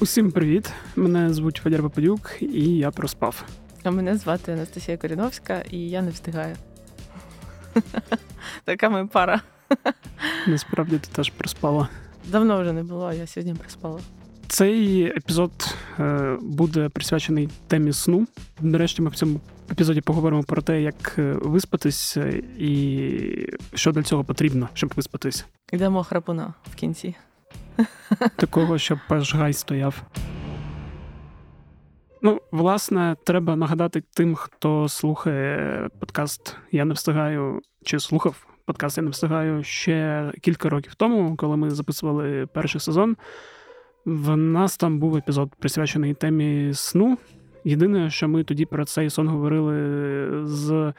Усім 0.00 0.32
привіт! 0.32 0.72
Мене 0.96 1.32
звуть 1.34 1.60
Федір 1.64 1.82
Попадюк, 1.82 2.30
і 2.40 2.76
я 2.76 2.90
проспав. 2.90 3.44
А 3.84 3.90
мене 3.90 4.16
звати 4.16 4.52
Анастасія 4.52 4.96
Коріновська, 4.96 5.62
і 5.70 5.78
я 5.78 6.02
не 6.02 6.10
встигаю. 6.10 6.56
Така 8.64 8.90
ми 8.90 9.06
пара. 9.06 9.40
Насправді 10.46 10.98
ти 10.98 11.08
теж 11.12 11.30
проспала. 11.30 11.88
Давно 12.26 12.60
вже 12.60 12.72
не 12.72 12.82
було, 12.82 13.12
я 13.12 13.26
сьогодні 13.26 13.54
проспала. 13.54 14.00
Цей 14.48 15.02
епізод 15.04 15.74
е, 15.98 16.36
буде 16.42 16.88
присвячений 16.88 17.48
темі 17.66 17.92
сну. 17.92 18.26
Нарешті 18.60 19.02
ми 19.02 19.10
в 19.10 19.14
цьому 19.14 19.40
епізоді 19.70 20.00
поговоримо 20.00 20.42
про 20.42 20.62
те, 20.62 20.82
як 20.82 21.14
е, 21.18 21.32
виспатись 21.42 22.16
е, 22.16 22.42
і 22.58 23.48
що 23.74 23.92
для 23.92 24.02
цього 24.02 24.24
потрібно, 24.24 24.68
щоб 24.74 24.92
виспатись. 24.96 25.46
Йдемо 25.72 26.02
храпуна 26.04 26.54
в 26.72 26.74
кінці. 26.74 27.14
Такого, 28.36 28.78
щоб 28.78 28.98
аж 29.08 29.34
гай 29.34 29.52
стояв. 29.52 30.02
Ну, 32.22 32.40
власне, 32.50 33.16
треба 33.24 33.56
нагадати 33.56 34.02
тим, 34.14 34.34
хто 34.34 34.88
слухає 34.88 35.88
подкаст 36.00 36.56
Я 36.72 36.84
не 36.84 36.94
встигаю 36.94 37.60
чи 37.84 38.00
слухав 38.00 38.46
подкаст 38.64 38.98
Я 38.98 39.04
не 39.04 39.10
встигаю 39.10 39.62
ще 39.62 40.32
кілька 40.40 40.68
років 40.68 40.94
тому, 40.94 41.36
коли 41.36 41.56
ми 41.56 41.70
записували 41.70 42.46
перший 42.46 42.80
сезон. 42.80 43.16
В 44.04 44.36
нас 44.36 44.76
там 44.76 44.98
був 44.98 45.16
епізод 45.16 45.50
присвячений 45.58 46.14
темі 46.14 46.70
сну. 46.74 47.18
Єдине, 47.64 48.10
що 48.10 48.28
ми 48.28 48.44
тоді 48.44 48.64
про 48.64 48.84
цей 48.84 49.10
сон 49.10 49.28
говорили 49.28 50.46
з 50.46 50.92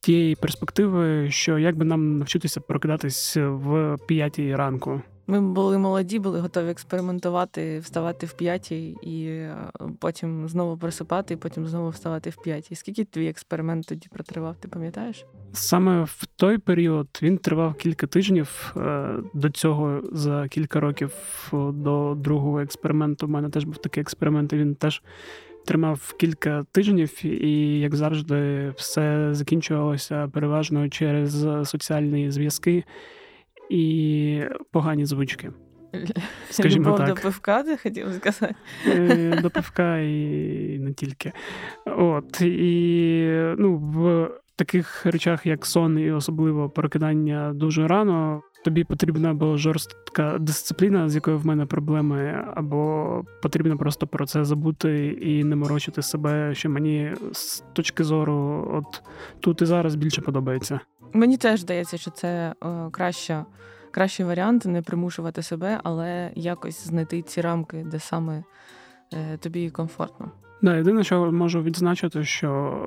тієї 0.00 0.34
перспективи, 0.34 1.30
що 1.30 1.58
як 1.58 1.76
би 1.76 1.84
нам 1.84 2.18
навчитися 2.18 2.60
прокидатись 2.60 3.36
в 3.36 3.96
п'ятій 4.06 4.56
ранку. 4.56 5.02
Ми 5.26 5.40
були 5.40 5.78
молоді, 5.78 6.18
були 6.18 6.40
готові 6.40 6.70
експериментувати, 6.70 7.78
вставати 7.78 8.26
в 8.26 8.32
п'ятій 8.32 8.96
і 9.02 9.24
е, 9.26 9.56
потім 9.98 10.48
знову 10.48 10.76
просипати, 10.76 11.34
і 11.34 11.36
потім 11.36 11.66
знову 11.66 11.88
вставати 11.88 12.30
в 12.30 12.36
п'ятій. 12.36 12.74
Скільки 12.74 13.04
твій 13.04 13.28
експеримент 13.28 13.86
тоді 13.86 14.08
протривав, 14.12 14.56
ти 14.56 14.68
пам'ятаєш? 14.68 15.26
Саме 15.52 16.02
в 16.02 16.26
той 16.36 16.58
період 16.58 17.08
він 17.22 17.38
тривав 17.38 17.74
кілька 17.74 18.06
тижнів. 18.06 18.74
Е, 18.76 19.08
до 19.34 19.50
цього 19.50 20.00
за 20.12 20.48
кілька 20.48 20.80
років 20.80 21.12
до 21.72 22.14
другого 22.18 22.60
експерименту. 22.60 23.26
У 23.26 23.30
мене 23.30 23.48
теж 23.48 23.64
був 23.64 23.76
такий 23.76 24.00
експеримент. 24.00 24.52
і 24.52 24.56
Він 24.56 24.74
теж 24.74 25.02
тримав 25.66 26.14
кілька 26.18 26.66
тижнів, 26.72 27.24
і 27.24 27.80
як 27.80 27.94
завжди, 27.94 28.70
все 28.76 29.28
закінчувалося 29.32 30.28
переважно 30.28 30.88
через 30.88 31.46
соціальні 31.64 32.30
зв'язки 32.30 32.84
і 33.70 34.44
погані 34.70 35.04
звички. 35.04 35.50
Скажімо 36.50 36.84
Любов 36.84 36.98
так. 36.98 37.08
до 37.08 37.14
пивка, 37.14 37.62
ти 37.62 37.76
хотів 37.76 38.12
сказати? 38.12 38.54
Е, 38.86 39.40
до 39.42 39.50
пивка 39.50 39.98
і 39.98 40.78
не 40.80 40.92
тільки. 40.92 41.32
От, 41.86 42.40
І 42.40 43.28
ну, 43.58 43.76
в 43.76 44.30
таких 44.56 45.06
речах, 45.06 45.46
як 45.46 45.66
сон, 45.66 45.98
і 45.98 46.12
особливо 46.12 46.70
прокидання 46.70 47.52
дуже 47.54 47.88
рано, 47.88 48.42
тобі 48.64 48.84
потрібна 48.84 49.30
або 49.30 49.56
жорстка 49.56 50.38
дисципліна, 50.38 51.08
з 51.08 51.14
якою 51.14 51.38
в 51.38 51.46
мене 51.46 51.66
проблеми, 51.66 52.44
або 52.54 53.24
потрібно 53.42 53.78
просто 53.78 54.06
про 54.06 54.26
це 54.26 54.44
забути 54.44 55.06
і 55.06 55.44
не 55.44 55.56
морочити 55.56 56.02
себе, 56.02 56.54
що 56.54 56.70
мені 56.70 57.14
з 57.32 57.64
точки 57.72 58.04
зору, 58.04 58.68
от 58.72 59.02
тут 59.40 59.62
і 59.62 59.66
зараз 59.66 59.94
більше 59.94 60.20
подобається. 60.20 60.80
Мені 61.12 61.36
теж 61.36 61.60
здається, 61.60 61.98
що 61.98 62.10
це 62.10 62.54
о, 62.60 62.90
краще, 62.90 63.44
кращий 63.90 64.26
варіант 64.26 64.64
не 64.64 64.82
примушувати 64.82 65.42
себе, 65.42 65.80
але 65.84 66.30
якось 66.34 66.86
знайти 66.86 67.22
ці 67.22 67.40
рамки, 67.40 67.86
де 67.90 67.98
саме 67.98 68.44
е, 69.12 69.36
тобі 69.36 69.70
комфортно. 69.70 70.30
Да, 70.62 70.76
єдине, 70.76 71.04
що 71.04 71.32
можу 71.32 71.62
відзначити, 71.62 72.24
що 72.24 72.78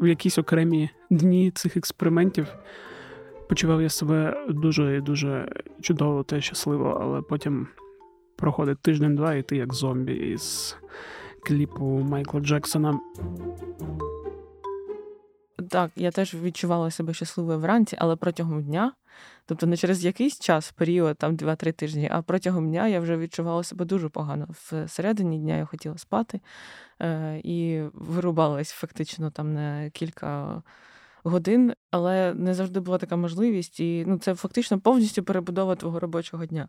в 0.00 0.06
якісь 0.06 0.38
окремі 0.38 0.90
дні 1.10 1.50
цих 1.50 1.76
експериментів 1.76 2.46
почував 3.48 3.82
я 3.82 3.88
себе 3.88 4.46
дуже 4.48 4.96
і 4.96 5.00
дуже 5.00 5.52
чудово 5.80 6.22
та 6.22 6.40
щасливо, 6.40 6.98
але 7.02 7.22
потім 7.22 7.68
проходить 8.36 8.78
тиждень-два, 8.78 9.34
і 9.34 9.42
ти 9.42 9.56
як 9.56 9.74
зомбі 9.74 10.12
із 10.12 10.76
кліпу 11.44 11.84
Майкла 11.84 12.40
Джексона. 12.40 13.00
Так, 15.68 15.90
я 15.96 16.10
теж 16.10 16.34
відчувала 16.34 16.90
себе 16.90 17.14
щасливою 17.14 17.58
вранці, 17.58 17.96
але 18.00 18.16
протягом 18.16 18.62
дня, 18.62 18.92
тобто 19.46 19.66
не 19.66 19.76
через 19.76 20.04
якийсь 20.04 20.38
час, 20.38 20.72
період, 20.72 21.18
там 21.18 21.36
2-3 21.36 21.72
тижні, 21.72 22.08
а 22.12 22.22
протягом 22.22 22.68
дня 22.68 22.88
я 22.88 23.00
вже 23.00 23.16
відчувала 23.16 23.62
себе 23.62 23.84
дуже 23.84 24.08
погано. 24.08 24.48
Всередині 24.84 25.38
дня 25.38 25.56
я 25.56 25.64
хотіла 25.64 25.98
спати 25.98 26.40
е, 27.02 27.40
і 27.44 27.82
вирубалась 27.92 28.70
фактично 28.70 29.30
там 29.30 29.54
на 29.54 29.90
кілька 29.90 30.62
годин, 31.24 31.74
але 31.90 32.34
не 32.34 32.54
завжди 32.54 32.80
була 32.80 32.98
така 32.98 33.16
можливість. 33.16 33.80
І 33.80 34.04
ну, 34.06 34.18
це 34.18 34.34
фактично 34.34 34.80
повністю 34.80 35.22
перебудова 35.22 35.76
твого 35.76 36.00
робочого 36.00 36.46
дня. 36.46 36.68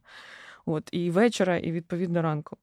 От, 0.65 0.89
І 0.91 1.11
вечора, 1.11 1.57
і 1.57 1.71
відповідно 1.71 2.21
ранку. 2.21 2.57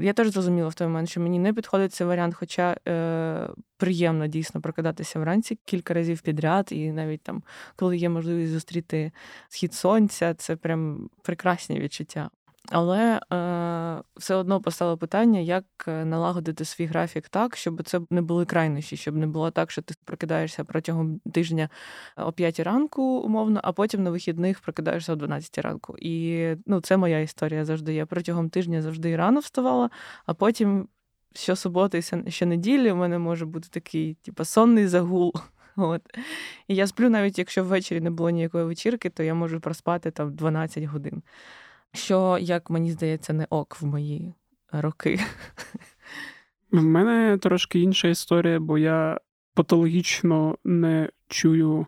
Я 0.00 0.12
теж 0.12 0.28
зрозуміла 0.28 0.68
в 0.68 0.74
той 0.74 0.86
момент, 0.86 1.08
що 1.08 1.20
мені 1.20 1.38
не 1.38 1.52
підходить 1.52 1.92
цей 1.92 2.06
варіант, 2.06 2.34
хоча 2.34 2.76
е, 2.88 3.48
приємно 3.76 4.26
дійсно 4.26 4.60
прокидатися 4.60 5.20
вранці 5.20 5.58
кілька 5.64 5.94
разів 5.94 6.20
підряд, 6.20 6.68
і 6.70 6.92
навіть 6.92 7.22
там, 7.22 7.42
коли 7.76 7.96
є 7.96 8.08
можливість 8.08 8.52
зустріти 8.52 9.12
схід 9.48 9.74
сонця, 9.74 10.34
це 10.34 10.56
прям 10.56 11.10
прекрасні 11.22 11.80
відчуття. 11.80 12.30
Але 12.70 13.20
е, 13.32 14.02
все 14.16 14.34
одно 14.34 14.60
постало 14.60 14.96
питання, 14.96 15.40
як 15.40 15.64
е, 15.88 16.04
налагодити 16.04 16.64
свій 16.64 16.86
графік 16.86 17.28
так, 17.28 17.56
щоб 17.56 17.82
це 17.82 18.00
не 18.10 18.22
були 18.22 18.44
крайнощі, 18.44 18.96
щоб 18.96 19.16
не 19.16 19.26
було 19.26 19.50
так, 19.50 19.70
що 19.70 19.82
ти 19.82 19.94
прокидаєшся 20.04 20.64
протягом 20.64 21.20
тижня 21.32 21.68
о 22.16 22.32
5 22.32 22.60
ранку, 22.60 23.02
умовно, 23.02 23.60
а 23.64 23.72
потім 23.72 24.02
на 24.02 24.10
вихідних 24.10 24.60
прокидаєшся 24.60 25.12
о 25.12 25.16
12 25.16 25.58
ранку. 25.58 25.96
І 25.98 26.46
ну, 26.66 26.80
це 26.80 26.96
моя 26.96 27.20
історія 27.20 27.64
завжди. 27.64 27.94
Я 27.94 28.06
протягом 28.06 28.50
тижня 28.50 28.82
завжди 28.82 29.16
рано 29.16 29.40
вставала, 29.40 29.90
а 30.26 30.34
потім 30.34 30.88
щосуботи 31.34 31.98
і 32.26 32.30
щонеділі 32.30 32.92
у 32.92 32.96
мене 32.96 33.18
може 33.18 33.46
бути 33.46 33.68
такий, 33.70 34.14
типу, 34.14 34.44
сонний 34.44 34.86
загул. 34.86 35.32
От. 35.76 36.02
І 36.68 36.74
я 36.74 36.86
сплю, 36.86 37.10
навіть 37.10 37.38
якщо 37.38 37.64
ввечері 37.64 38.00
не 38.00 38.10
було 38.10 38.30
ніякої 38.30 38.64
вечірки, 38.64 39.10
то 39.10 39.22
я 39.22 39.34
можу 39.34 39.60
проспати 39.60 40.10
там 40.10 40.34
12 40.34 40.84
годин 40.84 41.22
що, 41.92 42.38
як 42.40 42.70
мені 42.70 42.90
здається, 42.90 43.32
не 43.32 43.46
ок 43.50 43.76
в 43.80 43.86
мої 43.86 44.34
роки. 44.72 45.20
В 46.72 46.82
мене 46.82 47.38
трошки 47.38 47.80
інша 47.80 48.08
історія, 48.08 48.60
бо 48.60 48.78
я 48.78 49.20
патологічно 49.54 50.58
не 50.64 51.10
чую 51.28 51.86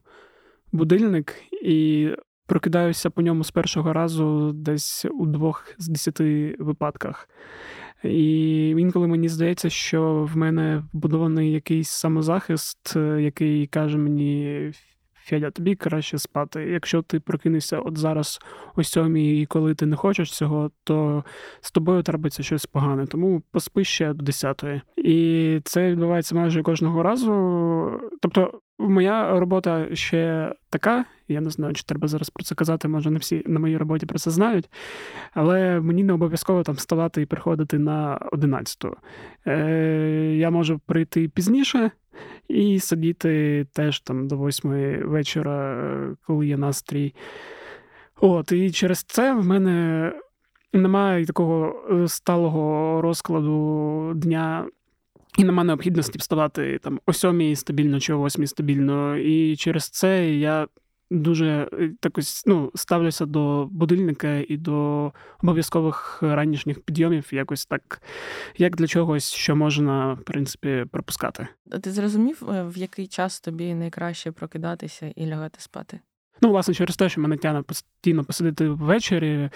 будильник 0.72 1.34
і 1.62 2.10
прокидаюся 2.46 3.10
по 3.10 3.22
ньому 3.22 3.44
з 3.44 3.50
першого 3.50 3.92
разу 3.92 4.52
десь 4.52 5.04
у 5.04 5.26
двох 5.26 5.74
з 5.78 5.88
десяти 5.88 6.56
випадках. 6.58 7.28
І 8.04 8.68
інколи 8.68 9.06
мені 9.06 9.28
здається, 9.28 9.70
що 9.70 10.28
в 10.32 10.36
мене 10.36 10.84
вбудований 10.92 11.52
якийсь 11.52 11.90
самозахист, 11.90 12.96
який 12.96 13.66
каже 13.66 13.98
мені 13.98 14.72
Федя, 15.30 15.50
тобі 15.50 15.74
краще 15.74 16.18
спати. 16.18 16.62
Якщо 16.62 17.02
ти 17.02 17.20
прокинешся 17.20 17.78
от 17.78 17.98
зараз 17.98 18.40
о 18.76 18.84
сьомій, 18.84 19.40
і 19.40 19.46
коли 19.46 19.74
ти 19.74 19.86
не 19.86 19.96
хочеш 19.96 20.32
цього, 20.32 20.70
то 20.84 21.24
з 21.60 21.72
тобою 21.72 22.02
трапиться 22.02 22.42
щось 22.42 22.66
погане. 22.66 23.06
Тому 23.06 23.42
поспи 23.52 23.84
ще 23.84 24.12
до 24.12 24.24
десятої. 24.24 24.80
І 24.96 25.60
це 25.64 25.90
відбувається 25.90 26.34
майже 26.34 26.62
кожного 26.62 27.02
разу. 27.02 28.00
Тобто, 28.20 28.60
моя 28.78 29.40
робота 29.40 29.86
ще 29.92 30.54
така. 30.70 31.04
Я 31.28 31.40
не 31.40 31.50
знаю, 31.50 31.74
чи 31.74 31.82
треба 31.82 32.08
зараз 32.08 32.30
про 32.30 32.44
це 32.44 32.54
казати, 32.54 32.88
може 32.88 33.10
не 33.10 33.18
всі 33.18 33.42
на 33.46 33.60
моїй 33.60 33.76
роботі 33.76 34.06
про 34.06 34.18
це 34.18 34.30
знають. 34.30 34.70
Але 35.32 35.80
мені 35.80 36.04
не 36.04 36.12
обов'язково 36.12 36.62
там 36.62 36.74
вставати 36.74 37.22
і 37.22 37.26
приходити 37.26 37.78
на 37.78 38.20
11. 38.32 38.84
Е, 39.46 40.36
Я 40.36 40.50
можу 40.50 40.78
прийти 40.86 41.28
пізніше, 41.28 41.90
і 42.50 42.80
сидіти 42.80 43.66
теж 43.72 44.00
там 44.00 44.28
до 44.28 44.36
восьмої 44.36 44.96
вечора, 44.96 45.74
е, 45.74 46.16
коли 46.26 46.46
є 46.46 46.56
настрій. 46.56 47.14
От, 48.20 48.52
І 48.52 48.70
через 48.70 49.02
це 49.02 49.34
в 49.34 49.46
мене 49.46 50.12
немає 50.72 51.26
такого 51.26 51.84
е, 51.90 52.08
сталого 52.08 53.00
розкладу 53.02 54.12
дня. 54.14 54.66
І 55.38 55.44
нема 55.44 55.64
необхідності 55.64 56.18
вставати 56.18 56.78
там 56.78 57.00
о 57.06 57.12
сьомій 57.12 57.56
стабільно 57.56 58.00
чи 58.00 58.12
о 58.12 58.18
восьмій 58.18 58.46
стабільно. 58.46 59.16
І 59.16 59.56
через 59.56 59.88
це 59.88 60.30
я 60.30 60.66
дуже 61.10 61.68
такось 62.00 62.42
ну, 62.46 62.72
ставлюся 62.74 63.26
до 63.26 63.68
будильника 63.70 64.44
і 64.48 64.56
до 64.56 65.12
обов'язкових 65.42 66.18
ранішніх 66.22 66.80
підйомів, 66.80 67.28
якось 67.32 67.66
так, 67.66 68.02
як 68.56 68.76
для 68.76 68.86
чогось, 68.86 69.32
що 69.32 69.56
можна, 69.56 70.12
в 70.12 70.24
принципі, 70.24 70.84
пропускати. 70.92 71.48
Ти 71.82 71.90
зрозумів, 71.90 72.50
е, 72.50 72.64
в 72.64 72.78
який 72.78 73.06
час 73.06 73.40
тобі 73.40 73.74
найкраще 73.74 74.32
прокидатися 74.32 75.12
і 75.16 75.26
лягати 75.26 75.60
спати? 75.60 76.00
Ну, 76.42 76.50
власне, 76.50 76.74
через 76.74 76.96
те, 76.96 77.08
що 77.08 77.20
мене 77.20 77.36
тяне 77.36 77.62
постійно 77.62 78.24
посидити 78.24 78.68
ввечері. 78.68 79.50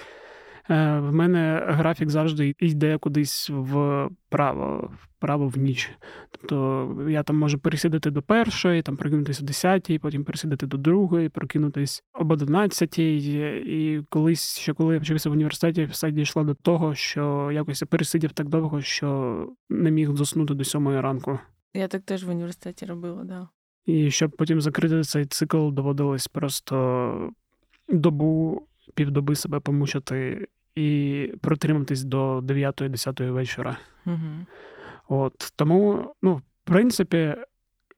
Е, 0.71 0.99
в 0.99 1.15
мене 1.15 1.65
графік 1.69 2.11
завжди 2.11 2.55
йде 2.59 2.99
кудись 2.99 3.51
вправо, 3.51 4.91
вправо 5.03 5.49
в 5.49 5.59
ніч. 5.59 5.91
Тобто 6.31 6.89
я 7.09 7.23
там 7.23 7.39
можу 7.39 7.59
пересідати 7.59 8.11
до 8.11 8.23
першої, 8.23 8.83
там 8.83 8.97
прокинутися 8.97 9.43
о 9.43 9.47
10 9.47 10.01
потім 10.03 10.25
пересідати 10.25 10.67
до 10.67 10.77
другої, 10.77 11.29
прокинутись 11.29 12.05
об 12.13 12.33
11 12.33 12.99
І 12.99 14.03
колись, 14.09 14.59
ще 14.59 14.73
коли 14.73 14.95
я 14.95 15.01
вчився 15.01 15.31
в 15.31 15.33
університеті, 15.33 15.85
все 15.85 16.11
дійшло 16.11 16.45
до 16.45 16.55
того, 16.55 16.95
що 16.95 17.51
якось 17.53 17.83
я 17.83 17.87
пересидів 17.87 18.33
так 18.33 18.49
довго, 18.49 18.81
що 18.81 19.49
не 19.69 19.91
міг 19.91 20.17
заснути 20.17 20.55
до 20.55 20.65
сьомої 20.65 21.01
ранку. 21.01 21.39
Я 21.75 21.89
так 21.89 22.03
теж 22.03 22.25
в 22.25 22.31
університеті 22.31 22.87
робила, 22.87 23.25
да. 23.25 23.49
І 23.87 24.11
щоб 24.11 24.31
потім 24.31 24.61
закрити 24.61 25.03
цей 25.03 25.27
цикл, 25.27 25.71
доводилось 25.71 26.29
просто 26.29 27.33
добу, 27.89 28.63
півдоби 28.95 29.35
себе 29.35 29.61
помучити 29.61 30.49
і 30.77 31.33
протриматись 31.41 32.05
до 32.05 32.39
9-10 32.39 33.31
вечора. 33.31 33.77
Угу. 34.07 34.47
От 35.09 35.53
Тому, 35.57 36.13
ну, 36.23 36.35
в 36.35 36.43
принципі, 36.65 37.35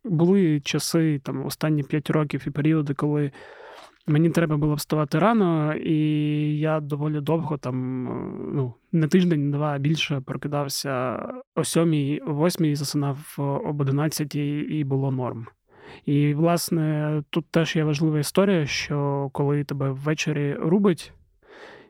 були 0.05 0.61
часи, 0.61 1.19
там, 1.19 1.47
останні 1.47 1.83
5 1.83 2.11
років 2.11 2.45
і 2.47 2.51
періоди, 2.51 2.95
коли 2.95 3.31
мені 4.07 4.31
треба 4.31 4.57
було 4.57 4.75
вставати 4.75 5.19
рано, 5.19 5.75
і 5.75 5.99
я 6.59 6.81
доволі 6.81 7.21
довго, 7.21 7.57
там, 7.57 8.05
ну, 8.55 8.75
не 8.93 9.09
тиждень, 9.09 9.51
два 9.51 9.79
більше 9.79 10.21
прокидався 10.21 11.21
о 11.55 11.65
7 11.65 12.19
о 12.27 12.47
8 12.47 12.77
засинав 12.77 13.35
об 13.39 13.81
11 13.81 14.35
і 14.35 14.85
було 14.87 15.11
норм. 15.11 15.47
І, 16.05 16.35
власне, 16.35 17.23
тут 17.31 17.47
теж 17.51 17.77
є 17.77 17.85
важлива 17.85 18.19
історія, 18.19 18.67
що 18.67 19.29
коли 19.33 19.65
тебе 19.65 19.91
ввечері 19.91 20.55
рубить 20.55 21.13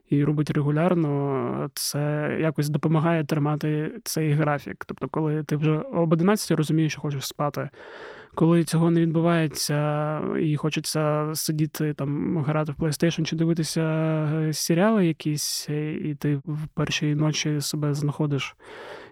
і 0.09 0.23
робить 0.23 0.51
регулярно, 0.51 1.69
це 1.73 2.37
якось 2.41 2.69
допомагає 2.69 3.23
тримати 3.23 3.91
цей 4.03 4.31
графік. 4.31 4.85
Тобто, 4.87 5.07
коли 5.07 5.43
ти 5.43 5.55
вже 5.55 5.77
об 5.77 6.13
11 6.13 6.51
розумієш, 6.51 6.91
що 6.91 7.01
хочеш 7.01 7.27
спати. 7.27 7.69
Коли 8.35 8.63
цього 8.63 8.91
не 8.91 9.01
відбувається, 9.01 10.19
і 10.41 10.55
хочеться 10.55 11.31
сидіти 11.33 11.93
там, 11.93 12.37
грати 12.37 12.71
в 12.71 12.75
PlayStation 12.75 13.23
чи 13.23 13.35
дивитися 13.35 13.81
е, 13.81 14.53
серіали 14.53 15.07
якісь, 15.07 15.69
і 16.03 16.15
ти 16.19 16.35
в 16.35 16.67
першій 16.73 17.15
ночі 17.15 17.61
себе 17.61 17.93
знаходиш 17.93 18.55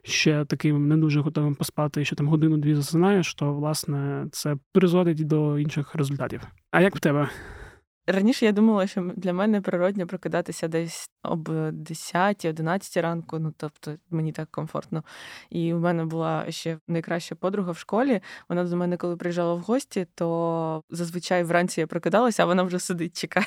ще 0.04 0.46
таким 0.46 0.88
не 0.88 0.98
дуже 0.98 1.22
готовим 1.22 1.56
поспати, 1.56 2.02
і 2.02 2.06
що 2.06 2.16
там 2.16 2.28
годину-дві 2.28 2.76
засинаєш, 2.76 3.36
то 3.36 3.54
власне 3.54 4.28
це 4.32 4.56
призводить 4.72 5.28
до 5.28 5.60
інших 5.60 5.96
результатів. 5.96 6.42
А 6.72 6.82
як 6.82 6.96
в 6.96 7.00
тебе? 7.00 7.30
Раніше 8.08 8.46
я 8.46 8.52
думала, 8.52 8.88
що 8.88 9.12
для 9.16 9.34
мене 9.34 9.62
природньо 9.62 10.08
прокидатися 10.08 10.68
десь 10.68 11.10
об 11.24 11.50
10-11 11.50 13.02
ранку, 13.02 13.40
ну 13.40 13.54
тобто 13.58 13.96
мені 14.10 14.32
так 14.32 14.52
комфортно. 14.52 15.04
І 15.50 15.74
в 15.74 15.80
мене 15.80 16.06
була 16.06 16.46
ще 16.52 16.78
найкраща 16.88 17.36
подруга 17.36 17.72
в 17.72 17.78
школі. 17.78 18.22
Вона 18.50 18.64
до 18.64 18.76
мене, 18.78 18.98
коли 18.98 19.18
приїжджала 19.18 19.54
в 19.54 19.60
гості, 19.60 20.08
то 20.16 20.84
зазвичай 20.90 21.44
вранці 21.44 21.82
я 21.82 21.88
прокидалася, 21.88 22.44
а 22.44 22.46
вона 22.46 22.64
вже 22.64 22.80
сидить, 22.80 23.18
чекає. 23.18 23.46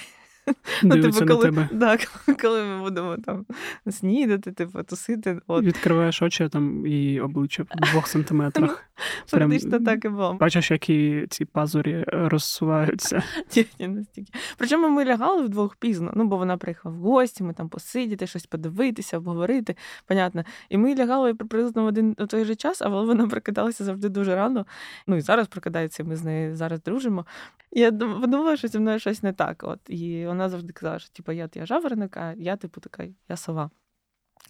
Ну, 0.82 1.02
типу, 1.02 1.26
коли, 1.26 1.44
тебе. 1.44 1.68
Так, 1.80 2.00
коли 2.42 2.62
ми 2.62 2.80
будемо 2.82 3.16
там 3.16 3.46
снідати, 3.90 4.52
типу, 4.52 4.82
тусити. 4.82 5.40
От. 5.46 5.64
Відкриваєш 5.64 6.22
очі 6.22 6.48
там 6.48 6.86
і 6.86 7.20
обличчя 7.20 7.62
в 7.62 7.90
двох 7.90 8.06
сантиметрах. 8.08 8.84
Фактично 9.26 9.80
так 9.80 10.04
і 10.04 10.08
було. 10.08 10.34
Бачиш, 10.34 10.70
які 10.70 11.26
ці 11.30 11.44
пазурі 11.44 12.04
розсуваються. 12.08 13.22
настільки. 13.78 14.32
Причому 14.56 14.88
ми 14.88 15.04
лягали 15.04 15.42
вдвох 15.42 15.76
пізно, 15.76 16.12
ну 16.14 16.24
бо 16.24 16.36
вона 16.36 16.56
приїхала 16.56 16.94
в 16.94 16.98
гості, 16.98 17.44
ми 17.44 17.52
там 17.52 17.68
посидіти, 17.68 18.26
щось 18.26 18.46
подивитися, 18.46 19.18
обговорити. 19.18 19.76
Понятно. 20.06 20.44
І 20.68 20.78
ми 20.78 20.94
лягали 20.94 21.34
приблизно 21.34 21.82
в 21.82 21.86
один 21.86 22.16
у 22.18 22.26
той 22.26 22.44
же 22.44 22.54
час, 22.54 22.82
але 22.82 23.04
вона 23.04 23.26
прокидалася 23.26 23.84
завжди 23.84 24.08
дуже 24.08 24.34
рано. 24.34 24.66
Ну 25.06 25.16
і 25.16 25.20
зараз 25.20 25.46
прокидається, 25.46 26.04
ми 26.04 26.16
з 26.16 26.24
нею 26.24 26.56
зараз 26.56 26.82
дружимо. 26.82 27.26
Я 27.72 27.90
думала, 27.90 28.56
що 28.56 28.68
зі 28.68 28.78
мною 28.78 28.98
щось 28.98 29.22
не 29.22 29.32
так. 29.32 29.62
От. 29.66 29.78
І 29.88 30.26
вона 30.26 30.37
завжди 30.46 30.72
казала, 30.72 30.98
що 30.98 31.12
типу, 31.12 31.32
я 31.32 31.48
я 31.54 31.66
жаворонок, 31.66 32.16
а 32.16 32.34
я, 32.36 32.56
типу, 32.56 32.80
така, 32.80 33.04
я 33.28 33.36
сова. 33.36 33.70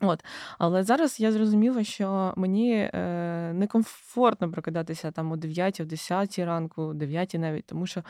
От. 0.01 0.25
Але 0.59 0.83
зараз 0.83 1.21
я 1.21 1.33
зрозуміла, 1.33 1.85
що 1.85 2.35
мені 2.37 2.91
е, 2.95 3.53
некомфортно 3.55 4.51
прокидатися 4.51 5.11
там 5.11 5.33
о 5.33 5.37
9, 5.37 5.81
о 5.81 5.85
10 5.85 6.39
ранку, 6.39 6.83
о 6.83 6.95
9 6.95 7.35
навіть, 7.39 7.67
тому 7.67 7.87
що 7.87 8.03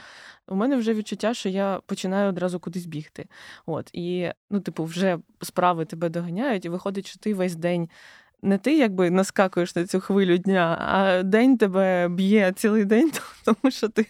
у 0.48 0.54
мене 0.54 0.76
вже 0.76 0.94
відчуття, 0.94 1.34
що 1.34 1.48
я 1.48 1.80
починаю 1.86 2.28
одразу 2.28 2.60
кудись 2.60 2.86
бігти. 2.86 3.26
От. 3.66 3.90
І, 3.92 4.30
ну, 4.50 4.60
типу, 4.60 4.84
вже 4.84 5.18
справи 5.42 5.84
тебе 5.84 6.08
доганяють, 6.08 6.64
і 6.64 6.68
виходить, 6.68 7.06
що 7.06 7.18
ти 7.18 7.34
весь 7.34 7.56
день 7.56 7.88
не 8.42 8.58
ти 8.58 8.78
якби 8.78 9.10
наскакуєш 9.10 9.76
на 9.76 9.86
цю 9.86 10.00
хвилю 10.00 10.38
дня, 10.38 10.78
а 10.80 11.22
день 11.22 11.58
тебе 11.58 12.08
б'є 12.08 12.52
цілий 12.52 12.84
день, 12.84 13.12
тому 13.44 13.70
що 13.70 13.88
ти 13.88 14.06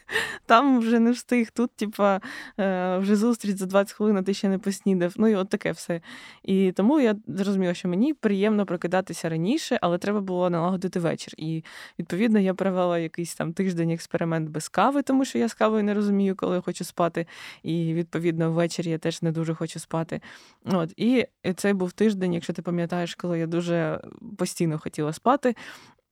там 0.47 0.79
вже 0.79 0.99
не 0.99 1.11
встиг. 1.11 1.51
Тут, 1.51 1.71
типа, 1.71 2.21
е, 2.61 2.99
вже 2.99 3.17
зустріч 3.17 3.57
за 3.57 3.67
20 3.67 3.93
хвилин, 3.93 4.17
а 4.17 4.23
ти 4.23 4.35
ще 4.35 4.49
не 4.49 4.59
поснідав. 4.59 5.13
Ну 5.17 5.29
і 5.29 5.35
от 5.35 5.49
таке 5.49 5.73
все. 5.73 6.01
І 6.43 6.73
тому 6.73 7.01
я 7.01 7.17
зрозуміла, 7.27 7.75
що 7.75 7.89
мені 7.89 8.15
приємно 8.15 8.67
прокидатися 8.67 9.29
раніше, 9.29 9.79
але 9.83 9.99
треба 9.99 10.21
було 10.21 10.51
налагодити 10.51 11.01
вечір. 11.01 11.35
І 11.37 11.65
відповідно 11.99 12.39
я 12.39 12.55
провела 12.55 12.99
якийсь 12.99 13.35
там 13.35 13.53
тиждень 13.53 13.91
експеримент 13.91 14.51
без 14.51 14.69
кави, 14.69 15.03
тому 15.03 15.25
що 15.25 15.39
я 15.39 15.49
з 15.49 15.55
кавою 15.55 15.85
не 15.85 15.95
розумію, 15.95 16.37
коли 16.37 16.57
я 16.57 16.63
хочу 16.63 16.85
спати. 16.85 17.27
І 17.63 17.95
відповідно 17.95 18.53
ввечері 18.53 18.91
я 18.91 18.99
теж 18.99 19.23
не 19.23 19.33
дуже 19.33 19.55
хочу 19.55 19.79
спати. 19.79 20.21
От 20.65 20.93
і 20.97 21.27
цей 21.57 21.73
був 21.73 21.93
тиждень, 21.93 22.35
якщо 22.35 22.53
ти 22.53 22.63
пам'ятаєш, 22.63 23.15
коли 23.15 23.39
я 23.39 23.47
дуже 23.47 24.01
постійно 24.39 24.79
хотіла 24.79 25.13
спати. 25.13 25.55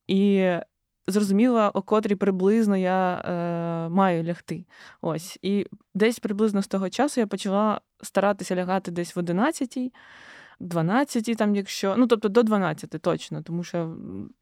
І 0.07 0.53
зрозуміла, 1.07 1.71
о 1.75 1.83
котрій 1.83 2.15
приблизно 2.15 2.77
я 2.77 3.15
е, 3.15 3.89
маю 3.89 4.25
лягти. 4.25 4.65
Ось. 5.01 5.39
І 5.43 5.67
десь 5.95 6.19
приблизно 6.19 6.63
з 6.63 6.67
того 6.67 6.91
часу 6.91 7.21
я 7.21 7.27
почала 7.27 7.81
старатися 8.03 8.57
лягати 8.57 8.91
десь 8.91 9.17
в 9.17 9.19
11-й. 9.19 9.93
12, 10.61 11.37
там, 11.37 11.55
якщо, 11.55 11.97
ну 11.97 12.07
тобто 12.07 12.29
до 12.29 12.43
12 12.43 12.91
точно, 12.91 13.43
тому 13.43 13.65
що 13.65 13.97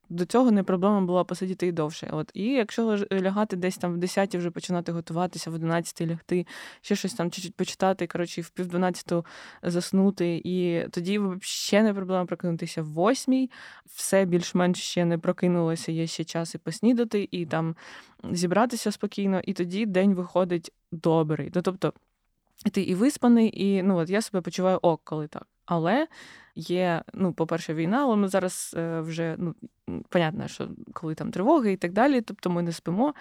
до 0.09 0.25
цього 0.25 0.51
не 0.51 0.63
проблема 0.63 1.01
була 1.01 1.25
посидіти 1.25 1.67
і 1.67 1.73
довше. 1.73 2.09
От 2.13 2.31
І 2.35 2.45
якщо 2.45 2.99
лягати 3.13 3.57
десь 3.57 3.79
там 3.79 3.95
в 3.95 3.97
10 3.97 4.35
вже 4.35 4.51
починати 4.51 4.93
готуватися, 4.93 5.51
в 5.51 5.55
11 5.55 6.01
лягти, 6.01 6.47
ще 6.81 6.97
щось 6.97 7.15
там 7.15 7.31
чуть-чуть 7.31 7.55
почитати, 7.55 8.07
коротше, 8.07 8.41
в 8.41 8.51
пів 8.51 8.67
12 8.67 9.13
заснути, 9.63 10.41
і 10.45 10.87
тоді 10.91 11.19
взагалі 11.19 11.87
не 11.87 11.95
проблема 11.95 12.27
прокинутися 12.27 12.83
в 12.83 13.11
8 13.11 13.49
все 13.87 14.25
більш-менш 14.25 14.79
ще 14.79 15.05
не 15.05 15.19
прокинулося, 15.19 15.93
є 15.93 16.07
ще 16.07 16.25
час 16.25 16.55
і 16.55 16.59
поснідати, 16.59 17.29
і 17.31 17.47
там 17.47 17.77
зібратися 18.31 18.93
спокійно, 18.93 19.41
і 19.45 19.53
тоді 19.53 19.87
день 19.87 20.15
виходить 20.15 20.73
добрий. 20.93 21.53
Ну, 21.55 21.63
тобто, 21.63 21.93
ти 22.73 22.83
і 22.83 22.95
виспаний, 22.95 23.65
і 23.65 23.83
ну 23.83 23.97
от 23.97 24.11
я 24.11 24.23
себе 24.23 24.41
почуваю 24.41 24.79
ок, 24.83 25.01
коли 25.05 25.29
так. 25.29 25.47
Але 25.67 26.07
є, 26.55 27.03
ну, 27.15 27.33
по-перше, 27.33 27.75
війна, 27.75 28.03
але 28.03 28.17
ми 28.17 28.29
зараз 28.29 28.75
е, 28.79 29.01
вже 29.01 29.37
ну, 29.39 29.55
понятно, 30.09 30.49
що 30.49 30.69
коли 30.93 31.15
там 31.15 31.31
тривоги 31.31 31.73
і 31.73 31.77
так 31.77 31.93
далі, 31.93 32.21
тобто 32.21 32.51
ми 32.51 32.63
не 32.63 32.73
спимо. 32.73 33.15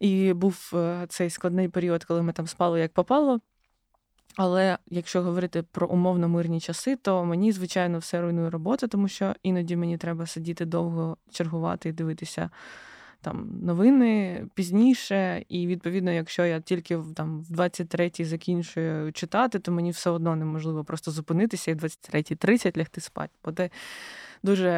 І 0.00 0.32
був 0.32 0.72
е, 0.74 1.06
цей 1.08 1.30
складний 1.30 1.68
період, 1.68 2.04
коли 2.04 2.22
ми 2.22 2.32
там 2.32 2.46
спали 2.46 2.80
як 2.80 2.92
попало. 2.92 3.40
Але 4.36 4.78
якщо 4.86 5.22
говорити 5.22 5.62
про 5.62 5.86
умовно 5.86 6.28
мирні 6.28 6.60
часи, 6.60 6.96
то 6.96 7.24
мені, 7.24 7.52
звичайно, 7.52 7.98
все 7.98 8.20
руйнує 8.20 8.50
робота, 8.50 8.86
тому 8.86 9.08
що 9.08 9.34
іноді 9.42 9.76
мені 9.76 9.98
треба 9.98 10.26
сидіти 10.26 10.64
довго, 10.64 11.16
чергувати 11.30 11.88
і 11.88 11.92
дивитися 11.92 12.50
там 13.20 13.60
новини 13.62 14.44
пізніше, 14.54 15.44
і 15.48 15.66
відповідно, 15.66 16.12
якщо 16.12 16.44
я 16.44 16.60
тільки 16.60 16.98
там 17.14 17.40
в 17.40 17.50
23-й 17.50 18.24
закінчую 18.24 19.12
читати, 19.12 19.58
то 19.58 19.72
мені 19.72 19.90
все 19.90 20.10
одно 20.10 20.36
неможливо 20.36 20.84
просто 20.84 21.10
зупинитися 21.10 21.70
і 21.70 21.74
в 21.74 21.78
23.30 21.78 22.78
лягти 22.78 23.00
спати. 23.00 23.32
Бо 23.44 23.52
ти 23.52 23.70
дуже 24.42 24.70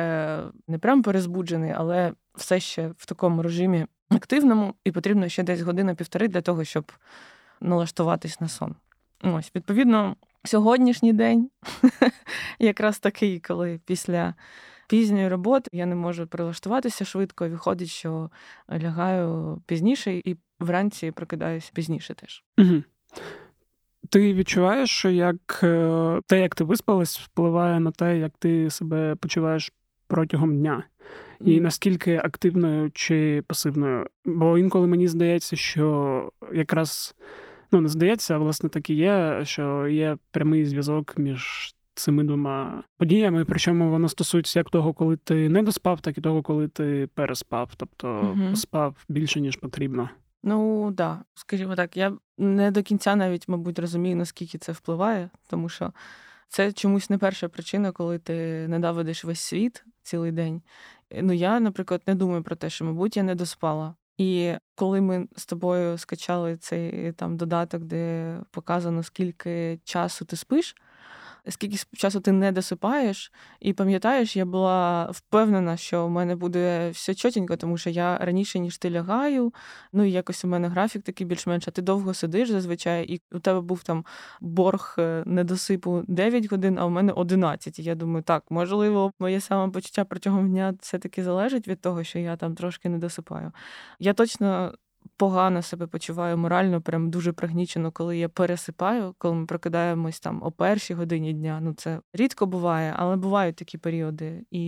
не 0.68 0.78
прям 0.78 1.02
перезбуджений, 1.02 1.72
але 1.76 2.12
все 2.34 2.61
ще 2.61 2.88
в 2.88 3.06
такому 3.06 3.42
режимі 3.42 3.87
активному, 4.08 4.75
і 4.84 4.92
потрібно 4.92 5.28
ще 5.28 5.42
десь 5.42 5.61
година-півтори 5.61 6.28
для 6.28 6.40
того, 6.40 6.64
щоб 6.64 6.92
налаштуватись 7.61 8.40
на 8.40 8.49
сон. 8.49 8.75
Ось, 9.22 9.52
відповідно, 9.54 10.16
сьогоднішній 10.44 11.12
день 11.12 11.50
якраз 12.58 12.99
такий, 12.99 13.40
коли 13.40 13.80
після 13.84 14.34
пізньої 14.92 15.28
роботи 15.28 15.70
я 15.72 15.87
не 15.87 15.94
можу 15.94 16.26
прилаштуватися 16.26 17.04
швидко. 17.04 17.49
Виходить, 17.49 17.88
що 17.88 18.30
лягаю 18.72 19.58
пізніше 19.66 20.12
і 20.14 20.37
вранці 20.61 21.11
прокидаюся 21.11 21.70
пізніше 21.75 22.14
теж. 22.14 22.44
Угу. 22.58 22.82
Ти 24.11 24.34
відчуваєш, 24.34 24.90
що 24.90 25.11
як 25.11 25.61
е, 25.62 26.20
те, 26.26 26.40
як 26.40 26.54
ти 26.54 26.64
виспалась, 26.64 27.18
впливає 27.18 27.80
на 27.80 27.90
те, 27.90 28.18
як 28.18 28.32
ти 28.38 28.70
себе 28.70 29.14
почуваєш 29.14 29.72
протягом 30.06 30.58
дня, 30.58 30.84
і 31.40 31.61
наскільки 31.61 32.16
активною 32.16 32.90
чи 32.94 33.42
пасивною. 33.46 34.06
Бо 34.25 34.58
інколи 34.58 34.87
мені 34.87 35.08
здається, 35.08 35.56
що 35.56 36.30
якраз 36.52 37.14
ну 37.72 37.80
не 37.80 37.88
здається, 37.88 38.34
а 38.34 38.38
власне 38.38 38.68
так 38.68 38.90
і 38.90 38.94
є, 38.94 39.40
що 39.44 39.88
є 39.88 40.16
прямий 40.30 40.64
зв'язок 40.64 41.18
між 41.18 41.75
цими 41.94 42.25
двома 42.25 42.82
подіями. 42.99 43.44
Причому 43.44 43.90
воно 43.90 44.08
стосується 44.08 44.58
як 44.58 44.70
того, 44.70 44.92
коли 44.92 45.16
ти 45.16 45.49
не 45.49 45.62
доспав, 45.62 46.00
так 46.00 46.18
і 46.18 46.20
того, 46.20 46.42
коли 46.42 46.68
ти 46.68 47.08
переспав, 47.14 47.70
тобто 47.76 48.34
угу. 48.37 48.56
спав 48.56 49.04
більше 49.08 49.40
ніж 49.40 49.56
потрібно. 49.56 50.11
Ну 50.42 50.84
так, 50.87 50.94
да. 50.94 51.25
скажімо 51.34 51.75
так, 51.75 51.96
я 51.96 52.12
не 52.38 52.70
до 52.70 52.82
кінця 52.82 53.16
навіть, 53.16 53.49
мабуть, 53.49 53.78
розумію, 53.78 54.16
наскільки 54.16 54.58
це 54.58 54.72
впливає, 54.72 55.30
тому 55.49 55.68
що 55.68 55.92
це 56.49 56.72
чомусь 56.72 57.11
не 57.11 57.18
перша 57.18 57.49
причина, 57.49 57.92
коли 57.92 58.18
ти 58.18 58.68
ненавидиш 58.68 59.25
весь 59.25 59.40
світ 59.40 59.84
цілий 60.02 60.32
день. 60.32 60.62
Ну 61.22 61.32
я, 61.32 61.61
наприклад, 61.61 62.02
не 62.06 62.14
думаю 62.14 62.42
про 62.42 62.56
те, 62.56 62.70
що, 62.70 62.84
мабуть, 62.84 63.16
я 63.16 63.22
не 63.22 63.34
доспала. 63.34 63.94
І 64.18 64.52
коли 64.75 65.00
ми 65.00 65.28
з 65.37 65.46
тобою 65.46 65.99
скачали 65.99 66.56
цей 66.56 67.12
там 67.12 67.37
додаток, 67.37 67.82
де 67.84 68.37
показано, 68.50 69.02
скільки 69.02 69.80
часу 69.84 70.25
ти 70.25 70.37
спиш, 70.37 70.76
скільки 71.49 71.76
часу 71.96 72.20
ти 72.20 72.32
не 72.32 72.52
досипаєш, 72.52 73.32
і 73.61 73.72
пам'ятаєш, 73.72 74.37
я 74.37 74.44
була 74.44 75.08
впевнена, 75.11 75.76
що 75.76 76.06
в 76.06 76.11
мене 76.11 76.37
буде 76.37 76.90
все 76.90 77.14
чотенько, 77.14 77.56
тому 77.56 77.78
що 77.78 77.90
я 77.90 78.18
раніше 78.18 78.58
ніж 78.58 78.78
ти 78.78 78.90
лягаю. 78.90 79.52
Ну 79.92 80.04
і 80.04 80.12
якось 80.12 80.44
у 80.44 80.49
мене 80.49 80.68
графік 80.68 81.02
такий 81.02 81.26
більш-менш. 81.26 81.68
а 81.68 81.70
Ти 81.70 81.82
довго 81.82 82.14
сидиш 82.14 82.50
зазвичай, 82.50 83.04
і 83.04 83.22
у 83.32 83.38
тебе 83.38 83.61
був 83.61 83.82
там 83.82 84.04
борг 84.40 84.94
е, 84.99 85.22
недосипу 85.26 86.04
9 86.08 86.50
годин, 86.50 86.78
а 86.78 86.87
у 86.87 86.90
мене 86.90 87.12
11. 87.12 87.78
І 87.78 87.82
я 87.82 87.94
думаю, 87.94 88.22
так, 88.22 88.44
можливо, 88.50 89.12
моє 89.18 89.40
самопочуття 89.40 90.04
протягом 90.04 90.50
дня 90.50 90.75
все-таки 90.80 91.25
залежить 91.25 91.68
від 91.68 91.80
того, 91.80 92.04
що 92.04 92.18
я 92.18 92.37
там 92.37 92.54
трошки 92.54 92.88
не 92.88 92.99
досипаю. 92.99 93.52
Я 93.99 94.14
точно 94.14 94.75
погано 95.16 95.62
себе 95.62 95.87
почуваю 95.87 96.38
морально, 96.38 96.80
прям 96.80 97.11
дуже 97.11 97.32
пригнічено, 97.32 97.90
коли 97.90 98.18
я 98.18 98.28
пересипаю, 98.28 99.14
коли 99.18 99.35
ми 99.35 99.47
прокидаємось 99.47 100.21
там 100.21 100.42
о 100.42 100.50
першій 100.50 100.94
годині 100.94 101.32
дня. 101.32 101.61
Ну 101.62 101.75
це 101.75 102.00
рідко 102.12 102.47
буває, 102.47 102.94
але 102.97 103.16
бувають 103.16 103.56
такі 103.56 103.78
періоди. 103.78 104.44
І 104.50 104.64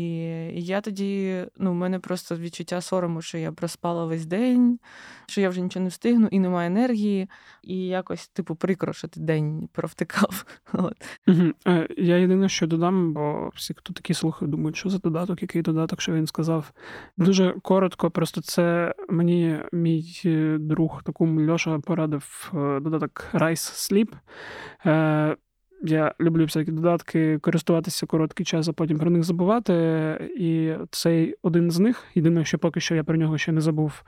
я 0.54 0.80
тоді, 0.80 1.44
ну, 1.58 1.70
в 1.70 1.74
мене 1.74 1.98
просто 1.98 2.36
відчуття 2.36 2.80
сорому, 2.80 3.22
що 3.22 3.38
я 3.38 3.52
проспала 3.52 4.04
весь 4.04 4.26
день, 4.26 4.78
що 5.26 5.40
я 5.40 5.48
вже 5.48 5.60
нічого 5.60 5.82
не 5.82 5.88
встигну 5.88 6.28
і 6.30 6.38
немає 6.38 6.66
енергії, 6.66 7.28
і 7.62 7.76
якось, 7.86 8.28
типу, 8.28 8.54
прикро, 8.54 8.92
що 8.92 9.08
ти 9.08 9.20
день 9.20 9.68
провтикав. 9.72 10.46
Угу. 11.26 11.52
Я 11.96 12.16
єдине, 12.16 12.48
що 12.48 12.66
додам, 12.66 13.12
бо 13.12 13.50
всі, 13.54 13.74
хто 13.74 13.92
такі 13.92 14.14
слухають, 14.14 14.50
думають, 14.50 14.76
що 14.76 14.88
за 14.88 14.98
додаток, 14.98 15.42
який 15.42 15.62
додаток, 15.62 16.00
що 16.00 16.12
він 16.12 16.26
сказав. 16.26 16.72
Дуже 17.16 17.54
коротко, 17.62 18.10
просто 18.10 18.40
це 18.40 18.94
мені 19.08 19.58
мій 19.72 20.02
друг 20.58 21.02
такому 21.02 21.50
Льоша 21.50 21.78
порадив 21.78 22.52
е, 22.54 22.80
додаток 22.80 23.24
Rice 23.34 23.54
Sleep. 23.92 24.08
Е, 24.86 25.36
я 25.86 26.14
люблю 26.20 26.44
всякі 26.44 26.70
додатки, 26.70 27.38
користуватися 27.38 28.06
короткий 28.06 28.46
час, 28.46 28.68
а 28.68 28.72
потім 28.72 28.98
про 28.98 29.10
них 29.10 29.24
забувати. 29.24 29.74
І 30.36 30.72
цей 30.90 31.36
один 31.42 31.70
з 31.70 31.78
них, 31.78 32.04
єдине, 32.14 32.44
що 32.44 32.58
поки 32.58 32.80
що 32.80 32.94
я 32.94 33.04
про 33.04 33.16
нього 33.16 33.38
ще 33.38 33.52
не 33.52 33.60
забув. 33.60 34.02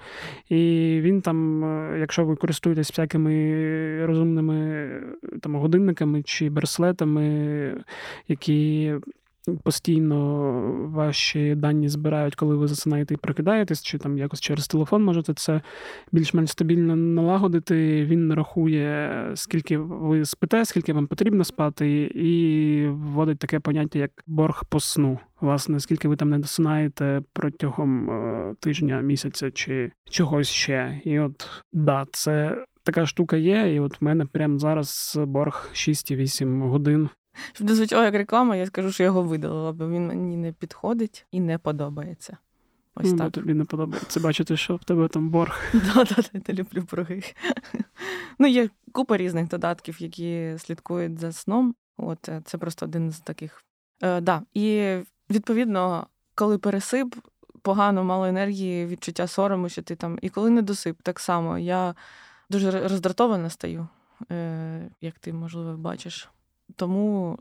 І 0.48 0.56
він 1.02 1.20
там, 1.20 1.64
е, 1.64 1.98
якщо 1.98 2.24
ви 2.24 2.36
користуєтесь 2.36 2.90
всякими 2.90 4.06
розумними 4.06 4.90
там, 5.42 5.56
годинниками 5.56 6.22
чи 6.22 6.50
браслетами, 6.50 7.84
які 8.28 8.94
постійно 9.62 10.16
ваші 10.94 11.54
дані 11.54 11.88
збирають, 11.88 12.34
коли 12.34 12.56
ви 12.56 12.68
засинаєте 12.68 13.14
і 13.14 13.16
прокидаєтесь, 13.16 13.82
чи 13.82 13.98
там 13.98 14.18
якось 14.18 14.40
через 14.40 14.68
телефон 14.68 15.04
можете 15.04 15.34
це 15.34 15.60
більш-менш 16.12 16.50
стабільно 16.50 16.96
налагодити. 16.96 18.04
Він 18.04 18.34
рахує, 18.34 19.10
скільки 19.34 19.78
ви 19.78 20.24
спите, 20.24 20.64
скільки 20.64 20.92
вам 20.92 21.06
потрібно 21.06 21.44
спати, 21.44 22.02
і 22.14 22.86
вводить 22.88 23.38
таке 23.38 23.60
поняття, 23.60 23.98
як 23.98 24.10
борг 24.26 24.64
по 24.68 24.80
сну. 24.80 25.18
Власне, 25.40 25.80
скільки 25.80 26.08
ви 26.08 26.16
там 26.16 26.30
не 26.30 26.38
досинаєте 26.38 27.22
протягом 27.32 28.10
е, 28.10 28.54
тижня, 28.60 29.00
місяця 29.00 29.50
чи 29.50 29.92
чогось 30.10 30.48
ще. 30.48 31.00
І 31.04 31.18
от 31.18 31.50
да, 31.72 32.06
це. 32.12 32.64
Така 32.82 33.06
штука 33.06 33.36
є, 33.36 33.74
і 33.74 33.80
от 33.80 34.00
в 34.00 34.04
мене 34.04 34.26
прямо 34.26 34.58
зараз 34.58 35.18
борг 35.26 35.70
6-8 35.72 36.68
годин 36.68 37.08
щоб 37.52 37.68
не 37.68 37.74
звучало 37.74 38.04
як 38.04 38.14
реклама, 38.14 38.56
я 38.56 38.66
скажу, 38.66 38.92
що 38.92 39.04
його 39.04 39.22
видалила, 39.22 39.72
бо 39.72 39.88
він 39.88 40.06
мені 40.06 40.36
не 40.36 40.52
підходить 40.52 41.26
і 41.30 41.40
не 41.40 41.58
подобається. 41.58 42.36
Ось 42.94 43.12
ну, 43.12 43.18
так. 43.18 43.32
Тобі 43.32 43.54
не 43.54 43.64
подобається 43.64 44.20
бачити, 44.20 44.56
що 44.56 44.76
в 44.76 44.84
тебе 44.84 45.08
там 45.08 45.28
борг. 45.28 45.60
Так, 45.94 46.30
я 46.48 46.54
люблю 46.54 46.86
борги. 46.90 47.22
Ну, 48.38 48.46
є 48.46 48.68
купа 48.92 49.16
різних 49.16 49.48
додатків, 49.48 50.02
які 50.02 50.54
слідкують 50.58 51.18
за 51.18 51.32
сном. 51.32 51.74
От 51.96 52.28
е, 52.28 52.42
це 52.44 52.58
просто 52.58 52.86
один 52.86 53.10
з 53.12 53.20
таких. 53.20 53.64
Е, 54.02 54.20
да. 54.20 54.42
І 54.54 54.96
відповідно, 55.30 56.06
коли 56.34 56.58
пересип, 56.58 57.14
погано, 57.62 58.04
мало 58.04 58.26
енергії, 58.26 58.86
відчуття 58.86 59.26
сорому, 59.26 59.68
що 59.68 59.82
ти 59.82 59.96
там. 59.96 60.18
І 60.22 60.28
коли 60.28 60.50
не 60.50 60.62
досип, 60.62 61.02
так 61.02 61.20
само. 61.20 61.58
Я 61.58 61.94
дуже 62.50 62.88
роздратована 62.88 63.50
стаю, 63.50 63.88
е, 64.32 64.90
як 65.00 65.18
ти, 65.18 65.32
можливо, 65.32 65.76
бачиш. 65.76 66.28
Тому, 66.76 67.38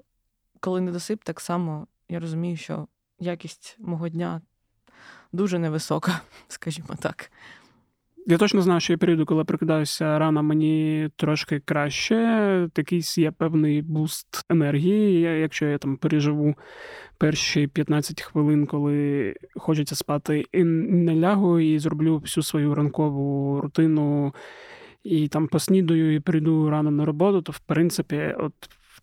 коли 0.60 0.82
недосип, 0.82 1.24
так 1.24 1.40
само 1.40 1.88
я 2.10 2.20
розумію, 2.20 2.58
що 2.58 2.88
якість 3.20 3.78
мого 3.80 4.10
дня 4.10 4.42
дуже 5.32 5.60
невисока, 5.60 6.22
скажімо 6.48 6.90
так. 7.00 7.32
Я 8.28 8.38
точно 8.38 8.62
знаю, 8.62 8.80
що 8.80 8.94
є 8.94 8.98
періоди, 8.98 9.26
коли 9.26 9.44
прокидаюся 9.44 10.20
рано, 10.20 10.44
мені 10.44 11.10
трошки 11.16 11.60
краще. 11.60 12.70
Якийсь 12.78 13.18
є 13.18 13.32
певний 13.32 13.82
буст 13.82 14.46
енергії. 14.50 15.22
Якщо 15.22 15.66
я 15.66 15.78
там 15.78 15.98
переживу 15.98 16.56
перші 17.18 17.68
15 17.68 18.22
хвилин, 18.22 18.66
коли 18.66 19.36
хочеться 19.56 19.96
спати, 19.96 20.46
і 20.52 20.64
не 20.64 21.16
лягу, 21.16 21.60
і 21.60 21.80
зроблю 21.80 22.18
всю 22.18 22.44
свою 22.44 22.76
ранкову 22.76 23.62
рутину, 23.62 24.34
і 25.04 25.28
там 25.28 25.48
поснідаю, 25.48 26.16
і 26.16 26.20
прийду 26.20 26.70
рано 26.70 26.92
на 26.92 27.06
роботу, 27.06 27.42
то 27.42 27.52
в 27.52 27.60
принципі, 27.60 28.36
от 28.38 28.54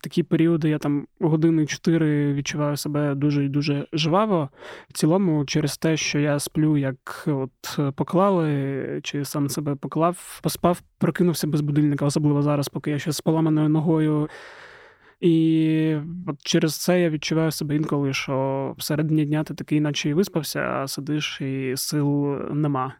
такі 0.03 0.23
періоди 0.23 0.69
я 0.69 0.77
там 0.77 1.07
години 1.19 1.65
чотири 1.65 2.33
відчуваю 2.33 2.77
себе 2.77 3.15
дуже 3.15 3.45
і 3.45 3.49
дуже 3.49 3.87
жваво. 3.93 4.49
В 4.89 4.93
цілому, 4.93 5.45
через 5.45 5.77
те, 5.77 5.97
що 5.97 6.19
я 6.19 6.39
сплю, 6.39 6.77
як 6.77 7.25
от 7.27 7.79
поклали, 7.95 8.99
чи 9.03 9.25
сам 9.25 9.49
себе 9.49 9.75
поклав, 9.75 10.39
поспав, 10.43 10.81
прокинувся 10.97 11.47
без 11.47 11.61
будильника, 11.61 12.05
особливо 12.05 12.41
зараз, 12.41 12.69
поки 12.69 12.91
я 12.91 12.99
ще 12.99 13.11
з 13.11 13.21
поламаною 13.21 13.69
ногою. 13.69 14.29
І 15.21 15.95
от 16.27 16.35
через 16.43 16.77
це 16.77 17.01
я 17.01 17.09
відчуваю 17.09 17.51
себе 17.51 17.75
інколи, 17.75 18.13
що 18.13 18.75
всередині 18.77 19.25
дня 19.25 19.43
ти 19.43 19.53
такий, 19.53 19.79
наче 19.81 20.09
і 20.09 20.13
виспався, 20.13 20.59
а 20.59 20.87
сидиш 20.87 21.41
і 21.41 21.73
сил 21.77 22.37
нема. 22.53 22.95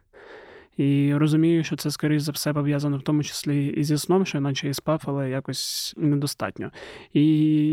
І 0.77 1.15
розумію, 1.15 1.63
що 1.63 1.75
це, 1.75 1.92
скоріш 1.92 2.22
за 2.22 2.32
все, 2.32 2.53
пов'язано 2.53 2.98
в 2.98 3.01
тому 3.01 3.24
числі 3.24 3.68
і 3.68 3.84
зі 3.84 3.98
сном, 3.98 4.25
що 4.25 4.42
наче 4.42 4.70
і 4.70 4.74
спав, 4.74 5.03
але 5.06 5.30
якось 5.30 5.94
недостатньо. 5.98 6.72
І 7.13 7.25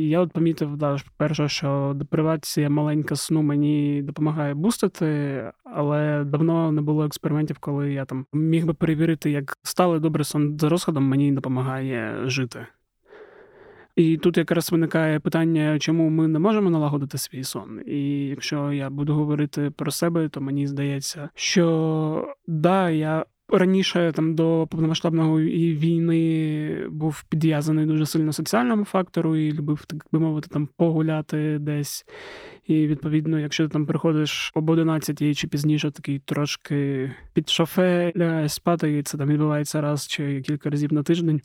я 0.09 0.21
от 0.21 0.33
помітив, 0.33 0.77
да, 0.77 0.97
перше, 1.17 1.49
що 1.49 1.93
депривація 1.97 2.71
маленька 2.71 3.17
сну 3.17 3.43
мені 3.43 4.03
допомагає 4.03 4.55
бустити, 4.55 5.43
але 5.65 6.25
давно 6.25 6.73
не 6.73 6.83
було 6.83 7.05
експериментів, 7.05 7.59
коли 7.59 7.93
я 7.93 8.05
там 8.05 8.27
міг 8.33 8.67
би 8.67 8.75
перевірити, 8.75 9.31
як 9.31 9.57
стали 9.63 10.01
добрий 10.01 10.25
сон 10.25 10.59
за 10.59 10.69
розходом 10.69 11.05
мені 11.05 11.33
допомагає 11.33 12.17
жити. 12.25 12.67
І 14.01 14.17
тут 14.17 14.37
якраз 14.37 14.73
виникає 14.73 15.21
питання, 15.21 15.79
чому 15.79 16.11
ми 16.11 16.29
не 16.29 16.39
можемо 16.39 16.71
налагодити 16.71 17.19
свій 17.19 17.45
сон. 17.45 17.81
І 17.87 18.27
якщо 18.27 18.73
я 18.73 18.91
буду 18.91 19.15
говорити 19.15 19.71
про 19.77 19.91
себе, 19.91 20.29
то 20.29 20.41
мені 20.41 20.67
здається, 20.67 21.29
що 21.35 22.35
да, 22.47 22.91
я. 22.91 23.25
Раніше 23.53 24.13
там 24.15 24.35
до 24.35 24.69
повномасштабного 24.71 25.41
війни 25.41 26.87
був 26.91 27.25
підв'язаний 27.29 27.87
дуже 27.87 28.07
сильно 28.07 28.33
соціальному 28.33 28.85
фактору 28.85 29.37
і 29.37 29.53
любив, 29.53 29.85
так 29.85 30.07
би 30.13 30.19
мовити, 30.19 30.49
там 30.49 30.69
погуляти 30.77 31.59
десь. 31.59 32.05
І 32.67 32.87
відповідно, 32.87 33.39
якщо 33.41 33.65
ти 33.65 33.73
там 33.73 33.87
приходиш 33.87 34.53
об 34.55 34.71
11 34.71 35.39
чи 35.39 35.49
пізніше, 35.49 35.91
такий 35.91 36.19
трошки 36.19 37.11
під 37.33 37.49
шофе 37.49 38.13
спати, 38.49 38.99
і 38.99 39.03
це 39.03 39.19
там 39.19 39.29
відбувається 39.29 39.81
раз 39.81 40.07
чи 40.07 40.41
кілька 40.41 40.71
разів 40.71 40.93
на 40.93 41.03
тиждень. 41.03 41.41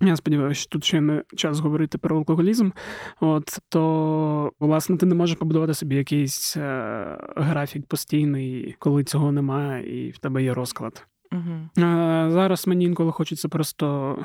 Я 0.00 0.16
сподіваюся, 0.16 0.60
що 0.60 0.70
тут 0.70 0.84
ще 0.84 1.00
не 1.00 1.22
час 1.36 1.58
говорити 1.58 1.98
про 1.98 2.16
алкоголізм. 2.16 2.70
От 3.20 3.58
то, 3.68 4.52
власне, 4.60 4.96
ти 4.96 5.06
не 5.06 5.14
можеш 5.14 5.36
побудувати 5.36 5.74
собі 5.74 5.96
якийсь 5.96 6.56
е, 6.56 7.18
графік 7.36 7.86
постійний, 7.86 8.76
коли 8.78 9.04
цього 9.04 9.32
немає, 9.32 10.06
і 10.06 10.10
в 10.10 10.18
тебе 10.18 10.42
є 10.42 10.54
розклад. 10.54 11.06
Угу. 11.32 11.84
Е, 11.86 12.26
Зараз 12.30 12.66
мені 12.66 12.84
інколи 12.84 13.12
хочеться 13.12 13.48
просто 13.48 14.16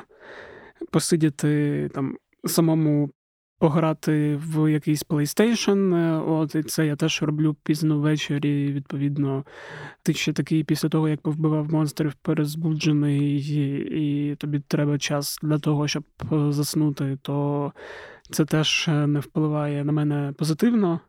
посидіти 0.90 1.88
там 1.94 2.16
самому 2.44 3.10
пограти 3.62 4.36
в 4.36 4.72
якийсь 4.72 5.04
PlayStation. 5.04 5.94
Е, 5.94 6.22
от 6.26 6.54
і 6.54 6.62
це 6.62 6.86
я 6.86 6.96
теж 6.96 7.22
роблю 7.22 7.56
пізно 7.62 7.98
ввечері. 7.98 8.72
Відповідно, 8.72 9.44
ти 10.02 10.14
ще 10.14 10.32
такий 10.32 10.64
після 10.64 10.88
того, 10.88 11.08
як 11.08 11.20
повбивав 11.20 11.72
монстрів, 11.72 12.14
перезбуджений, 12.14 13.20
і, 13.20 14.30
і 14.30 14.36
тобі 14.36 14.60
треба 14.68 14.98
час 14.98 15.38
для 15.42 15.58
того, 15.58 15.88
щоб 15.88 16.04
е, 16.32 16.52
заснути, 16.52 17.18
то 17.22 17.72
це 18.30 18.44
теж 18.44 18.88
не 18.88 19.20
впливає 19.20 19.84
на 19.84 19.92
мене 19.92 20.34
позитивно. 20.38 21.00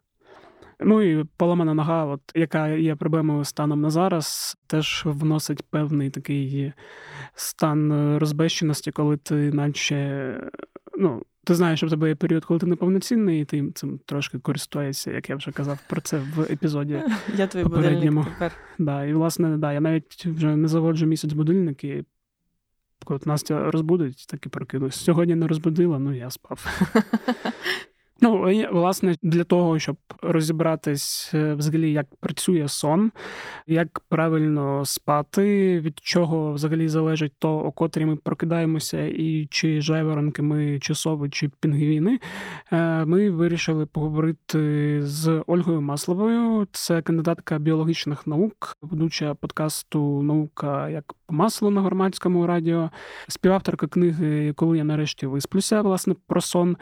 Ну 0.79 1.01
і 1.01 1.23
поламана 1.37 1.73
нога, 1.73 2.05
от 2.05 2.21
яка 2.35 2.67
є 2.67 2.95
проблемою 2.95 3.43
станом 3.43 3.81
на 3.81 3.89
зараз, 3.89 4.57
теж 4.67 5.03
вносить 5.05 5.63
певний 5.69 6.09
такий 6.09 6.73
стан 7.33 8.17
розбещеності, 8.17 8.91
коли 8.91 9.17
ти 9.17 9.35
наче 9.35 10.37
ну. 10.97 11.23
Ти 11.45 11.55
знаєш, 11.55 11.79
що 11.79 11.87
в 11.87 11.89
тебе 11.89 12.09
є 12.09 12.15
період, 12.15 12.45
коли 12.45 12.59
ти 12.59 12.65
неповноцінний, 12.65 13.41
і 13.41 13.45
ти 13.45 13.71
цим 13.71 13.99
трошки 14.05 14.39
користуєшся, 14.39 15.11
як 15.11 15.29
я 15.29 15.35
вже 15.35 15.51
казав 15.51 15.79
про 15.89 16.01
це 16.01 16.17
в 16.35 16.41
епізоді. 16.41 17.01
Я 17.37 17.47
твій 17.47 17.63
попередньому. 17.63 18.23
тепер. 18.25 18.51
Да, 18.79 19.05
І, 19.05 19.13
власне, 19.13 19.57
да, 19.57 19.73
я 19.73 19.81
навіть 19.81 20.25
вже 20.25 20.55
не 20.55 20.67
заводжу 20.67 21.05
місяць 21.05 21.33
будильник, 21.33 21.83
і 21.83 22.03
коли 23.05 23.19
Настя 23.25 23.71
розбудить, 23.71 24.25
так 24.29 24.45
і 24.45 24.49
прокинусь. 24.49 24.95
Сьогодні 24.95 25.35
не 25.35 25.47
розбудила, 25.47 25.99
ну 25.99 26.13
я 26.13 26.29
спав. 26.29 26.65
Ну, 28.23 28.67
власне, 28.71 29.15
для 29.21 29.43
того, 29.43 29.79
щоб 29.79 29.97
розібратись 30.21 31.31
е, 31.33 31.53
взагалі, 31.53 31.91
як 31.91 32.05
працює 32.19 32.67
сон, 32.67 33.11
як 33.67 33.99
правильно 33.99 34.85
спати, 34.85 35.79
від 35.79 35.99
чого 35.99 36.53
взагалі 36.53 36.87
залежить 36.87 37.33
то, 37.39 37.57
о 37.59 37.71
котрі 37.71 38.05
ми 38.05 38.15
прокидаємося, 38.15 39.05
і 39.07 39.47
чи 39.51 39.81
жайворонки 39.81 40.41
ми, 40.41 40.79
чи 40.79 40.93
чи 41.31 41.49
пінгвіни, 41.59 42.19
е, 42.71 43.05
ми 43.05 43.29
вирішили 43.29 43.85
поговорити 43.85 45.01
з 45.01 45.43
Ольгою 45.47 45.81
Масловою. 45.81 46.67
Це 46.71 47.01
кандидатка 47.01 47.59
біологічних 47.59 48.27
наук, 48.27 48.77
ведуча 48.81 49.33
подкасту 49.33 50.21
Наука 50.21 50.89
як 50.89 51.13
по 51.25 51.35
маслу 51.35 51.69
на 51.69 51.81
громадському 51.81 52.47
радіо, 52.47 52.89
співавторка 53.27 53.87
книги 53.87 54.53
Коли 54.53 54.77
я 54.77 54.83
нарешті 54.83 55.27
висплюся, 55.27 55.81
власне, 55.81 56.15
про 56.27 56.41
сон 56.41 56.77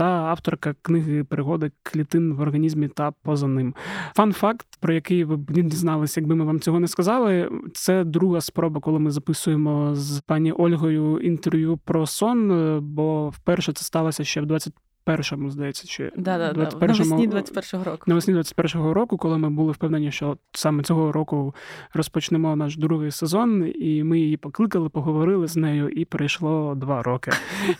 та 0.00 0.06
авторка 0.06 0.74
книги 0.82 1.24
Пригоди 1.24 1.70
клітин 1.82 2.34
в 2.34 2.40
організмі 2.40 2.88
та 2.88 3.12
поза 3.22 3.46
ним. 3.46 3.74
Фан 4.14 4.32
факт, 4.32 4.66
про 4.80 4.94
який 4.94 5.24
ви 5.24 5.36
б 5.36 5.50
не 5.50 5.62
дізналися, 5.62 6.20
якби 6.20 6.34
ми 6.34 6.44
вам 6.44 6.60
цього 6.60 6.80
не 6.80 6.88
сказали. 6.88 7.50
Це 7.74 8.04
друга 8.04 8.40
спроба, 8.40 8.80
коли 8.80 8.98
ми 8.98 9.10
записуємо 9.10 9.94
з 9.94 10.20
пані 10.20 10.52
Ольгою 10.52 11.18
інтерв'ю 11.18 11.76
про 11.76 12.06
сон. 12.06 12.78
Бо 12.82 13.28
вперше 13.28 13.72
це 13.72 13.84
сталося 13.84 14.24
ще 14.24 14.40
в 14.40 14.46
20 14.46 14.74
Першому, 15.04 15.50
здається, 15.50 15.86
чи 15.86 16.12
да, 16.16 16.38
да, 16.38 16.52
21 16.52 17.08
навесні 17.08 17.28
21-го 17.28 17.84
року. 17.84 18.04
Навесні 18.06 18.34
21-го 18.34 18.94
року, 18.94 19.16
коли 19.16 19.38
ми 19.38 19.50
були 19.50 19.72
впевнені, 19.72 20.12
що 20.12 20.36
саме 20.52 20.82
цього 20.82 21.12
року 21.12 21.54
розпочнемо 21.94 22.56
наш 22.56 22.76
другий 22.76 23.10
сезон, 23.10 23.72
і 23.74 24.04
ми 24.04 24.20
її 24.20 24.36
покликали, 24.36 24.88
поговорили 24.88 25.46
з 25.46 25.56
нею, 25.56 25.88
і 25.88 26.04
пройшло 26.04 26.74
два 26.74 27.02
роки. 27.02 27.30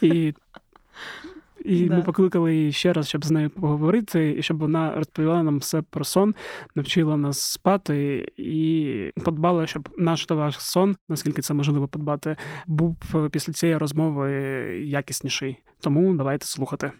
І 0.03 0.35
і 1.64 1.85
да. 1.85 1.97
ми 1.97 2.02
покликали 2.02 2.55
її 2.55 2.73
ще 2.73 2.93
раз, 2.93 3.09
щоб 3.09 3.25
з 3.25 3.31
нею 3.31 3.50
поговорити, 3.50 4.35
і 4.38 4.43
щоб 4.43 4.59
вона 4.59 4.95
розповіла 4.95 5.43
нам 5.43 5.59
все 5.59 5.83
про 5.83 6.05
сон, 6.05 6.35
навчила 6.75 7.17
нас 7.17 7.40
спати 7.40 8.29
і 8.37 9.11
подбала, 9.25 9.67
щоб 9.67 9.88
наш 9.99 10.26
та 10.26 10.35
ваш 10.35 10.61
сон, 10.61 10.97
наскільки 11.09 11.43
це 11.43 11.55
можливо 11.55 11.88
подбати, 11.88 12.37
був 12.67 12.97
після 13.31 13.52
цієї 13.52 13.79
розмови 13.79 14.33
якісніший. 14.85 15.57
Тому 15.81 16.14
давайте 16.14 16.47
слухати. 16.47 16.93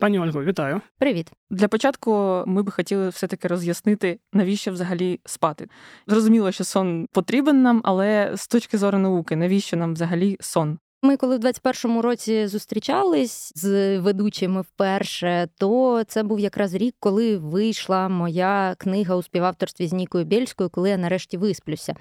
Пані 0.00 0.18
Ольго, 0.18 0.44
вітаю. 0.44 0.80
Привіт. 0.98 1.32
Для 1.50 1.68
початку 1.68 2.44
ми 2.46 2.62
би 2.62 2.72
хотіли 2.72 3.08
все-таки 3.08 3.48
роз'яснити, 3.48 4.18
навіщо 4.32 4.72
взагалі 4.72 5.20
спати. 5.24 5.68
Зрозуміло, 6.06 6.52
що 6.52 6.64
сон 6.64 7.06
потрібен 7.12 7.62
нам, 7.62 7.80
але 7.84 8.32
з 8.36 8.48
точки 8.48 8.78
зору 8.78 8.98
науки, 8.98 9.36
навіщо 9.36 9.76
нам 9.76 9.94
взагалі 9.94 10.36
сон? 10.40 10.78
Ми, 11.02 11.16
коли 11.16 11.36
в 11.36 11.40
21-му 11.40 12.02
році 12.02 12.46
зустрічались 12.46 13.52
з 13.54 13.98
ведучими 13.98 14.60
вперше, 14.60 15.48
то 15.58 16.02
це 16.06 16.22
був 16.22 16.40
якраз 16.40 16.74
рік, 16.74 16.94
коли 17.00 17.36
вийшла 17.36 18.08
моя 18.08 18.74
книга 18.78 19.16
у 19.16 19.22
співавторстві 19.22 19.86
з 19.86 19.92
Нікою 19.92 20.24
Бєльською, 20.24 20.70
коли 20.70 20.90
я 20.90 20.96
нарешті 20.96 21.36
висплюся. 21.36 21.94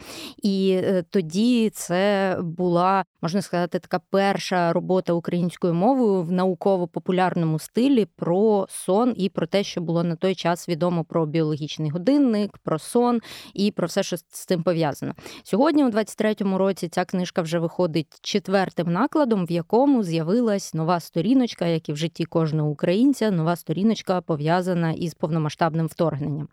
І 0.43 0.79
е, 0.83 1.03
тоді 1.09 1.69
це 1.69 2.37
була, 2.41 3.05
можна 3.21 3.41
сказати, 3.41 3.79
така 3.79 3.99
перша 4.09 4.73
робота 4.73 5.13
українською 5.13 5.73
мовою 5.73 6.23
в 6.23 6.31
науково-популярному 6.31 7.59
стилі 7.59 8.07
про 8.15 8.67
сон 8.69 9.13
і 9.17 9.29
про 9.29 9.47
те, 9.47 9.63
що 9.63 9.81
було 9.81 10.03
на 10.03 10.15
той 10.15 10.35
час 10.35 10.69
відомо 10.69 11.03
про 11.03 11.25
біологічний 11.25 11.91
годинник, 11.91 12.57
про 12.57 12.79
сон 12.79 13.21
і 13.53 13.71
про 13.71 13.87
все, 13.87 14.03
що 14.03 14.17
з 14.17 14.23
цим 14.23 14.63
пов'язано. 14.63 15.13
Сьогодні, 15.43 15.85
у 15.85 15.89
23-му 15.89 16.57
році, 16.57 16.87
ця 16.87 17.05
книжка 17.05 17.41
вже 17.41 17.59
виходить 17.59 18.19
четвертим 18.21 18.86
новим 18.87 18.93
накладом, 18.93 19.45
в 19.45 19.51
якому 19.51 20.03
з'явилась 20.03 20.73
нова 20.73 20.99
сторіночка, 20.99 21.65
як 21.65 21.89
і 21.89 21.93
в 21.93 21.97
житті 21.97 22.25
кожного 22.25 22.69
українця, 22.69 23.31
нова 23.31 23.55
сторіночка 23.55 24.21
пов'язана 24.21 24.91
із 24.91 25.13
повномасштабним 25.13 25.87
вторгненням. 25.87 26.47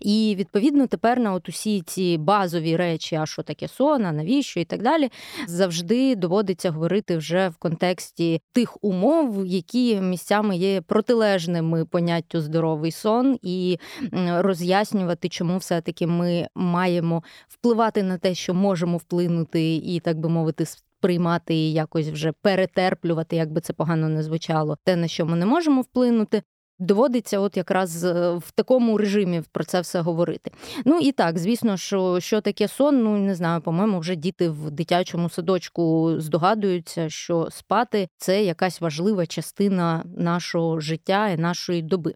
І 0.00 0.34
відповідно 0.38 0.86
тепер 0.86 1.20
на 1.20 1.32
от 1.32 1.48
усі 1.48 1.82
ці 1.82 2.18
базові 2.18 2.76
речі, 2.76 3.16
а 3.16 3.26
що 3.26 3.42
таке 3.42 3.68
сон, 3.68 4.06
а 4.06 4.12
навіщо 4.12 4.60
і 4.60 4.64
так 4.64 4.82
далі, 4.82 5.10
завжди 5.46 6.16
доводиться 6.16 6.70
говорити 6.70 7.16
вже 7.16 7.48
в 7.48 7.56
контексті 7.56 8.40
тих 8.52 8.84
умов, 8.84 9.46
які 9.46 10.00
місцями 10.00 10.56
є 10.56 10.80
протилежними 10.80 11.84
поняттю 11.84 12.40
здоровий 12.40 12.90
сон, 12.90 13.38
і 13.42 13.78
роз'яснювати, 14.38 15.28
чому 15.28 15.58
все-таки 15.58 16.06
ми 16.06 16.48
маємо 16.54 17.22
впливати 17.48 18.02
на 18.02 18.18
те, 18.18 18.34
що 18.34 18.54
можемо 18.54 18.96
вплинути, 18.96 19.76
і 19.76 20.00
так 20.00 20.18
би 20.18 20.28
мовити, 20.28 20.64
приймати 21.06 21.54
і 21.54 21.72
якось 21.72 22.08
вже 22.08 22.32
перетерплювати, 22.42 23.36
як 23.36 23.52
би 23.52 23.60
це 23.60 23.72
погано 23.72 24.08
не 24.08 24.22
звучало, 24.22 24.76
те, 24.84 24.96
на 24.96 25.08
що 25.08 25.26
ми 25.26 25.36
не 25.36 25.46
можемо 25.46 25.80
вплинути. 25.80 26.42
Доводиться, 26.78 27.38
от 27.38 27.56
якраз 27.56 28.04
е, 28.04 28.30
в 28.36 28.50
такому 28.54 28.98
режимі 28.98 29.42
про 29.52 29.64
це 29.64 29.80
все 29.80 30.00
говорити. 30.00 30.50
Ну 30.84 30.98
і 30.98 31.12
так, 31.12 31.38
звісно, 31.38 31.76
що 31.76 32.20
що 32.20 32.40
таке 32.40 32.68
сон, 32.68 33.02
ну 33.02 33.16
не 33.16 33.34
знаю, 33.34 33.60
по-моєму, 33.60 33.98
вже 33.98 34.16
діти 34.16 34.48
в 34.48 34.70
дитячому 34.70 35.28
садочку 35.28 36.14
здогадуються, 36.18 37.08
що 37.08 37.48
спати 37.50 38.08
це 38.16 38.44
якась 38.44 38.80
важлива 38.80 39.26
частина 39.26 40.04
нашого 40.16 40.80
життя 40.80 41.28
і 41.28 41.36
нашої 41.36 41.82
доби. 41.82 42.14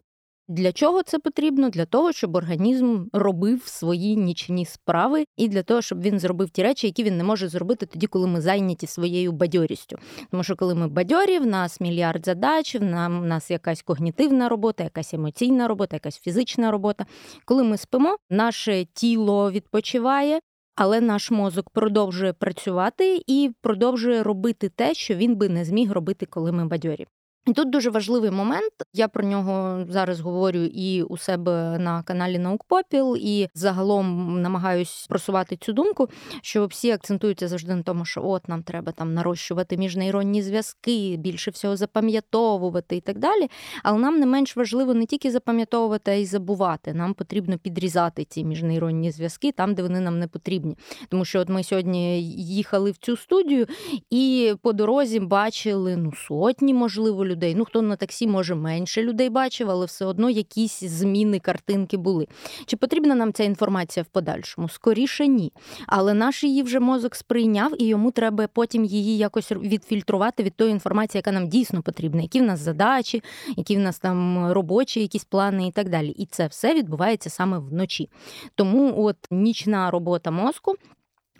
Для 0.51 0.71
чого 0.71 1.03
це 1.03 1.19
потрібно? 1.19 1.69
Для 1.69 1.85
того, 1.85 2.11
щоб 2.11 2.35
організм 2.35 3.05
робив 3.13 3.63
свої 3.65 4.15
нічні 4.15 4.65
справи, 4.65 5.25
і 5.37 5.47
для 5.47 5.63
того, 5.63 5.81
щоб 5.81 6.01
він 6.01 6.19
зробив 6.19 6.49
ті 6.49 6.63
речі, 6.63 6.87
які 6.87 7.03
він 7.03 7.17
не 7.17 7.23
може 7.23 7.47
зробити 7.47 7.85
тоді, 7.85 8.07
коли 8.07 8.27
ми 8.27 8.41
зайняті 8.41 8.87
своєю 8.87 9.31
бадьорістю. 9.31 9.97
Тому 10.31 10.43
що 10.43 10.55
коли 10.55 10.75
ми 10.75 10.87
бадьорі, 10.87 11.39
в 11.39 11.45
нас 11.45 11.81
мільярд 11.81 12.25
задач, 12.25 12.75
в 12.75 13.09
нас 13.09 13.51
якась 13.51 13.81
когнітивна 13.81 14.49
робота, 14.49 14.83
якась 14.83 15.13
емоційна 15.13 15.67
робота, 15.67 15.95
якась 15.95 16.19
фізична 16.19 16.71
робота. 16.71 17.05
Коли 17.45 17.63
ми 17.63 17.77
спимо, 17.77 18.17
наше 18.29 18.85
тіло 18.93 19.51
відпочиває. 19.51 20.39
Але 20.75 21.01
наш 21.01 21.31
мозок 21.31 21.69
продовжує 21.69 22.33
працювати 22.33 23.21
і 23.27 23.51
продовжує 23.61 24.23
робити 24.23 24.69
те, 24.69 24.93
що 24.93 25.15
він 25.15 25.35
би 25.35 25.49
не 25.49 25.65
зміг 25.65 25.91
робити, 25.91 26.25
коли 26.25 26.51
ми 26.51 26.65
бадьорі. 26.65 27.07
І 27.47 27.53
тут 27.53 27.69
дуже 27.69 27.89
важливий 27.89 28.31
момент. 28.31 28.71
Я 28.93 29.07
про 29.07 29.23
нього 29.23 29.85
зараз 29.89 30.19
говорю 30.19 30.59
і 30.59 31.03
у 31.03 31.17
себе 31.17 31.77
на 31.79 32.03
каналі 32.03 32.39
Наукпопіл, 32.39 33.17
і 33.19 33.47
загалом 33.53 34.41
намагаюсь 34.41 35.05
просувати 35.09 35.57
цю 35.57 35.73
думку, 35.73 36.09
що 36.41 36.65
всі 36.65 36.91
акцентуються 36.91 37.47
завжди 37.47 37.75
на 37.75 37.83
тому, 37.83 38.05
що 38.05 38.25
от 38.25 38.49
нам 38.49 38.63
треба 38.63 38.91
там 38.91 39.13
нарощувати 39.13 39.77
міжнейронні 39.77 40.41
зв'язки, 40.41 41.15
більше 41.19 41.51
всього 41.51 41.77
запам'ятовувати 41.77 42.95
і 42.95 43.01
так 43.01 43.19
далі. 43.19 43.49
Але 43.83 43.99
нам 43.99 44.19
не 44.19 44.25
менш 44.25 44.57
важливо 44.57 44.93
не 44.93 45.05
тільки 45.05 45.31
запам'ятовувати, 45.31 46.11
а 46.11 46.13
й 46.13 46.25
забувати. 46.25 46.93
Нам 46.93 47.13
потрібно 47.13 47.57
підрізати 47.57 48.25
ці 48.25 48.43
міжнейронні 48.43 49.11
зв'язки 49.11 49.51
там, 49.51 49.73
де 49.73 49.81
вони 49.81 49.99
нам 49.99 50.19
не 50.19 50.27
потрібні. 50.27 50.77
Тому 51.09 51.25
що 51.25 51.39
от 51.39 51.49
ми 51.49 51.63
сьогодні 51.63 52.23
їхали 52.33 52.91
в 52.91 52.97
цю 52.97 53.17
студію 53.17 53.65
і 54.09 54.53
по 54.61 54.73
дорозі 54.73 55.19
бачили 55.19 55.97
ну 55.97 56.13
сотні, 56.13 56.73
можливо 56.73 57.30
людей. 57.31 57.55
Ну, 57.55 57.65
хто 57.65 57.81
на 57.81 57.95
таксі, 57.95 58.27
може, 58.27 58.55
менше 58.55 59.03
людей 59.03 59.29
бачив, 59.29 59.69
але 59.69 59.85
все 59.85 60.05
одно 60.05 60.29
якісь 60.29 60.83
зміни 60.83 61.39
картинки 61.39 61.97
були. 61.97 62.27
Чи 62.65 62.77
потрібна 62.77 63.15
нам 63.15 63.33
ця 63.33 63.43
інформація 63.43 64.03
в 64.03 64.07
подальшому? 64.07 64.69
Скоріше 64.69 65.27
ні. 65.27 65.51
Але 65.87 66.13
наш 66.13 66.43
її 66.43 66.63
вже 66.63 66.79
мозок 66.79 67.15
сприйняв, 67.15 67.81
і 67.81 67.85
йому 67.85 68.11
треба 68.11 68.47
потім 68.47 68.85
її 68.85 69.17
якось 69.17 69.51
відфільтрувати 69.51 70.43
від 70.43 70.55
тої 70.55 70.71
інформації, 70.71 71.19
яка 71.19 71.31
нам 71.31 71.47
дійсно 71.47 71.81
потрібна, 71.81 72.21
які 72.21 72.39
в 72.39 72.43
нас 72.43 72.59
задачі, 72.59 73.23
які 73.57 73.75
в 73.75 73.79
нас 73.79 73.99
там 73.99 74.51
робочі 74.51 75.01
якісь 75.01 75.23
плани 75.23 75.67
і 75.67 75.71
так 75.71 75.89
далі. 75.89 76.09
І 76.09 76.25
це 76.25 76.47
все 76.47 76.73
відбувається 76.73 77.29
саме 77.29 77.59
вночі. 77.59 78.09
Тому 78.55 79.03
от 79.05 79.17
нічна 79.31 79.91
робота 79.91 80.31
мозку 80.31 80.75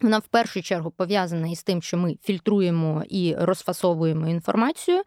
Вона 0.01 0.17
в 0.17 0.27
першу 0.27 0.61
чергу 0.61 0.91
пов'язана 0.91 1.47
із 1.47 1.63
тим, 1.63 1.81
що 1.81 1.97
ми 1.97 2.17
фільтруємо 2.21 3.03
і 3.09 3.35
розфасовуємо 3.39 4.27
інформацію. 4.27 5.01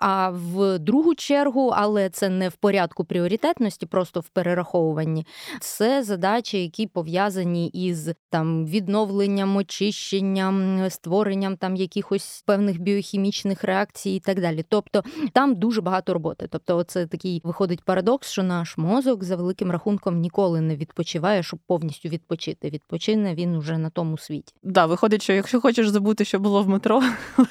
А 0.00 0.30
в 0.30 0.78
другу 0.78 1.14
чергу, 1.14 1.72
але 1.76 2.10
це 2.10 2.28
не 2.28 2.48
в 2.48 2.56
порядку 2.56 3.04
пріоритетності, 3.04 3.86
просто 3.86 4.20
в 4.20 4.28
перераховуванні. 4.28 5.26
Це 5.60 6.02
задачі, 6.02 6.62
які 6.62 6.86
пов'язані 6.86 7.68
із 7.68 8.10
там 8.30 8.66
відновленням, 8.66 9.56
очищенням, 9.56 10.86
створенням 10.90 11.56
там 11.56 11.76
якихось 11.76 12.42
певних 12.46 12.80
біохімічних 12.80 13.64
реакцій 13.64 14.10
і 14.10 14.20
так 14.20 14.40
далі. 14.40 14.64
Тобто 14.68 15.02
там 15.32 15.54
дуже 15.54 15.80
багато 15.80 16.14
роботи. 16.14 16.48
Тобто, 16.50 16.76
оце 16.76 17.06
такий 17.06 17.40
виходить 17.44 17.84
парадокс, 17.84 18.30
що 18.30 18.42
наш 18.42 18.78
мозок 18.78 19.24
за 19.24 19.36
великим 19.36 19.70
рахунком 19.70 20.20
ніколи 20.20 20.60
не 20.60 20.76
відпочиває, 20.76 21.42
щоб 21.42 21.60
повністю 21.66 22.08
відпочити. 22.08 22.70
Відпочине 22.70 23.34
він 23.34 23.56
уже 23.56 23.78
на 23.78 23.90
тому 23.90 24.18
світі 24.18 24.37
світі. 24.38 24.54
Да, 24.62 24.86
виходить, 24.86 25.22
що 25.22 25.32
якщо 25.32 25.60
хочеш 25.60 25.88
забути, 25.88 26.24
що 26.24 26.38
було 26.38 26.62
в 26.62 26.68
метро, 26.68 27.02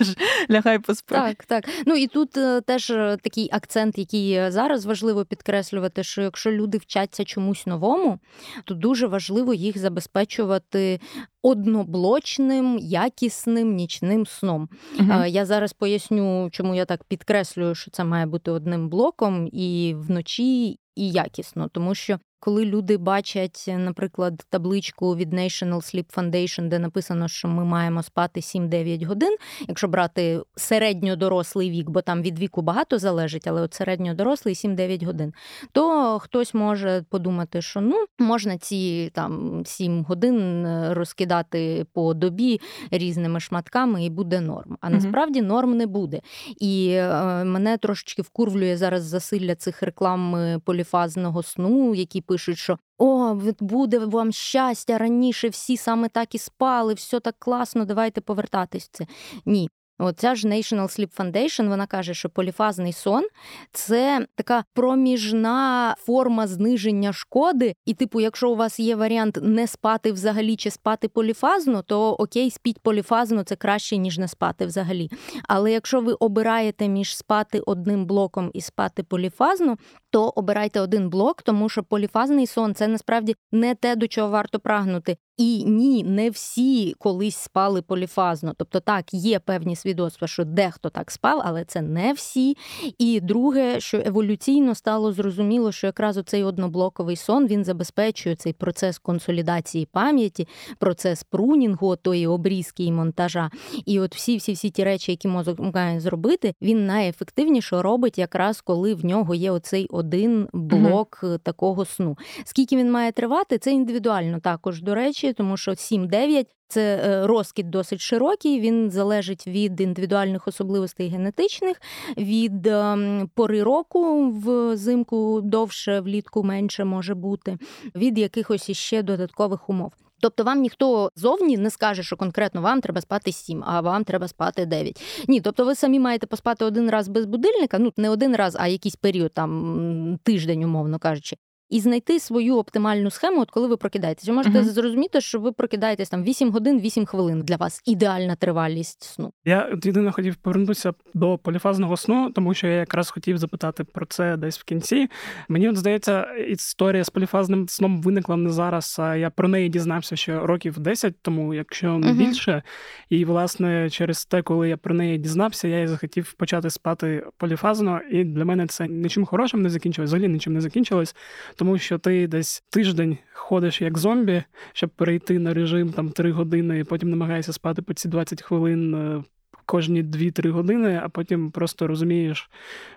лягай 0.52 0.80
поспи. 0.80 1.15
Так, 1.15 1.45
так. 1.45 1.69
Ну 1.86 1.95
і 1.95 2.08
тут 2.08 2.38
е, 2.38 2.62
теж 2.62 2.89
е, 2.89 3.17
такий 3.21 3.50
акцент, 3.52 3.97
який 3.97 4.52
зараз 4.52 4.86
важливо 4.86 5.26
підкреслювати, 5.26 6.04
що 6.04 6.21
якщо 6.21 6.52
люди 6.52 6.78
вчаться 6.78 7.23
чомусь 7.23 7.67
новому, 7.67 8.19
то 8.65 8.73
дуже 8.73 9.08
важливо 9.08 9.54
їх 9.54 9.78
забезпечувати. 9.78 11.00
Одноблочним, 11.41 12.78
якісним 12.80 13.76
нічним 13.76 14.26
сном. 14.26 14.69
Uh-huh. 15.00 15.28
Я 15.28 15.45
зараз 15.45 15.73
поясню, 15.73 16.50
чому 16.52 16.76
я 16.76 16.86
так 16.86 17.04
підкреслюю, 17.04 17.76
що 17.76 17.91
це 17.91 18.04
має 18.04 18.26
бути 18.26 18.52
одним 18.52 18.89
блоком 18.89 19.50
і 19.52 19.95
вночі, 19.97 20.80
і 20.95 21.12
якісно, 21.12 21.67
тому 21.67 21.95
що 21.95 22.19
коли 22.39 22.65
люди 22.65 22.97
бачать, 22.97 23.65
наприклад, 23.67 24.45
табличку 24.50 25.15
від 25.15 25.34
National 25.34 25.76
Sleep 25.76 26.15
Foundation, 26.15 26.67
де 26.67 26.80
написано, 26.80 27.28
що 27.28 27.47
ми 27.47 27.65
маємо 27.65 28.04
спати 28.04 28.39
7-9 28.39 29.06
годин, 29.06 29.36
якщо 29.67 29.88
брати 29.88 30.41
середньодорослий 30.56 31.69
вік, 31.69 31.89
бо 31.89 32.02
там 32.02 32.21
від 32.21 32.39
віку 32.39 32.62
багато 32.62 33.00
залежить, 33.00 33.47
але 33.47 33.62
от 33.62 33.73
середньодорослий 33.73 34.54
7-9 34.54 35.06
годин, 35.06 35.34
то 35.71 36.19
хтось 36.19 36.54
може 36.54 37.04
подумати, 37.10 37.62
що 37.62 37.82
ну 37.82 38.06
можна 38.19 38.58
ці 38.58 39.12
там 39.13 39.63
7 39.65 40.04
годин 40.04 40.65
е, 40.65 40.93
розкидати 40.93 41.86
по 41.93 42.13
добі 42.13 42.62
різними 42.91 43.39
шматками, 43.39 44.06
і 44.06 44.10
буде 44.10 44.41
норм. 44.41 44.78
А 44.82 44.89
насправді 44.89 45.41
норм 45.41 45.78
не 45.78 45.88
буде. 45.88 46.21
І 46.60 46.89
е, 46.89 47.43
мене 47.43 47.78
трошечки 47.78 48.21
вкурвлює 48.21 48.78
зараз 48.78 49.04
засилля 49.04 49.56
цих 49.56 49.84
реклам 49.84 50.36
е, 50.36 50.60
поліфазного 50.65 51.43
сну, 51.43 51.95
які 51.95 52.21
пишуть, 52.21 52.37
що 52.38 52.78
о, 52.97 53.36
буде 53.60 54.00
вам 54.00 54.32
щастя 54.32 54.97
раніше, 54.97 55.50
всі 55.50 55.78
саме 55.78 56.10
так 56.10 56.36
і 56.36 56.38
спали, 56.38 56.93
все 56.93 57.19
так 57.19 57.36
класно, 57.39 57.86
давайте 57.86 58.21
повертатись 58.21 58.89
це. 58.91 59.08
Ні. 59.45 59.69
Оця 60.00 60.36
ж 60.36 60.47
National 60.47 61.00
Sleep 61.00 61.17
Foundation, 61.17 61.67
вона 61.67 61.88
каже, 61.88 62.13
що 62.13 62.30
поліфазний 62.30 62.93
сон 62.93 63.23
це 63.71 64.28
така 64.36 64.63
проміжна 64.73 65.95
форма 66.00 66.47
зниження 66.47 67.13
шкоди. 67.13 67.76
І, 67.86 67.93
типу, 67.93 68.21
якщо 68.21 68.50
у 68.50 68.56
вас 68.56 68.80
є 68.80 68.95
варіант 68.95 69.39
не 69.41 69.67
спати 69.67 70.12
взагалі 70.12 70.56
чи 70.56 70.71
спати 70.71 71.08
поліфазно, 71.08 71.82
то 71.82 72.12
окей, 72.12 72.52
спіть 72.52 72.80
поліфазно, 72.80 73.43
це 73.43 73.56
краще, 73.56 73.97
ніж 73.97 74.17
не 74.17 74.28
спати 74.28 74.65
взагалі. 74.65 75.10
Але 75.47 75.71
якщо 75.71 76.02
ви 76.02 76.13
обираєте 76.13 76.88
між 76.88 77.17
спати 77.17 77.60
одним 77.60 78.06
блоком 78.06 78.52
і 78.54 78.62
спати 78.62 79.04
поліфазно, 79.04 79.78
то 80.10 80.30
обирайте 80.36 80.82
один 80.82 81.10
блок, 81.10 81.41
тому 81.41 81.70
що 81.70 81.84
поліфазний 81.84 82.48
сон 82.48 82.76
це 82.76 82.88
насправді 82.88 83.36
не 83.52 83.76
те, 83.76 83.96
до 83.96 84.08
чого 84.08 84.30
варто 84.30 84.60
прагнути. 84.60 85.17
І 85.38 85.63
ні, 85.63 86.04
не 86.04 86.30
всі 86.30 86.96
колись 87.00 87.36
спали 87.36 87.82
поліфазно. 87.82 88.54
Тобто, 88.58 88.80
так, 88.80 89.13
є 89.13 89.39
певні 89.39 89.76
свідоцтва, 89.76 90.28
що 90.28 90.46
дехто 90.46 90.89
так 90.89 91.12
спав, 91.12 91.41
але 91.46 91.65
це 91.65 91.82
не 91.82 92.13
всі. 92.13 92.58
І 92.98 93.20
друге, 93.20 93.80
що 93.80 94.02
еволюційно 94.06 94.76
стало 94.76 95.12
зрозуміло, 95.12 95.72
що 95.72 95.88
якраз 95.88 96.17
оцей 96.17 96.43
одноблоковий 96.43 97.15
сон 97.15 97.48
він 97.48 97.65
забезпечує 97.65 98.36
цей 98.36 98.54
процес 98.54 99.00
консолідації 99.00 99.86
пам'яті, 99.86 100.48
процес 100.80 101.24
прунінгу, 101.24 101.96
тої 101.96 102.28
обрізки 102.28 102.84
і 102.84 102.91
монтажа. 102.91 103.52
І 103.86 104.00
от 104.00 104.15
всі 104.15 104.38
всі 104.38 104.54
всі 104.54 104.70
ті 104.70 104.84
речі, 104.84 105.12
які 105.12 105.28
мозок 105.28 105.60
має 105.60 106.00
зробити, 106.00 106.54
він 106.62 106.86
найефективніше 106.86 107.82
робить, 107.82 108.17
якраз 108.17 108.62
коли 108.62 108.93
в 108.93 109.06
нього 109.06 109.36
є 109.36 109.52
оцей 109.52 109.88
один 109.97 110.49
блок 110.53 111.19
угу. 111.23 111.38
такого 111.38 111.86
сну. 111.86 112.17
Скільки 112.45 112.77
він 112.77 112.91
має 112.91 113.12
тривати, 113.12 113.57
це 113.57 113.71
індивідуально 113.71 114.39
також 114.39 114.81
до 114.81 114.95
речі, 114.95 115.33
тому 115.33 115.57
що 115.57 115.71
7-9 115.71 116.45
це 116.67 117.01
е, 117.05 117.27
розкид 117.27 117.69
досить 117.69 118.01
широкий. 118.01 118.60
Він 118.60 118.91
залежить 118.91 119.47
від 119.47 119.81
індивідуальних 119.81 120.47
особливостей 120.47 121.10
генетичних, 121.10 121.81
від 122.17 122.67
ем, 122.67 123.29
пори 123.36 123.63
року 123.63 124.31
взимку 124.31 125.41
довше, 125.41 125.99
влітку 125.99 126.43
менше 126.43 126.86
може 126.86 127.15
бути, 127.15 127.57
від 127.95 128.17
якихось 128.17 128.69
іще 128.69 129.03
додаткових 129.03 129.69
умов. 129.69 129.91
Тобто 130.21 130.43
вам 130.43 130.62
ніхто 130.62 131.12
зовні 131.15 131.58
не 131.58 131.69
скаже, 131.69 132.03
що 132.03 132.17
конкретно 132.17 132.62
вам 132.62 132.82
треба 132.82 133.01
спати 133.01 133.32
7, 133.32 133.63
а 133.67 133.82
вам 133.82 134.03
треба 134.03 134.27
спати 134.27 134.65
9. 134.65 135.25
Ні, 135.27 135.41
тобто 135.41 135.65
ви 135.65 135.75
самі 135.75 135.99
маєте 135.99 136.27
поспати 136.27 136.65
один 136.65 136.89
раз 136.89 137.08
без 137.08 137.25
будильника, 137.25 137.80
ну 137.80 137.93
не 137.97 138.10
один 138.10 138.36
раз, 138.36 138.58
а 138.60 138.67
якийсь 138.67 138.95
період, 138.95 139.34
там 139.34 140.19
тиждень, 140.23 140.63
умовно 140.63 140.99
кажучи 140.99 141.38
і 141.69 141.80
знайти 141.80 142.19
свою 142.19 142.58
оптимальну 142.58 143.10
схему, 143.10 143.41
от 143.41 143.51
коли 143.51 143.67
ви 143.67 143.77
прокидаєтесь. 143.77 144.27
Ви 144.27 144.34
можете 144.34 144.60
uh-huh. 144.60 144.63
зрозуміти, 144.63 145.21
що 145.21 145.39
ви 145.39 145.51
прокидаєтесь 145.51 146.10
там 146.10 146.23
8 146.23 146.51
годин, 146.51 146.80
8 146.80 147.06
хвилин 147.06 147.41
для 147.41 147.56
вас 147.56 147.82
ідеальна 147.86 148.36
тривалість 148.36 149.03
сну. 149.03 149.34
Я 149.45 149.69
єдине 149.84 150.12
хотів 150.12 150.36
повернутися 150.36 150.93
до 151.13 151.38
поліфазного 151.38 151.97
сну, 151.97 152.32
тому 152.36 152.53
що 152.53 152.67
я 152.67 152.73
якраз 152.73 153.10
хотів 153.10 153.38
запитати 153.38 153.84
про 153.84 154.06
це 154.06 154.38
десь 154.38 154.60
в 154.60 154.63
кінці. 154.63 155.08
Мені 155.49 155.69
от 155.69 155.77
здається, 155.77 156.23
історія 156.34 157.03
з 157.03 157.10
поліфазним 157.10 157.69
сном 157.69 158.01
виникла 158.01 158.38
не 158.38 158.49
зараз. 158.49 158.95
а 158.99 159.15
Я 159.15 159.30
про 159.30 159.47
неї 159.47 159.69
дізнався 159.69 160.15
ще 160.15 160.39
років 160.39 160.80
10 160.80 161.21
тому, 161.21 161.53
якщо 161.53 161.97
не 161.97 162.08
uh-huh. 162.08 162.17
більше. 162.17 162.63
І 163.10 163.25
власне 163.25 163.89
через 163.89 164.25
те, 164.25 164.41
коли 164.41 164.69
я 164.69 164.77
про 164.77 164.95
неї 164.95 165.17
дізнався, 165.17 165.67
я 165.67 165.82
і 165.82 165.88
захотів 165.88 166.34
почати 166.34 166.69
спати 166.69 167.23
поліфазно, 167.38 167.99
і 168.12 168.23
для 168.23 168.45
мене 168.45 168.67
це 168.67 168.88
нічим 168.88 169.25
хорошим 169.25 169.62
не 169.62 169.69
закінчилось, 169.69 170.10
взагалі 170.10 170.27
нічим 170.27 170.53
не 170.53 170.62
закінчилось 170.62 171.15
тому 171.58 171.78
що 171.78 171.98
ти 171.98 172.28
десь 172.28 172.63
тиждень 172.70 173.17
ходиш 173.34 173.82
як 173.82 173.98
зомбі, 173.98 174.43
щоб 174.74 174.89
перейти 174.89 175.39
на 175.39 175.54
режим 175.54 175.89
там 175.89 176.10
3 176.10 176.32
години, 176.32 176.80
і 176.80 176.84
потім 176.84 177.10
намагаєшся 177.10 177.54
спати 177.54 177.82
по 177.82 177.93
ці 177.93 178.08
20 178.08 178.41
хвилин. 178.41 178.96
Е, 178.96 179.24
кожні 179.65 180.04
2-3 180.04 180.50
години, 180.50 181.02
а 181.04 181.10
потім 181.10 181.52
просто 181.52 181.88
розумієш, 181.88 182.50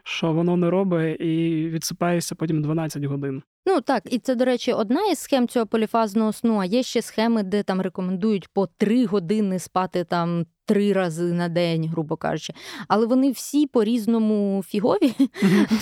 що 0.02 0.32
воно 0.32 0.56
не 0.56 0.70
робить, 0.70 1.20
і 1.20 1.68
відсипаєшся 1.68 2.34
потім 2.34 2.62
12 2.62 3.04
годин. 3.04 3.42
Ну 3.66 3.80
так, 3.80 4.02
і 4.12 4.18
це, 4.18 4.34
до 4.34 4.44
речі, 4.44 4.72
одна 4.72 5.06
із 5.06 5.18
схем 5.18 5.48
цього 5.48 5.66
поліфазного 5.66 6.32
сну. 6.32 6.58
А 6.58 6.64
є 6.64 6.82
ще 6.82 7.02
схеми, 7.02 7.42
де 7.42 7.62
там 7.62 7.80
рекомендують 7.80 8.48
по 8.48 8.66
3 8.66 9.06
години 9.06 9.58
спати 9.58 10.04
там 10.04 10.46
три 10.70 10.92
рази 10.92 11.32
на 11.32 11.48
день, 11.48 11.88
грубо 11.88 12.16
кажучи. 12.16 12.52
Але 12.88 13.06
вони 13.06 13.30
всі 13.30 13.66
по-різному 13.66 14.62
фігові. 14.66 15.12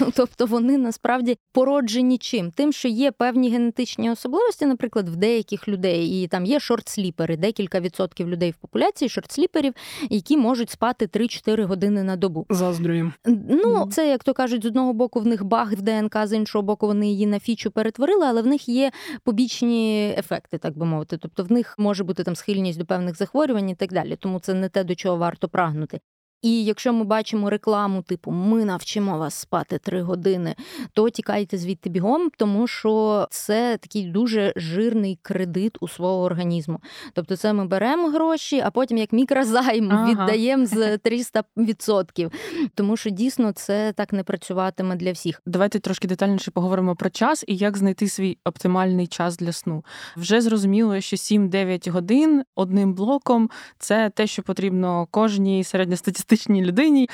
Ну, 0.01 0.12
тобто 0.17 0.47
вони 0.47 0.79
насправді 0.79 1.38
породжені 1.53 2.19
чим? 2.19 2.51
Тим, 2.51 2.73
що 2.73 2.88
є 2.88 3.11
певні 3.11 3.51
генетичні 3.51 4.11
особливості, 4.11 4.67
наприклад, 4.67 5.09
в 5.09 5.17
деяких 5.17 5.69
людей, 5.69 6.23
і 6.23 6.27
там 6.27 6.47
є 6.47 6.61
short 6.61 6.88
sleeper 6.88 7.26
и, 7.26 7.37
декілька 7.37 7.81
відсотків 7.81 8.29
людей 8.29 8.51
в 8.51 8.55
популяції 8.55 9.09
short 9.09 9.31
sleeper 9.31 9.61
ів, 9.61 9.74
які 10.11 10.37
можуть 10.37 10.71
спати 10.71 11.07
3-4 11.07 11.64
години 11.64 12.03
на 12.03 12.17
добу. 12.17 12.47
Заздрюємо. 12.51 13.12
Ну, 13.49 13.88
це, 13.93 14.09
як 14.09 14.25
то 14.25 14.35
кажуть, 14.35 14.62
з 14.62 14.67
одного 14.67 14.93
боку 14.93 15.21
в 15.21 15.27
них 15.27 15.45
баг 15.45 15.73
в 15.73 15.83
ДНК, 15.83 16.27
з 16.27 16.33
іншого 16.33 16.62
боку, 16.62 16.87
вони 16.87 17.09
її 17.09 17.27
на 17.27 17.38
фічу 17.68 17.70
перетворили, 17.70 18.26
але 18.26 18.42
в 18.42 18.46
них 18.46 18.68
є 18.68 18.90
побічні 19.24 20.14
ефекти, 20.18 20.59
так 20.59 20.76
би 20.76 20.87
мовити. 20.87 21.18
Тобто 21.18 21.44
в 21.44 21.52
них 21.52 21.74
може 21.78 22.04
бути 22.04 22.24
там 22.24 22.37
схильність 22.37 22.78
до 22.78 22.87
певних 22.87 23.16
захворювань 23.16 23.70
і 23.70 23.74
так 23.74 23.92
далі. 23.92 24.16
Тому 24.16 24.40
це 24.40 24.54
не 24.54 24.68
те, 24.68 24.85
до 24.85 24.94
чого 24.94 25.16
варто 25.16 25.48
прагнути. 25.48 26.00
І 26.42 26.64
якщо 26.64 26.92
ми 26.92 27.05
бачимо 27.05 27.51
рекламу, 27.51 28.03
типу 28.03 28.31
ми 28.31 28.64
навчимо 28.64 29.18
вас 29.18 29.35
спати 29.35 29.79
три 29.79 30.03
години, 30.03 30.55
то 30.92 31.11
тікайте 31.11 31.59
звідти 31.59 31.90
бігом, 31.90 32.31
тому 32.37 32.66
що 32.66 33.27
це 33.31 33.79
такий 33.81 34.05
дуже 34.05 34.53
жирний 34.57 35.18
кредит 35.22 35.77
у 35.81 35.88
свого 35.88 36.22
організму. 36.22 36.81
Тобто, 37.12 37.37
це 37.37 37.53
ми 37.53 37.66
беремо 37.66 38.09
гроші, 38.09 38.62
а 38.64 38.70
потім 38.70 38.98
як 38.98 39.12
мікрозайм 39.12 39.90
ага. 39.90 40.11
віддаємо 40.11 40.66
з 40.66 40.96
300%. 40.96 42.33
Тому 42.74 42.96
що 42.96 43.11
дійсно 43.11 43.53
це 43.53 43.92
так 43.92 44.12
не 44.12 44.22
працюватиме 44.22 44.96
для 44.96 45.12
всіх. 45.12 45.42
Давайте 45.46 45.79
трошки 45.79 46.09
детальніше 46.09 46.51
поговоримо 46.51 46.96
про 46.96 47.11
час 47.11 47.44
і 47.48 47.57
як 47.57 47.77
знайти 47.77 48.09
свій 48.09 48.38
оптимальний 48.44 49.07
час 49.07 49.37
для 49.37 49.53
сну. 49.53 49.85
Вже 50.16 50.40
зрозуміло, 50.40 51.01
що 51.01 51.16
7-9 51.16 51.90
годин 51.90 52.42
одним 52.55 52.94
блоком 52.94 53.51
це 53.79 54.11
те, 54.14 54.27
що 54.27 54.42
потрібно 54.42 55.07
кожній 55.11 55.64
середньостатистичній 55.64 56.28
фантастичній 56.29 56.64
людині. 56.64 57.09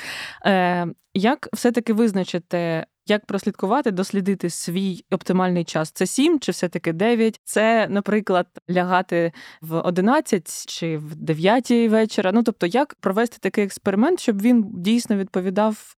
Е, 0.45 0.87
Як 1.13 1.49
все-таки 1.53 1.93
визначити 1.93 2.85
як 3.07 3.25
прослідкувати, 3.25 3.91
дослідити 3.91 4.49
свій 4.49 5.05
оптимальний 5.11 5.63
час? 5.63 5.91
Це 5.91 6.05
7 6.05 6.39
чи 6.39 6.51
все-таки 6.51 6.93
9? 6.93 7.39
Це, 7.43 7.87
наприклад, 7.89 8.47
лягати 8.69 9.31
в 9.61 9.79
11 9.79 10.65
чи 10.67 10.97
в 10.97 11.15
9 11.15 11.71
вечора. 11.71 12.31
Ну 12.31 12.43
тобто, 12.43 12.65
як 12.65 12.95
провести 12.95 13.37
такий 13.41 13.63
експеримент, 13.63 14.19
щоб 14.19 14.41
він 14.41 14.65
дійсно 14.73 15.17
відповідав 15.17 15.95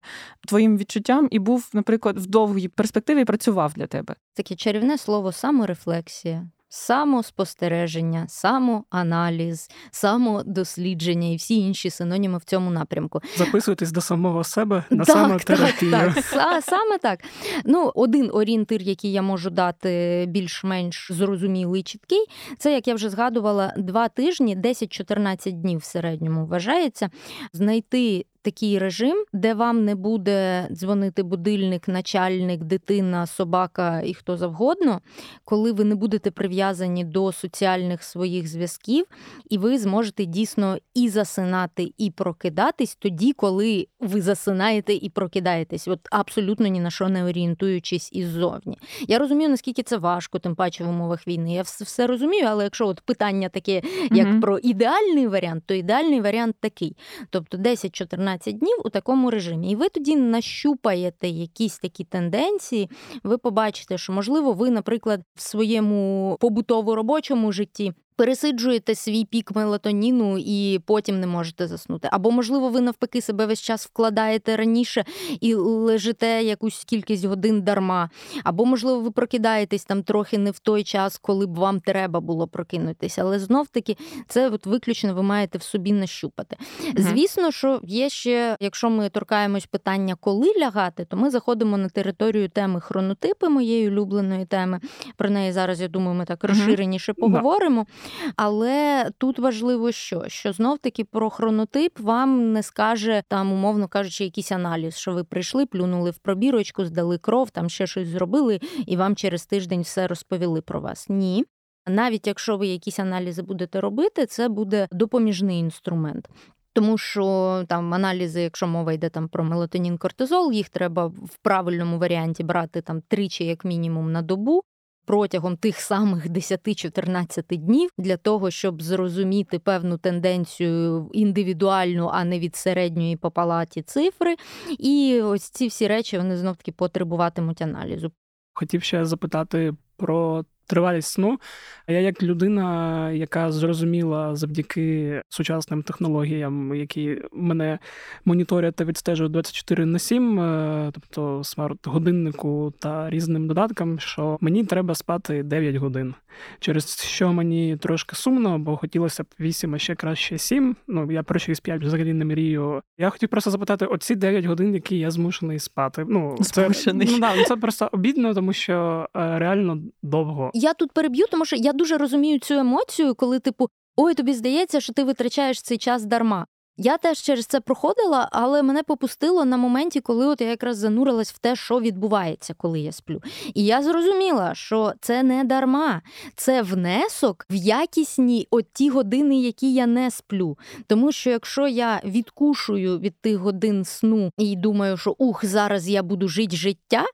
твоїм 0.47 0.78
відчуттям 0.78 1.28
і 1.32 1.39
був, 1.39 1.69
наприклад, 1.73 2.19
в 2.19 2.25
довгій 2.25 2.67
перспективі 2.67 3.25
працював 3.25 3.73
для 3.73 3.88
тебе? 3.88 4.15
Таке 4.34 4.56
чарівне 4.56 4.97
слово 4.97 5.32
саморефлексія 5.32 6.47
самоспостереження, 6.69 8.25
самоаналіз, 8.28 9.69
самодослідження 9.91 11.28
і 11.28 11.36
всі 11.36 11.56
інші 11.56 11.89
синоніми 11.89 12.38
в 12.38 12.43
цьому 12.43 12.71
напрямку. 12.71 13.21
Записуйтесь 13.38 13.91
до 13.91 14.01
самого 14.01 14.43
себе 14.43 14.84
на 14.89 15.06
так, 15.06 15.15
самотерапію. 15.15 15.91
Так, 15.91 16.13
так, 16.13 16.63
Саме 16.63 16.97
так. 16.97 17.19
Ну, 17.65 17.91
один 17.95 18.30
орієнтир, 18.34 18.82
який 18.82 19.12
я 19.12 19.21
можу 19.21 19.49
дати 19.49 20.25
більш-менш 20.28 21.12
зрозумілий 21.12 21.84
чіткий, 21.84 22.25
це 22.58 22.73
як 22.73 22.88
я 22.88 22.95
вже 22.95 23.10
згадувала, 23.10 23.73
два 23.78 24.08
тижні, 24.08 24.58
10-14 24.58 25.51
днів 25.51 25.80
в 25.80 25.84
середньому 25.84 26.45
вважається 26.45 27.10
знайти 27.54 28.25
такий 28.45 28.79
режим, 28.79 29.25
де 29.34 29.53
вам 29.53 29.86
не 29.86 29.95
буде 29.95 30.67
дзвонити 30.71 31.23
будильник, 31.23 31.88
начальник, 31.88 32.63
дитина, 32.63 33.27
собака 33.27 34.01
і 34.01 34.13
хто 34.13 34.38
завгодно, 34.38 35.01
коли 35.45 35.71
ви 35.71 35.84
не 35.84 35.95
будете 35.95 36.31
прив'язані 36.31 37.03
до 37.03 37.31
соціальних 37.31 38.03
своїх 38.03 38.47
зв'язків, 38.47 39.05
і 39.49 39.58
ви 39.58 39.77
зможете 39.77 40.25
дійсно 40.25 40.77
і 40.93 41.10
засинати, 41.10 41.93
і 41.97 42.12
прокидатись 42.12 42.95
тоді, 42.95 43.34
коли 43.34 43.88
ви 43.99 44.21
засинаєте 44.21 44.93
і 44.93 45.10
прокидаєтесь, 45.10 45.88
от 45.88 45.99
абсолютно 46.12 46.67
ні 46.67 46.79
на 46.79 46.91
що 46.91 47.10
не 47.10 47.25
орієнтуючись 47.25 48.13
іззовні. 48.13 48.77
Я 49.08 49.19
розумію, 49.19 49.49
наскільки 49.49 49.84
це 49.84 49.97
важко, 49.97 50.39
тим 50.39 50.55
паче 50.55 50.84
в 50.84 50.89
умовах 50.89 51.27
війни. 51.27 51.53
Я 51.53 51.62
все 51.62 52.08
розумію, 52.08 52.45
але 52.47 52.63
якщо 52.63 52.88
от 52.88 53.01
питання 53.01 53.49
таке, 53.49 53.81
як 54.12 54.27
mm-hmm. 54.27 54.41
про 54.41 54.58
ідеальний 54.58 55.27
варіант, 55.27 55.63
то 55.65 55.73
ідеальний 55.73 56.21
варіант 56.21 56.55
такий. 56.60 56.97
Тобто 57.29 57.58
10-14 57.58 58.34
15 58.37 58.57
днів 58.57 58.77
у 58.85 58.89
такому 58.89 59.31
режимі. 59.31 59.71
І 59.71 59.75
ви 59.75 59.89
тоді 59.89 60.15
нащупаєте 60.15 61.27
якісь 61.27 61.79
такі 61.79 62.03
тенденції, 62.03 62.89
ви 63.23 63.37
побачите, 63.37 63.97
що, 63.97 64.13
можливо, 64.13 64.53
ви, 64.53 64.69
наприклад, 64.69 65.21
в 65.35 65.41
своєму 65.41 66.37
побутово-робочому 66.41 67.51
житті 67.51 67.93
пересиджуєте 68.15 68.95
свій 68.95 69.25
пік 69.25 69.56
мелатоніну 69.56 70.38
і 70.38 70.80
потім 70.86 71.19
не 71.19 71.28
можете 71.28 71.67
заснути. 71.67 72.10
Або, 72.12 72.32
можливо, 72.32 72.69
ви 72.69 72.82
навпаки 72.82 73.21
себе 73.21 73.45
весь 73.45 73.62
час 73.62 73.86
вкладаєте 73.86 74.58
раніше 74.58 75.06
і 75.41 75.54
лежите 75.56 76.43
якусь 76.43 76.84
кількість 76.84 77.25
годин 77.25 77.62
дарма. 77.62 78.10
Або, 78.43 78.65
можливо, 78.65 78.99
ви 78.99 79.12
прокидаєтесь 79.12 79.86
там 79.86 80.04
трохи 80.04 80.38
не 80.38 80.51
в 80.51 80.60
той 80.60 80.84
час, 80.84 81.17
коли 81.17 81.45
б 81.45 81.56
вам 81.56 81.80
треба 81.80 82.19
було 82.19 82.47
прокинутися. 82.47 83.21
Але 83.21 83.39
знов-таки 83.39 83.97
це 84.28 84.49
от 84.49 84.65
виключно 84.65 85.13
ви 85.13 85.23
маєте 85.23 85.58
в 85.58 85.63
собі 85.63 85.91
нащупати. 85.91 86.58
Угу. 86.84 86.93
Звісно, 86.97 87.51
що 87.51 87.80
є 87.84 88.10
ще, 88.10 88.58
якщо 88.60 88.89
ми 88.89 89.10
торкаємось 89.10 89.65
питання, 89.65 90.15
коли 90.19 90.54
лягати, 90.58 91.06
то 91.06 91.17
ми 91.17 91.30
заходимо 91.30 91.78
на 91.78 91.89
територію 91.89 92.49
теми 92.49 92.82
хронотипи 92.82 93.49
моєї 93.49 93.89
улюбленої 93.89 94.45
теми. 94.45 94.80
Про 95.17 95.30
неї 95.30 95.51
зараз, 95.51 95.82
я 95.82 95.88
думаю, 95.88 96.17
ми 96.17 96.25
так 96.25 96.43
розширеніше 96.43 97.13
поговоримо. 97.13 97.86
Але 98.35 99.09
тут 99.17 99.39
важливо, 99.39 99.91
що 99.91 100.23
що 100.27 100.53
знов-таки 100.53 101.03
про 101.03 101.29
хронотип 101.29 101.99
вам 101.99 102.53
не 102.53 102.63
скаже 102.63 103.23
там, 103.27 103.51
умовно 103.51 103.87
кажучи, 103.87 104.23
якийсь 104.23 104.51
аналіз, 104.51 104.97
що 104.97 105.13
ви 105.13 105.23
прийшли, 105.23 105.65
плюнули 105.65 106.11
в 106.11 106.17
пробірочку, 106.17 106.85
здали 106.85 107.17
кров, 107.17 107.49
там 107.49 107.69
ще 107.69 107.87
щось 107.87 108.07
зробили, 108.07 108.59
і 108.87 108.97
вам 108.97 109.15
через 109.15 109.45
тиждень 109.45 109.81
все 109.81 110.07
розповіли 110.07 110.61
про 110.61 110.81
вас. 110.81 111.09
Ні. 111.09 111.45
Навіть 111.87 112.27
якщо 112.27 112.57
ви 112.57 112.67
якісь 112.67 112.99
аналізи 112.99 113.41
будете 113.41 113.81
робити, 113.81 114.25
це 114.25 114.49
буде 114.49 114.87
допоміжний 114.91 115.59
інструмент. 115.59 116.29
Тому 116.73 116.97
що 116.97 117.63
там 117.67 117.93
аналізи, 117.93 118.41
якщо 118.41 118.67
мова 118.67 118.93
йде 118.93 119.09
там 119.09 119.27
про 119.27 119.43
мелатонін 119.43 119.97
кортизол, 119.97 120.51
їх 120.51 120.69
треба 120.69 121.05
в 121.05 121.37
правильному 121.41 121.99
варіанті 121.99 122.43
брати 122.43 122.81
там 122.81 123.01
тричі, 123.01 123.45
як 123.45 123.65
мінімум, 123.65 124.11
на 124.11 124.21
добу 124.21 124.61
протягом 125.05 125.57
тих 125.57 125.79
самих 125.79 126.27
10-14 126.27 127.57
днів 127.57 127.89
для 127.97 128.17
того, 128.17 128.51
щоб 128.51 128.81
зрозуміти 128.81 129.59
певну 129.59 129.97
тенденцію 129.97 131.09
індивідуальну, 131.13 132.09
а 132.13 132.23
не 132.23 132.39
від 132.39 132.55
середньої 132.55 133.17
по 133.17 133.31
палаті 133.31 133.81
цифри. 133.81 134.35
І 134.79 135.21
ось 135.23 135.49
ці 135.49 135.67
всі 135.67 135.87
речі 135.87 136.17
вони 136.17 136.37
знов 136.37 136.55
таки 136.55 136.71
потребуватимуть 136.71 137.61
аналізу. 137.61 138.11
Хотів 138.53 138.83
ще 138.83 139.05
запитати 139.05 139.73
про 139.97 140.45
тривалість 140.67 141.12
сну. 141.12 141.39
А 141.88 141.91
я 141.91 141.99
як 141.99 142.23
людина, 142.23 143.12
яка 143.12 143.51
зрозуміла 143.51 144.36
завдяки 144.36 145.21
сучасним 145.30 145.84
технологіям, 145.84 146.75
які 146.75 147.21
мене 147.34 147.80
моніторять 148.25 148.75
та 148.75 148.84
відстежують 148.84 149.32
24 149.32 149.86
на 149.86 149.99
7, 149.99 150.39
е, 150.39 150.91
тобто 150.93 151.43
смарт-годиннику 151.43 152.73
та 152.80 153.10
різним 153.10 153.47
додаткам, 153.47 153.99
що 153.99 154.38
мені 154.41 154.65
треба 154.65 154.95
спати 154.95 155.43
9 155.43 155.75
годин. 155.75 156.13
Через 156.60 156.97
що 156.97 157.34
мені 157.34 157.78
трошки 157.78 158.15
сумно, 158.15 158.60
бо 158.60 158.78
хотілося 158.78 159.23
б 159.23 159.25
8, 159.39 159.75
а 159.75 159.78
ще 159.78 159.95
краще 159.95 160.38
7. 160.38 160.75
Ну 160.88 161.12
я 161.12 161.23
про 161.23 161.39
6-5 161.39 161.86
взагалі 161.86 162.13
не 162.13 162.25
мрію. 162.25 162.82
Я 162.97 163.10
хотів 163.10 163.30
просто 163.30 163.51
запитати: 163.51 163.86
оці 163.86 164.15
9 164.15 164.45
годин, 164.45 164.73
які 164.73 164.97
я 164.99 165.12
змушений 165.12 165.60
спати. 165.60 166.06
Ну 166.10 166.38
це 166.41 166.69
ну, 166.93 167.19
да, 167.19 167.43
це 167.43 167.56
просто 167.56 167.89
обідно, 167.91 168.34
тому 168.34 168.54
що 168.54 169.08
е, 169.15 169.39
реально 169.39 169.82
довго 170.04 170.51
я 170.55 170.73
тут 170.73 170.91
переб'ю, 170.91 171.25
тому 171.31 171.45
що 171.45 171.55
я 171.55 171.73
дуже 171.73 171.97
розумію 171.97 172.39
цю 172.39 172.53
емоцію, 172.53 173.15
коли, 173.15 173.39
типу, 173.39 173.69
ой, 173.95 174.13
тобі 174.13 174.33
здається, 174.33 174.79
що 174.79 174.93
ти 174.93 175.03
витрачаєш 175.03 175.61
цей 175.61 175.77
час 175.77 176.05
дарма. 176.05 176.45
Я 176.77 176.97
теж 176.97 177.21
через 177.21 177.45
це 177.45 177.59
проходила, 177.59 178.29
але 178.31 178.63
мене 178.63 178.83
попустило 178.83 179.45
на 179.45 179.57
моменті, 179.57 180.01
коли 180.01 180.25
от 180.25 180.41
я 180.41 180.47
якраз 180.47 180.77
занурилась 180.77 181.31
в 181.31 181.37
те, 181.37 181.55
що 181.55 181.79
відбувається, 181.79 182.53
коли 182.57 182.79
я 182.79 182.91
сплю. 182.91 183.21
І 183.53 183.65
я 183.65 183.83
зрозуміла, 183.83 184.55
що 184.55 184.93
це 185.01 185.23
не 185.23 185.43
дарма, 185.43 186.01
це 186.35 186.61
внесок 186.61 187.45
в 187.49 187.55
якісні 187.55 188.47
от 188.51 188.65
ті 188.73 188.89
години, 188.89 189.41
які 189.41 189.73
я 189.73 189.87
не 189.87 190.11
сплю. 190.11 190.57
Тому 190.87 191.11
що 191.11 191.29
якщо 191.29 191.67
я 191.67 192.01
відкушую 192.05 192.99
від 192.99 193.21
тих 193.21 193.37
годин 193.37 193.85
сну 193.85 194.31
і 194.37 194.55
думаю, 194.55 194.97
що 194.97 195.15
ух, 195.17 195.45
зараз 195.45 195.89
я 195.89 196.03
буду 196.03 196.27
жити 196.27 196.55
життя, 196.55 197.05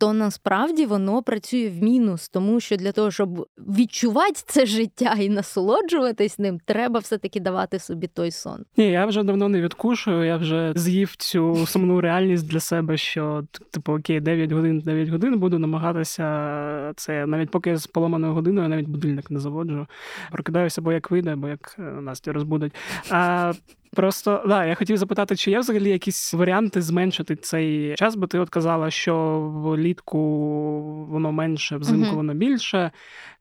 то 0.00 0.12
насправді 0.12 0.86
воно 0.86 1.22
працює 1.22 1.68
в 1.68 1.82
мінус, 1.82 2.28
тому 2.28 2.60
що 2.60 2.76
для 2.76 2.92
того, 2.92 3.10
щоб 3.10 3.46
відчувати 3.58 4.40
це 4.46 4.66
життя 4.66 5.16
і 5.20 5.28
насолоджуватись 5.28 6.38
ним, 6.38 6.60
треба 6.64 7.00
все-таки 7.00 7.40
давати 7.40 7.78
собі 7.78 8.06
той 8.06 8.30
сон. 8.30 8.64
Ні, 8.76 8.90
я 8.90 9.06
вже 9.06 9.22
давно 9.22 9.48
не 9.48 9.60
відкушую. 9.60 10.24
Я 10.24 10.36
вже 10.36 10.72
з'їв 10.76 11.16
цю 11.16 11.66
сумну 11.66 12.00
реальність 12.00 12.48
для 12.48 12.60
себе, 12.60 12.96
що 12.96 13.44
типу 13.70 13.92
окей, 13.92 14.20
9 14.20 14.52
годин, 14.52 14.78
9 14.78 15.08
годин 15.08 15.38
буду 15.38 15.58
намагатися 15.58 16.24
це 16.96 17.26
навіть 17.26 17.50
поки 17.50 17.76
з 17.76 17.86
поломаною 17.86 18.32
годиною, 18.32 18.62
я 18.62 18.68
навіть 18.68 18.88
будильник 18.88 19.30
не 19.30 19.38
заводжу. 19.38 19.86
Прокидаюся, 20.32 20.82
бо 20.82 20.92
як 20.92 21.10
вийде, 21.10 21.36
бо 21.36 21.48
як 21.48 21.76
е, 21.78 21.82
Настя 21.82 22.32
розбудить. 22.32 22.72
А 23.10 23.52
Просто 23.92 24.44
да, 24.48 24.66
я 24.66 24.74
хотів 24.74 24.96
запитати, 24.96 25.36
чи 25.36 25.50
є 25.50 25.60
взагалі 25.60 25.90
якісь 25.90 26.34
варіанти 26.34 26.82
зменшити 26.82 27.36
цей 27.36 27.94
час, 27.94 28.14
бо 28.14 28.26
ти 28.26 28.38
от 28.38 28.50
казала, 28.50 28.90
що 28.90 29.40
влітку 29.54 30.18
воно 31.04 31.32
менше, 31.32 31.76
взимку 31.76 32.16
воно 32.16 32.34
більше. 32.34 32.90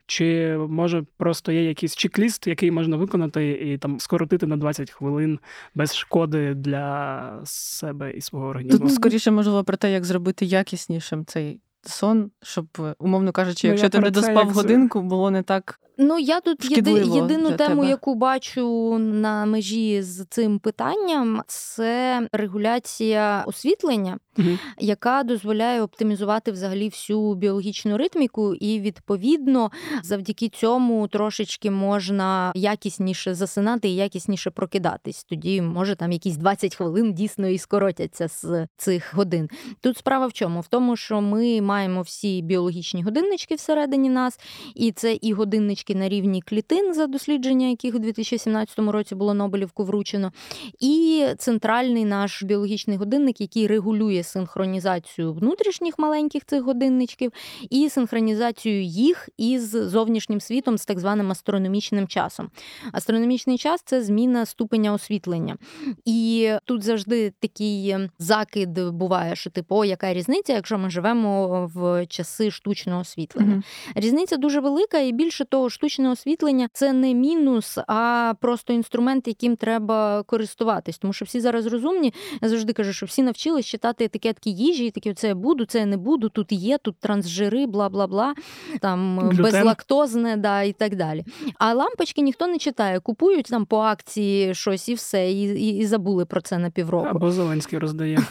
Чи 0.06 0.58
може 0.70 1.04
просто 1.18 1.52
є 1.52 1.64
якийсь 1.64 1.96
чек-ліст, 1.96 2.48
який 2.48 2.72
можна 2.72 2.98
виконати 2.98 3.52
і 3.52 3.78
там 3.78 4.00
скоротити 4.00 4.48
на 4.48 4.58
20 4.58 4.92
хвилин 4.92 5.40
без 5.76 5.96
шкоди 5.96 6.54
для 6.54 7.42
себе 7.46 8.12
і 8.12 8.22
свого 8.22 8.48
організму? 8.48 8.80
Тут 8.80 8.94
скоріше 8.96 9.32
можливо 9.32 9.64
про 9.64 9.78
те, 9.78 9.92
як 9.92 10.06
зробити 10.06 10.46
якіснішим 10.46 11.26
цей 11.26 11.60
сон, 11.82 12.32
щоб, 12.42 12.66
умовно 13.00 13.32
кажучи, 13.32 13.68
ну, 13.68 13.74
якщо 13.74 13.90
ти 13.90 14.00
не 14.00 14.12
доспав 14.12 14.50
годинку, 14.50 15.02
було 15.02 15.32
не 15.32 15.44
так. 15.44 15.80
Ну, 16.02 16.20
я 16.20 16.40
тут 16.40 16.72
єди, 16.72 16.92
єдину 16.92 17.52
тему, 17.52 17.82
тебе. 17.82 17.88
яку 17.88 18.16
бачу 18.16 18.98
на 19.00 19.46
межі 19.46 20.02
з 20.02 20.26
цим 20.26 20.60
питанням, 20.60 21.44
це 21.48 22.28
регуляція 22.32 23.44
освітлення, 23.48 24.18
угу. 24.38 24.48
яка 24.78 25.24
дозволяє 25.24 25.82
оптимізувати 25.82 26.52
взагалі 26.52 26.90
всю 26.90 27.36
біологічну 27.36 27.98
ритміку, 27.98 28.56
і 28.56 28.80
відповідно 28.80 29.72
завдяки 30.04 30.50
цьому 30.50 31.08
трошечки 31.08 31.72
можна 31.72 32.52
якісніше 32.56 33.34
засинати 33.34 33.88
і 33.88 33.96
якісніше 33.96 34.50
прокидатись. 34.50 35.24
Тоді 35.24 35.62
може 35.62 35.96
там 35.96 36.12
якісь 36.12 36.38
20 36.38 36.76
хвилин 36.76 37.14
дійсно 37.14 37.48
і 37.48 37.58
скоротяться 37.58 38.28
з 38.28 38.68
цих 38.78 39.14
годин. 39.14 39.50
Тут 39.82 39.98
справа 39.98 40.28
в 40.28 40.34
чому? 40.34 40.62
В 40.62 40.68
тому, 40.68 40.96
що 40.96 41.22
ми 41.22 41.62
маємо 41.70 42.02
всі 42.02 42.42
біологічні 42.42 43.04
годиннички 43.04 43.56
всередині 43.56 44.10
нас, 44.10 44.40
і 44.76 44.92
це 44.92 45.18
і 45.22 45.34
годиннички 45.34 45.96
на 45.96 46.10
рівні 46.10 46.42
клітин, 46.42 46.94
за 46.94 47.08
дослідження 47.08 47.68
яких 47.68 47.96
у 47.96 48.00
2017 48.00 48.80
році 48.80 49.16
було 49.16 49.34
Нобелівку 49.34 49.84
вручено, 49.84 50.32
і 50.80 51.26
центральний 51.38 52.06
наш 52.06 52.44
біологічний 52.44 52.98
годинник, 52.98 53.42
який 53.42 53.68
регулює 53.68 54.24
синхронізацію 54.24 55.34
внутрішніх 55.34 56.00
маленьких 56.00 56.46
цих 56.46 56.64
годинничків 56.64 57.32
і 57.70 57.90
синхронізацію 57.90 58.84
їх 58.84 59.30
із 59.38 59.70
зовнішнім 59.70 60.42
світом 60.42 60.78
з 60.78 60.86
так 60.86 61.00
званим 61.00 61.32
астрономічним 61.32 62.08
часом. 62.08 62.50
Астрономічний 62.92 63.58
час 63.58 63.82
це 63.86 64.04
зміна 64.04 64.46
ступеня 64.46 64.94
освітлення. 64.94 65.58
І 66.06 66.52
тут 66.66 66.84
завжди 66.84 67.34
такий 67.40 67.96
закид 68.20 68.80
буває, 68.80 69.36
що 69.36 69.50
типу, 69.50 69.86
яка 69.86 70.14
різниця, 70.14 70.54
якщо 70.54 70.78
ми 70.78 70.90
живемо 70.90 71.59
в 71.66 72.06
часи 72.06 72.52
штучного 72.52 73.02
освітлення. 73.02 73.56
mm 73.56 73.64
Різниця 73.96 74.38
дуже 74.38 74.60
велика, 74.60 75.00
і 75.00 75.12
більше 75.12 75.46
того, 75.46 75.70
штучне 75.70 76.12
освітлення 76.12 76.70
це 76.74 76.94
не 76.94 77.14
мінус, 77.14 77.78
а 77.88 78.34
просто 78.42 78.74
інструмент, 78.74 79.28
яким 79.28 79.56
треба 79.56 80.24
користуватись. 80.24 80.98
Тому 80.98 81.14
що 81.14 81.26
всі 81.26 81.40
зараз 81.40 81.66
розумні. 81.66 82.14
Я 82.42 82.50
завжди 82.50 82.74
кажу, 82.74 82.94
що 82.94 83.06
всі 83.06 83.24
навчились 83.24 83.66
читати 83.66 84.06
етикетки 84.06 84.50
їжі, 84.50 84.86
і 84.86 84.92
такі 84.92 85.14
це 85.14 85.28
я 85.28 85.36
буду, 85.36 85.66
це 85.66 85.80
я 85.80 85.86
не 85.86 85.98
буду, 85.98 86.30
тут 86.30 86.52
є, 86.52 86.78
тут 86.78 86.96
трансжири, 87.00 87.66
бла 87.68 87.90
бла 87.90 88.08
бла, 88.08 88.34
там 88.82 89.20
Глютен. 89.20 89.44
безлактозне, 89.44 90.38
да, 90.38 90.62
і 90.62 90.74
так 90.74 90.96
далі. 90.96 91.24
А 91.58 91.74
лампочки 91.74 92.22
ніхто 92.22 92.48
не 92.48 92.58
читає, 92.58 93.00
купують 93.00 93.46
там 93.46 93.66
по 93.66 93.78
акції 93.78 94.56
щось 94.56 94.90
і 94.90 94.94
все, 94.94 95.32
і, 95.32 95.42
і, 95.42 95.78
і 95.78 95.86
забули 95.86 96.26
про 96.26 96.42
це 96.42 96.58
на 96.58 96.70
півроку. 96.70 97.08
Або 97.08 97.32
Зеленський 97.32 97.80
роздає. 97.80 98.20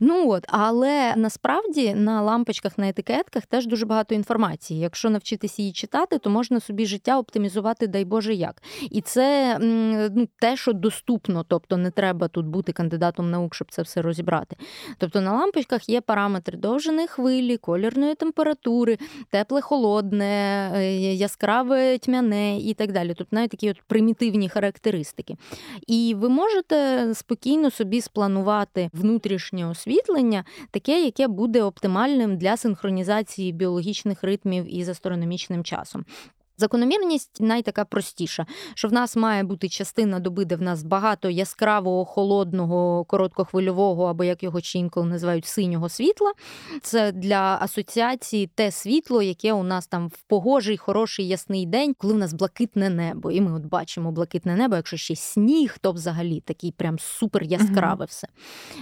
Ну 0.00 0.30
от, 0.30 0.44
але 0.48 1.14
насправді 1.16 1.94
на 1.94 2.22
лампочках, 2.22 2.55
на 2.78 2.88
етикетках 2.88 3.46
теж 3.46 3.66
дуже 3.66 3.86
багато 3.86 4.14
інформації. 4.14 4.80
Якщо 4.80 5.10
навчитися 5.10 5.62
її 5.62 5.72
читати, 5.72 6.18
то 6.18 6.30
можна 6.30 6.60
собі 6.60 6.86
життя 6.86 7.18
оптимізувати, 7.18 7.86
дай 7.86 8.04
Боже, 8.04 8.34
як. 8.34 8.62
І 8.90 9.00
це 9.00 9.58
ну, 9.60 10.28
те, 10.38 10.56
що 10.56 10.72
доступно, 10.72 11.44
тобто 11.48 11.76
не 11.76 11.90
треба 11.90 12.28
тут 12.28 12.46
бути 12.46 12.72
кандидатом 12.72 13.30
наук, 13.30 13.54
щоб 13.54 13.70
це 13.70 13.82
все 13.82 14.02
розібрати. 14.02 14.56
Тобто 14.98 15.20
на 15.20 15.32
лампочках 15.32 15.88
є 15.88 16.00
параметри 16.00 16.58
довжини 16.58 17.06
хвилі, 17.06 17.56
колірної 17.56 18.14
температури, 18.14 18.98
тепле, 19.30 19.60
холодне, 19.60 20.70
е, 20.74 21.14
яскраве 21.14 21.98
тьмяне 21.98 22.58
і 22.58 22.74
так 22.74 22.92
далі. 22.92 23.14
Тобто 23.18 23.36
навіть 23.36 23.50
такі 23.50 23.70
от 23.70 23.82
примітивні 23.86 24.48
характеристики. 24.48 25.36
І 25.86 26.14
ви 26.18 26.28
можете 26.28 27.08
спокійно 27.14 27.70
собі 27.70 28.00
спланувати 28.00 28.90
внутрішнє 28.92 29.66
освітлення, 29.66 30.44
таке, 30.70 31.04
яке 31.04 31.28
буде 31.28 31.62
оптимальним 31.62 32.36
для 32.36 32.45
синхронізації 32.56 33.52
біологічних 33.52 34.22
ритмів 34.24 34.74
із 34.74 34.88
астрономічним 34.88 35.64
часом. 35.64 36.04
Закономірність 36.58 37.40
найтака 37.40 37.84
простіша, 37.84 38.46
що 38.74 38.88
в 38.88 38.92
нас 38.92 39.16
має 39.16 39.44
бути 39.44 39.68
частина 39.68 40.20
доби, 40.20 40.44
де 40.44 40.56
в 40.56 40.62
нас 40.62 40.82
багато 40.82 41.30
яскравого, 41.30 42.04
холодного, 42.04 43.04
короткохвильового, 43.04 44.04
або 44.04 44.24
як 44.24 44.42
його 44.42 44.60
ще 44.60 44.78
інколи 44.78 45.06
називають 45.06 45.46
синього 45.46 45.88
світла. 45.88 46.32
Це 46.82 47.12
для 47.12 47.58
асоціації 47.60 48.46
те 48.54 48.70
світло, 48.70 49.22
яке 49.22 49.52
у 49.52 49.62
нас 49.62 49.86
там 49.86 50.08
в 50.08 50.22
погожий, 50.22 50.76
хороший 50.76 51.28
ясний 51.28 51.66
день, 51.66 51.94
коли 51.98 52.14
в 52.14 52.18
нас 52.18 52.32
блакитне 52.32 52.90
небо. 52.90 53.30
І 53.30 53.40
ми 53.40 53.52
от 53.52 53.64
бачимо 53.64 54.12
блакитне 54.12 54.56
небо, 54.56 54.76
якщо 54.76 54.96
ще 54.96 55.16
сніг, 55.16 55.78
то 55.80 55.92
взагалі 55.92 56.40
такий 56.40 56.72
прям 56.72 56.98
супер 56.98 57.42
яскраве 57.42 57.94
угу. 57.94 58.06
все. 58.08 58.28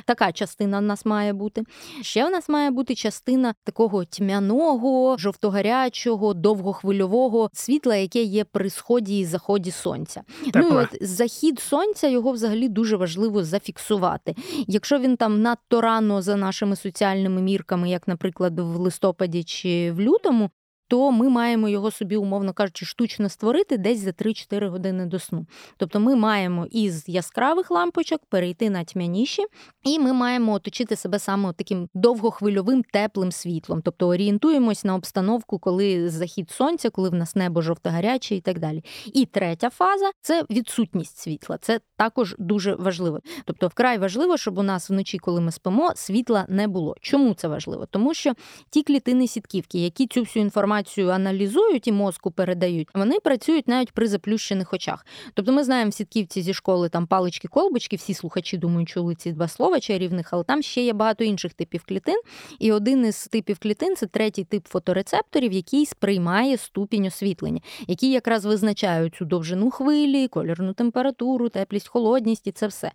Така 0.05 0.33
частина 0.33 0.79
в 0.79 0.83
нас 0.83 1.07
має 1.07 1.33
бути. 1.33 1.63
Ще 2.03 2.27
в 2.27 2.31
нас 2.31 2.49
має 2.49 2.71
бути 2.71 2.95
частина 2.95 3.55
такого 3.65 4.05
тьмяного, 4.05 5.17
жовтогарячого, 5.19 6.35
довгохвильового 6.35 7.51
світла, 7.65 7.97
яке 7.97 8.23
є 8.23 8.45
при 8.45 8.71
сході 8.71 9.19
і 9.19 9.25
заході 9.25 9.71
сонця. 9.71 10.23
Тепле. 10.45 10.63
Ну 10.63 10.81
і 10.81 10.85
от 10.85 10.89
захід 11.01 11.61
сонця 11.61 12.09
його 12.09 12.33
взагалі 12.33 12.69
дуже 12.69 12.97
важливо 12.97 13.45
зафіксувати. 13.45 14.35
Якщо 14.67 14.99
він 14.99 15.17
там 15.17 15.43
надто 15.43 15.81
рано 15.81 16.23
за 16.23 16.37
нашими 16.37 16.77
соціальними 16.77 17.43
мірками, 17.43 17.91
як, 17.91 18.09
наприклад, 18.09 18.61
в 18.61 18.77
листопаді 18.77 19.45
чи 19.45 19.93
в 19.93 20.01
лютому, 20.01 20.51
то 20.95 21.11
ми 21.13 21.29
маємо 21.29 21.69
його 21.69 21.91
собі, 21.91 22.17
умовно 22.17 22.53
кажучи, 22.53 22.87
штучно 22.87 23.29
створити 23.29 23.79
десь 23.79 23.99
за 23.99 24.11
3-4 24.11 24.69
години 24.69 25.07
до 25.07 25.19
сну. 25.19 25.47
Тобто 25.77 26.01
ми 26.01 26.17
маємо 26.17 26.67
із 26.71 27.09
яскравих 27.09 27.71
лампочок 27.71 28.21
перейти 28.29 28.71
на 28.71 28.85
тьмяніші, 28.85 29.43
і 29.83 29.99
ми 29.99 30.13
маємо 30.13 30.53
оточити 30.53 30.97
себе 30.97 31.19
саме 31.19 31.53
таким 31.53 31.89
довгохвильовим 31.95 32.83
теплим 32.93 33.33
світлом. 33.33 33.83
Тобто 33.85 34.09
орієнтуємось 34.09 34.85
на 34.85 34.95
обстановку, 34.95 35.59
коли 35.59 36.11
захід 36.11 36.51
сонця, 36.51 36.91
коли 36.91 37.09
в 37.09 37.15
нас 37.15 37.37
небо 37.37 37.63
жовто-гаряче 37.63 38.35
і 38.35 38.41
так 38.41 38.59
далі. 38.59 38.85
І 39.15 39.27
третя 39.27 39.71
фаза 39.71 40.11
це 40.21 40.45
відсутність 40.51 41.19
світла. 41.19 41.59
Це 41.61 41.81
також 41.97 42.37
дуже 42.39 42.75
важливо. 42.75 43.21
Тобто, 43.45 43.69
вкрай 43.69 43.99
важливо, 43.99 44.37
щоб 44.37 44.59
у 44.59 44.63
нас 44.63 44.91
вночі, 44.91 45.19
коли 45.19 45.41
ми 45.41 45.53
спимо, 45.53 45.93
світла 45.97 46.47
не 46.49 46.69
було. 46.69 46.97
Чому 47.01 47.35
це 47.35 47.49
важливо? 47.49 47.87
Тому 47.87 48.15
що 48.15 48.33
ті 48.71 48.83
клітини 48.83 49.29
сітківки, 49.29 49.79
які 49.79 50.07
цю 50.07 50.21
всю 50.21 50.45
інформацію 50.45 50.84
інформацію 50.85 51.09
аналізують 51.09 51.89
і 51.89 51.93
мозку 51.93 52.31
передають, 52.31 52.89
вони 52.95 53.21
працюють 53.21 53.69
навіть 53.69 53.93
при 53.93 54.09
заплющених 54.09 54.73
очах. 54.73 55.07
Тобто 55.35 55.53
ми 55.53 55.65
знаємо 55.65 55.91
в 55.91 55.95
сітківці 55.95 56.43
зі 56.43 56.55
школи 56.55 56.89
там 56.89 57.07
палички-колбочки, 57.07 57.97
всі 57.97 58.15
слухачі 58.15 58.57
думають, 58.57 58.89
чули 58.89 59.15
ці 59.15 59.33
два 59.33 59.49
слова 59.49 59.81
чарівних, 59.81 60.29
але 60.33 60.45
там 60.45 60.63
ще 60.63 60.83
є 60.83 60.93
багато 60.93 61.25
інших 61.25 61.55
типів 61.55 61.85
клітин. 61.89 62.21
І 62.59 62.73
один 62.73 63.07
із 63.07 63.27
типів 63.27 63.59
клітин 63.59 63.97
це 63.97 64.07
третій 64.07 64.45
тип 64.45 64.67
фоторецепторів, 64.67 65.53
який 65.53 65.87
сприймає 65.87 66.57
ступінь 66.57 67.07
освітлення, 67.07 67.61
які 67.87 68.11
якраз 68.11 68.45
визначають 68.45 69.15
цю 69.15 69.25
довжину 69.25 69.71
хвилі, 69.71 70.29
колірну 70.29 70.73
температуру, 70.73 71.49
теплість, 71.49 71.89
холодність 71.89 72.47
і 72.47 72.53
це 72.53 72.67
все. 72.67 72.91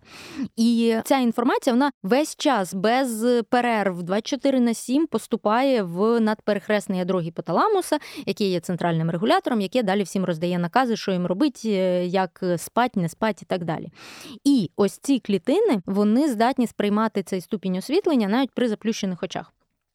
І 0.56 0.96
ця 1.04 1.18
інформація 1.18 1.74
вона 1.74 1.90
весь 2.02 2.36
час 2.36 2.74
без 2.74 3.26
перерв 3.50 4.02
24 4.02 4.60
на 4.60 4.74
7 4.74 5.06
поступає 5.06 5.82
в 5.82 6.20
надперехресне 6.20 6.98
ядро 6.98 7.20
гіпоталаму, 7.20 7.69
гіпоталамуса, 7.70 7.98
який 8.26 8.50
є 8.50 8.60
центральним 8.60 9.10
регулятором, 9.10 9.60
яке 9.60 9.82
далі 9.82 10.02
всім 10.02 10.24
роздає 10.24 10.58
накази, 10.58 10.96
що 10.96 11.12
їм 11.12 11.26
робить, 11.26 11.62
е, 11.64 12.06
як 12.06 12.44
спать, 12.56 12.96
не 12.96 13.08
спать 13.08 13.42
і 13.42 13.44
так 13.44 13.64
далі. 13.64 13.88
І 14.44 14.70
ось 14.76 14.98
ці 14.98 15.18
клітини 15.18 15.82
вони 15.86 16.28
здатні 16.28 16.66
сприймати 16.66 17.22
цей 17.22 17.40
ступінь 17.40 17.76
освітлення 17.76 18.28
навіть 18.28 18.50
при 18.50 18.68
заплющених 18.68 19.22
очах. 19.22 19.52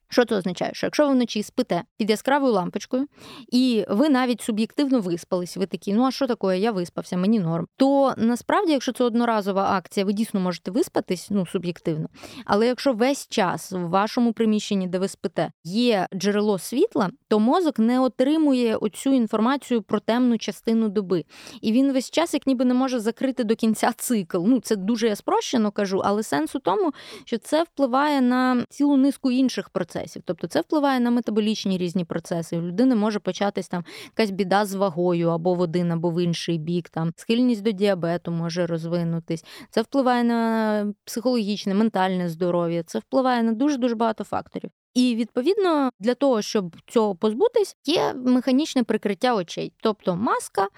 Що 0.08 0.24
це 0.24 0.36
означає? 0.36 0.70
Що 0.74 0.86
якщо 0.86 1.06
ви 1.06 1.12
вночі 1.12 1.42
спите 1.42 1.82
під 1.96 2.10
яскравою 2.10 2.52
лампочкою, 2.52 3.06
і 3.52 3.84
ви 3.88 4.08
навіть 4.08 4.40
суб'єктивно 4.40 5.00
виспались, 5.00 5.56
ви 5.56 5.66
такі, 5.66 5.94
ну 5.94 6.04
а 6.04 6.10
що 6.10 6.26
таке, 6.26 6.58
я 6.58 6.72
виспався, 6.72 7.16
мені 7.16 7.40
норм. 7.40 7.66
То 7.76 8.14
насправді, 8.16 8.72
якщо 8.72 8.92
це 8.92 9.04
одноразова 9.04 9.64
акція, 9.70 10.06
ви 10.06 10.12
дійсно 10.12 10.40
можете 10.40 10.70
виспатись, 10.70 11.26
ну 11.30 11.46
суб'єктивно. 11.46 12.08
Але 12.44 12.66
якщо 12.66 12.92
весь 12.92 13.28
час 13.28 13.72
в 13.72 13.78
вашому 13.78 14.32
приміщенні, 14.32 14.86
де 14.86 14.98
ви 14.98 15.08
спите, 15.08 15.50
є 15.64 16.06
джерело 16.14 16.58
світла, 16.58 17.10
то 17.28 17.38
мозок 17.38 17.78
не 17.78 18.00
отримує 18.00 18.76
оцю 18.76 19.12
інформацію 19.12 19.82
про 19.82 20.00
темну 20.00 20.38
частину 20.38 20.88
доби. 20.88 21.24
І 21.60 21.72
він 21.72 21.92
весь 21.92 22.10
час, 22.10 22.34
як 22.34 22.46
ніби 22.46 22.64
не 22.64 22.74
може 22.74 23.00
закрити 23.00 23.44
до 23.44 23.56
кінця 23.56 23.92
цикл. 23.96 24.38
Ну 24.46 24.60
це 24.60 24.76
дуже 24.76 25.08
я 25.08 25.16
спрощено 25.16 25.70
кажу, 25.70 26.02
але 26.04 26.22
сенс 26.22 26.54
у 26.54 26.58
тому, 26.58 26.92
що 27.24 27.38
це 27.38 27.62
впливає 27.62 28.20
на 28.20 28.64
цілу 28.70 28.96
низку 28.96 29.30
інших 29.30 29.70
процесів 29.70 29.95
процесів. 29.96 30.22
Тобто 30.24 30.46
це 30.46 30.60
впливає 30.60 31.00
на 31.00 31.10
метаболічні 31.10 31.78
різні 31.78 32.04
процеси. 32.04 32.58
У 32.58 32.62
людини 32.62 32.94
може 32.94 33.18
початись 33.18 33.68
там 33.68 33.84
якась 34.06 34.30
біда 34.30 34.64
з 34.64 34.74
вагою 34.74 35.28
або 35.28 35.54
в 35.54 35.60
один, 35.60 35.92
або 35.92 36.10
в 36.10 36.24
інший 36.24 36.58
бік. 36.58 36.88
Там 36.88 37.12
схильність 37.16 37.62
до 37.62 37.70
діабету 37.70 38.30
може 38.30 38.66
розвинутись. 38.66 39.44
Це 39.70 39.82
впливає 39.82 40.24
на 40.24 40.92
психологічне, 41.04 41.74
ментальне 41.74 42.28
здоров'я. 42.28 42.82
Це 42.82 42.98
впливає 42.98 43.42
на 43.42 43.52
дуже 43.52 43.76
дуже 43.78 43.94
багато 43.94 44.24
факторів. 44.24 44.70
І 44.94 45.14
відповідно 45.14 45.90
для 46.00 46.14
того, 46.14 46.42
щоб 46.42 46.76
цього 46.86 47.14
позбутись, 47.14 47.76
є 47.84 48.14
механічне 48.14 48.82
прикриття 48.82 49.34
очей, 49.34 49.72
тобто 49.82 50.16
маска, 50.16 50.68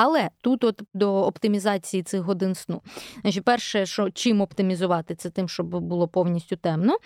але 0.00 0.30
тут, 0.40 0.64
от 0.64 0.82
до 0.94 1.26
оптимізації 1.26 2.02
цих 2.02 2.20
годин 2.20 2.54
сну, 2.54 2.82
значить, 3.22 3.44
перше, 3.44 3.86
що 3.86 4.10
чим 4.10 4.40
оптимізувати, 4.40 5.14
це 5.14 5.30
тим, 5.30 5.48
щоб 5.48 5.66
було 5.66 6.08
повністю 6.08 6.56
темно. 6.56 6.98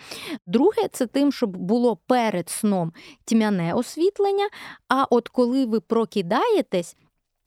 Друге, 0.47 0.87
це 0.91 1.07
тим, 1.07 1.31
щоб 1.31 1.57
було 1.57 1.95
перед 1.95 2.49
сном 2.49 2.93
тьмяне 3.25 3.73
освітлення. 3.73 4.49
А 4.87 5.05
от 5.09 5.29
коли 5.29 5.65
ви 5.65 5.79
прокидаєтесь, 5.79 6.95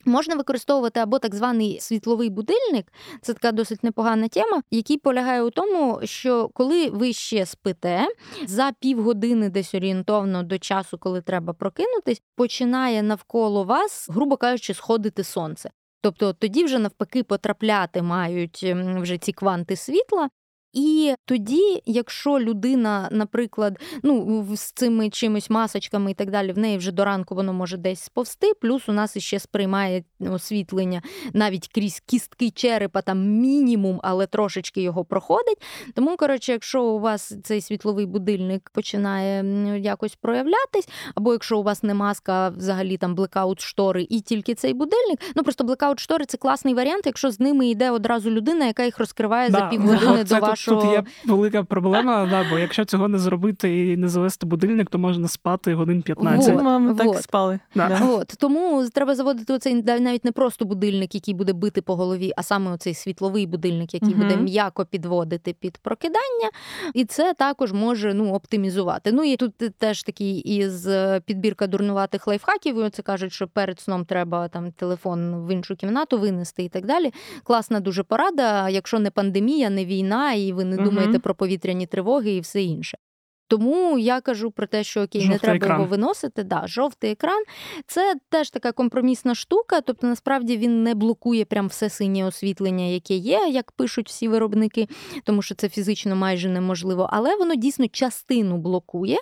Можна 0.06 0.34
використовувати 0.34 1.00
або 1.00 1.18
так 1.18 1.34
званий 1.34 1.80
світловий 1.80 2.30
будильник, 2.30 2.92
це 3.22 3.32
така 3.32 3.52
досить 3.52 3.84
непогана 3.84 4.28
тема, 4.28 4.62
який 4.70 4.98
полягає 4.98 5.42
у 5.42 5.50
тому, 5.50 6.00
що 6.04 6.48
коли 6.54 6.90
ви 6.90 7.12
ще 7.12 7.46
спите, 7.46 8.06
за 8.46 8.72
півгодини 8.80 9.48
десь 9.48 9.74
орієнтовно 9.74 10.42
до 10.42 10.58
часу, 10.58 10.98
коли 10.98 11.20
треба 11.20 11.52
прокинутись, 11.52 12.22
починає 12.36 13.02
навколо 13.02 13.64
вас, 13.64 14.06
грубо 14.10 14.36
кажучи, 14.36 14.74
сходити 14.74 15.24
сонце. 15.24 15.70
Тобто 16.00 16.32
тоді 16.32 16.64
вже 16.64 16.78
навпаки 16.78 17.22
потрапляти 17.22 18.02
мають 18.02 18.62
вже 19.00 19.18
ці 19.18 19.32
кванти 19.32 19.76
світла, 19.76 20.28
І 20.76 21.14
тоді, 21.24 21.82
якщо 21.86 22.40
людина, 22.40 23.08
наприклад, 23.10 23.78
ну 24.02 24.46
з 24.56 24.72
цими 24.72 25.10
чимось 25.10 25.50
масочками 25.50 26.10
і 26.10 26.14
так 26.14 26.30
далі, 26.30 26.52
в 26.52 26.58
неї 26.58 26.78
вже 26.78 26.92
до 26.92 27.04
ранку 27.04 27.34
воно 27.34 27.52
може 27.52 27.76
десь 27.76 28.00
сповзти, 28.00 28.52
плюс 28.60 28.88
у 28.88 28.92
нас 28.92 29.16
іще 29.16 29.38
сприймає 29.38 30.04
освітлення 30.20 31.02
навіть 31.32 31.68
крізь 31.68 32.02
кістки 32.06 32.50
черепа, 32.50 33.02
там 33.02 33.26
мінімум, 33.26 34.00
але 34.02 34.26
трошечки 34.26 34.82
його 34.82 35.04
проходить. 35.04 35.62
Тому, 35.94 36.16
коротше, 36.16 36.52
якщо 36.52 36.82
у 36.82 37.00
вас 37.00 37.34
цей 37.44 37.60
світловий 37.60 38.06
будильник 38.06 38.70
починає 38.70 39.44
якось 39.78 40.14
проявлятись, 40.14 40.88
або 41.14 41.32
якщо 41.32 41.58
у 41.58 41.62
вас 41.62 41.82
не 41.82 41.94
маска, 41.94 42.48
взагалі 42.48 42.96
там 42.96 43.14
блекаут 43.14 43.60
штори 43.60 44.06
і 44.10 44.20
тільки 44.20 44.54
цей 44.54 44.74
будильник, 44.74 45.20
ну 45.36 45.42
просто 45.42 45.64
блекаут 45.64 46.00
штори 46.00 46.24
це 46.24 46.36
класний 46.36 46.74
варіант, 46.74 47.02
якщо 47.06 47.30
з 47.30 47.40
ними 47.40 47.68
йде 47.68 47.90
одразу 47.90 48.30
людина, 48.30 48.66
яка 48.66 48.84
їх 48.84 48.98
розкриває 48.98 49.50
да, 49.50 49.58
за 49.58 49.66
півгодини 49.66 50.24
до 50.28 50.38
вашого. 50.38 50.65
Тут 50.66 50.84
є 50.84 51.02
велика 51.24 51.62
проблема, 51.62 52.26
да, 52.30 52.44
бо 52.50 52.58
якщо 52.58 52.84
цього 52.84 53.08
не 53.08 53.18
зробити 53.18 53.92
і 53.92 53.96
не 53.96 54.08
завести 54.08 54.46
будильник, 54.46 54.90
то 54.90 54.98
можна 54.98 55.28
спати 55.28 55.74
годин 55.74 56.02
15. 56.02 56.54
Вот, 56.54 56.64
Мами 56.64 56.94
так 56.94 57.06
вот. 57.06 57.22
спали. 57.22 57.58
Да. 57.74 58.00
От. 58.10 58.34
Тому 58.38 58.88
треба 58.94 59.14
заводити 59.14 59.52
оцей 59.52 59.82
навіть 59.82 60.24
не 60.24 60.32
просто 60.32 60.64
будильник, 60.64 61.14
який 61.14 61.34
буде 61.34 61.52
бити 61.52 61.82
по 61.82 61.96
голові, 61.96 62.32
а 62.36 62.42
саме 62.42 62.70
оцей 62.70 62.94
світловий 62.94 63.46
будильник, 63.46 63.94
який 63.94 64.14
угу. 64.14 64.22
буде 64.22 64.36
м'яко 64.36 64.84
підводити 64.84 65.52
під 65.52 65.78
прокидання. 65.78 66.50
І 66.94 67.04
це 67.04 67.34
також 67.34 67.72
може 67.72 68.14
ну, 68.14 68.32
оптимізувати. 68.32 69.12
Ну 69.12 69.24
і 69.24 69.36
тут 69.36 69.52
теж 69.78 70.02
такий 70.02 70.38
із 70.38 70.86
е, 70.86 71.20
підбірка 71.24 71.66
дурнуватих 71.66 72.26
лайфхаків. 72.26 72.90
Це 72.90 73.02
кажуть, 73.02 73.32
що 73.32 73.48
перед 73.48 73.80
сном 73.80 74.04
треба 74.04 74.48
там 74.48 74.72
телефон 74.72 75.46
в 75.46 75.52
іншу 75.52 75.76
кімнату 75.76 76.18
винести 76.18 76.62
і 76.62 76.68
так 76.68 76.86
далі. 76.86 77.12
Класна 77.44 77.80
дуже 77.80 78.02
порада, 78.02 78.68
якщо 78.68 78.98
не 78.98 79.10
пандемія, 79.10 79.70
не 79.70 79.84
війна, 79.84 80.32
і 80.32 80.52
ви 80.56 80.64
не 80.64 80.76
думаєте 80.76 81.18
про 81.18 81.34
повітряні 81.34 81.86
тривоги 81.86 82.30
і 82.30 82.40
все 82.40 82.62
інше. 82.62 82.98
Тому 83.48 83.98
я 83.98 84.20
кажу 84.20 84.50
про 84.50 84.66
те, 84.66 84.84
що 84.84 85.02
окей, 85.02 85.20
жовтий 85.20 85.34
не 85.34 85.38
треба 85.38 85.56
екран. 85.56 85.80
його 85.80 85.90
виносити. 85.90 86.44
Да, 86.44 86.66
Жовтий 86.66 87.10
екран 87.10 87.44
це 87.86 88.14
теж 88.28 88.50
така 88.50 88.72
компромісна 88.72 89.34
штука, 89.34 89.80
тобто 89.80 90.06
насправді 90.06 90.56
він 90.56 90.82
не 90.82 90.94
блокує 90.94 91.44
прям 91.44 91.66
все 91.66 91.90
синє 91.90 92.24
освітлення, 92.24 92.84
яке 92.84 93.14
є, 93.14 93.48
як 93.50 93.72
пишуть 93.72 94.08
всі 94.08 94.28
виробники, 94.28 94.88
тому 95.24 95.42
що 95.42 95.54
це 95.54 95.68
фізично 95.68 96.16
майже 96.16 96.48
неможливо, 96.48 97.08
але 97.12 97.36
воно 97.36 97.54
дійсно 97.54 97.88
частину 97.88 98.58
блокує. 98.58 99.16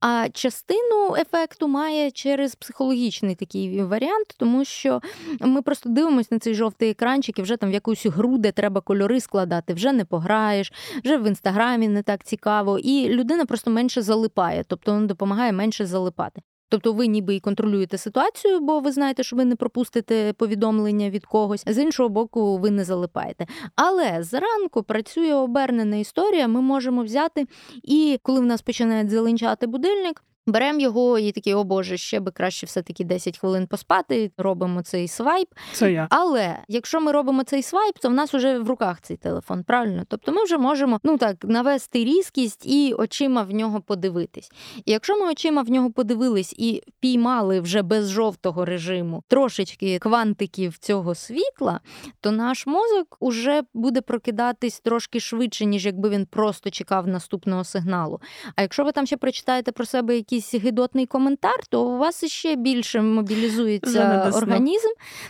А 0.00 0.28
частину 0.32 1.16
ефекту 1.16 1.68
має 1.68 2.10
через 2.10 2.54
психологічний 2.54 3.34
такий 3.34 3.82
варіант, 3.82 4.26
тому 4.36 4.64
що 4.64 5.00
ми 5.40 5.62
просто 5.62 5.88
дивимося 5.88 6.28
на 6.30 6.38
цей 6.38 6.54
жовтий 6.54 6.90
екранчик 6.90 7.38
і 7.38 7.42
вже 7.42 7.56
там 7.56 7.70
в 7.70 7.72
якусь 7.72 8.06
гру, 8.06 8.38
де 8.38 8.52
треба 8.52 8.80
кольори 8.80 9.20
складати, 9.20 9.74
вже 9.74 9.92
не 9.92 10.04
пограєш, 10.04 10.72
вже 11.04 11.16
в 11.16 11.26
інстаграмі 11.26 11.88
не 11.88 12.02
так 12.02 12.24
цікаво, 12.24 12.78
і 12.78 13.08
людина 13.08 13.46
просто 13.46 13.70
менше 13.70 14.02
залипає, 14.02 14.64
тобто 14.68 14.96
він 14.96 15.06
допомагає 15.06 15.52
менше 15.52 15.86
залипати. 15.86 16.42
Тобто 16.68 16.92
ви 16.92 17.06
ніби 17.06 17.34
і 17.34 17.40
контролюєте 17.40 17.98
ситуацію, 17.98 18.60
бо 18.60 18.80
ви 18.80 18.92
знаєте, 18.92 19.22
що 19.22 19.36
ви 19.36 19.44
не 19.44 19.56
пропустите 19.56 20.32
повідомлення 20.32 21.10
від 21.10 21.26
когось, 21.26 21.64
з 21.66 21.82
іншого 21.82 22.08
боку, 22.08 22.58
ви 22.58 22.70
не 22.70 22.84
залипаєте. 22.84 23.46
Але 23.76 24.22
зранку 24.22 24.82
працює 24.82 25.34
обернена 25.34 25.96
історія. 25.96 26.48
Ми 26.48 26.60
можемо 26.60 27.02
взяти, 27.02 27.46
і 27.82 28.18
коли 28.22 28.40
в 28.40 28.44
нас 28.44 28.62
починає 28.62 29.08
зеленчати 29.08 29.66
будильник, 29.66 30.22
Беремо 30.48 30.80
його 30.80 31.18
і 31.18 31.32
такий, 31.32 31.54
о 31.54 31.64
Боже, 31.64 31.96
ще 31.96 32.20
би 32.20 32.30
краще 32.30 32.66
все-таки 32.66 33.04
10 33.04 33.38
хвилин 33.38 33.66
поспати. 33.66 34.30
Робимо 34.36 34.82
цей 34.82 35.08
свайп. 35.08 35.48
Це 35.72 35.92
я. 35.92 36.06
Але 36.10 36.58
якщо 36.68 37.00
ми 37.00 37.12
робимо 37.12 37.44
цей 37.44 37.62
свайп, 37.62 37.98
то 37.98 38.08
в 38.08 38.12
нас 38.12 38.34
вже 38.34 38.58
в 38.58 38.68
руках 38.68 39.00
цей 39.00 39.16
телефон, 39.16 39.64
правильно? 39.64 40.02
Тобто 40.08 40.32
ми 40.32 40.44
вже 40.44 40.58
можемо 40.58 41.00
ну 41.04 41.18
так 41.18 41.44
навести 41.44 42.04
різкість 42.04 42.66
і 42.66 42.94
очима 42.94 43.42
в 43.42 43.50
нього 43.50 43.80
подивитись. 43.80 44.50
І 44.84 44.92
якщо 44.92 45.18
ми 45.18 45.30
очима 45.30 45.62
в 45.62 45.70
нього 45.70 45.90
подивились 45.90 46.54
і 46.58 46.82
піймали 47.00 47.60
вже 47.60 47.82
без 47.82 48.10
жовтого 48.10 48.64
режиму 48.64 49.22
трошечки 49.28 49.98
квантиків 49.98 50.78
цього 50.78 51.14
світла, 51.14 51.80
то 52.20 52.30
наш 52.30 52.66
мозок 52.66 53.16
уже 53.20 53.62
буде 53.74 54.00
прокидатись 54.00 54.80
трошки 54.80 55.20
швидше, 55.20 55.64
ніж 55.64 55.86
якби 55.86 56.08
він 56.08 56.26
просто 56.26 56.70
чекав 56.70 57.06
наступного 57.06 57.64
сигналу. 57.64 58.20
А 58.56 58.62
якщо 58.62 58.84
ви 58.84 58.92
там 58.92 59.06
ще 59.06 59.16
прочитаєте 59.16 59.72
про 59.72 59.84
себе 59.86 60.16
якісь 60.16 60.37
якийсь 60.38 60.64
гидотний 60.64 61.06
коментар, 61.06 61.66
то 61.70 61.84
у 61.84 61.98
вас 61.98 62.24
ще 62.24 62.56
більше 62.56 63.02
мобілізується 63.02 64.32
організм. 64.34 64.88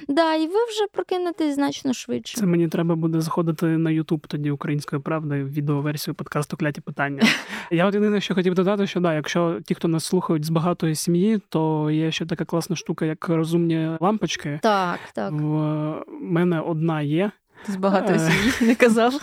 Да, 0.08 0.34
І 0.34 0.46
ви 0.46 0.64
вже 0.68 0.86
прокинетесь 0.92 1.54
значно 1.54 1.92
швидше. 1.92 2.36
Це 2.36 2.46
мені 2.46 2.68
треба 2.68 2.96
буде 2.96 3.20
заходити 3.20 3.66
на 3.66 3.90
Ютуб 3.90 4.26
тоді 4.26 4.50
українською 4.50 5.02
правдою, 5.02 5.46
відеоверсію 5.46 6.14
подкасту 6.14 6.56
Кляті 6.56 6.80
питання. 6.80 7.22
Я 7.70 7.86
от 7.86 7.94
єдине, 7.94 8.20
що 8.20 8.34
хотів 8.34 8.54
додати, 8.54 8.86
що 8.86 9.00
да, 9.00 9.14
якщо 9.14 9.60
ті, 9.64 9.74
хто 9.74 9.88
нас 9.88 10.04
слухають 10.04 10.44
з 10.44 10.50
багатої 10.50 10.94
сім'ї, 10.94 11.40
то 11.48 11.90
є 11.90 12.12
ще 12.12 12.26
така 12.26 12.44
класна 12.44 12.76
штука, 12.76 13.04
як 13.04 13.28
розумні 13.28 13.90
лампочки. 14.00 14.60
Так, 14.62 14.98
так. 15.14 15.32
В 15.32 16.04
мене 16.20 16.60
одна 16.60 17.02
є. 17.02 17.30
З 17.68 17.76
багатої 17.76 18.18
е, 18.18 18.20
сім'ї 18.20 18.52
не 18.68 18.74
казав. 18.74 19.14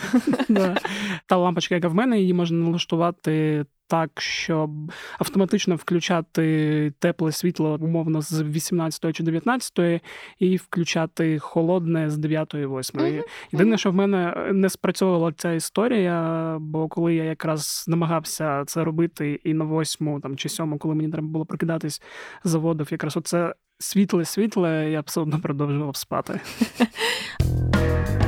Та 1.26 1.36
лампочка, 1.36 1.74
яка 1.74 1.88
в 1.88 1.94
мене, 1.94 2.20
її 2.20 2.34
можна 2.34 2.58
налаштувати 2.58 3.64
так, 3.86 4.10
щоб 4.20 4.70
автоматично 5.18 5.76
включати 5.76 6.92
тепле 6.98 7.32
світло, 7.32 7.78
умовно, 7.80 8.20
з 8.20 8.42
18 8.42 9.16
чи 9.16 9.22
19 9.22 10.02
і 10.38 10.56
включати 10.56 11.38
холодне 11.38 12.10
з 12.10 12.18
9 12.18 12.54
8 12.54 12.70
mm-hmm. 12.70 13.22
Єдине, 13.52 13.78
що 13.78 13.90
в 13.90 13.94
мене 13.94 14.50
не 14.52 14.68
спрацьовувала 14.68 15.32
ця 15.36 15.52
історія, 15.52 16.56
бо 16.60 16.88
коли 16.88 17.14
я 17.14 17.24
якраз 17.24 17.84
намагався 17.88 18.64
це 18.66 18.84
робити 18.84 19.40
і 19.44 19.54
на 19.54 19.64
8 19.64 20.20
там, 20.20 20.36
чи 20.36 20.48
7, 20.48 20.78
коли 20.78 20.94
мені 20.94 21.12
треба 21.12 21.28
було 21.28 21.44
прокидатись, 21.44 22.02
заводив 22.44 22.88
якраз 22.90 23.16
оце 23.16 23.54
світле-світле, 23.78 24.90
я 24.90 25.00
все 25.00 25.20
одно 25.20 25.40
продовжував 25.40 25.96
спати. 25.96 26.40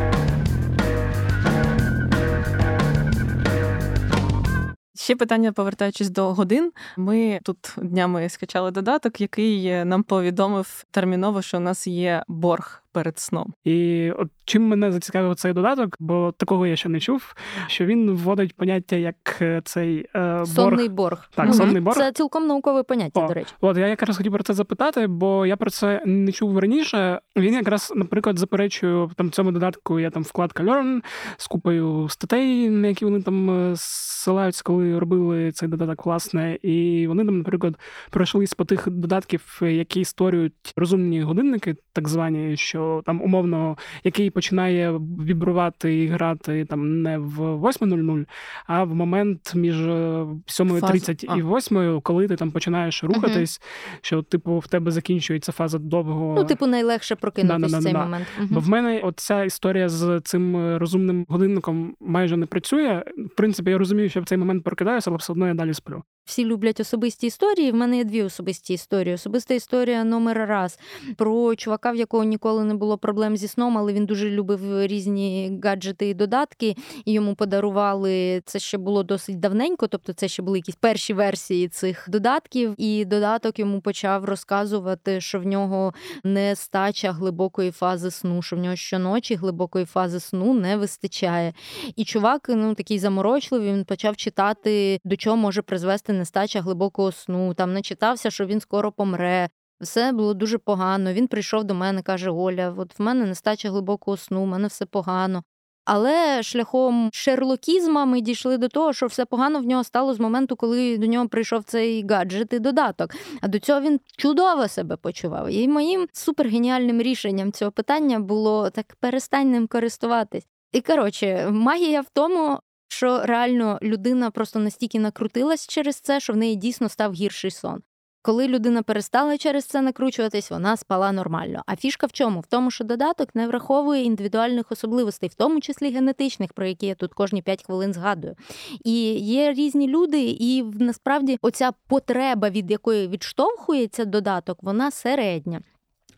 Ще 5.08 5.16
питання, 5.16 5.52
повертаючись 5.52 6.10
до 6.10 6.34
годин, 6.34 6.72
ми 6.96 7.40
тут 7.42 7.74
днями 7.76 8.28
скачали 8.28 8.70
додаток, 8.70 9.20
який 9.20 9.84
нам 9.84 10.02
повідомив 10.02 10.84
терміново, 10.90 11.42
що 11.42 11.56
у 11.56 11.60
нас 11.60 11.86
є 11.86 12.24
борг 12.28 12.82
перед 12.92 13.18
сном. 13.18 13.54
І 13.64 14.10
от 14.10 14.28
чим 14.44 14.68
мене 14.68 14.92
зацікавив 14.92 15.34
цей 15.36 15.52
додаток, 15.52 15.96
бо 16.00 16.32
такого 16.36 16.66
я 16.66 16.76
ще 16.76 16.88
не 16.88 17.00
чув, 17.00 17.34
що 17.66 17.86
він 17.86 18.10
вводить 18.10 18.56
поняття 18.56 18.96
як 18.96 19.38
е, 19.40 19.62
цей 19.64 20.06
е, 20.14 20.36
борг. 20.36 20.46
Сонний 20.46 20.88
борг. 20.88 21.30
Так, 21.34 21.46
угу. 21.46 21.54
сонний 21.54 21.80
борг. 21.80 21.96
Це 21.96 22.12
цілком 22.12 22.46
наукове 22.46 22.82
поняття, 22.82 23.24
О, 23.24 23.28
до 23.28 23.34
речі. 23.34 23.52
От 23.60 23.76
я 23.76 23.86
якраз 23.86 24.16
хотів 24.16 24.32
про 24.32 24.42
це 24.42 24.54
запитати, 24.54 25.06
бо 25.06 25.46
я 25.46 25.56
про 25.56 25.70
це 25.70 26.02
не 26.06 26.32
чув 26.32 26.58
раніше. 26.58 27.20
Він 27.36 27.54
якраз, 27.54 27.92
наприклад, 27.96 28.38
заперечую 28.38 29.10
там 29.16 29.30
цьому 29.30 29.52
додатку 29.52 30.00
є 30.00 30.10
там 30.10 30.22
вкладка 30.22 30.62
Learn 30.62 31.02
з 31.36 31.46
купою 31.46 32.08
статей, 32.08 32.70
на 32.70 32.88
які 32.88 33.04
вони 33.04 33.22
там 33.22 33.50
е, 33.50 33.74
ссилаються, 33.76 34.62
коли 34.64 34.98
робили 34.98 35.52
цей 35.52 35.68
додаток, 35.68 36.06
власне, 36.06 36.58
і 36.62 37.06
вони 37.06 37.24
там, 37.24 37.38
наприклад, 37.38 37.78
пройшлись 38.10 38.54
по 38.54 38.64
тих 38.64 38.88
додатків, 38.88 39.60
які 39.62 40.04
створюють 40.04 40.72
розумні 40.76 41.22
годинники, 41.22 41.76
так 41.92 42.08
звані, 42.08 42.56
що 42.56 42.77
там 43.06 43.22
умовно, 43.22 43.76
який 44.04 44.30
починає 44.30 44.92
вібрувати 44.98 45.98
і 45.98 46.06
грати 46.06 46.64
там 46.64 47.02
не 47.02 47.18
в 47.18 47.40
8.00, 47.40 48.26
а 48.66 48.84
в 48.84 48.94
момент 48.94 49.52
між 49.54 49.76
7.30 49.86 51.36
е, 51.36 51.38
і 51.38 51.42
8, 51.42 52.00
коли 52.00 52.28
ти 52.28 52.36
там 52.36 52.50
починаєш 52.50 53.04
рухатись, 53.04 53.60
uh-huh. 53.60 53.98
що 54.00 54.22
типу 54.22 54.58
в 54.58 54.66
тебе 54.66 54.90
закінчується 54.90 55.52
фаза 55.52 55.78
довго. 55.78 56.34
Ну, 56.36 56.44
типу, 56.44 56.66
найлегше 56.66 57.16
прокинутися 57.16 57.78
в 57.78 57.82
цей 57.82 57.94
момент. 57.94 58.26
Uh-huh. 58.40 58.46
Бо 58.50 58.60
в 58.60 58.68
мене 58.68 59.00
оця 59.00 59.44
історія 59.44 59.88
з 59.88 60.20
цим 60.24 60.76
розумним 60.76 61.26
годинником 61.28 61.94
майже 62.00 62.36
не 62.36 62.46
працює. 62.46 63.02
В 63.32 63.36
принципі, 63.36 63.70
я 63.70 63.78
розумію, 63.78 64.08
що 64.08 64.20
в 64.20 64.24
цей 64.24 64.38
момент 64.38 64.64
прокидаюся, 64.64 65.10
але 65.10 65.16
все 65.16 65.32
одно 65.32 65.48
я 65.48 65.54
далі 65.54 65.74
сплю. 65.74 66.02
Всі 66.28 66.44
люблять 66.44 66.80
особисті 66.80 67.26
історії. 67.26 67.72
В 67.72 67.74
мене 67.74 67.96
є 67.96 68.04
дві 68.04 68.22
особисті 68.22 68.74
історії. 68.74 69.14
Особиста 69.14 69.54
історія 69.54 70.04
номер 70.04 70.36
раз 70.48 70.78
про 71.16 71.54
чувака, 71.54 71.90
в 71.90 71.96
якого 71.96 72.24
ніколи 72.24 72.64
не 72.64 72.74
було 72.74 72.98
проблем 72.98 73.36
зі 73.36 73.48
сном, 73.48 73.78
але 73.78 73.92
він 73.92 74.06
дуже 74.06 74.30
любив 74.30 74.86
різні 74.86 75.60
гаджети 75.64 76.08
і 76.08 76.14
додатки. 76.14 76.76
І 77.04 77.12
йому 77.12 77.34
подарували 77.34 78.42
це 78.44 78.58
ще 78.58 78.78
було 78.78 79.02
досить 79.02 79.40
давненько, 79.40 79.86
тобто 79.86 80.12
це 80.12 80.28
ще 80.28 80.42
були 80.42 80.58
якісь 80.58 80.74
перші 80.74 81.14
версії 81.14 81.68
цих 81.68 82.04
додатків. 82.08 82.74
І 82.78 83.04
додаток 83.04 83.58
йому 83.58 83.80
почав 83.80 84.24
розказувати, 84.24 85.20
що 85.20 85.40
в 85.40 85.46
нього 85.46 85.94
нестача 86.24 87.12
глибокої 87.12 87.70
фази 87.70 88.10
сну, 88.10 88.42
що 88.42 88.56
в 88.56 88.58
нього 88.58 88.76
щоночі 88.76 89.34
глибокої 89.34 89.84
фази 89.84 90.20
сну 90.20 90.54
не 90.54 90.76
вистачає. 90.76 91.52
І 91.96 92.04
чувак, 92.04 92.46
ну 92.48 92.74
такий 92.74 92.98
заморочливий, 92.98 93.72
він 93.72 93.84
почав 93.84 94.16
читати, 94.16 95.00
до 95.04 95.16
чого 95.16 95.36
може 95.36 95.62
призвести 95.62 96.17
нестача 96.18 96.60
глибокого 96.60 97.12
сну. 97.12 97.54
Там 97.54 97.72
не 97.72 97.82
читався, 97.82 98.30
що 98.30 98.46
він 98.46 98.60
скоро 98.60 98.92
помре. 98.92 99.48
Все 99.80 100.12
було 100.12 100.34
дуже 100.34 100.58
погано. 100.58 101.12
Він 101.12 101.28
прийшов 101.28 101.64
до 101.64 101.74
мене, 101.74 102.02
каже: 102.02 102.30
Оля, 102.30 102.74
от 102.76 102.98
в 102.98 103.02
мене 103.02 103.26
нестача 103.26 103.70
глибокого 103.70 104.16
сну, 104.16 104.42
в 104.42 104.46
мене 104.46 104.68
все 104.68 104.86
погано. 104.86 105.42
Але 105.90 106.42
шляхом 106.42 107.10
шерлокізма 107.12 108.04
ми 108.04 108.20
дійшли 108.20 108.58
до 108.58 108.68
того, 108.68 108.92
що 108.92 109.06
все 109.06 109.24
погано 109.24 109.60
в 109.60 109.66
нього 109.66 109.84
стало 109.84 110.14
з 110.14 110.20
моменту, 110.20 110.56
коли 110.56 110.98
до 110.98 111.06
нього 111.06 111.28
прийшов 111.28 111.64
цей 111.64 112.06
гаджет 112.06 112.52
і 112.52 112.58
додаток. 112.58 113.14
А 113.40 113.48
до 113.48 113.58
цього 113.58 113.80
він 113.80 114.00
чудово 114.16 114.68
себе 114.68 114.96
почував. 114.96 115.50
І 115.50 115.68
моїм 115.68 116.08
супергеніальним 116.12 117.02
рішенням 117.02 117.52
цього 117.52 117.70
питання 117.70 118.18
було 118.18 118.70
так 118.70 118.96
перестань 119.00 119.50
ним 119.50 119.66
користуватись. 119.66 120.46
І 120.72 120.80
коротше, 120.80 121.48
магія 121.50 122.00
в 122.00 122.06
тому, 122.12 122.58
що 122.88 123.22
реально 123.26 123.78
людина 123.82 124.30
просто 124.30 124.58
настільки 124.58 124.98
накрутилась 124.98 125.66
через 125.66 125.96
це, 125.96 126.20
що 126.20 126.32
в 126.32 126.36
неї 126.36 126.56
дійсно 126.56 126.88
став 126.88 127.12
гірший 127.12 127.50
сон. 127.50 127.82
Коли 128.22 128.48
людина 128.48 128.82
перестала 128.82 129.38
через 129.38 129.64
це 129.64 129.82
накручуватись, 129.82 130.50
вона 130.50 130.76
спала 130.76 131.12
нормально. 131.12 131.62
А 131.66 131.76
фішка 131.76 132.06
в 132.06 132.12
чому? 132.12 132.40
В 132.40 132.46
тому, 132.46 132.70
що 132.70 132.84
додаток 132.84 133.34
не 133.34 133.48
враховує 133.48 134.02
індивідуальних 134.02 134.72
особливостей, 134.72 135.28
в 135.28 135.34
тому 135.34 135.60
числі 135.60 135.90
генетичних, 135.90 136.52
про 136.52 136.66
які 136.66 136.86
я 136.86 136.94
тут 136.94 137.14
кожні 137.14 137.42
5 137.42 137.64
хвилин 137.64 137.92
згадую. 137.92 138.36
І 138.84 139.14
є 139.14 139.52
різні 139.52 139.88
люди, 139.88 140.36
і 140.40 140.62
насправді 140.62 141.38
оця 141.42 141.72
потреба, 141.88 142.50
від 142.50 142.70
якої 142.70 143.08
відштовхується 143.08 144.04
додаток, 144.04 144.58
вона 144.62 144.90
середня. 144.90 145.62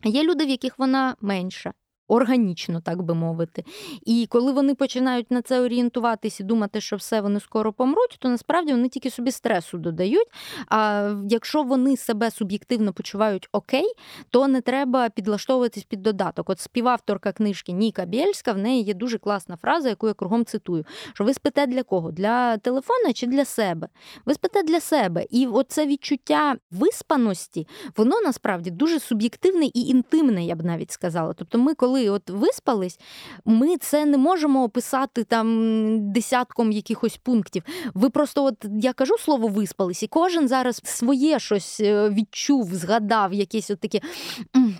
Є 0.04 0.22
люди, 0.22 0.44
в 0.44 0.48
яких 0.48 0.78
вона 0.78 1.16
менша 1.20 1.72
органічно, 2.10 2.80
так 2.80 3.02
би 3.02 3.14
мовити. 3.14 3.64
І 4.06 4.26
коли 4.30 4.52
вони 4.52 4.74
починають 4.74 5.30
на 5.30 5.42
це 5.42 5.60
орієнтуватись 5.60 6.40
і 6.40 6.44
думати, 6.44 6.80
що 6.80 6.96
все 6.96 7.20
вони 7.20 7.40
скоро 7.40 7.72
помруть, 7.72 8.16
то 8.18 8.28
насправді 8.28 8.72
вони 8.72 8.88
тільки 8.88 9.10
собі 9.10 9.30
стресу 9.30 9.78
додають. 9.78 10.28
А 10.68 11.10
якщо 11.28 11.62
вони 11.62 11.96
себе 11.96 12.30
суб'єктивно 12.30 12.92
почувають 12.92 13.48
окей, 13.52 13.92
то 14.30 14.48
не 14.48 14.60
треба 14.60 15.08
підлаштовуватись 15.08 15.84
під 15.84 16.02
додаток. 16.02 16.50
От 16.50 16.60
співавторка 16.60 17.32
книжки 17.32 17.72
Ніка 17.72 18.06
Бєльська, 18.06 18.52
в 18.52 18.58
неї 18.58 18.82
є 18.82 18.94
дуже 18.94 19.18
класна 19.18 19.56
фраза, 19.56 19.88
яку 19.88 20.08
я 20.08 20.14
кругом 20.14 20.44
цитую: 20.44 20.84
що 21.14 21.24
ви 21.24 21.34
спите 21.34 21.66
для 21.66 21.82
кого? 21.82 22.12
Для 22.12 22.56
телефона 22.56 23.12
чи 23.12 23.26
для 23.26 23.44
себе? 23.44 23.88
Ви 24.26 24.34
спите 24.34 24.62
для 24.62 24.80
себе. 24.80 25.26
І 25.30 25.46
оце 25.46 25.86
відчуття 25.86 26.56
виспаності, 26.70 27.66
воно 27.96 28.20
насправді 28.20 28.70
дуже 28.70 29.00
суб'єктивне 29.00 29.64
і 29.64 29.80
інтимне, 29.80 30.44
я 30.44 30.56
б 30.56 30.64
навіть 30.64 30.90
сказала. 30.90 31.32
Тобто, 31.32 31.58
ми, 31.58 31.74
коли 31.74 31.99
коли 32.00 32.10
от 32.10 32.30
виспались, 32.30 33.00
ми 33.44 33.76
це 33.76 34.06
не 34.06 34.18
можемо 34.18 34.64
описати 34.64 35.24
там 35.24 36.12
десятком 36.12 36.72
якихось 36.72 37.16
пунктів. 37.16 37.62
Ви 37.94 38.10
просто, 38.10 38.44
от 38.44 38.66
я 38.80 38.92
кажу 38.92 39.18
слово 39.18 39.48
виспались, 39.48 40.02
і 40.02 40.06
кожен 40.06 40.48
зараз 40.48 40.80
своє 40.84 41.38
щось 41.38 41.80
е, 41.80 42.10
відчув, 42.10 42.74
згадав, 42.74 43.34
якесь 43.34 43.70
от 43.70 43.80
таке 43.80 44.00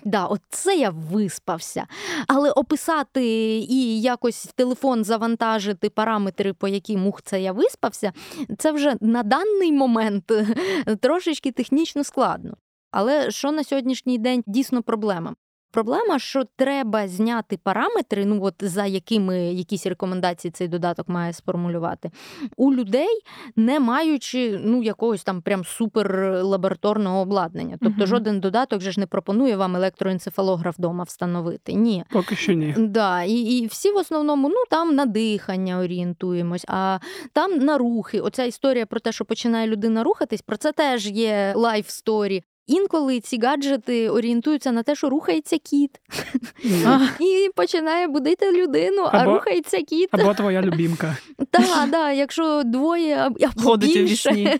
да, 0.03 0.25
от 0.25 0.41
це 0.49 0.77
я 0.77 0.89
виспався. 0.89 1.87
Але 2.27 2.51
описати 2.51 3.25
і 3.69 4.01
якось 4.01 4.45
телефон 4.55 5.03
завантажити 5.03 5.89
параметри, 5.89 6.53
по 6.53 6.67
яким 6.67 7.07
ух, 7.07 7.21
це 7.21 7.41
я 7.41 7.51
виспався, 7.51 8.13
це 8.57 8.71
вже 8.71 8.95
на 9.01 9.23
даний 9.23 9.71
момент 9.71 10.31
трошечки 11.01 11.51
технічно 11.51 12.03
складно. 12.03 12.57
Але 12.91 13.31
що 13.31 13.51
на 13.51 13.63
сьогоднішній 13.63 14.17
день 14.17 14.43
дійсно 14.47 14.83
проблема? 14.83 15.35
Проблема, 15.71 16.19
що 16.19 16.43
треба 16.55 17.07
зняти 17.07 17.59
параметри, 17.63 18.25
ну 18.25 18.43
от 18.43 18.55
за 18.59 18.85
якими 18.85 19.53
якісь 19.53 19.85
рекомендації 19.85 20.51
цей 20.51 20.67
додаток 20.67 21.09
має 21.09 21.33
сформулювати, 21.33 22.11
у 22.57 22.73
людей, 22.73 23.21
не 23.55 23.79
маючи 23.79 24.59
ну 24.63 24.83
якогось 24.83 25.23
там 25.23 25.41
прям 25.41 25.65
суперлабораторного 25.65 27.19
обладнання. 27.19 27.77
Тобто 27.81 27.97
угу. 27.97 28.07
жоден 28.07 28.39
додаток 28.39 28.81
же 28.81 28.91
ж 28.91 28.99
не 28.99 29.07
пропонує 29.07 29.55
вам 29.55 29.75
електроенцефалограф 29.75 30.77
вдома 30.77 31.03
встановити. 31.03 31.73
Ні. 31.73 32.03
Поки 32.11 32.35
що 32.35 32.53
ні. 32.53 32.75
Да, 32.77 33.23
І 33.23 33.33
і 33.33 33.67
всі 33.67 33.91
в 33.91 33.97
основному 33.97 34.49
ну 34.49 34.63
там 34.69 34.95
на 34.95 35.05
дихання 35.05 35.79
орієнтуємось, 35.79 36.65
а 36.67 36.99
там 37.33 37.57
на 37.57 37.77
рухи. 37.77 38.19
Оця 38.19 38.43
історія 38.43 38.85
про 38.85 38.99
те, 38.99 39.11
що 39.11 39.25
починає 39.25 39.67
людина 39.67 40.03
рухатись, 40.03 40.41
про 40.41 40.57
це 40.57 40.71
теж 40.71 41.07
є 41.07 41.53
life 41.55 41.89
story. 41.89 42.43
Інколи 42.67 43.19
ці 43.19 43.39
гаджети 43.39 44.09
орієнтуються 44.09 44.71
на 44.71 44.83
те, 44.83 44.95
що 44.95 45.09
рухається 45.09 45.57
кіт, 45.57 46.01
і 47.19 47.49
починає 47.55 48.07
будити 48.07 48.51
людину, 48.51 49.01
а 49.11 49.23
рухається 49.23 49.81
кіт. 49.81 50.09
Або 50.11 50.33
твоя 50.33 50.61
любімка. 50.61 51.17
Так, 51.51 51.89
да, 51.89 52.11
якщо 52.11 52.63
двоє 52.65 53.15
або 53.15 53.77
більше, 53.77 54.59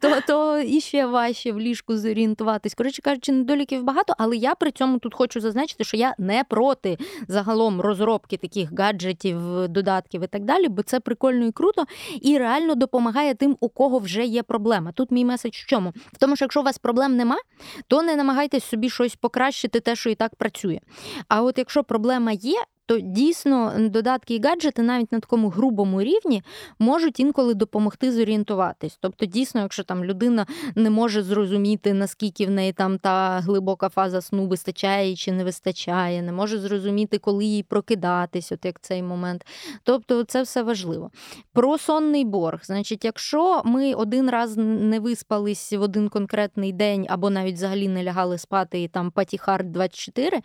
то 0.26 0.58
іще 0.58 1.06
важче 1.06 1.52
в 1.52 1.60
ліжку 1.60 1.96
зорієнтуватись. 1.96 2.74
Коротше 2.74 3.02
кажучи, 3.02 3.32
недоліків 3.32 3.82
багато, 3.82 4.14
але 4.18 4.36
я 4.36 4.54
при 4.54 4.70
цьому 4.70 4.98
тут 4.98 5.14
хочу 5.14 5.40
зазначити, 5.40 5.84
що 5.84 5.96
я 5.96 6.14
не 6.18 6.44
проти 6.44 6.98
загалом 7.28 7.80
розробки 7.80 8.36
таких 8.36 8.78
гаджетів, 8.78 9.68
додатків 9.68 10.24
і 10.24 10.26
так 10.26 10.44
далі, 10.44 10.68
бо 10.68 10.82
це 10.82 11.00
прикольно 11.00 11.46
і 11.46 11.52
круто, 11.52 11.84
і 12.22 12.38
реально 12.38 12.74
допомагає 12.74 13.34
тим, 13.34 13.56
у 13.60 13.68
кого 13.68 13.98
вже 13.98 14.24
є 14.24 14.42
проблема. 14.42 14.92
Тут 14.92 15.10
мій 15.10 15.24
меседж 15.24 15.56
в 15.56 15.66
чому? 15.66 15.92
В 16.12 16.18
тому, 16.18 16.36
що 16.36 16.44
якщо 16.44 16.60
у 16.60 16.64
вас 16.64 16.78
проблем 16.78 17.16
нема, 17.32 17.42
то 17.88 18.02
не 18.02 18.16
намагайтесь 18.16 18.64
собі 18.64 18.90
щось 18.90 19.16
покращити, 19.16 19.80
те, 19.80 19.96
що 19.96 20.10
і 20.10 20.14
так 20.14 20.34
працює. 20.34 20.80
А 21.28 21.42
от 21.42 21.58
якщо 21.58 21.84
проблема 21.84 22.32
є, 22.32 22.64
то 22.86 23.00
дійсно 23.00 23.72
додатки 23.78 24.34
і 24.34 24.42
гаджети 24.42 24.82
навіть 24.82 25.12
на 25.12 25.20
такому 25.20 25.48
грубому 25.48 26.02
рівні 26.02 26.42
можуть 26.78 27.20
інколи 27.20 27.54
допомогти 27.54 28.12
зорієнтуватись. 28.12 28.98
Тобто, 29.00 29.26
дійсно, 29.26 29.60
якщо 29.60 29.82
там 29.84 30.04
людина 30.04 30.46
не 30.74 30.90
може 30.90 31.22
зрозуміти, 31.22 31.94
наскільки 31.94 32.46
в 32.46 32.50
неї 32.50 32.72
там 32.72 32.98
та 32.98 33.40
глибока 33.40 33.88
фаза 33.88 34.20
сну 34.20 34.46
вистачає 34.46 35.16
чи 35.16 35.32
не 35.32 35.44
вистачає, 35.44 36.22
не 36.22 36.32
може 36.32 36.58
зрозуміти, 36.58 37.18
коли 37.18 37.44
їй 37.44 37.62
прокидатись, 37.62 38.52
от 38.52 38.64
як 38.64 38.80
цей 38.80 39.02
момент. 39.02 39.46
Тобто, 39.84 40.24
це 40.24 40.42
все 40.42 40.62
важливо. 40.62 41.10
Про 41.52 41.78
сонний 41.78 42.24
борг. 42.24 42.60
Значить, 42.64 43.04
якщо 43.04 43.62
ми 43.64 43.94
один 43.94 44.30
раз 44.30 44.56
не 44.56 45.00
виспались 45.00 45.72
в 45.72 45.80
один 45.80 46.08
конкретний 46.08 46.72
день, 46.72 47.06
або 47.08 47.30
навіть 47.30 47.54
взагалі 47.54 47.88
не 47.88 48.04
лягали 48.04 48.38
спати 48.38 48.82
і 48.82 48.88
там 48.88 49.10
патіхард 49.10 49.72
24, 49.72 50.40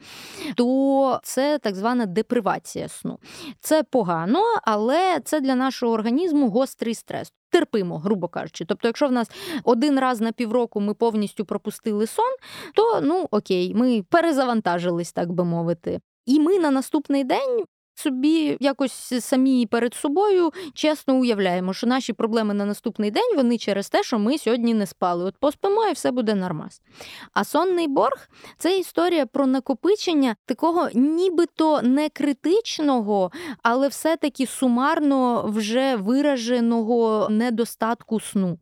то 0.55 1.19
це 1.23 1.59
так 1.59 1.75
звана 1.75 2.05
депресія 2.05 2.26
депривація 2.27 2.87
сну. 2.87 3.19
Це 3.59 3.83
погано, 3.83 4.41
але 4.63 5.19
це 5.25 5.39
для 5.39 5.55
нашого 5.55 5.93
організму 5.93 6.49
гострий 6.49 6.93
стрес. 6.93 7.33
Терпимо, 7.49 7.97
грубо 7.97 8.27
кажучи. 8.27 8.65
Тобто, 8.65 8.87
якщо 8.87 9.07
в 9.07 9.11
нас 9.11 9.31
один 9.63 9.99
раз 9.99 10.21
на 10.21 10.31
півроку 10.31 10.81
ми 10.81 10.93
повністю 10.93 11.45
пропустили 11.45 12.07
сон, 12.07 12.35
то 12.73 13.01
ну 13.01 13.27
окей, 13.31 13.73
ми 13.75 14.03
перезавантажились, 14.09 15.13
так 15.13 15.31
би 15.31 15.43
мовити. 15.43 15.99
І 16.25 16.39
ми 16.39 16.59
на 16.59 16.71
наступний 16.71 17.23
день 17.23 17.63
собі 17.99 18.57
якось 18.59 19.13
самі 19.25 19.65
перед 19.65 19.93
собою 19.93 20.51
чесно 20.73 21.15
уявляємо, 21.15 21.73
що 21.73 21.87
наші 21.87 22.13
проблеми 22.13 22.53
на 22.53 22.65
наступний 22.65 23.11
день 23.11 23.35
вони 23.35 23.57
через 23.57 23.89
те, 23.89 24.03
що 24.03 24.19
ми 24.19 24.37
сьогодні 24.37 24.73
не 24.73 24.85
спали. 24.85 25.25
От 25.25 25.35
поспимо 25.39 25.85
і 25.85 25.93
все 25.93 26.11
буде 26.11 26.35
нормас. 26.35 26.81
А 27.33 27.43
сонний 27.43 27.87
борг 27.87 28.29
це 28.57 28.79
історія 28.79 29.25
про 29.25 29.47
накопичення 29.47 30.35
такого, 30.45 30.89
нібито 30.93 31.81
не 31.81 32.09
критичного, 32.09 33.31
але 33.63 33.87
все-таки 33.87 34.45
сумарно 34.45 35.45
вже 35.47 35.95
вираженого 35.95 37.27
недостатку 37.29 38.19
сну. 38.19 38.59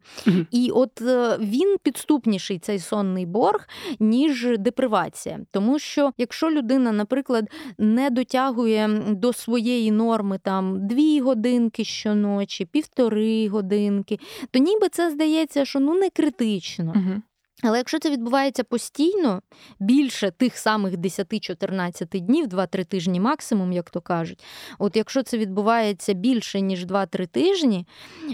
І 0.51 0.71
от 0.71 1.01
е, 1.01 1.37
він 1.39 1.77
підступніший 1.83 2.59
цей 2.59 2.79
сонний 2.79 3.25
борг, 3.25 3.67
ніж 3.99 4.57
депривація. 4.57 5.39
Тому 5.51 5.79
що 5.79 6.11
якщо 6.17 6.51
людина, 6.51 6.91
наприклад, 6.91 7.49
не 7.77 8.09
дотягує 8.09 8.87
до 9.09 9.24
своєї 9.33 9.91
норми 9.91 10.39
там 10.43 10.87
дві 10.87 11.19
годинки 11.19 11.83
щоночі, 11.83 12.65
півтори 12.65 13.47
годинки, 13.47 14.19
то 14.51 14.59
ніби 14.59 14.89
це 14.89 15.11
здається, 15.11 15.65
що 15.65 15.79
ну 15.79 15.93
не 15.93 16.09
критично. 16.09 16.93
Угу. 16.95 17.21
Але 17.63 17.77
якщо 17.77 17.99
це 17.99 18.09
відбувається 18.09 18.63
постійно, 18.63 19.41
більше 19.79 20.31
тих 20.31 20.57
самих 20.57 20.93
10-14 20.93 22.19
днів, 22.19 22.47
2-3 22.47 22.85
тижні 22.85 23.19
максимум, 23.19 23.71
як 23.71 23.89
то 23.89 24.01
кажуть, 24.01 24.43
от 24.79 24.95
якщо 24.95 25.23
це 25.23 25.37
відбувається 25.37 26.13
більше, 26.13 26.61
ніж 26.61 26.85
2-3 26.85 27.27
тижні, 27.27 27.87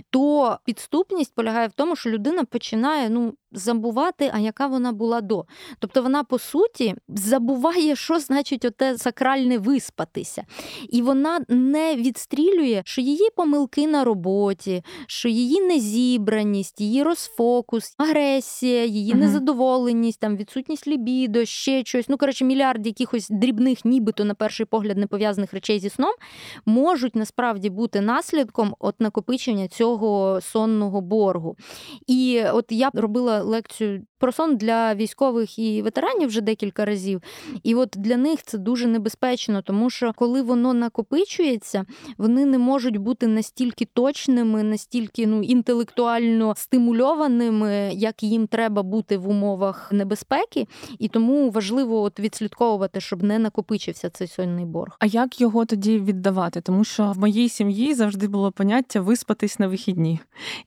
то 0.09 0.57
підступність 0.65 1.35
полягає 1.35 1.67
в 1.67 1.71
тому, 1.71 1.95
що 1.95 2.09
людина 2.09 2.43
починає 2.43 3.09
ну, 3.09 3.33
забувати, 3.51 4.31
а 4.33 4.39
яка 4.39 4.67
вона 4.67 4.91
була 4.91 5.21
до. 5.21 5.45
Тобто 5.79 6.01
вона, 6.01 6.23
по 6.23 6.39
суті, 6.39 6.95
забуває, 7.07 7.95
що 7.95 8.19
значить 8.19 8.65
оте 8.65 8.97
сакральне 8.97 9.57
виспатися. 9.57 10.43
І 10.89 11.01
вона 11.01 11.39
не 11.49 11.95
відстрілює, 11.95 12.81
що 12.85 13.01
її 13.01 13.29
помилки 13.35 13.87
на 13.87 14.03
роботі, 14.03 14.83
що 15.07 15.29
її 15.29 15.61
незібраність, 15.61 16.81
її 16.81 17.03
розфокус, 17.03 17.95
агресія, 17.97 18.85
її 18.85 19.10
і 19.11 19.15
незадоволеність, 19.15 20.19
там 20.19 20.37
відсутність 20.37 20.87
лібідо, 20.87 21.45
ще 21.45 21.83
щось. 21.85 22.09
Ну 22.09 22.17
коротше, 22.17 22.45
мільярд 22.45 22.87
якихось 22.87 23.27
дрібних, 23.29 23.85
нібито 23.85 24.25
на 24.25 24.33
перший 24.33 24.65
погляд 24.65 24.97
не 24.97 25.07
пов'язаних 25.07 25.53
речей 25.53 25.79
зі 25.79 25.89
сном, 25.89 26.13
можуть 26.65 27.15
насправді 27.15 27.69
бути 27.69 28.01
наслідком 28.01 28.75
от 28.79 29.01
накопичення 29.01 29.67
цього 29.67 30.41
сонного 30.41 31.01
боргу. 31.01 31.55
І 32.07 32.43
от 32.53 32.65
я 32.69 32.89
робила 32.93 33.41
лекцію 33.43 34.01
про 34.21 34.31
сон 34.31 34.57
для 34.57 34.95
військових 34.95 35.59
і 35.59 35.81
ветеранів 35.81 36.27
вже 36.27 36.41
декілька 36.41 36.85
разів. 36.85 37.21
І 37.63 37.75
от 37.75 37.89
для 37.97 38.17
них 38.17 38.43
це 38.43 38.57
дуже 38.57 38.87
небезпечно, 38.87 39.61
тому 39.61 39.89
що 39.89 40.13
коли 40.15 40.41
воно 40.41 40.73
накопичується, 40.73 41.85
вони 42.17 42.45
не 42.45 42.57
можуть 42.57 42.97
бути 42.97 43.27
настільки 43.27 43.85
точними, 43.85 44.63
настільки 44.63 45.27
ну 45.27 45.43
інтелектуально 45.43 46.53
стимульованими, 46.57 47.91
як 47.93 48.23
їм 48.23 48.47
треба 48.47 48.83
бути 48.83 49.00
в 49.09 49.29
умовах 49.29 49.91
небезпеки, 49.91 50.67
і 50.99 51.07
тому 51.07 51.49
важливо 51.49 52.01
от 52.01 52.19
відслідковувати, 52.19 53.01
щоб 53.01 53.23
не 53.23 53.39
накопичився 53.39 54.09
цей 54.09 54.27
сонний 54.27 54.65
борг. 54.65 54.95
А 54.99 55.05
як 55.05 55.41
його 55.41 55.65
тоді 55.65 55.99
віддавати? 55.99 56.61
Тому 56.61 56.83
що 56.83 57.11
в 57.11 57.17
моїй 57.17 57.49
сім'ї 57.49 57.93
завжди 57.93 58.27
було 58.27 58.51
поняття 58.51 59.01
виспатись 59.01 59.59
на 59.59 59.67
вихідні, 59.67 60.19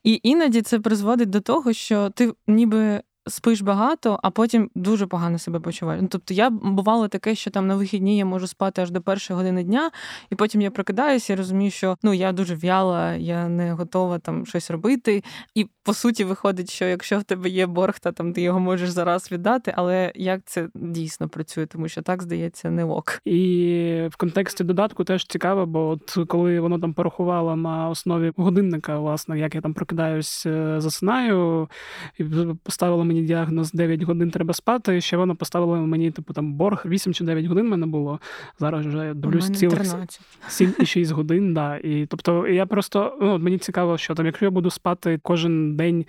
і 0.03 0.19
іноді 0.23 0.61
це 0.61 0.79
призводить 0.79 1.29
до 1.29 1.41
того, 1.41 1.73
що 1.73 2.09
ти 2.09 2.33
ніби 2.47 3.01
спиш 3.27 3.61
багато, 3.61 4.19
а 4.23 4.29
потім 4.29 4.69
дуже 4.75 5.07
погано 5.07 5.39
себе 5.39 5.59
почуваєш. 5.59 6.01
Ну, 6.01 6.07
Тобто 6.07 6.33
я 6.33 6.49
бувало 6.49 7.07
таке, 7.07 7.35
що 7.35 7.51
там 7.51 7.67
на 7.67 7.75
вихідні 7.75 8.17
я 8.17 8.25
можу 8.25 8.47
спати 8.47 8.81
аж 8.81 8.91
до 8.91 9.01
першої 9.01 9.37
години 9.37 9.63
дня, 9.63 9.91
і 10.29 10.35
потім 10.35 10.61
я 10.61 10.71
прокидаюся 10.71 11.33
і 11.33 11.35
розумію, 11.35 11.71
що 11.71 11.97
ну 12.03 12.13
я 12.13 12.31
дуже 12.31 12.55
в'яла, 12.55 13.13
я 13.13 13.47
не 13.49 13.73
готова 13.73 14.19
там 14.19 14.45
щось 14.45 14.71
робити. 14.71 15.23
І 15.55 15.67
по 15.83 15.93
суті 15.93 16.23
виходить, 16.23 16.71
що 16.71 16.85
якщо 16.85 17.19
в 17.19 17.23
тебе 17.23 17.49
є 17.49 17.67
борг, 17.67 17.99
то 17.99 18.11
там 18.11 18.33
ти 18.33 18.41
його 18.41 18.59
можеш 18.59 18.89
зараз 18.89 19.31
віддати. 19.31 19.73
Але 19.77 20.11
як 20.15 20.41
це 20.45 20.69
дійсно 20.75 21.29
працює, 21.29 21.65
тому 21.65 21.87
що 21.87 22.01
так 22.01 22.23
здається 22.23 22.69
не 22.69 22.83
ок. 22.83 23.21
І 23.25 24.07
в 24.11 24.15
контексті 24.17 24.63
додатку 24.63 25.03
теж 25.03 25.25
цікаво, 25.27 25.65
бо 25.65 25.89
от 25.89 26.17
коли 26.27 26.59
воно 26.59 26.79
там 26.79 26.93
порахувало 26.93 27.55
на 27.55 27.89
основі 27.89 28.31
годинника, 28.37 28.99
власне, 28.99 29.39
як 29.39 29.55
я 29.55 29.61
там 29.61 29.73
прокидаюсь, 29.73 30.45
е, 30.45 30.75
засинаю, 30.81 31.69
і 32.17 32.23
поставило 32.63 33.05
мені 33.05 33.14
мені 33.15 33.27
діагноз 33.27 33.71
9 33.71 34.01
годин 34.01 34.31
треба 34.31 34.53
спати. 34.53 35.01
Ще 35.01 35.17
вона 35.17 35.35
поставила 35.35 35.77
мені, 35.77 36.11
типу, 36.11 36.33
там 36.33 36.53
борг 36.53 36.83
8 36.85 37.13
чи 37.13 37.23
9 37.23 37.45
годин 37.45 37.69
мене 37.69 37.85
було. 37.85 38.19
Зараз 38.59 38.85
вже 38.85 39.13
дивлюсь 39.13 39.49
цілих 39.49 39.79
7,6 39.79 41.13
годин. 41.13 41.53
Да. 41.53 41.77
І 41.77 42.05
тобто 42.05 42.47
я 42.47 42.65
просто 42.65 43.17
ну, 43.21 43.39
мені 43.39 43.57
цікаво, 43.57 43.97
що 43.97 44.15
там, 44.15 44.25
якщо 44.25 44.45
я 44.45 44.51
буду 44.51 44.69
спати 44.69 45.19
кожен 45.23 45.75
день 45.75 46.05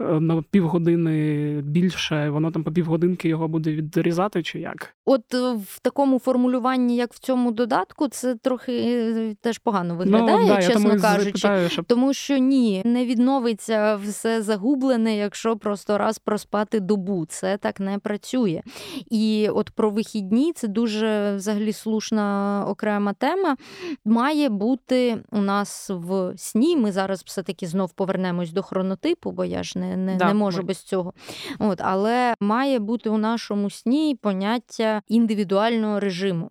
е, 0.00 0.04
на 0.04 0.42
півгодини 0.42 1.60
більше, 1.62 2.30
воно 2.30 2.50
там 2.50 2.64
по 2.64 2.72
півгодинки 2.72 3.28
його 3.28 3.48
буде 3.48 3.72
відрізати, 3.72 4.42
чи 4.42 4.60
як? 4.60 4.94
От 5.04 5.34
е, 5.34 5.52
в 5.68 5.78
такому 5.82 6.18
формулюванні, 6.18 6.96
як 6.96 7.12
в 7.12 7.18
цьому 7.18 7.50
додатку, 7.52 8.08
це 8.08 8.34
трохи 8.34 8.72
е, 8.72 9.34
теж 9.40 9.58
погано 9.58 9.94
ну, 9.94 9.98
виглядає, 9.98 10.38
ну, 10.38 10.46
да, 10.46 10.62
чесно 10.62 10.92
я 10.92 11.00
кажучи, 11.00 11.24
запитаю, 11.24 11.68
щоб... 11.68 11.84
тому 11.84 12.12
що 12.12 12.38
ні, 12.38 12.82
не 12.84 13.06
відновиться 13.06 13.96
все 13.96 14.42
загублене, 14.42 15.16
якщо 15.16 15.56
просто 15.56 15.98
раз 15.98 16.18
проспати 16.18 16.45
спати 16.46 16.80
добу. 16.80 17.26
Це 17.26 17.56
так 17.56 17.80
не 17.80 17.98
працює. 17.98 18.62
І 19.10 19.48
от 19.54 19.70
про 19.70 19.90
вихідні 19.90 20.52
це 20.52 20.68
дуже 20.68 21.34
взагалі 21.36 21.72
слушна 21.72 22.64
окрема 22.68 23.12
тема. 23.12 23.56
Має 24.04 24.48
бути 24.48 25.22
у 25.32 25.38
нас 25.38 25.90
в 25.90 26.34
сні. 26.36 26.76
Ми 26.76 26.92
зараз 26.92 27.22
все-таки 27.26 27.66
знов 27.66 27.92
повернемось 27.92 28.52
до 28.52 28.62
хронотипу, 28.62 29.30
бо 29.30 29.44
я 29.44 29.62
ж 29.62 29.78
не 29.78 29.96
не, 29.96 30.16
да, 30.16 30.28
не 30.28 30.34
можу 30.34 30.58
ми. 30.58 30.64
без 30.64 30.82
цього. 30.82 31.12
От, 31.58 31.80
Але 31.80 32.34
має 32.40 32.78
бути 32.78 33.10
у 33.10 33.18
нашому 33.18 33.70
сні 33.70 34.18
поняття 34.22 35.02
індивідуального 35.08 36.00
режиму. 36.00 36.50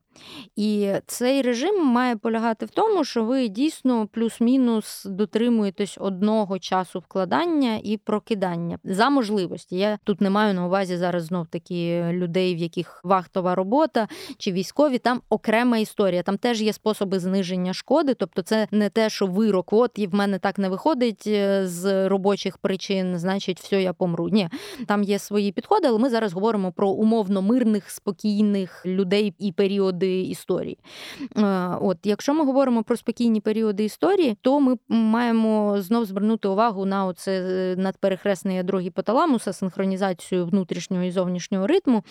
І 0.56 0.92
цей 1.08 1.42
режим 1.42 1.86
має 1.86 2.16
полягати 2.16 2.66
в 2.66 2.70
тому, 2.70 3.04
що 3.04 3.24
ви 3.24 3.48
дійсно 3.48 4.08
плюс-мінус 4.08 5.06
дотримуєтесь 5.06 5.98
одного 6.02 6.60
часу 6.60 7.00
вкладання 7.00 7.80
і 7.84 7.98
прокидання 7.98 8.80
за 8.84 9.10
можливості. 9.10 9.78
Я 9.78 10.00
тут 10.04 10.22
не 10.22 10.30
маю 10.30 10.54
на 10.54 10.66
увазі 10.66 10.98
зараз 10.98 11.24
знов 11.26 11.48
таки 11.48 12.10
людей, 12.12 12.56
в 12.56 12.58
яких 12.58 13.02
вахтова 13.04 13.56
робота 13.56 14.08
чи 14.38 14.52
військові. 14.52 14.98
Там 14.98 15.22
окрема 15.30 15.78
історія. 15.78 16.24
Там 16.24 16.38
теж 16.38 16.62
є 16.62 16.74
способи 16.74 17.20
зниження 17.20 17.74
шкоди. 17.74 18.14
Тобто, 18.14 18.42
це 18.42 18.68
не 18.72 18.90
те, 18.90 19.10
що 19.10 19.26
вирок, 19.28 19.74
от 19.74 19.92
і 19.96 20.08
в 20.08 20.16
мене 20.16 20.40
так 20.40 20.58
не 20.58 20.70
виходить 20.70 21.24
е, 21.28 21.68
з 21.68 22.10
робочих 22.10 22.58
причин, 22.58 23.20
значить, 23.20 23.60
все, 23.60 23.82
я 23.82 23.94
помру. 23.94 24.30
Ні, 24.30 24.50
там 24.88 25.04
є 25.04 25.20
свої 25.20 25.52
підходи, 25.52 25.88
але 25.88 26.00
ми 26.00 26.10
зараз 26.10 26.34
говоримо 26.34 26.72
про 26.72 26.90
умовно 26.90 27.42
мирних, 27.42 27.90
спокійних 27.90 28.86
людей 28.86 29.34
і 29.40 29.52
періоди 29.52 30.05
періоди 30.06 30.22
історії. 30.22 30.78
Е, 31.38 31.78
от, 31.82 31.98
Якщо 32.04 32.34
ми 32.34 32.46
говоримо 32.46 32.84
про 32.84 32.98
спокійні 32.98 33.42
періоди 33.42 33.84
історії, 33.84 34.38
то 34.42 34.60
ми 34.60 34.78
маємо 34.90 35.82
знов 35.82 36.06
звернути 36.06 36.48
увагу 36.48 36.86
на 36.86 37.06
оце 37.06 37.32
е, 37.32 37.76
надперехресне 37.76 38.56
ядро 38.56 38.80
гіпоталамуса, 38.80 39.54
синхронізацію 39.54 40.46
внутрішнього 40.46 41.04
і 41.04 41.12
зовнішнього 41.12 41.68
ритму, 41.68 42.04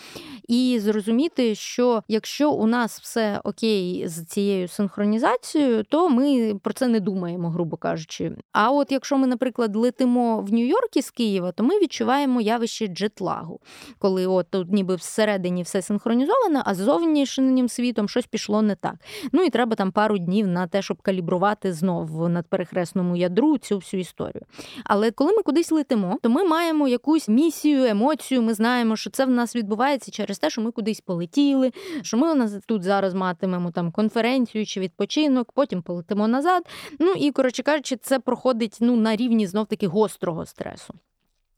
і 0.47 0.79
зрозуміти, 0.79 1.55
що 1.55 2.03
якщо 2.07 2.51
у 2.51 2.67
нас 2.67 2.99
все 3.01 3.41
окей 3.43 4.07
з 4.07 4.25
цією 4.25 4.67
синхронізацією, 4.67 5.83
то 5.83 6.09
ми 6.09 6.55
про 6.63 6.73
це 6.73 6.87
не 6.87 6.99
думаємо, 6.99 7.49
грубо 7.49 7.77
кажучи. 7.77 8.31
А 8.51 8.71
от 8.71 8.91
якщо 8.91 9.17
ми, 9.17 9.27
наприклад, 9.27 9.75
летимо 9.75 10.41
в 10.41 10.53
Нью-Йорк 10.53 10.97
із 10.97 11.09
Києва, 11.11 11.51
то 11.51 11.63
ми 11.63 11.79
відчуваємо 11.79 12.41
явище 12.41 12.87
джетлагу, 12.87 13.59
коли 13.99 14.27
от 14.27 14.47
тут 14.49 14.71
ніби 14.71 14.95
всередині 14.95 15.63
все 15.63 15.81
синхронізовано, 15.81 16.61
а 16.65 16.75
з 16.75 16.77
зовнішнім 16.77 17.69
світом 17.69 17.84
світом, 17.85 18.09
щось 18.09 18.25
пішло 18.25 18.61
не 18.61 18.75
так. 18.75 18.95
Ну 19.31 19.43
і 19.43 19.49
треба 19.49 19.75
там 19.75 19.91
пару 19.91 20.17
днів 20.17 20.47
на 20.47 20.67
те, 20.67 20.81
щоб 20.81 21.01
калібрувати 21.01 21.73
знов 21.73 22.29
над 22.29 22.47
перехресному 22.47 23.15
ядру 23.15 23.57
цю 23.57 23.75
всю 23.77 24.01
історію. 24.01 24.41
Але 24.83 25.11
коли 25.11 25.33
ми 25.33 25.43
кудись 25.43 25.71
летимо, 25.71 26.17
то 26.21 26.29
ми 26.29 26.43
маємо 26.43 26.87
якусь 26.87 27.29
місію, 27.29 27.85
емоцію. 27.85 28.41
Ми 28.41 28.53
знаємо, 28.53 28.95
що 28.95 29.09
це 29.09 29.25
в 29.25 29.29
нас 29.29 29.55
відбувається 29.55 30.11
через 30.11 30.39
те, 30.39 30.49
що 30.49 30.61
ми 30.61 30.71
кудись 30.71 31.01
полетіли, 31.01 31.71
що 32.01 32.17
ми 32.17 32.31
у 32.31 32.35
нас 32.35 32.53
тут 32.67 32.83
зараз 32.83 33.13
матимемо 33.13 33.71
там 33.71 33.91
конференцію 33.91 34.65
чи 34.65 34.79
відпочинок, 34.79 35.51
потім 35.51 35.81
полетимо 35.81 36.27
назад. 36.27 36.63
Ну 36.99 37.11
і 37.11 37.31
коротше 37.31 37.63
кажучи, 37.63 37.95
це 37.95 38.19
проходить 38.19 38.77
ну 38.81 38.95
на 38.95 39.15
рівні 39.15 39.47
знов 39.47 39.65
таки 39.65 39.87
гострого 39.87 40.45
стресу. 40.45 40.93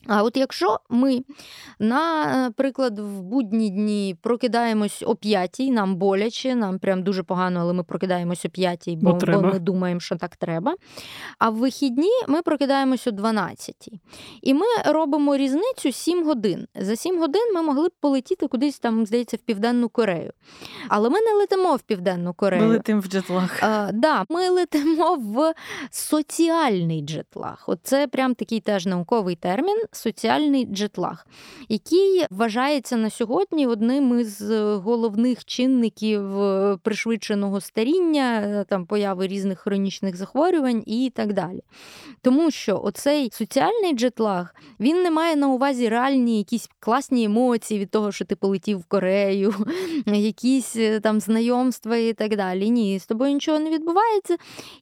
А 0.07 0.23
от 0.23 0.37
якщо 0.37 0.79
ми, 0.89 1.23
наприклад, 1.79 2.99
в 2.99 3.21
будні 3.21 3.69
дні 3.69 4.15
прокидаємось 4.21 5.03
о 5.05 5.15
п'ятій, 5.15 5.71
нам 5.71 5.95
боляче, 5.95 6.55
нам 6.55 6.79
прям 6.79 7.03
дуже 7.03 7.23
погано, 7.23 7.59
але 7.59 7.73
ми 7.73 7.83
прокидаємось 7.83 8.45
о 8.45 8.49
п'ятій, 8.49 8.97
бо, 9.01 9.13
бо 9.13 9.41
ми 9.41 9.59
думаємо, 9.59 9.99
що 9.99 10.15
так 10.15 10.35
треба. 10.35 10.75
А 11.39 11.49
в 11.49 11.55
вихідні 11.55 12.11
ми 12.27 12.41
прокидаємось 12.41 13.07
о 13.07 13.11
12. 13.11 13.89
І 14.41 14.53
ми 14.53 14.65
робимо 14.85 15.37
різницю 15.37 15.91
7 15.91 16.25
годин. 16.25 16.67
За 16.75 16.95
7 16.95 17.19
годин 17.19 17.53
ми 17.53 17.61
могли 17.61 17.87
б 17.87 17.91
полетіти 18.01 18.47
кудись 18.47 18.79
там, 18.79 19.05
здається, 19.05 19.37
в 19.37 19.39
Південну 19.39 19.89
Корею. 19.89 20.31
Але 20.89 21.09
ми 21.09 21.21
не 21.21 21.33
летимо 21.33 21.75
в 21.75 21.81
Південну 21.81 22.33
Корею. 22.33 22.63
Ми 22.63 22.69
летимо 22.69 23.01
в 23.01 23.05
джетлаг. 23.07 23.59
А, 23.61 23.89
да, 23.93 24.25
Ми 24.29 24.49
летимо 24.49 25.15
в 25.15 25.53
соціальний 25.91 27.01
джетлаг. 27.01 27.63
Оце 27.67 28.07
прям 28.07 28.35
такий 28.35 28.59
теж 28.59 28.85
науковий 28.85 29.35
термін 29.35 29.77
соціальний 29.97 30.65
джетлаг, 30.65 31.27
який 31.69 32.25
вважається 32.29 32.97
на 32.97 33.09
сьогодні 33.09 33.67
одним 33.67 34.19
із 34.19 34.41
головних 34.75 35.45
чинників 35.45 36.41
е, 36.41 36.77
пришвидшеного 36.83 37.61
старіння, 37.61 38.41
е, 38.41 38.65
там 38.69 38.85
появи 38.85 39.27
різних 39.27 39.59
хронічних 39.59 40.15
захворювань 40.15 40.83
і 40.85 41.11
так 41.15 41.33
далі. 41.33 41.61
Тому 42.21 42.51
що 42.51 42.81
оцей 42.83 43.29
соціальний 43.33 43.93
джетлаг 43.93 44.55
він 44.79 45.03
не 45.03 45.11
має 45.11 45.35
на 45.35 45.47
увазі 45.47 45.89
реальні 45.89 46.37
якісь 46.37 46.69
класні 46.79 47.23
емоції 47.23 47.79
від 47.79 47.91
того, 47.91 48.11
що 48.11 48.25
ти 48.25 48.35
полетів 48.35 48.79
в 48.79 48.85
Корею, 48.85 49.53
якісь 50.05 50.75
е, 50.75 50.99
там 50.99 51.19
знайомства 51.19 51.97
і 51.97 52.13
так 52.13 52.35
далі. 52.35 52.69
Ні, 52.69 52.99
з 52.99 53.05
тобою 53.05 53.33
нічого 53.33 53.59
не 53.59 53.69
відбувається. 53.69 54.37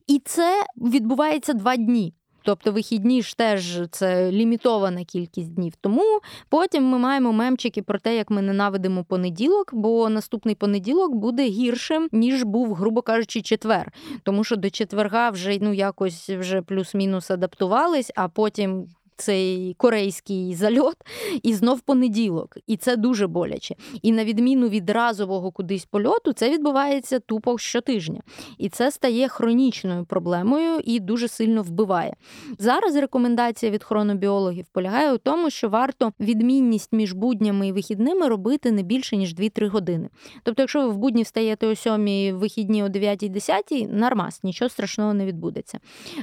І 0.07 0.21
це 0.25 0.65
відбувається 0.77 1.53
два 1.53 1.75
дні. 1.75 2.13
Тобто 2.45 2.71
вихідні 2.71 3.21
ж 3.21 3.37
теж 3.37 3.81
це 3.91 4.31
лімітована 4.31 5.03
кількість 5.03 5.53
днів. 5.53 5.73
Тому 5.81 6.19
потім 6.49 6.83
ми 6.83 6.97
маємо 6.97 7.33
мемчики 7.33 7.81
про 7.81 7.99
те, 7.99 8.15
як 8.15 8.29
ми 8.29 8.41
ненавидимо 8.41 9.03
понеділок, 9.03 9.69
бо 9.73 10.09
наступний 10.09 10.55
понеділок 10.55 11.15
буде 11.15 11.43
гіршим, 11.43 12.09
ніж 12.11 12.43
був, 12.43 12.73
грубо 12.73 13.01
кажучи, 13.01 13.41
четвер. 13.41 13.91
Тому 14.23 14.43
що 14.43 14.55
до 14.55 14.69
четверга 14.69 15.29
вже 15.29 15.57
ну 15.61 15.73
якось 15.73 16.29
вже 16.29 16.61
плюс-мінус 16.61 17.31
адаптувались, 17.31 18.11
а 18.15 18.27
потім 18.27 18.87
цей 19.17 19.73
корейський 19.73 20.55
зальот, 20.55 20.95
і 21.43 21.53
знов 21.53 21.81
понеділок. 21.81 22.57
І 22.67 22.77
це 22.77 22.95
дуже 22.95 23.27
боляче. 23.27 23.75
І 24.01 24.11
на 24.11 24.25
відміну 24.25 24.69
від 24.69 24.89
разового 24.89 25.51
кудись 25.51 25.85
польоту, 25.85 26.33
це 26.33 26.49
відбувається 26.49 27.19
тупо 27.19 27.57
щотижня. 27.57 28.21
І 28.57 28.69
це 28.69 28.91
стає 28.91 29.27
хронічною 29.27 30.05
проблемою 30.05 30.79
і 30.83 30.99
дуже 30.99 31.27
сильно 31.27 31.63
вбиває. 31.63 32.13
Зараз 32.59 32.95
рекомендація 32.95 33.71
від 33.71 33.83
хронобіологів 33.83 34.65
полягає 34.71 35.13
у 35.13 35.17
тому, 35.17 35.49
що 35.49 35.69
варто 35.69 36.13
відмінність 36.19 36.93
між 36.93 37.13
буднями 37.13 37.67
і 37.67 37.71
вихідними 37.71 38.27
робити 38.27 38.71
не 38.71 38.83
більше 38.83 39.17
ніж 39.17 39.35
2-3 39.35 39.67
години. 39.67 40.09
Тобто, 40.43 40.61
якщо 40.61 40.81
ви 40.81 40.87
в 40.87 40.97
будні 40.97 41.23
встаєте 41.23 41.67
о 41.67 41.75
7, 41.75 42.35
вихідні 42.37 42.83
о 42.83 42.87
9-10, 42.87 43.93
нормас, 43.93 44.43
нічого 44.43 44.69
страшного 44.69 45.13
не 45.13 45.25
відбудеться. 45.25 45.79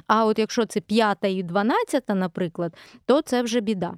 А 0.07 0.25
от 0.25 0.39
якщо 0.39 0.67
це 0.67 0.81
5 0.81 1.19
і 1.23 1.43
12, 1.43 2.09
наприклад, 2.09 2.77
то 3.07 3.23
це 3.23 3.43
вже 3.43 3.61
біда. 3.61 3.95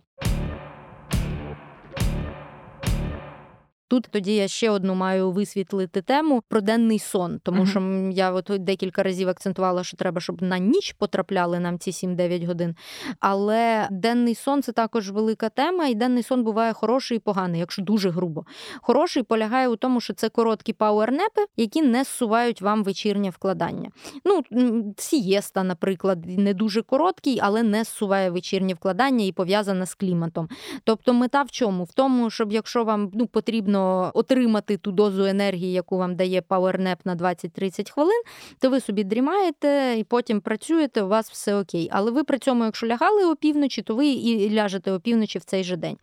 Тут 3.89 4.09
тоді 4.11 4.35
я 4.35 4.49
ще 4.49 4.71
одну 4.71 4.95
маю 4.95 5.31
висвітлити 5.31 6.03
тему 6.03 6.43
про 6.49 6.61
денний 6.61 6.99
сон, 6.99 7.41
тому 7.43 7.63
uh-huh. 7.63 8.11
що 8.11 8.11
я 8.21 8.33
от 8.33 8.51
декілька 8.59 9.03
разів 9.03 9.29
акцентувала, 9.29 9.85
що 9.85 9.97
треба, 9.97 10.21
щоб 10.21 10.43
на 10.43 10.59
ніч 10.59 10.93
потрапляли 10.93 11.61
нам 11.61 11.79
ці 11.79 11.91
7-9 11.91 12.47
годин. 12.47 12.75
Але 13.21 13.89
денний 13.91 14.35
сон 14.35 14.63
це 14.63 14.73
також 14.73 15.11
велика 15.11 15.49
тема, 15.49 15.87
і 15.87 15.95
денний 15.95 16.23
сон 16.23 16.45
буває 16.45 16.73
хороший 16.73 17.17
і 17.17 17.21
поганий, 17.21 17.61
якщо 17.61 17.83
дуже 17.83 18.11
грубо. 18.11 18.45
Хороший 18.83 19.23
полягає 19.23 19.69
у 19.69 19.77
тому, 19.77 20.01
що 20.01 20.15
це 20.15 20.29
короткі 20.29 20.73
пауернепи, 20.73 21.45
які 21.57 21.83
не 21.83 22.05
зсувають 22.05 22.63
вам 22.63 22.85
вечірнє 22.85 23.31
вкладання. 23.31 23.91
Ну, 24.25 24.43
сієста, 24.97 25.63
наприклад, 25.63 26.27
не 26.27 26.55
дуже 26.55 26.83
короткий, 26.83 27.39
але 27.43 27.63
не 27.63 27.85
зсуває 27.85 28.31
вечірнє 28.31 28.75
вкладання 28.75 29.25
і 29.25 29.33
пов'язана 29.33 29.87
з 29.87 29.95
кліматом. 29.95 30.49
Тобто, 30.85 31.13
мета 31.13 31.43
в 31.43 31.51
чому? 31.51 31.85
В 31.85 31.93
тому, 31.93 32.31
щоб 32.31 32.53
якщо 32.53 32.85
вам 32.85 33.11
ну, 33.15 33.27
потрібно 33.27 33.84
отримати 34.15 34.77
ту 34.77 34.93
дозу 34.93 35.25
енергії, 35.25 35.73
яку 35.73 35.99
вам 35.99 36.17
дає 36.17 36.41
PowerNap 36.41 36.97
на 37.05 37.17
20-30 37.17 37.91
хвилин, 37.91 38.23
то 38.59 38.71
ви 38.71 38.81
собі 38.81 39.05
дрімаєте 39.05 39.95
і 39.99 40.05
потім 40.05 40.41
працюєте, 40.41 41.03
у 41.03 41.09
вас 41.09 41.31
все 41.31 41.57
окей. 41.61 41.89
Але 41.93 42.11
ви 42.11 42.25
при 42.25 42.39
цьому, 42.39 42.65
якщо 42.65 42.87
лягали 42.87 43.25
опівночі, 43.25 43.83
то 43.83 43.95
ви 43.95 44.07
і 44.07 44.55
ляжете 44.55 44.93
опівночі 44.93 45.39
в 45.39 45.45
цей 45.45 45.65
же 45.65 45.77
день. 45.77 45.97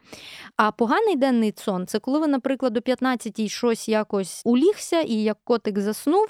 А 0.57 0.71
поганий 0.71 1.15
денний 1.15 1.53
сон 1.57 1.87
це 1.87 1.99
коли 1.99 2.19
ви, 2.19 2.27
наприклад, 2.27 2.73
до 2.73 2.81
15 2.81 3.49
щось 3.49 3.89
якось 3.89 4.41
улігся, 4.45 5.01
і 5.01 5.13
як 5.13 5.37
котик 5.43 5.79
заснув, 5.79 6.27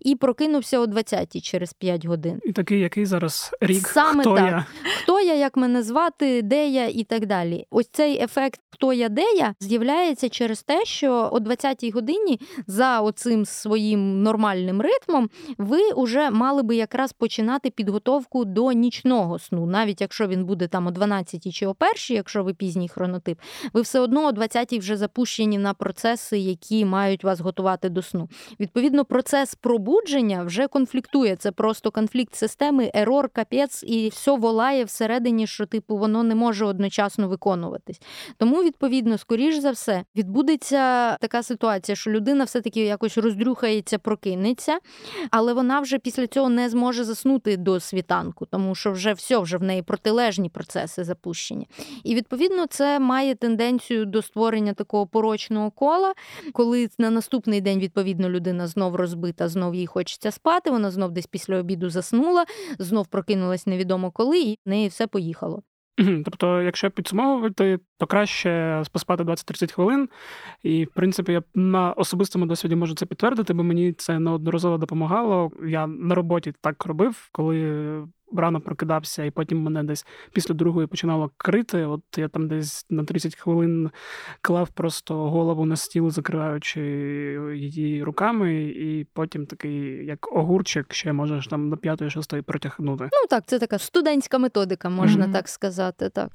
і 0.00 0.16
прокинувся 0.16 0.78
о 0.78 0.86
20 0.86 1.42
через 1.42 1.72
5 1.72 2.06
годин. 2.06 2.40
І 2.44 2.52
такий, 2.52 2.80
який 2.80 3.06
зараз 3.06 3.50
рік. 3.60 3.88
Саме 3.88 4.22
хто 4.22 4.36
так. 4.36 4.46
я? 4.46 4.66
Хто 5.02 5.20
я, 5.20 5.34
як 5.34 5.56
мене 5.56 5.82
звати, 5.82 6.42
де 6.42 6.68
я 6.68 6.88
і 6.88 7.04
так 7.04 7.26
далі. 7.26 7.66
Ось 7.70 7.88
цей 7.92 8.22
ефект, 8.22 8.60
хто 8.70 8.92
я, 8.92 9.08
де 9.08 9.22
я, 9.22 9.54
з'являється 9.60 10.28
через 10.28 10.62
те, 10.62 10.79
що 10.84 11.28
о 11.32 11.38
20-й 11.38 11.90
годині 11.90 12.40
за 12.66 13.00
оцим 13.00 13.44
своїм 13.44 14.22
нормальним 14.22 14.80
ритмом 14.80 15.30
ви 15.58 15.78
вже 15.96 16.30
мали 16.30 16.62
би 16.62 16.76
якраз 16.76 17.12
починати 17.12 17.70
підготовку 17.70 18.44
до 18.44 18.72
нічного 18.72 19.38
сну, 19.38 19.66
навіть 19.66 20.00
якщо 20.00 20.26
він 20.26 20.44
буде 20.44 20.68
там 20.68 20.86
о 20.86 20.90
12-й 20.90 21.52
чи 21.52 21.66
о 21.66 21.70
1, 21.70 21.94
якщо 22.08 22.44
ви 22.44 22.54
пізній 22.54 22.88
хронотип, 22.88 23.38
ви 23.72 23.80
все 23.80 24.00
одно 24.00 24.26
о 24.26 24.30
20-й 24.30 24.78
вже 24.78 24.96
запущені 24.96 25.58
на 25.58 25.74
процеси, 25.74 26.38
які 26.38 26.84
мають 26.84 27.24
вас 27.24 27.40
готувати 27.40 27.88
до 27.88 28.02
сну. 28.02 28.28
Відповідно, 28.60 29.04
процес 29.04 29.54
пробудження 29.54 30.44
вже 30.44 30.68
конфліктує. 30.68 31.36
Це 31.36 31.52
просто 31.52 31.90
конфлікт 31.90 32.34
системи, 32.34 32.90
ерор, 32.94 33.28
капець, 33.28 33.84
і 33.86 34.08
все 34.08 34.36
волає 34.36 34.84
всередині, 34.84 35.46
що 35.46 35.66
типу 35.66 35.96
воно 35.96 36.22
не 36.22 36.34
може 36.34 36.64
одночасно 36.64 37.28
виконуватись. 37.28 38.00
Тому, 38.36 38.62
відповідно, 38.62 39.18
скоріш 39.18 39.56
за 39.56 39.70
все, 39.70 40.04
відбудеться 40.16 40.69
така 41.20 41.42
ситуація, 41.42 41.96
що 41.96 42.10
людина 42.10 42.44
все-таки 42.44 42.80
якось 42.84 43.18
роздрюхається, 43.18 43.98
прокинеться, 43.98 44.78
але 45.30 45.52
вона 45.52 45.80
вже 45.80 45.98
після 45.98 46.26
цього 46.26 46.48
не 46.48 46.68
зможе 46.68 47.04
заснути 47.04 47.56
до 47.56 47.80
світанку, 47.80 48.46
тому 48.46 48.74
що 48.74 48.92
вже 48.92 49.12
все, 49.12 49.38
вже 49.38 49.56
в 49.56 49.62
неї 49.62 49.82
протилежні 49.82 50.48
процеси 50.48 51.04
запущені. 51.04 51.68
І 52.04 52.14
відповідно 52.14 52.66
це 52.66 52.98
має 52.98 53.34
тенденцію 53.34 54.06
до 54.06 54.22
створення 54.22 54.72
такого 54.72 55.06
порочного 55.06 55.70
кола, 55.70 56.14
коли 56.52 56.88
на 56.98 57.10
наступний 57.10 57.60
день 57.60 57.78
відповідно 57.78 58.30
людина 58.30 58.66
знов 58.66 58.94
розбита, 58.94 59.48
знов 59.48 59.74
їй 59.74 59.86
хочеться 59.86 60.30
спати. 60.30 60.70
Вона 60.70 60.90
знов 60.90 61.12
десь 61.12 61.26
після 61.26 61.58
обіду 61.58 61.90
заснула, 61.90 62.44
знов 62.78 63.06
прокинулась 63.06 63.66
невідомо 63.66 64.10
коли, 64.10 64.40
і 64.40 64.58
в 64.66 64.68
неї 64.68 64.88
все 64.88 65.06
поїхало. 65.06 65.62
Тобто, 66.24 66.62
якщо 66.62 66.90
підсумовувати, 66.90 67.78
то 68.00 68.06
краще 68.06 68.82
поспати 68.92 69.22
20-30 69.22 69.72
хвилин. 69.72 70.08
І, 70.62 70.84
в 70.84 70.90
принципі, 70.94 71.32
я 71.32 71.42
на 71.54 71.92
особистому 71.92 72.46
досвіді 72.46 72.76
можу 72.76 72.94
це 72.94 73.06
підтвердити, 73.06 73.52
бо 73.52 73.62
мені 73.62 73.92
це 73.92 74.18
неодноразово 74.18 74.78
допомагало. 74.78 75.50
Я 75.66 75.86
на 75.86 76.14
роботі 76.14 76.52
так 76.60 76.86
робив, 76.86 77.28
коли 77.32 78.02
рано 78.36 78.60
прокидався, 78.60 79.24
і 79.24 79.30
потім 79.30 79.62
мене 79.62 79.82
десь 79.84 80.06
після 80.32 80.54
другої 80.54 80.86
починало 80.86 81.30
крити. 81.36 81.84
От 81.84 82.02
я 82.16 82.28
там 82.28 82.48
десь 82.48 82.86
на 82.90 83.04
30 83.04 83.36
хвилин 83.36 83.90
клав 84.42 84.68
просто 84.68 85.30
голову 85.30 85.64
на 85.64 85.76
стіл, 85.76 86.10
закриваючи 86.10 86.80
її 87.54 88.02
руками, 88.02 88.62
і 88.62 89.06
потім 89.12 89.46
такий, 89.46 90.06
як 90.06 90.36
огурчик, 90.36 90.94
ще 90.94 91.12
можеш 91.12 91.46
там 91.46 91.70
до 91.70 91.76
п'ятої, 91.76 92.10
шостої 92.10 92.42
протягнути. 92.42 93.04
Ну 93.04 93.26
так, 93.30 93.44
це 93.46 93.58
така 93.58 93.78
студентська 93.78 94.38
методика, 94.38 94.88
можна 94.88 95.26
mm-hmm. 95.26 95.32
так 95.32 95.48
сказати. 95.48 96.08
так. 96.08 96.30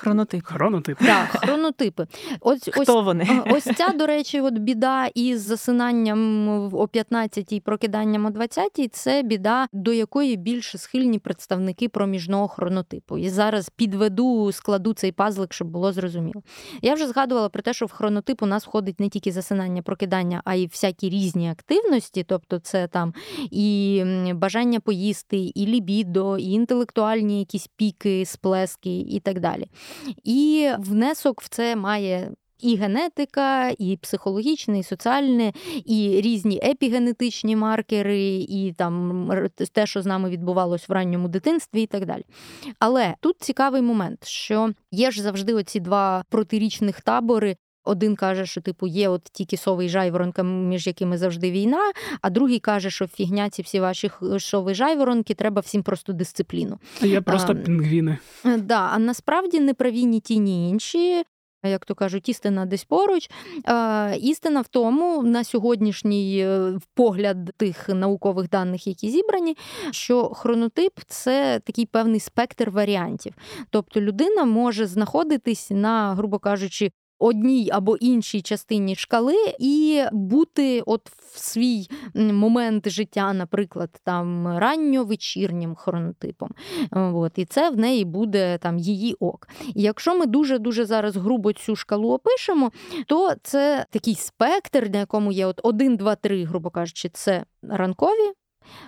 Хронотип. 0.00 0.44
Хронотип. 0.44 0.98
Так, 0.98 1.28
хронотипи. 1.30 2.06
Ось, 2.40 2.68
Хто 2.72 2.98
ось, 2.98 3.04
вони? 3.04 3.42
Ось 3.50 3.64
ця, 3.64 3.88
до 3.88 4.06
речі, 4.06 4.40
от 4.40 4.58
біда 4.58 5.06
із 5.06 5.40
засинанням 5.40 6.48
о 6.74 6.88
15 6.88 7.52
і 7.52 7.60
прокиданням 7.60 8.26
о 8.26 8.30
20 8.30 8.88
це 8.92 9.22
біда, 9.22 9.66
до 9.72 9.92
якої 9.92 10.36
більше 10.36 10.78
схильні 10.78 11.18
представники 11.18 11.88
проміжного 11.88 12.48
хронотипу. 12.48 13.18
І 13.18 13.28
зараз 13.28 13.68
підведу, 13.68 14.52
складу 14.52 14.92
цей 14.92 15.12
пазлик, 15.12 15.52
щоб 15.52 15.68
було 15.68 15.92
зрозуміло. 15.92 16.42
Я 16.82 16.94
вже 16.94 17.06
згадувала 17.06 17.48
про 17.48 17.62
те, 17.62 17.72
що 17.72 17.86
в 17.86 17.92
хронотип 17.92 18.42
у 18.42 18.46
нас 18.46 18.66
входить 18.66 19.00
не 19.00 19.08
тільки 19.08 19.32
засинання, 19.32 19.82
прокидання, 19.82 20.42
а 20.44 20.54
й 20.54 20.66
всякі 20.66 21.08
різні 21.08 21.50
активності, 21.50 22.24
тобто 22.28 22.58
це 22.58 22.88
там 22.88 23.14
і 23.50 24.04
бажання 24.34 24.80
поїсти, 24.80 25.36
і 25.54 25.66
лібідо, 25.66 26.38
і 26.38 26.44
інтелектуальні 26.44 27.38
якісь 27.38 27.66
піки, 27.76 28.26
сплески 28.26 29.00
і 29.00 29.20
так 29.20 29.40
далі. 29.40 29.66
І 30.24 30.70
внесок 30.78 31.42
в 31.42 31.48
це 31.48 31.76
має. 31.76 32.30
І 32.62 32.76
генетика, 32.76 33.68
і 33.78 33.96
психологічне, 33.96 34.78
і 34.78 34.82
соціальне, 34.82 35.52
і 35.84 36.20
різні 36.20 36.60
епігенетичні 36.64 37.56
маркери, 37.56 38.46
і 38.48 38.74
там 38.78 39.30
те, 39.72 39.86
що 39.86 40.02
з 40.02 40.06
нами 40.06 40.30
відбувалось 40.30 40.88
в 40.88 40.92
ранньому 40.92 41.28
дитинстві, 41.28 41.82
і 41.82 41.86
так 41.86 42.06
далі. 42.06 42.22
Але 42.78 43.14
тут 43.20 43.36
цікавий 43.40 43.82
момент, 43.82 44.26
що 44.26 44.72
є 44.90 45.10
ж 45.10 45.22
завжди 45.22 45.54
оці 45.54 45.80
два 45.80 46.24
протирічних 46.28 47.00
табори, 47.00 47.56
один 47.84 48.16
каже, 48.16 48.46
що 48.46 48.60
типу 48.60 48.86
є 48.86 49.08
от 49.08 49.22
тільки 49.32 49.56
сови 49.56 49.84
і 49.84 49.88
жайворонка, 49.88 50.42
між 50.42 50.86
якими 50.86 51.18
завжди 51.18 51.50
війна, 51.50 51.92
а 52.22 52.30
другий 52.30 52.58
каже, 52.58 52.90
що 52.90 53.06
фігня 53.06 53.50
ці 53.50 53.62
всі 53.62 53.80
ваші 53.80 54.10
сови 54.38 54.72
і 54.72 54.74
жайворонки, 54.74 55.34
треба 55.34 55.60
всім 55.60 55.82
просто 55.82 56.12
дисципліну. 56.12 56.78
Є 57.02 57.20
просто 57.20 57.52
а, 57.52 57.54
пінгвіни. 57.54 58.18
Е, 58.44 58.58
да, 58.58 58.90
А 58.92 58.98
насправді 58.98 59.60
не 59.60 59.74
праві 59.74 60.04
ні 60.04 60.20
ті, 60.20 60.38
ні 60.38 60.70
інші. 60.70 61.24
Як 61.64 61.84
то 61.84 61.94
кажуть, 61.94 62.28
істина 62.28 62.66
десь 62.66 62.84
поруч. 62.84 63.30
Істина 64.20 64.60
в 64.60 64.68
тому, 64.68 65.22
на 65.22 65.44
сьогоднішній 65.44 66.38
е, 66.38 66.78
погляд 66.94 67.50
тих 67.56 67.88
наукових 67.88 68.48
даних, 68.48 68.86
які 68.86 69.10
зібрані, 69.10 69.56
що 69.90 70.28
хронотип 70.28 70.92
це 71.06 71.60
такий 71.64 71.86
певний 71.86 72.20
спектр 72.20 72.70
варіантів. 72.70 73.34
Тобто 73.70 74.00
людина 74.00 74.44
може 74.44 74.86
знаходитись 74.86 75.70
на, 75.70 76.14
грубо 76.14 76.38
кажучи, 76.38 76.92
одній 77.20 77.70
або 77.72 77.96
іншій 77.96 78.42
частині 78.42 78.96
шкали 78.96 79.34
і 79.58 80.02
бути 80.12 80.80
от 80.86 81.08
в 81.08 81.38
свій 81.38 81.88
момент 82.14 82.88
життя, 82.88 83.32
наприклад, 83.32 83.90
там 84.04 84.58
ранньо-вечірнім 84.58 85.74
хронотипом. 85.74 86.50
От, 86.90 87.38
І 87.38 87.44
це 87.44 87.70
в 87.70 87.76
неї 87.76 88.04
буде 88.04 88.58
там 88.58 88.78
її 88.78 89.14
ок. 89.20 89.48
І 89.74 89.82
якщо 89.82 90.18
ми 90.18 90.26
дуже-дуже 90.26 90.84
зараз 90.84 91.16
грубо 91.16 91.52
цю 91.52 91.76
шкалу 91.76 92.12
опишемо, 92.12 92.72
то 93.06 93.34
це 93.42 93.86
такий 93.90 94.14
спектр, 94.14 94.90
на 94.92 94.98
якому 94.98 95.32
є 95.32 95.46
от 95.46 95.60
1, 95.62 95.96
2, 95.96 96.14
3, 96.14 96.44
грубо 96.44 96.70
кажучи, 96.70 97.08
це 97.08 97.44
ранкові. 97.62 98.39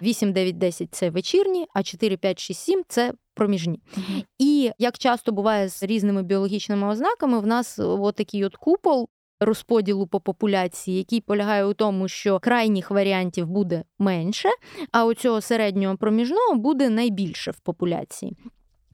8, 0.02 0.32
9, 0.32 0.58
10 0.58 0.94
це 0.94 1.10
вечірні, 1.10 1.66
а 1.74 1.82
4, 1.82 2.16
5, 2.16 2.38
6, 2.38 2.60
7 2.60 2.82
це 2.88 3.12
проміжні. 3.34 3.80
Mm-hmm. 3.96 4.24
І 4.38 4.70
як 4.78 4.98
часто 4.98 5.32
буває 5.32 5.68
з 5.68 5.82
різними 5.82 6.22
біологічними 6.22 6.88
ознаками, 6.88 7.40
в 7.40 7.46
нас 7.46 7.78
отакий 7.78 8.44
от 8.44 8.56
купол 8.56 9.08
розподілу 9.40 10.06
по 10.06 10.20
популяції, 10.20 10.98
який 10.98 11.20
полягає 11.20 11.64
у 11.64 11.74
тому, 11.74 12.08
що 12.08 12.40
крайніх 12.40 12.90
варіантів 12.90 13.46
буде 13.46 13.84
менше, 13.98 14.48
а 14.92 15.04
у 15.04 15.14
цього 15.14 15.40
середнього 15.40 15.96
проміжного 15.96 16.54
буде 16.54 16.88
найбільше 16.88 17.50
в 17.50 17.60
популяції. 17.60 18.36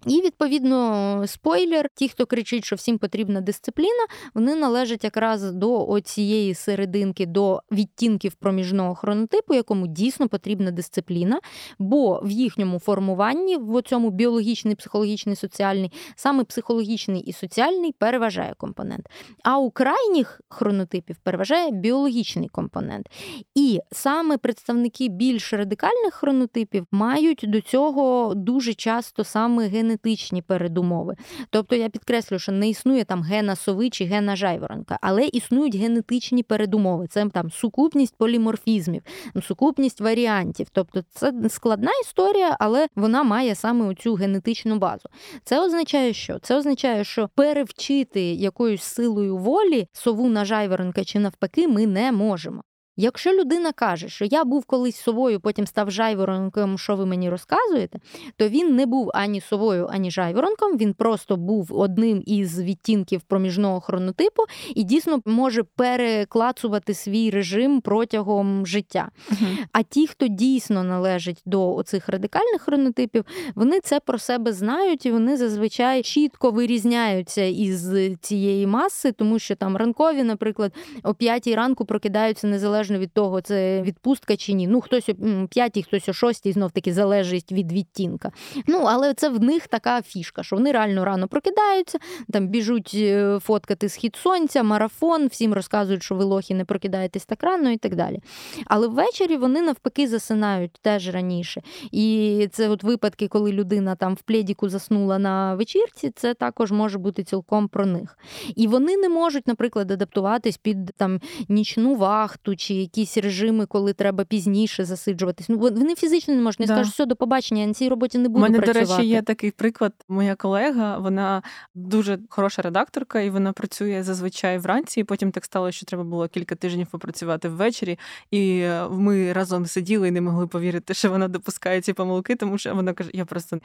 І 0.07 0.21
відповідно 0.21 1.25
спойлер, 1.27 1.89
ті, 1.95 2.09
хто 2.09 2.27
кричить, 2.27 2.65
що 2.65 2.77
всім 2.77 2.99
потрібна 2.99 3.41
дисципліна, 3.41 4.07
вони 4.35 4.55
належать 4.55 5.05
якраз 5.05 5.53
до 5.53 6.01
цієї 6.05 6.55
серединки, 6.55 7.27
до 7.27 7.63
відтінків 7.73 8.35
проміжного 8.35 8.95
хронотипу, 8.95 9.55
якому 9.55 9.87
дійсно 9.87 10.29
потрібна 10.29 10.71
дисципліна, 10.71 11.41
бо 11.79 12.21
в 12.25 12.31
їхньому 12.31 12.79
формуванні, 12.79 13.57
в 13.57 13.83
цьому 13.83 14.11
біологічний, 14.11 14.75
психологічний, 14.75 15.37
соціальний, 15.37 15.93
саме 16.17 16.45
психологічний 16.45 17.21
і 17.21 17.33
соціальний 17.33 17.93
переважає 17.93 18.55
компонент. 18.57 19.07
А 19.45 19.59
у 19.59 19.71
крайніх 19.71 20.41
хронотипів 20.49 21.17
переважає 21.23 21.71
біологічний 21.71 22.49
компонент. 22.49 23.07
І 23.55 23.81
саме 23.93 24.39
представники 24.39 25.09
більш 25.09 25.53
радикальних 25.53 26.15
хронотипів 26.15 26.87
мають 26.91 27.45
до 27.49 27.61
цього 27.61 28.33
дуже 28.35 28.75
часто 28.75 29.25
саме 29.25 29.69
генетичні 29.69 29.88
генетичні 29.89 30.43
передумови. 30.43 31.15
Тобто 31.51 31.77
я 31.77 31.89
підкреслю, 31.89 32.39
що 32.39 32.53
не 32.53 32.69
існує 32.69 33.05
там 33.05 33.23
гена 33.23 33.57
сови 33.57 33.91
чи 33.91 34.05
гена 34.05 34.37
жайворонка, 34.37 34.99
але 35.01 35.27
існують 35.27 35.77
генетичні 35.77 36.43
передумови. 36.43 37.07
Це 37.07 37.29
там 37.29 37.51
сукупність 37.51 38.17
поліморфізмів, 38.17 39.03
сукупність 39.43 40.01
варіантів. 40.01 40.67
Тобто 40.73 41.03
це 41.11 41.33
складна 41.49 41.91
історія, 42.03 42.57
але 42.61 42.87
вона 42.97 43.23
має 43.23 43.55
саме 43.55 43.87
оцю 43.87 44.15
генетичну 44.15 44.79
базу. 44.79 45.09
Це 45.45 45.65
означає, 45.65 46.13
що 46.13 46.39
це 46.39 46.57
означає, 46.57 47.05
що 47.05 47.29
перевчити 47.35 48.21
якоюсь 48.21 48.83
силою 48.83 49.37
волі 49.37 49.87
сову 49.93 50.29
на 50.29 50.45
жайворонка 50.45 51.05
чи 51.05 51.19
навпаки, 51.19 51.69
ми 51.69 51.87
не 51.87 52.13
можемо. 52.13 52.63
Якщо 53.01 53.33
людина 53.33 53.73
каже, 53.73 54.09
що 54.09 54.25
я 54.25 54.45
був 54.45 54.65
колись 54.65 54.97
совою, 54.97 55.41
потім 55.41 55.67
став 55.67 55.91
жайворонком, 55.91 56.79
що 56.79 56.97
ви 56.97 57.07
мені 57.07 57.31
розказуєте, 57.31 57.99
то 58.37 58.49
він 58.49 58.77
не 58.77 58.87
був 58.87 59.11
ані 59.15 59.41
совою, 59.41 59.89
ані 59.93 60.11
жайворонком, 60.11 60.77
він 60.79 60.95
просто 60.95 61.37
був 61.37 61.69
одним 61.81 62.23
із 62.27 62.61
відтінків 62.61 63.21
проміжного 63.21 63.81
хронотипу 63.81 64.43
і 64.75 64.85
дійсно 64.85 65.21
може 65.25 65.63
переклацувати 65.63 66.95
свій 66.95 67.31
режим 67.31 67.81
протягом 67.81 68.67
життя. 68.67 69.09
Uh-huh. 69.31 69.57
А 69.73 69.83
ті, 69.83 70.07
хто 70.07 70.27
дійсно 70.27 70.85
належить 70.85 71.43
до 71.47 71.75
оцих 71.75 72.09
радикальних 72.09 72.63
хронотипів, 72.63 73.25
вони 73.55 73.81
це 73.81 74.01
про 74.01 74.19
себе 74.19 74.53
знають 74.53 75.07
і 75.07 75.11
вони 75.11 75.37
зазвичай 75.37 76.03
чітко 76.03 76.51
вирізняються 76.51 77.43
із 77.43 77.93
цієї 78.21 78.67
маси, 78.67 79.13
тому 79.13 79.39
що 79.39 79.57
там 79.57 79.77
ранкові, 79.77 80.23
наприклад, 80.23 80.73
о 81.03 81.15
п'ятій 81.15 81.55
ранку 81.55 81.85
прокидаються 81.85 82.47
незалежно 82.47 82.88
незалежно 82.89 82.99
від 82.99 83.13
того, 83.13 83.41
це 83.41 83.83
відпустка 83.83 84.37
чи 84.37 84.53
ні. 84.53 84.67
Ну, 84.67 84.81
хтось 84.81 85.09
о 85.09 85.15
п'ятій, 85.51 85.83
хтось 85.83 86.09
о 86.09 86.13
шостій, 86.13 86.53
знов 86.53 86.71
таки 86.71 86.93
залежить 86.93 87.53
від 87.53 87.73
відтінка. 87.73 88.33
Ну, 88.67 88.85
але 88.87 89.15
це 89.15 89.29
в 89.29 89.41
них 89.41 89.69
така 89.69 90.03
фішка, 90.03 90.43
що 90.43 90.57
вони 90.57 90.73
реально 90.73 91.05
рано 91.05 91.29
прокидаються, 91.29 91.99
там 92.33 92.49
біжуть 92.49 92.93
е, 92.95 93.39
фоткати 93.43 93.89
схід 93.89 94.17
сонця, 94.17 94.63
марафон, 94.63 95.27
всім 95.27 95.55
розказують, 95.55 96.03
що 96.03 96.15
ви 96.15 96.25
лохи 96.25 96.55
не 96.55 96.65
прокидаєтесь 96.65 97.25
так 97.25 97.43
рано 97.43 97.71
і 97.71 97.77
так 97.77 97.97
далі. 97.97 98.21
Але 98.67 98.89
ввечері 98.89 99.37
вони 99.37 99.63
навпаки 99.63 100.09
засинають 100.09 100.73
теж 100.83 101.09
раніше. 101.09 101.63
І 101.93 102.49
це 102.53 102.69
от 102.69 102.83
випадки, 102.83 103.29
коли 103.29 103.53
людина 103.53 103.95
там 103.97 104.15
в 104.15 104.23
плєдіку 104.23 104.69
заснула 104.69 105.19
на 105.19 105.55
вечірці, 105.55 106.11
це 106.17 106.35
також 106.35 106.73
може 106.73 106.99
бути 106.99 107.25
цілком 107.25 107.69
про 107.69 107.87
них. 107.87 108.19
І 108.57 108.67
вони 108.67 108.97
не 108.97 109.09
можуть, 109.09 109.47
наприклад, 109.47 109.91
адаптуватись 109.91 110.57
під 110.57 110.93
там 110.97 111.21
нічну 111.49 111.95
вахту 111.95 112.57
чи 112.57 112.75
якісь 112.81 113.19
режими, 113.19 113.67
коли 113.67 113.93
треба 113.93 114.25
пізніше 114.25 114.85
засиджуватись. 114.85 115.49
Ну 115.49 115.59
вони 115.59 115.95
фізично 115.95 116.35
не 116.35 116.43
можуть. 116.43 116.61
Не 116.61 116.67
да. 116.67 116.75
скажуть, 116.75 116.93
все, 116.93 117.07
до 117.07 117.17
побачення, 117.17 117.61
я 117.61 117.67
на 117.67 117.75
цій 117.75 117.89
роботі 117.89 118.19
не 118.19 118.29
буду. 118.29 118.39
У 118.39 118.43
мене, 118.43 118.59
працювати. 118.59 118.89
до 118.89 118.97
речі, 118.97 119.09
є 119.09 119.23
такий 119.23 119.51
приклад. 119.51 119.93
Моя 120.09 120.35
колега, 120.35 120.99
вона 120.99 121.43
дуже 121.75 122.19
хороша 122.29 122.63
редакторка, 122.63 123.21
і 123.21 123.31
вона 123.31 123.53
працює 123.53 124.03
зазвичай 124.03 124.59
вранці. 124.59 125.01
і 125.01 125.05
Потім 125.05 125.31
так 125.31 125.45
стало, 125.45 125.71
що 125.71 125.87
треба 125.87 126.05
було 126.05 126.29
кілька 126.29 126.55
тижнів 126.55 126.87
попрацювати 126.87 127.49
ввечері. 127.49 127.99
І 128.31 128.65
ми 128.91 129.33
разом 129.33 129.67
сиділи 129.67 130.09
і 130.09 130.11
не 130.11 130.21
могли 130.21 130.47
повірити, 130.47 130.95
що 130.95 131.11
вона 131.11 131.29
допускає 131.29 131.81
ці 131.81 131.93
помилки, 131.93 132.37
тому 132.37 132.59
що 132.59 132.75
вона 132.75 132.93
каже: 132.93 133.11
я 133.13 133.25
просто 133.25 133.59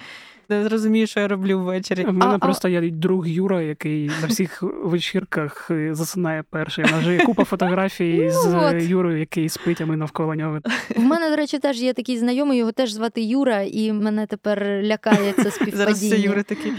не 0.50 0.64
зрозумію, 0.64 1.08
що 1.08 1.20
я 1.20 1.28
роблю 1.28 1.60
ввечері. 1.60 2.04
У 2.04 2.14
мене 2.14 2.36
а, 2.36 2.38
просто 2.38 2.68
а... 2.68 2.72
є 2.72 2.90
друг 2.90 3.28
Юра, 3.28 3.62
який 3.62 4.12
на 4.22 4.28
всіх 4.28 4.64
вечірках 4.84 5.72
засинає 5.92 6.44
перший. 6.50 6.86
У 6.86 6.88
нас 6.88 7.26
купа 7.26 7.44
фотографій 7.44 8.30
з 8.30 8.46
ну, 8.46 8.60
Юрою, 8.94 9.20
який 9.20 9.50
спить, 9.50 9.82
а 9.82 9.86
ми 9.86 9.98
навколо 9.98 10.36
нього. 10.36 10.60
В 10.96 11.04
мене, 11.04 11.30
до 11.30 11.36
речі, 11.36 11.60
теж 11.60 11.82
є 11.82 11.94
такий 11.94 12.18
знайомий, 12.18 12.58
його 12.58 12.72
теж 12.72 12.92
звати 12.92 13.22
Юра, 13.22 13.62
і 13.62 13.92
мене 13.92 14.26
тепер 14.26 14.82
лякає 14.84 15.34
це 15.34 15.52
співпадіння. 15.52 15.78
Зараз 15.78 16.10
це 16.10 16.20
Юри 16.20 16.44
такі. 16.44 16.74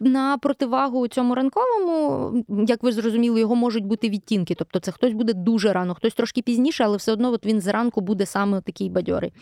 На 0.00 0.38
противагу 0.38 1.08
цьому 1.08 1.34
ранковому, 1.34 2.32
як 2.68 2.82
ви 2.82 2.92
зрозуміли, 2.92 3.40
його 3.40 3.56
можуть 3.56 3.84
бути 3.84 4.08
відтінки. 4.08 4.54
Тобто 4.54 4.78
це 4.78 4.92
хтось 4.92 5.12
буде 5.12 5.32
дуже 5.32 5.72
рано, 5.72 5.94
хтось 5.94 6.14
трошки 6.14 6.42
пізніше, 6.42 6.84
але 6.84 6.96
все 6.96 7.12
одно 7.12 7.32
от 7.32 7.46
він 7.46 7.60
зранку 7.60 8.00
буде 8.00 8.26
саме 8.26 8.60
такий 8.60 8.90
бадьорий. 8.90 9.32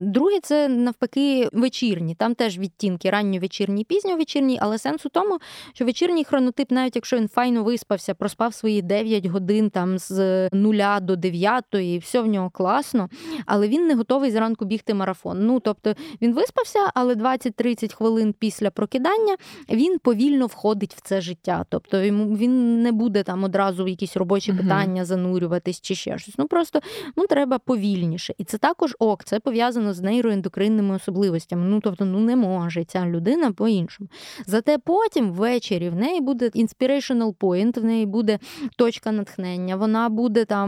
Друге, 0.00 0.38
це 0.42 0.68
навпаки 0.68 1.48
вечірні. 1.52 2.14
Там 2.14 2.34
теж 2.34 2.58
відтінки 2.58 3.10
ранньовечірній, 3.10 3.84
пізньовечірній, 3.84 4.58
але 4.62 4.78
сенс 4.78 5.06
у 5.06 5.08
тому, 5.08 5.38
що 5.74 5.84
вечірній 5.84 6.24
хронотип, 6.24 6.70
навіть 6.70 6.96
якщо 6.96 7.16
він 7.16 7.28
файно 7.28 7.64
виспався, 7.64 8.14
проспав 8.14 8.54
свої 8.54 8.82
9 8.82 9.26
годин 9.26 9.70
там 9.70 9.98
з 9.98 10.48
нуля 10.76 11.00
до 11.00 11.16
дев'ятої, 11.16 11.98
все 11.98 12.20
в 12.20 12.26
нього 12.26 12.50
класно, 12.50 13.08
але 13.46 13.68
він 13.68 13.86
не 13.86 13.94
готовий 13.94 14.30
зранку 14.30 14.64
бігти 14.64 14.94
марафон. 14.94 15.46
Ну 15.46 15.60
тобто 15.60 15.94
він 16.22 16.34
виспався, 16.34 16.78
але 16.94 17.14
20-30 17.14 17.94
хвилин 17.94 18.34
після 18.38 18.70
прокидання 18.70 19.36
він 19.70 19.98
повільно 19.98 20.46
входить 20.46 20.94
в 20.94 21.00
це 21.00 21.20
життя. 21.20 21.64
Тобто 21.68 22.02
йому 22.02 22.36
він 22.36 22.82
не 22.82 22.92
буде 22.92 23.22
там 23.22 23.44
одразу 23.44 23.84
в 23.84 23.88
якісь 23.88 24.16
робочі 24.16 24.52
uh 24.52 24.56
питання 24.56 25.04
занурюватись 25.04 25.80
чи 25.80 25.94
ще 25.94 26.18
щось. 26.18 26.38
Ну 26.38 26.46
просто 26.46 26.80
ну 27.16 27.26
треба 27.26 27.58
повільніше. 27.58 28.34
І 28.38 28.44
це 28.44 28.58
також 28.58 28.96
ок, 28.98 29.24
це 29.24 29.40
пов'язано 29.40 29.94
з 29.94 30.00
нейроендокринними 30.00 30.94
особливостями. 30.96 31.66
Ну 31.66 31.80
тобто, 31.80 32.04
ну 32.04 32.20
не 32.20 32.36
може 32.36 32.84
ця 32.84 33.06
людина 33.06 33.52
по-іншому. 33.52 34.08
Зате 34.46 34.78
потім 34.78 35.32
ввечері 35.32 35.88
в 35.88 35.96
неї 35.96 36.20
буде 36.20 36.48
inspirational 36.48 37.34
point, 37.34 37.80
в 37.80 37.84
неї 37.84 38.06
буде 38.06 38.38
точка 38.76 39.12
натхнення, 39.12 39.76
вона 39.76 40.08
буде 40.08 40.44
там 40.44 40.65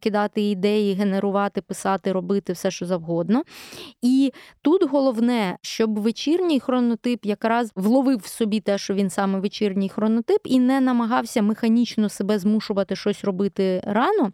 кидати 0.00 0.40
ідеї, 0.50 0.94
генерувати, 0.94 1.62
писати, 1.62 2.12
робити 2.12 2.52
все, 2.52 2.70
що 2.70 2.86
завгодно. 2.86 3.42
І 4.02 4.32
тут 4.62 4.90
головне, 4.90 5.58
щоб 5.62 5.98
вечірній 5.98 6.60
хронотип 6.60 7.26
якраз 7.26 7.72
вловив 7.76 8.18
в 8.18 8.26
собі 8.26 8.60
те, 8.60 8.78
що 8.78 8.94
він 8.94 9.10
саме 9.10 9.40
вечірній 9.40 9.88
хронотип, 9.88 10.40
і 10.44 10.58
не 10.58 10.80
намагався 10.80 11.42
механічно 11.42 12.08
себе 12.08 12.38
змушувати 12.38 12.96
щось 12.96 13.24
робити 13.24 13.82
рано. 13.84 14.32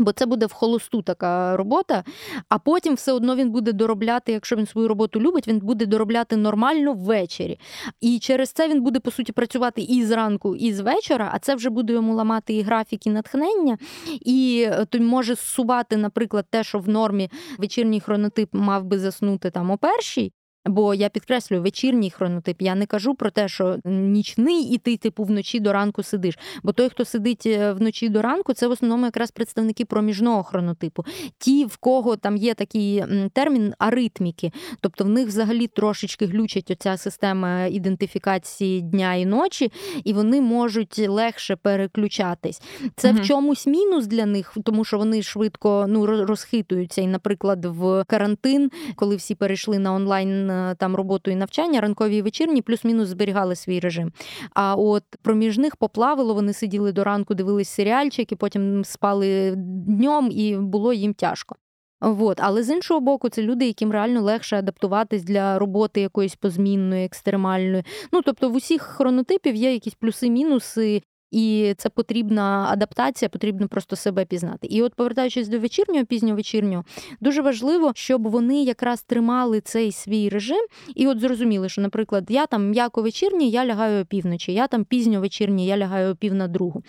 Бо 0.00 0.12
це 0.12 0.26
буде 0.26 0.46
в 0.46 0.52
холосту 0.52 1.02
така 1.02 1.56
робота, 1.56 2.04
а 2.48 2.58
потім 2.58 2.94
все 2.94 3.12
одно 3.12 3.36
він 3.36 3.50
буде 3.50 3.72
доробляти, 3.72 4.32
якщо 4.32 4.56
він 4.56 4.66
свою 4.66 4.88
роботу 4.88 5.20
любить, 5.20 5.48
він 5.48 5.58
буде 5.58 5.86
доробляти 5.86 6.36
нормально 6.36 6.92
ввечері. 6.92 7.58
І 8.00 8.18
через 8.18 8.52
це 8.52 8.68
він 8.68 8.82
буде, 8.82 9.00
по 9.00 9.10
суті, 9.10 9.32
працювати 9.32 9.82
і 9.82 10.04
зранку, 10.04 10.56
і 10.56 10.72
з 10.72 10.80
вечора, 10.80 11.30
а 11.32 11.38
це 11.38 11.54
вже 11.54 11.70
буде 11.70 11.92
йому 11.92 12.14
ламати 12.14 12.54
і 12.54 12.62
графік, 12.62 13.06
і 13.06 13.10
натхнення, 13.10 13.78
і 14.20 14.66
е, 14.68 14.86
то 14.90 14.98
може 14.98 15.34
зсувати, 15.34 15.96
наприклад, 15.96 16.46
те, 16.50 16.64
що 16.64 16.78
в 16.78 16.88
нормі 16.88 17.30
вечірній 17.58 18.00
хронотип 18.00 18.48
мав 18.52 18.84
би 18.84 18.98
заснути 18.98 19.50
там 19.50 19.70
о 19.70 19.78
першій, 19.78 20.32
Бо 20.66 20.94
я 20.94 21.08
підкреслюю 21.08 21.62
вечірній 21.62 22.10
хронотип. 22.10 22.62
Я 22.62 22.74
не 22.74 22.86
кажу 22.86 23.14
про 23.14 23.30
те, 23.30 23.48
що 23.48 23.78
нічний 23.84 24.62
і 24.62 24.78
ти 24.78 24.96
типу 24.96 25.24
вночі 25.24 25.60
до 25.60 25.72
ранку 25.72 26.02
сидиш. 26.02 26.38
Бо 26.62 26.72
той, 26.72 26.88
хто 26.88 27.04
сидить 27.04 27.46
е, 27.46 27.72
вночі 27.72 28.08
до 28.08 28.22
ранку, 28.22 28.52
це 28.52 28.68
в 28.68 28.70
основному 28.70 29.04
якраз 29.04 29.30
представники 29.30 29.84
проміжного 29.84 30.42
хронотипу. 30.42 31.04
Ті, 31.38 31.64
в 31.64 31.76
кого 31.76 32.16
там 32.16 32.36
є 32.36 32.54
такий 32.54 33.04
термін 33.32 33.74
аритміки, 33.78 34.52
тобто 34.80 35.04
в 35.04 35.08
них 35.08 35.28
взагалі 35.28 35.66
трошечки 35.66 36.26
глючить 36.26 36.70
оця 36.70 36.96
система 36.96 37.64
ідентифікації 37.64 38.80
дня 38.80 39.14
і 39.14 39.26
ночі, 39.26 39.72
і 40.04 40.12
вони 40.12 40.40
можуть 40.40 40.98
легше 40.98 41.56
переключатись. 41.56 42.62
Це 42.96 43.10
угу. 43.10 43.18
в 43.18 43.26
чомусь 43.26 43.66
мінус 43.66 44.06
для 44.06 44.26
них, 44.26 44.56
тому 44.64 44.84
що 44.84 44.98
вони 44.98 45.22
швидко 45.22 45.86
ну 45.88 46.06
розхитуються. 46.06 47.00
І, 47.00 47.06
наприклад, 47.06 47.64
в 47.64 48.04
карантин, 48.04 48.70
коли 48.96 49.16
всі 49.16 49.34
перейшли 49.34 49.78
на 49.78 49.94
онлайн. 49.94 50.49
Е, 50.50 50.74
там 50.74 50.96
роботу 50.96 51.30
і 51.30 51.36
навчання, 51.36 51.80
ранкові 51.80 52.16
і 52.16 52.22
вечірні, 52.22 52.62
плюс-мінус 52.62 53.08
зберігали 53.08 53.56
свій 53.56 53.80
режим. 53.80 54.12
А 54.54 54.74
от 54.74 55.04
проміжних 55.22 55.76
поплавило, 55.76 56.34
вони 56.34 56.52
сиділи 56.52 56.92
до 56.92 57.04
ранку, 57.04 57.34
дивились 57.34 57.68
серіальчики, 57.68 58.36
потім 58.36 58.84
спали 58.84 59.54
днем, 59.56 60.30
і 60.32 60.56
було 60.56 60.92
їм 60.92 61.14
тяжко. 61.14 61.56
От. 62.00 62.38
Але 62.40 62.62
з 62.62 62.70
іншого 62.70 63.00
боку, 63.00 63.28
це 63.28 63.42
люди, 63.42 63.66
яким 63.66 63.92
реально 63.92 64.22
легше 64.22 64.56
адаптуватись 64.56 65.22
для 65.22 65.58
роботи 65.58 66.00
якоїсь 66.00 66.36
позмінної, 66.36 67.04
екстремальної. 67.04 67.84
Ну 68.12 68.22
тобто 68.22 68.50
в 68.50 68.54
усіх 68.54 68.82
хронотипів 68.82 69.54
є 69.54 69.72
якісь 69.72 69.94
плюси-мінуси, 69.94 71.02
І 71.30 71.74
це 71.76 71.88
потрібна 71.88 72.68
адаптація, 72.70 73.28
потрібно 73.28 73.68
просто 73.68 73.96
себе 73.96 74.24
пізнати. 74.24 74.66
І 74.66 74.82
от, 74.82 74.94
повертаючись 74.94 75.48
до 75.48 75.58
вечірнього, 75.58 76.04
пізнього 76.04 76.36
вечірнього, 76.36 76.84
дуже 77.20 77.42
важливо, 77.42 77.92
щоб 77.94 78.28
вони 78.28 78.62
якраз 78.62 79.02
тримали 79.02 79.60
цей 79.60 79.92
свій 79.92 80.28
режим, 80.28 80.66
і 80.94 81.06
от 81.06 81.20
зрозуміли, 81.20 81.68
що, 81.68 81.80
наприклад, 81.80 82.26
я 82.28 82.46
там 82.46 82.70
м'яко 82.70 83.02
вечірній, 83.02 83.50
я 83.50 83.66
лягаю 83.66 84.02
опівночі, 84.02 84.52
я 84.52 84.66
там 84.66 84.84
пізньо 84.84 85.20
вечірній, 85.20 85.66
я 85.66 85.76
лягаю 85.76 86.12
опів 86.12 86.34
на 86.34 86.48
другу. 86.48 86.82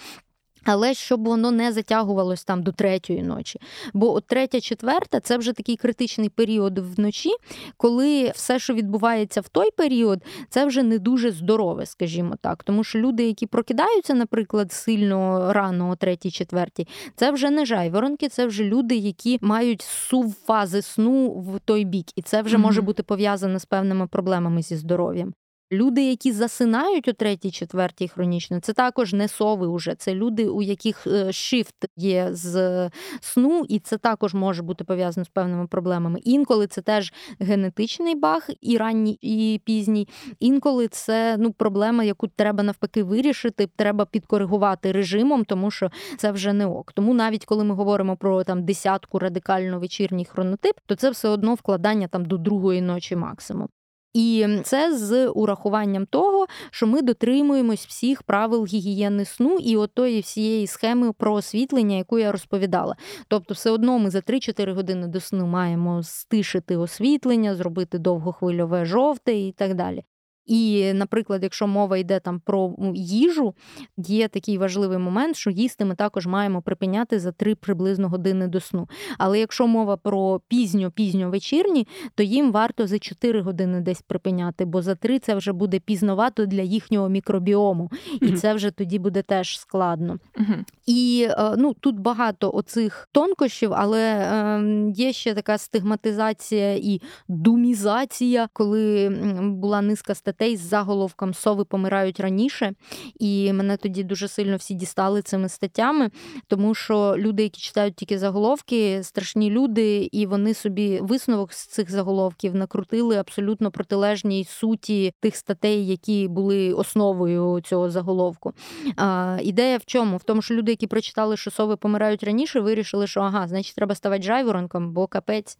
Але 0.66 0.94
щоб 0.94 1.28
воно 1.28 1.52
не 1.52 1.72
затягувалось 1.72 2.44
там 2.44 2.64
до 2.64 2.72
третьої 2.72 3.24
ночі. 3.24 3.60
Бо 3.94 4.14
от 4.14 4.28
третя, 4.28 4.62
четверта 4.62 5.20
це 5.20 5.38
вже 5.38 5.54
такий 5.54 5.76
критичний 5.76 6.30
період 6.30 6.78
вночі, 6.78 7.30
коли 7.78 8.32
все, 8.36 8.60
що 8.60 8.74
відбувається 8.74 9.42
в 9.42 9.50
той 9.50 9.72
період, 9.72 10.24
це 10.50 10.66
вже 10.66 10.84
не 10.84 11.00
дуже 11.00 11.32
здорове, 11.32 11.86
скажімо 11.86 12.36
так. 12.42 12.64
Тому 12.64 12.84
що 12.84 13.00
люди, 13.00 13.28
які 13.28 13.48
прокидаються, 13.48 14.14
наприклад, 14.14 14.72
сильно 14.72 15.54
рано, 15.54 15.90
о 15.90 15.96
третій, 15.96 16.32
четвертій, 16.32 16.88
це 17.16 17.32
вже 17.32 17.50
не 17.50 17.66
жайворонки, 17.66 18.30
це 18.30 18.46
вже 18.46 18.64
люди, 18.64 18.96
які 18.96 19.40
мають 19.42 19.82
сув 19.82 20.36
фази 20.46 20.82
сну 20.82 21.30
в 21.30 21.60
той 21.60 21.86
бік, 21.86 22.06
і 22.16 22.22
це 22.22 22.42
вже 22.42 22.58
mm-hmm. 22.58 22.60
може 22.60 22.82
бути 22.82 23.04
пов'язано 23.04 23.60
з 23.60 23.66
певними 23.66 24.08
проблемами 24.08 24.62
зі 24.62 24.76
здоров'ям. 24.76 25.34
Люди, 25.74 26.10
які 26.10 26.32
засинають 26.32 27.08
у 27.08 27.14
третій, 27.14 27.52
четвертій 27.52 28.08
хронічно, 28.08 28.60
це 28.60 28.74
також 28.74 29.14
не 29.14 29.28
сови 29.28 29.68
уже. 29.68 29.96
Це 29.96 30.14
люди, 30.14 30.48
у 30.48 30.62
яких 30.62 31.08
шифт 31.32 31.76
є 31.98 32.28
з 32.32 32.90
сну, 33.22 33.66
і 33.70 33.80
це 33.80 33.98
також 33.98 34.34
може 34.34 34.64
бути 34.64 34.84
пов'язано 34.84 35.26
з 35.26 35.30
певними 35.30 35.68
проблемами. 35.68 36.20
Інколи 36.24 36.68
це 36.68 36.82
теж 36.82 37.14
генетичний 37.40 38.16
баг, 38.16 38.50
і 38.62 38.78
ранній, 38.78 39.18
і 39.22 39.62
пізній. 39.66 40.08
Інколи 40.40 40.88
це 40.88 41.36
ну 41.40 41.52
проблема, 41.52 42.04
яку 42.04 42.28
треба 42.28 42.64
навпаки 42.64 43.04
вирішити. 43.04 43.68
Треба 43.76 44.06
підкоригувати 44.06 44.92
режимом, 44.92 45.46
тому 45.46 45.72
що 45.72 45.92
це 46.18 46.32
вже 46.32 46.54
не 46.54 46.66
ок. 46.66 46.94
Тому 46.94 47.14
навіть 47.14 47.46
коли 47.46 47.64
ми 47.64 47.76
говоримо 47.76 48.18
про 48.18 48.44
там 48.44 48.66
десятку 48.66 49.20
радикально 49.20 49.80
вечірній 49.80 50.26
хронотип, 50.26 50.76
то 50.86 50.96
це 50.96 51.10
все 51.10 51.30
одно 51.30 51.54
вкладання 51.54 52.08
там 52.08 52.26
до 52.26 52.38
другої 52.38 52.82
ночі 52.82 53.16
максимум. 53.16 53.68
І 54.14 54.48
це 54.64 54.98
з 54.98 55.28
урахуванням 55.28 56.06
того, 56.06 56.46
що 56.72 56.88
ми 56.88 57.02
дотримуємось 57.02 57.86
всіх 57.86 58.24
правил 58.24 58.66
гігієни 58.66 59.26
сну 59.26 59.58
і 59.62 59.78
отої 59.78 60.22
всієї 60.22 60.68
схеми 60.68 61.14
про 61.14 61.34
освітлення, 61.34 61.96
яку 61.96 62.20
я 62.20 62.32
розповідала. 62.32 62.96
Тобто, 63.28 63.54
все 63.54 63.72
одно 63.72 64.00
ми 64.00 64.10
за 64.10 64.20
3-4 64.20 64.74
години 64.74 65.08
до 65.08 65.20
сну 65.20 65.48
маємо 65.48 66.04
стишити 66.04 66.78
освітлення, 66.78 67.56
зробити 67.56 68.00
довгохвильове 68.00 68.86
жовте 68.86 69.34
і 69.34 69.52
так 69.52 69.74
далі. 69.76 70.04
І, 70.46 70.94
наприклад, 70.94 71.44
якщо 71.44 71.68
мова 71.68 71.98
йде 71.98 72.20
там 72.20 72.40
про 72.40 72.76
їжу, 72.96 73.54
є 73.98 74.28
такий 74.28 74.58
важливий 74.58 74.98
момент, 74.98 75.36
що 75.36 75.50
їсти 75.50 75.86
ми 75.86 75.96
також 75.96 76.28
маємо 76.28 76.62
припиняти 76.62 77.20
за 77.20 77.32
три 77.32 77.56
приблизно 77.56 78.10
години 78.10 78.48
до 78.48 78.60
сну. 78.60 78.90
Але 79.18 79.40
якщо 79.40 79.68
мова 79.68 79.98
про 79.98 80.42
пізньо-пізньо 80.48 81.30
вечірні, 81.30 81.88
то 82.16 82.24
їм 82.24 82.52
варто 82.52 82.88
за 82.88 83.00
4 83.00 83.42
години 83.42 83.82
десь 83.82 84.02
припиняти, 84.02 84.66
бо 84.66 84.82
за 84.82 84.96
три 84.96 85.20
це 85.20 85.36
вже 85.36 85.54
буде 85.54 85.80
пізновато 85.80 86.46
для 86.46 86.62
їхнього 86.62 87.10
мікробіому, 87.10 87.92
і 88.22 88.26
mm-hmm. 88.26 88.36
це 88.36 88.54
вже 88.54 88.72
тоді 88.72 89.00
буде 89.00 89.22
теж 89.22 89.60
складно. 89.60 90.18
Mm-hmm. 90.40 90.64
І 90.86 91.28
е, 91.30 91.56
ну 91.58 91.74
тут 91.74 92.00
багато 92.00 92.52
оцих 92.54 93.08
тонкощів, 93.12 93.74
але 93.74 94.30
ем, 94.32 94.90
є 94.90 95.14
ще 95.14 95.34
така 95.34 95.58
стигматизація 95.58 96.76
і 96.76 97.02
думізація, 97.28 98.50
коли 98.54 99.10
була 99.42 99.82
низка 99.82 100.16
статей 100.16 100.31
статей 100.32 100.58
з 100.58 100.60
заголовком 100.60 101.34
Сови 101.34 101.66
помирають 101.66 102.20
раніше, 102.20 102.74
і 103.20 103.54
мене 103.54 103.78
тоді 103.78 104.04
дуже 104.04 104.28
сильно 104.28 104.58
всі 104.58 104.74
дістали 104.74 105.22
цими 105.22 105.50
статтями, 105.50 106.10
тому 106.48 106.76
що 106.76 107.16
люди, 107.18 107.44
які 107.44 107.62
читають 107.62 107.96
тільки 107.96 108.20
заголовки, 108.20 109.04
страшні 109.04 109.50
люди, 109.50 110.10
і 110.12 110.26
вони 110.26 110.54
собі 110.54 111.00
висновок 111.02 111.54
з 111.54 111.68
цих 111.68 111.92
заголовків 111.92 112.56
накрутили 112.56 113.18
абсолютно 113.18 113.72
протилежній 113.72 114.46
суті 114.46 115.14
тих 115.20 115.36
статей, 115.36 115.88
які 115.88 116.28
були 116.28 116.74
основою 116.74 117.62
цього 117.62 117.90
заголовку. 117.90 118.54
А, 118.98 119.38
Ідея 119.42 119.78
в 119.78 119.86
чому? 119.86 120.18
В 120.18 120.24
тому, 120.24 120.42
що 120.42 120.54
люди, 120.56 120.72
які 120.72 120.88
прочитали, 120.88 121.38
що 121.38 121.52
сови 121.52 121.76
помирають 121.76 122.24
раніше, 122.24 122.60
вирішили, 122.60 123.08
що 123.08 123.22
ага, 123.22 123.48
значить, 123.48 123.76
треба 123.76 123.96
ставати 123.96 124.24
жайворонком, 124.24 124.94
бо 124.94 125.08
капець. 125.08 125.58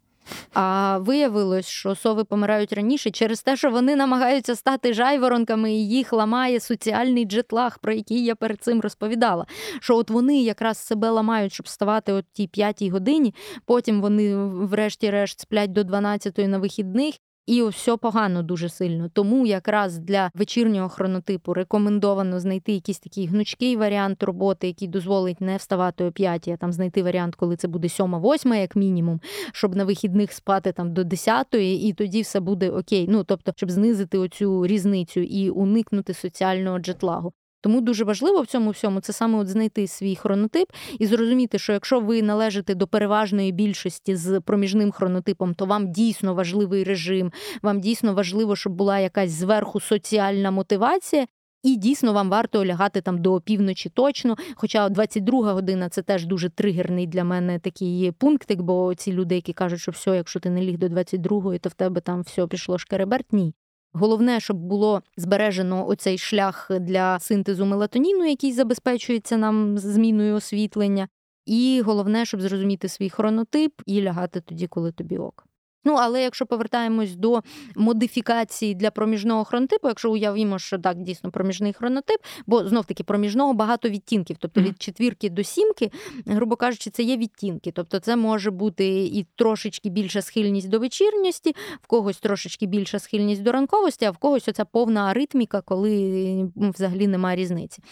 А 0.54 0.98
виявилось, 0.98 1.68
що 1.68 1.94
сови 1.94 2.24
помирають 2.24 2.72
раніше 2.72 3.10
через 3.10 3.42
те, 3.42 3.56
що 3.56 3.70
вони 3.70 3.96
намагаються 3.96 4.56
стати 4.56 4.92
жайворонками, 4.92 5.72
і 5.72 5.88
їх 5.88 6.12
ламає 6.12 6.60
соціальний 6.60 7.24
джетлаг, 7.24 7.78
про 7.78 7.92
який 7.92 8.24
я 8.24 8.34
перед 8.34 8.62
цим 8.62 8.80
розповідала. 8.80 9.46
Що 9.80 9.96
от 9.96 10.10
вони 10.10 10.42
якраз 10.42 10.78
себе 10.78 11.10
ламають, 11.10 11.52
щоб 11.52 11.66
вставати 11.66 12.12
о 12.12 12.22
тій 12.32 12.46
п'ятій 12.46 12.90
годині, 12.90 13.34
потім 13.66 14.00
вони, 14.00 14.36
врешті-решт, 14.36 15.40
сплять 15.40 15.72
до 15.72 15.84
12 15.84 16.38
на 16.38 16.58
вихідних, 16.58 17.14
і 17.46 17.62
все 17.62 17.96
погано 17.96 18.42
дуже 18.42 18.68
сильно. 18.68 19.08
Тому 19.08 19.46
якраз 19.46 19.98
для 19.98 20.30
вечірнього 20.34 20.88
хронотипу 20.88 21.54
рекомендовано 21.54 22.40
знайти 22.40 22.72
якийсь 22.72 22.98
такий 22.98 23.26
гнучкий 23.26 23.76
варіант 23.76 24.22
роботи, 24.22 24.66
який 24.66 24.88
дозволить 24.88 25.40
не 25.40 25.56
вставати 25.56 26.04
о 26.04 26.12
5, 26.12 26.48
а 26.48 26.56
там 26.56 26.72
знайти 26.72 27.02
варіант, 27.02 27.34
коли 27.34 27.56
це 27.56 27.68
буде 27.68 27.88
7-8, 27.88 28.54
як 28.54 28.76
мінімум, 28.76 29.20
щоб 29.52 29.76
на 29.76 29.84
вихідних 29.84 30.32
спати 30.32 30.72
там 30.72 30.92
до 30.92 31.04
10, 31.04 31.46
і 31.54 31.94
тоді 31.98 32.22
все 32.22 32.40
буде 32.40 32.70
окей. 32.70 33.06
Ну 33.10 33.24
тобто, 33.24 33.52
щоб 33.56 33.70
знизити 33.70 34.18
оцю 34.18 34.66
різницю 34.66 35.20
і 35.20 35.50
уникнути 35.50 36.14
соціального 36.14 36.78
джетлагу. 36.78 37.32
Тому 37.62 37.80
дуже 37.80 38.04
важливо 38.04 38.40
в 38.40 38.46
цьому 38.46 38.70
всьому 38.70 39.00
це 39.00 39.12
саме 39.12 39.38
от 39.38 39.48
знайти 39.48 39.86
свій 39.86 40.16
хронотип 40.16 40.68
і 40.98 41.06
зрозуміти, 41.06 41.58
що 41.58 41.72
якщо 41.72 42.00
ви 42.00 42.22
належите 42.22 42.74
до 42.74 42.86
переважної 42.86 43.52
більшості 43.52 44.16
з 44.16 44.40
проміжним 44.40 44.90
хронотипом, 44.90 45.54
то 45.54 45.66
вам 45.66 45.92
дійсно 45.92 46.34
важливий 46.34 46.84
режим, 46.84 47.32
вам 47.62 47.80
дійсно 47.80 48.14
важливо, 48.14 48.56
щоб 48.56 48.72
була 48.72 48.98
якась 48.98 49.30
зверху 49.30 49.80
соціальна 49.80 50.50
мотивація. 50.50 51.26
І 51.62 51.76
дійсно 51.76 52.12
вам 52.12 52.30
варто 52.30 52.64
лягати 52.66 53.00
там 53.00 53.18
до 53.18 53.40
півночі 53.40 53.88
точно. 53.88 54.36
Хоча 54.54 54.88
22 54.88 55.52
година 55.52 55.88
це 55.88 56.02
теж 56.02 56.26
дуже 56.26 56.48
тригерний 56.48 57.06
для 57.06 57.24
мене 57.24 57.58
такий 57.58 58.12
пунктик, 58.12 58.60
бо 58.60 58.94
ці 58.94 59.12
люди, 59.12 59.34
які 59.34 59.52
кажуть, 59.52 59.80
що 59.80 59.92
все, 59.92 60.16
якщо 60.16 60.40
ти 60.40 60.50
не 60.50 60.62
ліг 60.62 60.78
до 60.78 60.86
22-ї, 60.86 61.58
то 61.58 61.68
в 61.68 61.74
тебе 61.74 62.00
там 62.00 62.22
все 62.22 62.46
пішло 62.46 62.78
шкереберть. 62.78 63.32
Ні. 63.32 63.54
Головне, 63.94 64.40
щоб 64.40 64.56
було 64.56 65.02
збережено 65.16 65.88
оцей 65.88 66.18
шлях 66.18 66.70
для 66.80 67.18
синтезу 67.18 67.66
мелатоніну, 67.66 68.24
який 68.24 68.52
забезпечується 68.52 69.36
нам 69.36 69.78
зміною 69.78 70.34
освітлення. 70.34 71.08
І 71.46 71.82
головне, 71.84 72.24
щоб 72.24 72.40
зрозуміти 72.40 72.88
свій 72.88 73.10
хронотип 73.10 73.72
і 73.86 74.02
лягати 74.02 74.40
тоді, 74.40 74.66
коли 74.66 74.92
тобі 74.92 75.18
ок. 75.18 75.46
Ну, 75.84 75.94
але 75.94 76.22
якщо 76.22 76.46
повертаємось 76.46 77.16
до 77.16 77.42
модифікації 77.76 78.74
для 78.74 78.90
проміжного 78.90 79.44
хронотипу, 79.44 79.88
якщо 79.88 80.12
уявімо, 80.12 80.58
що 80.58 80.78
так 80.78 81.02
дійсно 81.02 81.30
проміжний 81.30 81.72
хронотип, 81.72 82.20
бо 82.46 82.68
знов 82.68 82.84
таки 82.84 83.04
проміжного 83.04 83.54
багато 83.54 83.88
відтінків, 83.88 84.36
тобто 84.40 84.60
від 84.60 84.82
четвірки 84.82 85.30
до 85.30 85.44
сімки, 85.44 85.90
грубо 86.26 86.56
кажучи, 86.56 86.90
це 86.90 87.02
є 87.02 87.16
відтінки. 87.16 87.72
Тобто, 87.72 87.98
це 87.98 88.16
може 88.16 88.50
бути 88.50 88.86
і 89.04 89.26
трошечки 89.36 89.88
більша 89.90 90.22
схильність 90.22 90.68
до 90.68 90.78
вечірності, 90.78 91.54
в 91.82 91.86
когось 91.86 92.18
трошечки 92.18 92.66
більша 92.66 92.98
схильність 92.98 93.42
до 93.42 93.52
ранковості, 93.52 94.04
а 94.04 94.10
в 94.10 94.16
когось 94.16 94.48
оця 94.48 94.64
повна 94.64 95.06
аритміка, 95.06 95.60
коли 95.60 96.50
взагалі 96.56 97.06
немає 97.06 97.36
різниці. 97.36 97.82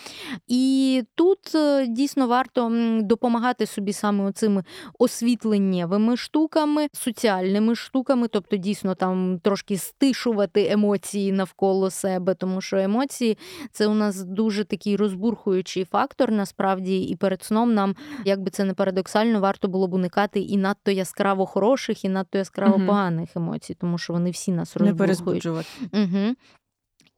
І 0.47 1.03
тут 1.15 1.55
е, 1.55 1.87
дійсно 1.87 2.27
варто 2.27 2.73
допомагати 3.03 3.67
собі 3.67 3.93
саме 3.93 4.33
цими 4.33 4.65
освітленнєвими 4.99 6.17
штуками, 6.17 6.89
соціальними 6.93 7.75
штуками, 7.81 8.29
тобто 8.29 8.57
дійсно 8.57 8.95
там 8.95 9.39
трошки 9.43 9.77
стишувати 9.77 10.69
емоції 10.71 11.33
навколо 11.33 11.91
себе, 11.91 12.35
тому 12.35 12.61
що 12.61 12.77
емоції 12.77 13.39
це 13.73 13.87
у 13.87 13.95
нас 13.95 14.25
дуже 14.25 14.65
такий 14.65 14.97
розбурхуючий 14.97 15.85
фактор, 15.85 16.31
насправді, 16.31 17.03
і 17.03 17.17
перед 17.17 17.43
сном 17.43 17.75
нам, 17.75 17.97
як 18.25 18.41
би 18.43 18.51
це 18.51 18.65
не 18.65 18.75
парадоксально, 18.75 19.41
варто 19.41 19.69
було 19.69 19.89
б 19.89 19.95
уникати 19.95 20.41
і 20.41 20.57
надто 20.57 20.91
яскраво 20.91 21.47
хороших, 21.47 22.05
і 22.05 22.09
надто 22.09 22.39
яскраво 22.39 22.77
угу. 22.77 22.87
поганих 22.87 23.37
емоцій, 23.37 23.75
тому 23.75 23.99
що 23.99 24.13
вони 24.13 24.31
всі 24.31 24.53
нас 24.53 24.77
розбурхують. 24.77 24.89
Не 24.97 25.05
Угу. 25.93 26.35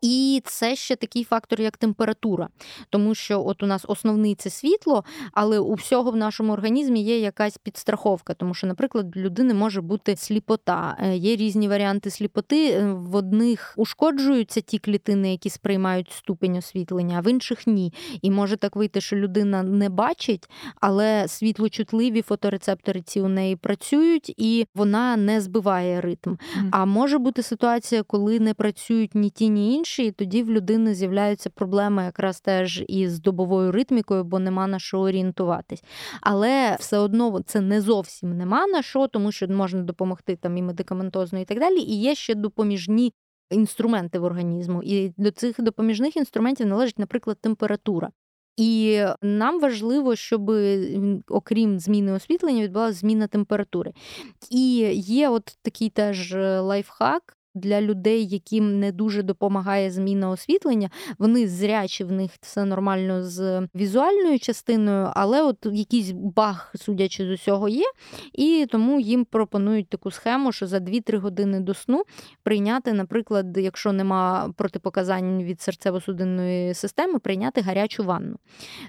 І 0.02 0.42
це 0.44 0.76
ще 0.76 0.96
такий 0.96 1.24
фактор, 1.24 1.60
як 1.60 1.76
температура, 1.76 2.48
тому 2.90 3.14
що 3.14 3.46
от 3.46 3.62
у 3.62 3.66
нас 3.66 3.84
основний 3.88 4.34
це 4.34 4.50
світло, 4.50 5.04
але 5.32 5.58
у 5.58 5.74
всього 5.74 6.10
в 6.10 6.16
нашому 6.16 6.52
організмі 6.52 7.02
є 7.02 7.18
якась 7.18 7.58
підстраховка, 7.58 8.34
тому 8.34 8.54
що, 8.54 8.66
наприклад, 8.66 9.16
в 9.16 9.18
людини 9.18 9.54
може 9.54 9.80
бути 9.80 10.16
сліпота, 10.16 10.96
е, 11.00 11.16
є 11.16 11.36
різні 11.36 11.68
варіанти 11.68 12.10
сліпоти. 12.10 12.70
Е, 12.70 12.92
в 12.92 13.14
одних 13.14 13.74
ушкоджуються 13.76 14.60
ті 14.60 14.78
клітини, 14.78 15.30
які 15.30 15.50
сприймають 15.50 16.12
ступень 16.12 16.56
освітлення, 16.56 17.18
а 17.18 17.20
в 17.20 17.30
інших 17.30 17.66
ні. 17.66 17.92
І 18.22 18.30
може 18.30 18.56
так 18.56 18.76
вийти, 18.76 19.00
що 19.00 19.16
людина 19.16 19.62
не 19.62 19.88
бачить, 19.88 20.50
але 20.80 21.28
світлочутливі 21.28 22.22
фоторецептори 22.22 23.02
ці 23.02 23.20
у 23.20 23.28
неї 23.28 23.56
працюють, 23.56 24.34
і 24.36 24.66
вона 24.74 25.16
не 25.16 25.40
збиває 25.40 26.00
ритм. 26.00 26.34
А 26.70 26.84
може 26.84 27.18
бути 27.18 27.42
ситуація, 27.42 28.02
коли 28.02 28.40
не 28.40 28.54
працюють 28.54 29.14
ні 29.14 29.30
ті, 29.30 29.48
ні 29.48 29.74
інші 29.74 29.91
гроші, 29.92 30.06
і 30.06 30.10
тоді 30.10 30.42
в 30.42 30.50
людини 30.50 30.94
з'являються 30.94 31.50
проблеми 31.50 32.04
якраз 32.04 32.40
теж 32.40 32.84
із 32.88 33.20
добовою 33.20 33.72
ритмікою, 33.72 34.24
бо 34.24 34.38
нема 34.38 34.66
на 34.66 34.78
що 34.78 35.00
орієнтуватись. 35.00 35.84
Але 36.20 36.76
все 36.80 36.98
одно 36.98 37.40
це 37.46 37.60
не 37.60 37.80
зовсім 37.80 38.36
нема 38.36 38.66
на 38.66 38.82
що, 38.82 39.08
тому 39.08 39.32
що 39.32 39.48
можна 39.48 39.82
допомогти 39.82 40.36
там 40.36 40.56
і 40.56 40.62
медикаментозно, 40.62 41.38
і 41.38 41.44
так 41.44 41.58
далі. 41.58 41.80
І 41.80 42.00
є 42.00 42.14
ще 42.14 42.34
допоміжні 42.34 43.12
інструменти 43.50 44.18
в 44.18 44.24
організму. 44.24 44.82
І 44.82 45.12
до 45.16 45.30
цих 45.30 45.60
допоміжних 45.60 46.16
інструментів 46.16 46.66
належить, 46.66 46.98
наприклад, 46.98 47.38
температура. 47.40 48.10
І 48.56 49.02
нам 49.22 49.60
важливо, 49.60 50.16
щоб 50.16 50.52
окрім 51.28 51.78
зміни 51.78 52.12
освітлення, 52.12 52.62
відбулася 52.62 52.98
зміна 52.98 53.26
температури. 53.26 53.92
І 54.50 54.76
є 54.94 55.28
от 55.28 55.58
такий 55.62 55.90
теж 55.90 56.34
е, 56.34 56.60
лайфхак, 56.60 57.36
для 57.54 57.80
людей, 57.80 58.26
яким 58.26 58.80
не 58.80 58.92
дуже 58.92 59.22
допомагає 59.22 59.90
зміна 59.90 60.30
освітлення, 60.30 60.90
вони 61.18 61.48
зрячі, 61.48 62.04
в 62.04 62.12
них 62.12 62.30
все 62.40 62.64
нормально 62.64 63.22
з 63.22 63.68
візуальною 63.74 64.38
частиною, 64.38 65.10
але 65.14 65.42
от 65.42 65.66
якийсь 65.72 66.10
баг, 66.10 66.72
судячи 66.74 67.26
з 67.26 67.30
усього, 67.30 67.68
є. 67.68 67.84
І 68.32 68.66
тому 68.70 69.00
їм 69.00 69.24
пропонують 69.24 69.88
таку 69.88 70.10
схему, 70.10 70.52
що 70.52 70.66
за 70.66 70.76
2-3 70.76 71.18
години 71.18 71.60
до 71.60 71.74
сну 71.74 72.04
прийняти, 72.42 72.92
наприклад, 72.92 73.56
якщо 73.56 73.92
нема 73.92 74.52
протипоказань 74.56 75.42
від 75.42 75.58
серцево-судинної 75.58 76.74
системи, 76.74 77.18
прийняти 77.18 77.60
гарячу 77.60 78.04
ванну. 78.04 78.36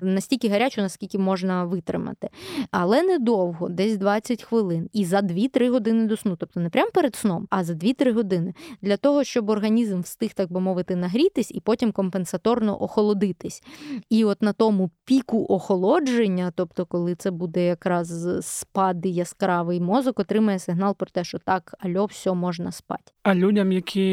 Настільки 0.02 0.50
гарячу, 0.50 0.82
наскільки 0.82 1.18
можна 1.18 1.66
витримати. 1.66 2.30
Але 2.72 3.04
недовго, 3.04 3.70
десь 3.70 3.98
20 3.98 4.44
хвилин. 4.44 4.90
І 4.94 5.06
за 5.06 5.20
2-3 5.20 5.70
години 5.70 6.06
до 6.06 6.18
сну. 6.18 6.36
Тобто 6.36 6.60
не 6.60 6.70
прямо 6.70 6.92
перед 6.92 7.16
сном, 7.16 7.48
а 7.50 7.64
за 7.64 7.74
2-3 7.74 8.14
години 8.14 8.53
для 8.82 8.98
того, 8.98 9.24
щоб 9.24 9.50
організм 9.50 10.02
встиг, 10.02 10.34
так 10.34 10.52
би 10.52 10.60
мовити, 10.60 10.96
нагрітись 10.96 11.52
і 11.52 11.60
потім 11.60 11.92
компенсаторно 11.92 12.82
охолодитись. 12.84 13.64
І 14.10 14.26
от 14.26 14.42
на 14.42 14.54
тому 14.54 14.90
піку 15.06 15.46
охолодження, 15.50 16.52
тобто, 16.56 16.86
коли 16.86 17.16
це 17.16 17.32
буде 17.32 17.66
якраз 17.66 18.28
спад 18.42 19.06
яскравий 19.06 19.82
мозок, 19.82 20.20
отримає 20.20 20.60
сигнал 20.60 20.96
про 20.96 21.08
те, 21.08 21.24
що 21.24 21.40
так, 21.40 21.76
альо, 21.80 22.06
все, 22.06 22.34
можна 22.34 22.72
спати. 22.72 23.04
А 23.24 23.36
людям, 23.36 23.72
які 23.72 24.10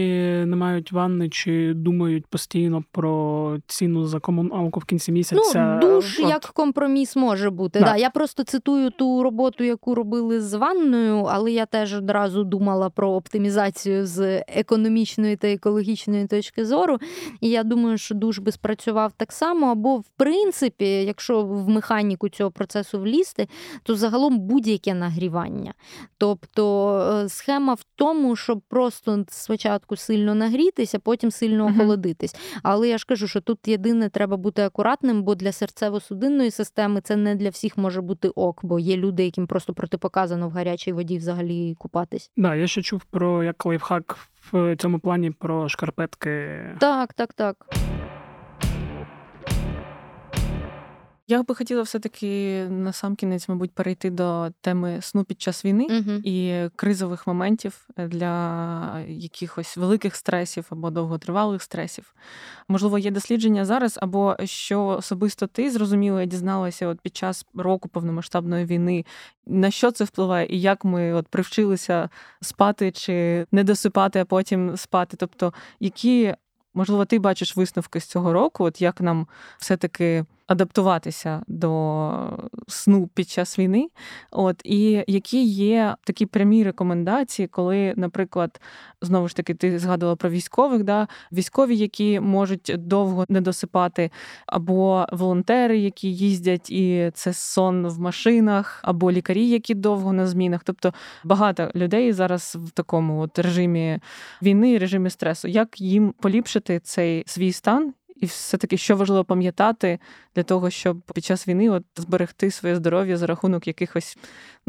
не 0.47 0.57
мають 0.57 0.93
ванни 0.93 1.29
чи 1.29 1.75
думають 1.75 2.27
постійно 2.27 2.85
про 2.93 3.57
ціну 3.67 4.07
за 4.07 4.21
комуналку 4.21 4.81
в 4.81 4.85
кінці 4.85 5.13
місяця. 5.13 5.81
Ну, 5.83 5.89
душ 5.89 6.21
от... 6.21 6.29
як 6.29 6.43
компроміс 6.43 7.17
може 7.17 7.51
бути. 7.51 7.81
Да. 7.81 7.85
да. 7.85 7.97
Я 7.97 8.11
просто 8.11 8.45
цитую 8.45 8.91
ту 8.91 9.23
роботу, 9.23 9.65
яку 9.65 9.95
робили 9.95 10.41
з 10.41 10.55
ванною, 10.55 11.25
але 11.31 11.53
я 11.53 11.67
теж 11.67 11.95
одразу 11.95 12.45
думала 12.45 12.91
про 12.91 13.11
оптимізацію 13.11 14.07
з 14.07 14.30
економічної 14.49 15.37
та 15.37 15.49
екологічної 15.49 16.27
точки 16.27 16.67
зору. 16.67 16.99
І 17.41 17.49
я 17.49 17.63
думаю, 17.65 17.99
що 17.99 18.15
душ 18.15 18.39
би 18.39 18.53
спрацював 18.53 19.13
так 19.17 19.33
само. 19.33 19.67
Або, 19.67 19.97
в 19.97 20.09
принципі, 20.17 20.85
якщо 20.85 21.43
в 21.43 21.69
механіку 21.69 22.29
цього 22.29 22.51
процесу 22.51 23.01
влізти, 23.01 23.49
то 23.83 23.95
загалом 23.97 24.39
будь-яке 24.39 24.95
нагрівання. 24.95 25.75
Тобто 26.19 26.91
е, 27.25 27.29
схема 27.29 27.75
в 27.75 27.85
тому, 27.97 28.37
щоб 28.37 28.61
просто 28.69 29.25
спочатку 29.29 29.97
сильно 29.97 30.35
нагрітися, 30.35 30.99
потім 30.99 31.31
сильно 31.31 31.67
охолодитись. 31.67 32.37
Але 32.63 32.89
я 32.89 32.99
ж 32.99 33.07
кажу, 33.09 33.29
що 33.29 33.41
тут 33.41 33.69
єдине 33.69 34.09
треба 34.09 34.37
бути 34.37 34.63
акуратним, 34.63 35.23
бо 35.23 35.35
для 35.35 35.51
серцево-судинної 35.51 36.51
системи 36.51 37.01
це 37.01 37.17
не 37.17 37.35
для 37.35 37.49
всіх 37.49 37.79
може 37.79 38.01
бути 38.01 38.29
ок, 38.29 38.61
бо 38.63 38.79
є 38.79 38.97
люди, 38.97 39.25
яким 39.25 39.47
просто 39.47 39.75
протипоказано 39.75 40.49
в 40.49 40.53
гарячій 40.53 40.93
воді 40.93 41.19
взагалі 41.19 41.75
купатись. 41.79 42.31
Да, 42.37 42.55
я 42.55 42.67
ще 42.67 42.83
чув 42.83 43.05
про 43.05 43.45
як 43.45 43.67
лайфхак 43.67 44.19
в 44.53 44.77
цьому 44.77 44.99
плані 44.99 45.31
про 45.31 45.69
шкарпетки. 45.69 46.61
Так, 46.79 47.13
так, 47.13 47.33
так. 47.33 47.57
Я 51.31 51.43
би 51.43 51.55
хотіла 51.55 51.83
все-таки 51.83 52.65
на 52.71 52.93
сам 52.93 53.17
кінець, 53.17 53.49
мабуть, 53.49 53.73
перейти 53.73 54.11
до 54.11 54.51
теми 54.61 54.99
сну 55.01 55.25
під 55.25 55.41
час 55.41 55.65
війни 55.65 55.87
uh 55.91 56.21
і 56.25 56.69
кризових 56.77 57.27
моментів 57.27 57.89
для 57.97 59.05
якихось 59.09 59.77
великих 59.77 60.17
стресів 60.17 60.67
або 60.71 60.91
довготривалих 60.91 61.63
стресів. 61.63 62.15
Можливо, 62.69 62.99
є 62.99 63.11
дослідження 63.11 63.65
зараз, 63.65 63.99
або 64.03 64.37
що 64.45 64.87
особисто 64.87 65.47
ти 65.47 65.71
зрозуміла 65.71 66.23
і 66.23 66.27
дізналася 66.27 66.87
от 66.87 67.01
під 67.01 67.17
час 67.17 67.47
року 67.55 67.89
повномасштабної 67.89 68.65
війни, 68.65 69.05
на 69.47 69.71
що 69.71 69.91
це 69.91 70.05
впливає, 70.05 70.47
і 70.51 70.61
як 70.61 70.85
ми 70.85 71.13
от 71.13 71.29
привчилися 71.29 72.09
спати 72.41 72.91
чи 72.91 73.47
не 73.53 73.65
досипати, 73.65 74.21
а 74.21 74.25
потім 74.25 74.77
спати. 74.77 75.17
Тобто, 75.17 75.53
які 75.81 76.35
можливо 76.75 77.05
ти 77.05 77.19
бачиш 77.19 77.57
висновки 77.57 78.01
з 78.01 78.05
цього 78.05 78.33
року, 78.33 78.65
от 78.65 78.81
як 78.83 79.01
нам 79.01 79.27
все-таки 79.59 80.25
адаптуватися 80.51 81.43
до 81.47 82.11
сну 82.69 83.09
під 83.15 83.29
час 83.29 83.59
війни. 83.59 83.89
От 84.31 84.61
і 84.65 85.05
які 85.07 85.45
є 85.45 85.97
такі 86.05 86.27
прямі 86.27 86.65
рекомендації, 86.65 87.49
коли, 87.49 87.95
наприклад, 87.97 88.61
знову 89.03 89.29
ж 89.29 89.37
таки, 89.37 89.55
ти 89.55 89.79
згадувала 89.79 90.17
про 90.17 90.31
військових, 90.31 90.85
да, 90.85 91.09
військові, 91.33 91.77
які 91.77 92.21
можуть 92.21 92.73
довго 92.79 93.25
не 93.29 93.41
досипати, 93.41 94.11
або 94.47 95.07
волонтери, 95.13 95.79
які 95.79 96.15
їздять, 96.15 96.71
і 96.71 97.11
це 97.15 97.33
сон 97.33 97.87
в 97.87 98.01
машинах, 98.01 98.81
або 98.83 99.13
лікарі, 99.13 99.49
які 99.49 99.75
довго 99.75 100.13
на 100.13 100.27
змінах. 100.27 100.61
Тобто 100.65 100.95
багато 101.25 101.71
людей 101.75 102.13
зараз 102.13 102.57
в 102.61 102.71
такому 102.71 103.21
от 103.21 103.39
режимі 103.39 103.99
війни, 104.43 104.79
режимі 104.79 105.11
стресу. 105.11 105.49
Як 105.49 105.81
їм 105.81 106.15
поліпшити 106.21 106.81
цей 106.81 107.23
свій 107.27 107.53
стан? 107.53 107.95
І 108.21 108.27
все-таки 108.27 108.77
що 108.77 108.97
важливо 108.97 109.25
пам'ятати 109.25 109.99
для 110.35 110.43
того, 110.43 110.71
щоб 110.71 111.01
під 111.15 111.25
час 111.25 111.49
війни 111.49 111.71
от 111.71 111.85
зберегти 111.97 112.51
своє 112.51 112.77
здоров'я 112.77 113.17
за 113.17 113.27
рахунок 113.27 113.67
якихось, 113.67 114.19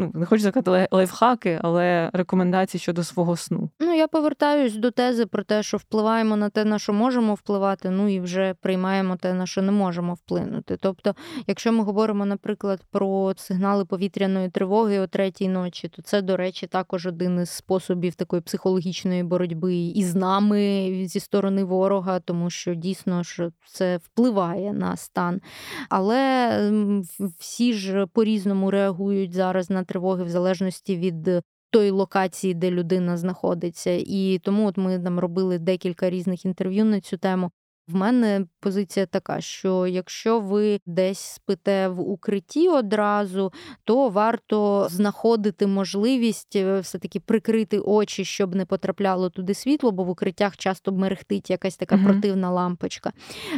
ну 0.01 0.11
не 0.13 0.25
хочу 0.25 0.41
сказати 0.41 0.87
лайфхаки, 0.91 1.59
але 1.63 2.09
рекомендації 2.13 2.81
щодо 2.81 3.03
свого 3.03 3.37
сну. 3.37 3.69
Ну 3.79 3.93
я 3.93 4.07
повертаюсь 4.07 4.75
до 4.75 4.91
тези 4.91 5.25
про 5.25 5.43
те, 5.43 5.63
що 5.63 5.77
впливаємо 5.77 6.35
на 6.35 6.49
те, 6.49 6.65
на 6.65 6.79
що 6.79 6.93
можемо 6.93 7.33
впливати, 7.33 7.89
ну 7.89 8.07
і 8.07 8.19
вже 8.19 8.53
приймаємо 8.61 9.15
те, 9.15 9.33
на 9.33 9.45
що 9.45 9.61
не 9.61 9.71
можемо 9.71 10.13
вплинути. 10.13 10.77
Тобто, 10.81 11.15
якщо 11.47 11.71
ми 11.71 11.83
говоримо, 11.83 12.25
наприклад, 12.25 12.81
про 12.91 13.33
сигнали 13.37 13.85
повітряної 13.85 14.49
тривоги 14.49 14.99
о 14.99 15.07
третій 15.07 15.47
ночі, 15.47 15.87
то 15.87 16.01
це, 16.01 16.21
до 16.21 16.37
речі, 16.37 16.67
також 16.67 17.05
один 17.05 17.41
із 17.41 17.49
способів 17.49 18.15
такої 18.15 18.41
психологічної 18.41 19.23
боротьби 19.23 19.75
із 19.75 20.15
нами 20.15 20.91
зі 21.05 21.19
сторони 21.19 21.63
ворога, 21.63 22.19
тому 22.19 22.49
що 22.49 22.73
дійсно 22.73 23.23
що 23.23 23.51
це 23.65 23.97
впливає 23.97 24.73
на 24.73 24.97
стан. 24.97 25.41
Але 25.89 26.71
всі 27.39 27.73
ж 27.73 28.05
по-різному 28.13 28.71
реагують 28.71 29.33
зараз 29.33 29.69
на 29.69 29.83
тривоги 29.91 30.23
в 30.23 30.29
залежності 30.29 30.97
від. 30.97 31.29
Тої 31.73 31.91
локації, 31.91 32.53
де 32.53 32.71
людина 32.71 33.17
знаходиться, 33.17 33.91
і 33.91 34.39
тому 34.43 34.67
от 34.67 34.77
ми 34.77 34.99
там 34.99 35.19
робили 35.19 35.59
декілька 35.59 36.09
різних 36.09 36.45
інтерв'ю 36.45 36.85
на 36.85 37.01
цю 37.01 37.17
тему. 37.17 37.51
В 37.87 37.95
мене 37.95 38.45
позиція 38.59 39.05
така, 39.05 39.41
що 39.41 39.87
якщо 39.87 40.39
ви 40.39 40.79
десь 40.85 41.19
спите 41.19 41.87
в 41.87 41.99
укритті 41.99 42.69
одразу, 42.69 43.51
то 43.83 44.09
варто 44.09 44.87
знаходити 44.91 45.67
можливість 45.67 46.55
е, 46.55 46.79
все-таки 46.79 47.19
прикрити 47.19 47.79
очі, 47.79 48.25
щоб 48.25 48.55
не 48.55 48.65
потрапляло 48.65 49.29
туди 49.29 49.53
світло, 49.53 49.91
бо 49.91 50.03
в 50.03 50.09
укриттях 50.09 50.57
часто 50.57 50.91
мерехтить 50.91 51.49
якась 51.49 51.77
така 51.77 51.95
uh 51.95 52.03
противна 52.03 52.51
лампочка. 52.51 53.11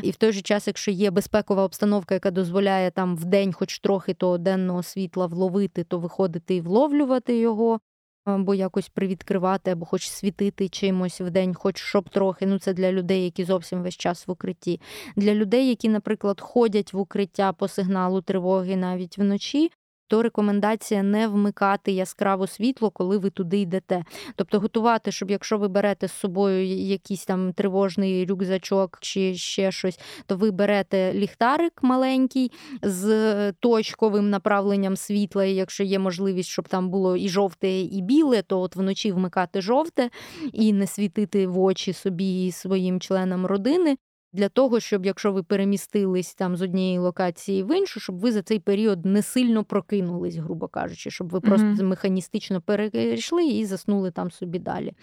І 0.03 0.11
в 0.11 0.15
той 0.15 0.31
же 0.31 0.41
час, 0.41 0.67
якщо 0.67 0.91
є 0.91 1.11
безпекова 1.11 1.63
обстановка, 1.63 2.13
яка 2.13 2.31
дозволяє 2.31 2.91
там 2.91 3.15
в 3.17 3.25
день, 3.25 3.53
хоч 3.53 3.79
трохи 3.79 4.13
того 4.13 4.37
денного 4.37 4.83
світла 4.83 5.25
вловити, 5.25 5.83
то 5.83 5.99
виходити 5.99 6.55
і 6.55 6.61
вловлювати 6.61 7.37
його 7.37 7.79
або 8.25 8.55
якось 8.55 8.89
привідкривати, 8.89 9.71
або 9.71 9.85
хоч 9.85 10.09
світити 10.09 10.69
чимось 10.69 11.21
в 11.21 11.29
день, 11.29 11.53
хоч 11.53 11.77
щоб 11.77 12.09
трохи. 12.09 12.45
Ну 12.45 12.59
це 12.59 12.73
для 12.73 12.91
людей, 12.91 13.23
які 13.23 13.43
зовсім 13.43 13.83
весь 13.83 13.97
час 13.97 14.27
в 14.27 14.31
укритті. 14.31 14.81
Для 15.15 15.33
людей, 15.33 15.69
які, 15.69 15.89
наприклад, 15.89 16.41
ходять 16.41 16.93
в 16.93 16.97
укриття 16.97 17.53
по 17.53 17.67
сигналу 17.67 18.21
тривоги 18.21 18.75
навіть 18.75 19.17
вночі, 19.17 19.71
то 20.13 20.21
рекомендація 20.21 21.03
не 21.03 21.27
вмикати 21.27 21.91
яскраве 21.91 22.47
світло, 22.47 22.89
коли 22.89 23.17
ви 23.17 23.29
туди 23.29 23.57
йдете. 23.57 24.03
Тобто 24.35 24.59
готувати, 24.59 25.11
щоб 25.11 25.31
якщо 25.31 25.57
ви 25.57 25.67
берете 25.67 26.07
з 26.07 26.11
собою 26.11 26.65
якийсь 26.67 27.25
там 27.25 27.53
тривожний 27.53 28.25
рюкзачок 28.25 28.97
чи 29.01 29.35
ще 29.35 29.71
щось, 29.71 29.99
то 30.25 30.35
ви 30.35 30.51
берете 30.51 31.13
ліхтарик 31.13 31.73
маленький 31.81 32.51
з 32.81 33.51
точковим 33.51 34.29
направленням 34.29 34.97
світла, 34.97 35.45
і 35.45 35.55
якщо 35.55 35.83
є 35.83 35.99
можливість, 35.99 36.49
щоб 36.49 36.67
там 36.67 36.89
було 36.89 37.17
і 37.17 37.29
жовте, 37.29 37.81
і 37.81 38.01
біле, 38.01 38.41
то 38.41 38.59
от 38.59 38.75
вночі 38.75 39.11
вмикати 39.11 39.61
жовте 39.61 40.09
і 40.51 40.73
не 40.73 40.87
світити 40.87 41.47
в 41.47 41.59
очі 41.59 41.93
собі 41.93 42.45
і 42.45 42.51
своїм 42.51 42.99
членам 42.99 43.45
родини. 43.45 43.97
Для 44.33 44.49
того, 44.49 44.79
щоб 44.79 45.05
якщо 45.05 45.31
ви 45.31 45.43
перемістились 45.43 46.35
там 46.35 46.57
з 46.57 46.61
однієї 46.61 46.97
локації 46.97 47.63
в 47.63 47.77
іншу, 47.77 47.99
щоб 47.99 48.19
ви 48.19 48.31
за 48.31 48.41
цей 48.41 48.59
період 48.59 49.05
не 49.05 49.21
сильно 49.21 49.63
прокинулись, 49.63 50.35
грубо 50.35 50.67
кажучи, 50.67 51.11
щоб 51.11 51.29
ви 51.29 51.39
просто 51.39 51.67
mm-hmm. 51.67 51.83
механістично 51.83 52.61
перейшли 52.61 53.45
і 53.45 53.65
заснули 53.65 54.11
там 54.11 54.31
собі 54.31 54.59
далі. 54.59 54.93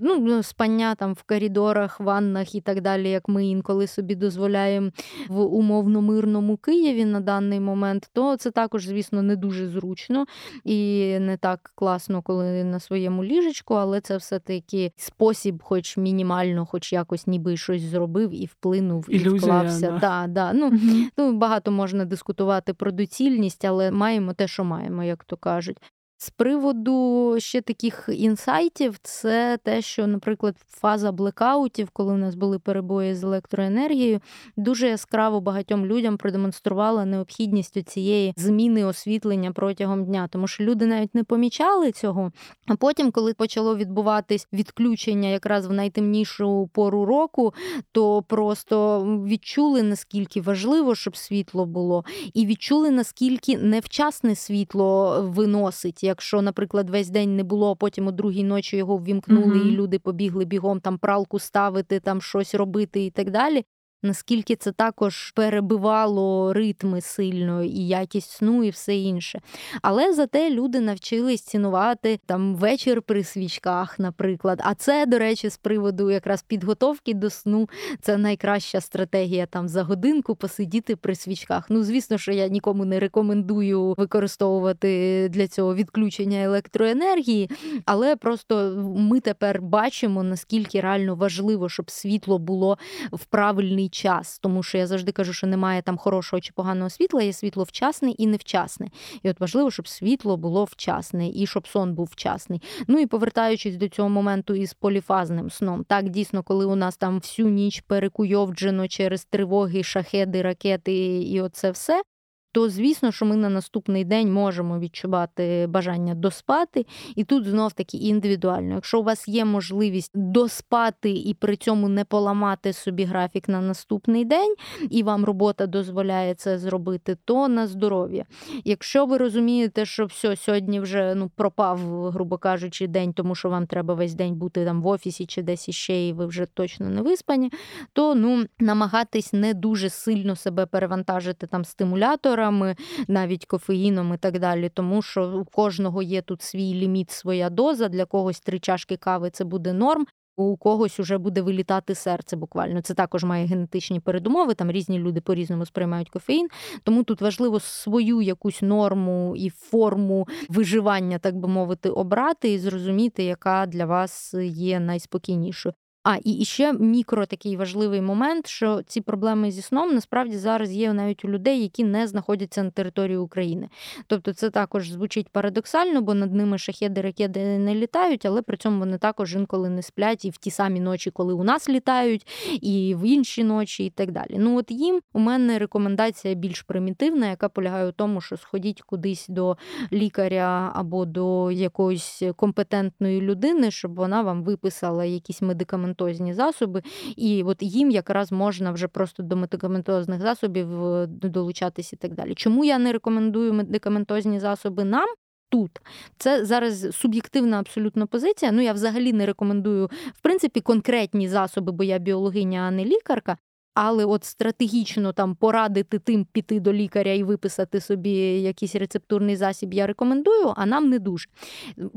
Ну, 0.00 0.18
ну, 0.18 0.42
спання 0.42 0.94
там 0.94 1.12
в 1.12 1.22
коридорах, 1.22 2.00
ваннах 2.00 2.54
і 2.54 2.60
так 2.60 2.80
далі, 2.80 3.10
як 3.10 3.28
ми 3.28 3.46
інколи 3.46 3.86
собі 3.86 4.14
дозволяємо 4.14 4.90
в 5.28 5.40
умовно 5.40 6.02
мирному 6.02 6.56
Києві 6.56 7.04
на 7.04 7.20
даний 7.20 7.60
момент, 7.60 8.10
то 8.12 8.36
це 8.36 8.50
також, 8.50 8.86
звісно, 8.86 9.22
не 9.22 9.36
дуже 9.36 9.68
зручно 9.68 10.26
і 10.64 11.18
не 11.18 11.36
так 11.36 11.72
класно, 11.74 12.22
коли 12.22 12.64
на 12.64 12.80
своєму 12.80 13.24
ліжечку, 13.24 13.74
але 13.74 14.00
це 14.00 14.16
все-таки 14.16 14.92
спосіб, 14.96 15.62
хоч 15.62 15.96
мінімально, 15.96 16.66
хоч 16.66 16.92
якось 16.92 17.26
ніби 17.26 17.56
щось 17.56 17.82
зробив 17.82 18.30
і 18.42 18.46
вплинув, 18.70 19.06
Ілюзія, 19.08 19.34
і 19.34 19.38
вклався. 19.38 19.90
Да. 19.90 19.98
Да, 19.98 20.26
да. 20.26 20.52
Ну, 20.52 20.72
ну, 21.18 21.32
Багато 21.32 21.70
можна 21.70 22.04
дискутувати 22.04 22.74
про 22.74 22.90
доцільність, 22.90 23.64
але 23.64 23.90
маємо 23.90 24.32
те, 24.32 24.48
що 24.48 24.64
маємо, 24.64 25.04
як 25.04 25.24
то 25.24 25.36
кажуть. 25.36 25.76
З 26.22 26.30
приводу 26.30 27.34
ще 27.38 27.60
таких 27.60 28.08
інсайтів, 28.12 28.98
це 29.02 29.58
те, 29.62 29.82
що, 29.82 30.06
наприклад, 30.06 30.56
фаза 30.68 31.12
блекаутів, 31.12 31.90
коли 31.92 32.12
у 32.12 32.16
нас 32.16 32.34
були 32.34 32.58
перебої 32.58 33.14
з 33.14 33.24
електроенергією, 33.24 34.20
дуже 34.56 34.88
яскраво 34.88 35.40
багатьом 35.40 35.86
людям 35.86 36.16
продемонструвала 36.16 37.04
необхідність 37.04 37.88
цієї 37.88 38.34
зміни 38.36 38.84
освітлення 38.84 39.52
протягом 39.52 40.04
дня, 40.04 40.28
тому 40.32 40.46
що 40.46 40.64
люди 40.64 40.86
навіть 40.86 41.14
не 41.14 41.24
помічали 41.24 41.92
цього. 41.92 42.32
А 42.66 42.76
потім, 42.76 43.10
коли 43.10 43.34
почало 43.34 43.76
відбуватись 43.76 44.48
відключення 44.52 45.28
якраз 45.28 45.66
в 45.66 45.72
найтемнішу 45.72 46.70
пору 46.72 47.04
року, 47.04 47.54
то 47.92 48.22
просто 48.22 49.04
відчули 49.26 49.82
наскільки 49.82 50.40
важливо, 50.40 50.94
щоб 50.94 51.16
світло 51.16 51.66
було, 51.66 52.04
і 52.34 52.46
відчули 52.46 52.90
наскільки 52.90 53.58
невчасне 53.58 54.34
світло 54.34 55.22
виносить 55.22 56.09
якщо, 56.10 56.42
наприклад, 56.42 56.90
весь 56.90 57.10
день 57.10 57.36
не 57.36 57.44
було, 57.44 57.70
а 57.70 57.74
потім 57.74 58.06
у 58.06 58.12
другій 58.12 58.44
ночі 58.44 58.76
його 58.76 58.98
ввімкнули, 58.98 59.54
mm-hmm. 59.54 59.68
і 59.68 59.76
люди 59.76 59.98
побігли 59.98 60.44
бігом 60.44 60.80
там 60.80 60.98
пралку 60.98 61.38
ставити, 61.38 62.00
там 62.00 62.20
щось 62.20 62.54
робити 62.54 63.04
і 63.04 63.10
так 63.10 63.30
далі 63.30 63.64
наскільки 64.02 64.56
це 64.56 64.72
також 64.72 65.30
перебивало 65.30 66.52
ритми 66.52 67.00
сильно 67.00 67.62
і 67.62 67.86
якість 67.86 68.30
сну, 68.30 68.64
і 68.64 68.70
все 68.70 68.96
інше. 68.96 69.40
Але 69.82 70.12
зате 70.14 70.50
люди 70.50 70.80
навчились 70.80 71.42
цінувати 71.42 72.20
там 72.26 72.54
вечір 72.54 73.02
при 73.02 73.24
свічках, 73.24 73.98
наприклад. 73.98 74.60
А 74.64 74.74
це, 74.74 75.06
до 75.06 75.18
речі, 75.18 75.48
з 75.48 75.56
приводу 75.56 76.10
якраз 76.10 76.42
підготовки 76.42 77.14
до 77.14 77.30
сну, 77.30 77.68
це 78.00 78.16
найкраща 78.16 78.80
стратегія 78.80 79.46
там 79.46 79.68
за 79.68 79.82
годинку 79.82 80.34
посидіти 80.34 80.96
при 80.96 81.14
свічках. 81.14 81.66
Ну, 81.68 81.82
звісно, 81.82 82.18
що 82.18 82.32
я 82.32 82.48
нікому 82.48 82.84
не 82.84 83.00
рекомендую 83.00 83.94
використовувати 83.98 85.28
для 85.28 85.48
цього 85.48 85.74
відключення 85.74 86.42
електроенергії, 86.42 87.50
але 87.84 88.16
просто 88.16 88.74
ми 88.96 89.20
тепер 89.20 89.62
бачимо, 89.62 90.22
наскільки 90.22 90.80
реально 90.80 91.14
важливо, 91.14 91.68
щоб 91.68 91.90
світло 91.90 92.38
було 92.38 92.78
в 93.12 93.24
правильний 93.24 93.89
час, 93.90 94.38
тому 94.38 94.62
що 94.62 94.78
я 94.78 94.86
завжди 94.86 95.12
кажу, 95.12 95.32
що 95.32 95.46
немає 95.46 95.82
там 95.82 95.98
хорошого 95.98 96.40
чи 96.40 96.52
поганого 96.52 96.90
світла, 96.90 97.22
є 97.22 97.32
світло 97.32 97.64
вчасне 97.64 98.10
і 98.10 98.26
невчасне. 98.26 98.88
І 99.22 99.30
от 99.30 99.40
важливо, 99.40 99.70
щоб 99.70 99.88
світло 99.88 100.36
було 100.36 100.64
вчасне 100.64 101.28
і 101.28 101.46
щоб 101.46 101.68
сон 101.68 101.94
був 101.94 102.08
вчасний. 102.12 102.62
Ну 102.88 102.98
і 102.98 103.06
повертаючись 103.06 103.76
до 103.76 103.88
цього 103.88 104.08
моменту 104.08 104.54
із 104.54 104.74
поліфазним 104.74 105.50
сном, 105.50 105.84
так 105.84 106.08
дійсно, 106.08 106.42
коли 106.42 106.64
у 106.64 106.74
нас 106.74 106.96
там 106.96 107.18
всю 107.18 107.48
ніч 107.48 107.80
перекуйовджено 107.80 108.88
через 108.88 109.24
тривоги, 109.24 109.82
шахеди, 109.82 110.42
ракети 110.42 111.22
і 111.22 111.40
оце 111.40 111.70
все 111.70 112.02
то 112.52 112.68
звісно, 112.68 113.12
що 113.12 113.26
ми 113.26 113.36
на 113.36 113.48
наступний 113.48 114.04
день 114.04 114.32
можемо 114.32 114.78
відчувати 114.78 115.66
бажання 115.66 116.14
доспати, 116.14 116.86
і 117.16 117.24
тут 117.24 117.46
знов 117.46 117.72
таки 117.72 117.96
індивідуально. 117.96 118.74
Якщо 118.74 119.00
у 119.00 119.02
вас 119.02 119.28
є 119.28 119.44
можливість 119.44 120.10
доспати 120.14 121.10
і 121.10 121.34
при 121.34 121.56
цьому 121.56 121.88
не 121.88 122.04
поламати 122.04 122.72
собі 122.72 123.04
графік 123.04 123.48
на 123.48 123.60
наступний 123.60 124.24
день, 124.24 124.54
і 124.90 125.02
вам 125.02 125.24
робота 125.24 125.66
дозволяє 125.66 126.34
це 126.34 126.58
зробити, 126.58 127.16
то 127.24 127.48
на 127.48 127.66
здоров'я. 127.66 128.24
Якщо 128.64 129.06
ви 129.06 129.16
розумієте, 129.16 129.84
що 129.84 130.06
все 130.06 130.36
сьогодні 130.36 130.80
вже 130.80 131.14
ну 131.14 131.30
пропав, 131.36 131.78
грубо 132.10 132.38
кажучи, 132.38 132.86
день, 132.86 133.12
тому 133.12 133.34
що 133.34 133.48
вам 133.48 133.66
треба 133.66 133.94
весь 133.94 134.14
день 134.14 134.34
бути 134.34 134.64
там 134.64 134.82
в 134.82 134.86
офісі 134.86 135.26
чи 135.26 135.42
десь 135.42 135.68
іще, 135.68 136.08
і 136.08 136.12
ви 136.12 136.26
вже 136.26 136.46
точно 136.46 136.88
не 136.88 137.02
виспані, 137.02 137.52
то 137.92 138.14
ну 138.14 138.44
намагатись 138.58 139.32
не 139.32 139.54
дуже 139.54 139.88
сильно 139.88 140.36
себе 140.36 140.66
перевантажити 140.66 141.46
там 141.46 141.64
стимулятор 141.64 142.39
цукорами, 142.40 142.76
навіть 143.08 143.46
кофеїном 143.46 144.14
і 144.14 144.16
так 144.16 144.38
далі, 144.38 144.68
тому 144.68 145.02
що 145.02 145.40
у 145.40 145.44
кожного 145.44 146.02
є 146.02 146.22
тут 146.22 146.42
свій 146.42 146.74
ліміт, 146.74 147.10
своя 147.10 147.50
доза. 147.50 147.88
Для 147.88 148.04
когось 148.04 148.40
три 148.40 148.58
чашки 148.58 148.96
кави 148.96 149.30
це 149.30 149.44
буде 149.44 149.72
норм. 149.72 150.06
У 150.36 150.56
когось 150.56 151.00
уже 151.00 151.18
буде 151.18 151.42
вилітати 151.42 151.94
серце 151.94 152.36
буквально. 152.36 152.82
Це 152.82 152.94
також 152.94 153.24
має 153.24 153.46
генетичні 153.46 154.00
передумови. 154.00 154.54
Там 154.54 154.70
різні 154.70 154.98
люди 154.98 155.20
по-різному 155.20 155.66
сприймають 155.66 156.10
кофеїн. 156.10 156.48
Тому 156.82 157.04
тут 157.04 157.20
важливо 157.20 157.60
свою 157.60 158.22
якусь 158.22 158.62
норму 158.62 159.34
і 159.36 159.50
форму 159.50 160.28
виживання, 160.48 161.18
так 161.18 161.36
би 161.36 161.48
мовити, 161.48 161.90
обрати 161.90 162.52
і 162.52 162.58
зрозуміти, 162.58 163.24
яка 163.24 163.66
для 163.66 163.86
вас 163.86 164.34
є 164.44 164.80
найспокійнішою. 164.80 165.74
А 166.02 166.16
і 166.24 166.44
ще 166.44 166.72
мікро 166.72 167.26
такий 167.26 167.56
важливий 167.56 168.00
момент, 168.00 168.46
що 168.46 168.82
ці 168.86 169.00
проблеми 169.00 169.50
зі 169.50 169.62
сном 169.62 169.94
насправді 169.94 170.36
зараз 170.36 170.72
є 170.72 170.92
навіть 170.92 171.24
у 171.24 171.28
людей, 171.28 171.62
які 171.62 171.84
не 171.84 172.06
знаходяться 172.06 172.62
на 172.62 172.70
території 172.70 173.16
України. 173.16 173.68
Тобто 174.06 174.32
це 174.32 174.50
також 174.50 174.90
звучить 174.90 175.28
парадоксально, 175.28 176.02
бо 176.02 176.14
над 176.14 176.34
ними 176.34 176.58
шахеди 176.58 177.00
ракети 177.00 177.58
не 177.58 177.74
літають, 177.74 178.26
але 178.26 178.42
при 178.42 178.56
цьому 178.56 178.78
вони 178.78 178.98
також 178.98 179.34
інколи 179.34 179.68
не 179.68 179.82
сплять 179.82 180.24
і 180.24 180.30
в 180.30 180.36
ті 180.36 180.50
самі 180.50 180.80
ночі, 180.80 181.10
коли 181.10 181.34
у 181.34 181.44
нас 181.44 181.68
літають, 181.68 182.26
і 182.60 182.94
в 182.98 183.06
інші 183.06 183.44
ночі, 183.44 183.84
і 183.84 183.90
так 183.90 184.12
далі. 184.12 184.36
Ну 184.38 184.58
от 184.58 184.70
їм 184.70 185.00
у 185.12 185.18
мене 185.18 185.58
рекомендація 185.58 186.34
більш 186.34 186.62
примітивна, 186.62 187.30
яка 187.30 187.48
полягає 187.48 187.88
у 187.88 187.92
тому, 187.92 188.20
що 188.20 188.36
сходіть 188.36 188.82
кудись 188.82 189.26
до 189.28 189.56
лікаря 189.92 190.72
або 190.74 191.04
до 191.04 191.50
якоїсь 191.50 192.22
компетентної 192.36 193.20
людини, 193.20 193.70
щоб 193.70 193.94
вона 193.94 194.22
вам 194.22 194.42
виписала 194.42 195.04
якісь 195.04 195.42
медикаменти 195.42 195.89
медикаментозні 195.90 196.34
засоби, 196.34 196.82
і 197.16 197.42
от 197.42 197.62
їм 197.62 197.90
якраз 197.90 198.32
можна 198.32 198.72
вже 198.72 198.88
просто 198.88 199.22
до 199.22 199.36
медикаментозних 199.36 200.20
засобів 200.20 200.68
долучатись 201.06 201.92
і 201.92 201.96
так 201.96 202.14
далі. 202.14 202.34
Чому 202.34 202.64
я 202.64 202.78
не 202.78 202.92
рекомендую 202.92 203.52
медикаментозні 203.52 204.40
засоби 204.40 204.84
нам? 204.84 205.08
Тут 205.52 205.70
це 206.18 206.44
зараз 206.44 206.96
суб'єктивна 206.96 207.58
абсолютно 207.58 208.06
позиція. 208.06 208.52
Ну 208.52 208.62
я 208.62 208.72
взагалі 208.72 209.12
не 209.12 209.26
рекомендую 209.26 209.86
в 210.14 210.20
принципі 210.22 210.60
конкретні 210.60 211.28
засоби, 211.28 211.72
бо 211.72 211.84
я 211.84 211.98
біологиня, 211.98 212.60
а 212.60 212.70
не 212.70 212.84
лікарка. 212.84 213.36
Але 213.74 214.04
от 214.04 214.24
стратегічно 214.24 215.12
там 215.12 215.34
порадити 215.34 215.98
тим 215.98 216.24
піти 216.24 216.60
до 216.60 216.72
лікаря 216.72 217.12
і 217.12 217.22
виписати 217.22 217.80
собі 217.80 218.10
якийсь 218.40 218.74
рецептурний 218.76 219.36
засіб, 219.36 219.74
я 219.74 219.86
рекомендую, 219.86 220.52
а 220.56 220.66
нам 220.66 220.88
не 220.88 220.98
дуже. 220.98 221.28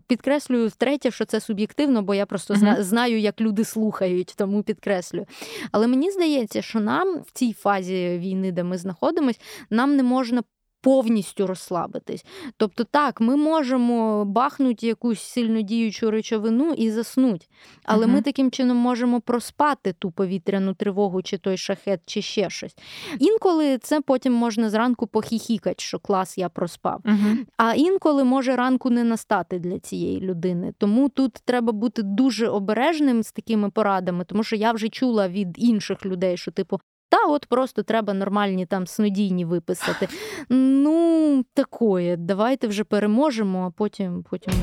Підкреслюю 0.08 0.68
втретє, 0.68 1.12
що 1.12 1.26
це 1.26 1.40
суб'єктивно, 1.40 2.02
бо 2.02 2.16
я 2.16 2.26
просто 2.26 2.54
uh-huh. 2.54 2.82
знаю, 2.82 3.20
як 3.20 3.42
люди 3.42 3.64
слухають, 3.64 4.34
тому 4.38 4.64
підкреслюю. 4.64 5.26
Але 5.72 5.88
мені 5.88 6.12
здається, 6.12 6.62
що 6.62 6.80
нам 6.80 7.22
в 7.22 7.32
цій 7.32 7.54
фазі 7.54 8.18
війни, 8.18 8.52
де 8.52 8.64
ми 8.64 8.78
знаходимося, 8.78 9.40
нам 9.70 9.96
не 9.96 10.04
можна 10.04 10.44
повністю 10.84 11.48
розслабитись. 11.48 12.26
Тобто, 12.58 12.84
так, 12.84 13.22
ми 13.22 13.36
можемо 13.36 14.26
бахнути 14.26 14.88
якусь 14.88 15.22
сильно 15.22 15.62
діючу 15.62 16.12
речовину 16.12 16.74
і 16.74 16.92
заснути, 16.92 17.46
але 17.84 18.06
uh 18.06 18.10
ми 18.10 18.22
таким 18.22 18.52
чином 18.52 18.78
можемо 18.78 19.22
проспати 19.22 19.94
ту 19.94 20.12
повітряну 20.12 20.74
тривогу, 20.74 21.22
чи 21.22 21.38
той 21.38 21.58
шахет, 21.58 22.00
чи 22.06 22.22
ще 22.22 22.50
щось. 22.50 22.76
Інколи 23.20 23.78
це 23.78 24.02
потім 24.02 24.34
можна 24.34 24.70
зранку 24.70 25.08
похіхікати, 25.08 25.76
що 25.78 26.00
клас 26.00 26.38
я 26.38 26.50
проспав. 26.50 27.02
uh 27.06 27.36
А 27.58 27.74
інколи 27.74 28.24
може 28.24 28.56
ранку 28.56 28.90
не 28.90 29.04
настати 29.04 29.60
для 29.60 29.80
цієї 29.80 30.22
людини. 30.22 30.74
Тому 30.78 31.10
тут 31.10 31.34
треба 31.34 31.74
бути 31.74 32.02
дуже 32.04 32.48
обережним 32.48 33.24
з 33.24 33.32
такими 33.32 33.70
порадами, 33.70 34.26
тому 34.26 34.44
що 34.44 34.56
я 34.56 34.72
вже 34.72 34.90
чула 34.90 35.28
від 35.30 35.56
інших 35.58 36.06
людей, 36.06 36.38
що 36.38 36.52
типу. 36.52 36.80
Та 37.14 37.26
от 37.28 37.46
просто 37.46 37.84
треба 37.84 38.14
нормальні 38.14 38.66
там 38.66 38.88
снодійні 38.88 39.46
виписати. 39.46 40.08
Ну, 40.50 41.46
такое, 41.54 42.18
давайте 42.18 42.68
вже 42.68 42.84
переможемо, 42.84 43.66
а 43.66 43.72
потім 43.72 44.24
потім. 44.30 44.54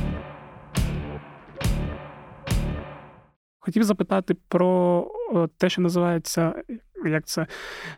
Хотів 3.60 3.82
запитати 3.82 4.36
про 4.48 5.06
те, 5.56 5.68
що 5.68 5.82
називається 5.82 6.54
як 7.06 7.24
це, 7.26 7.46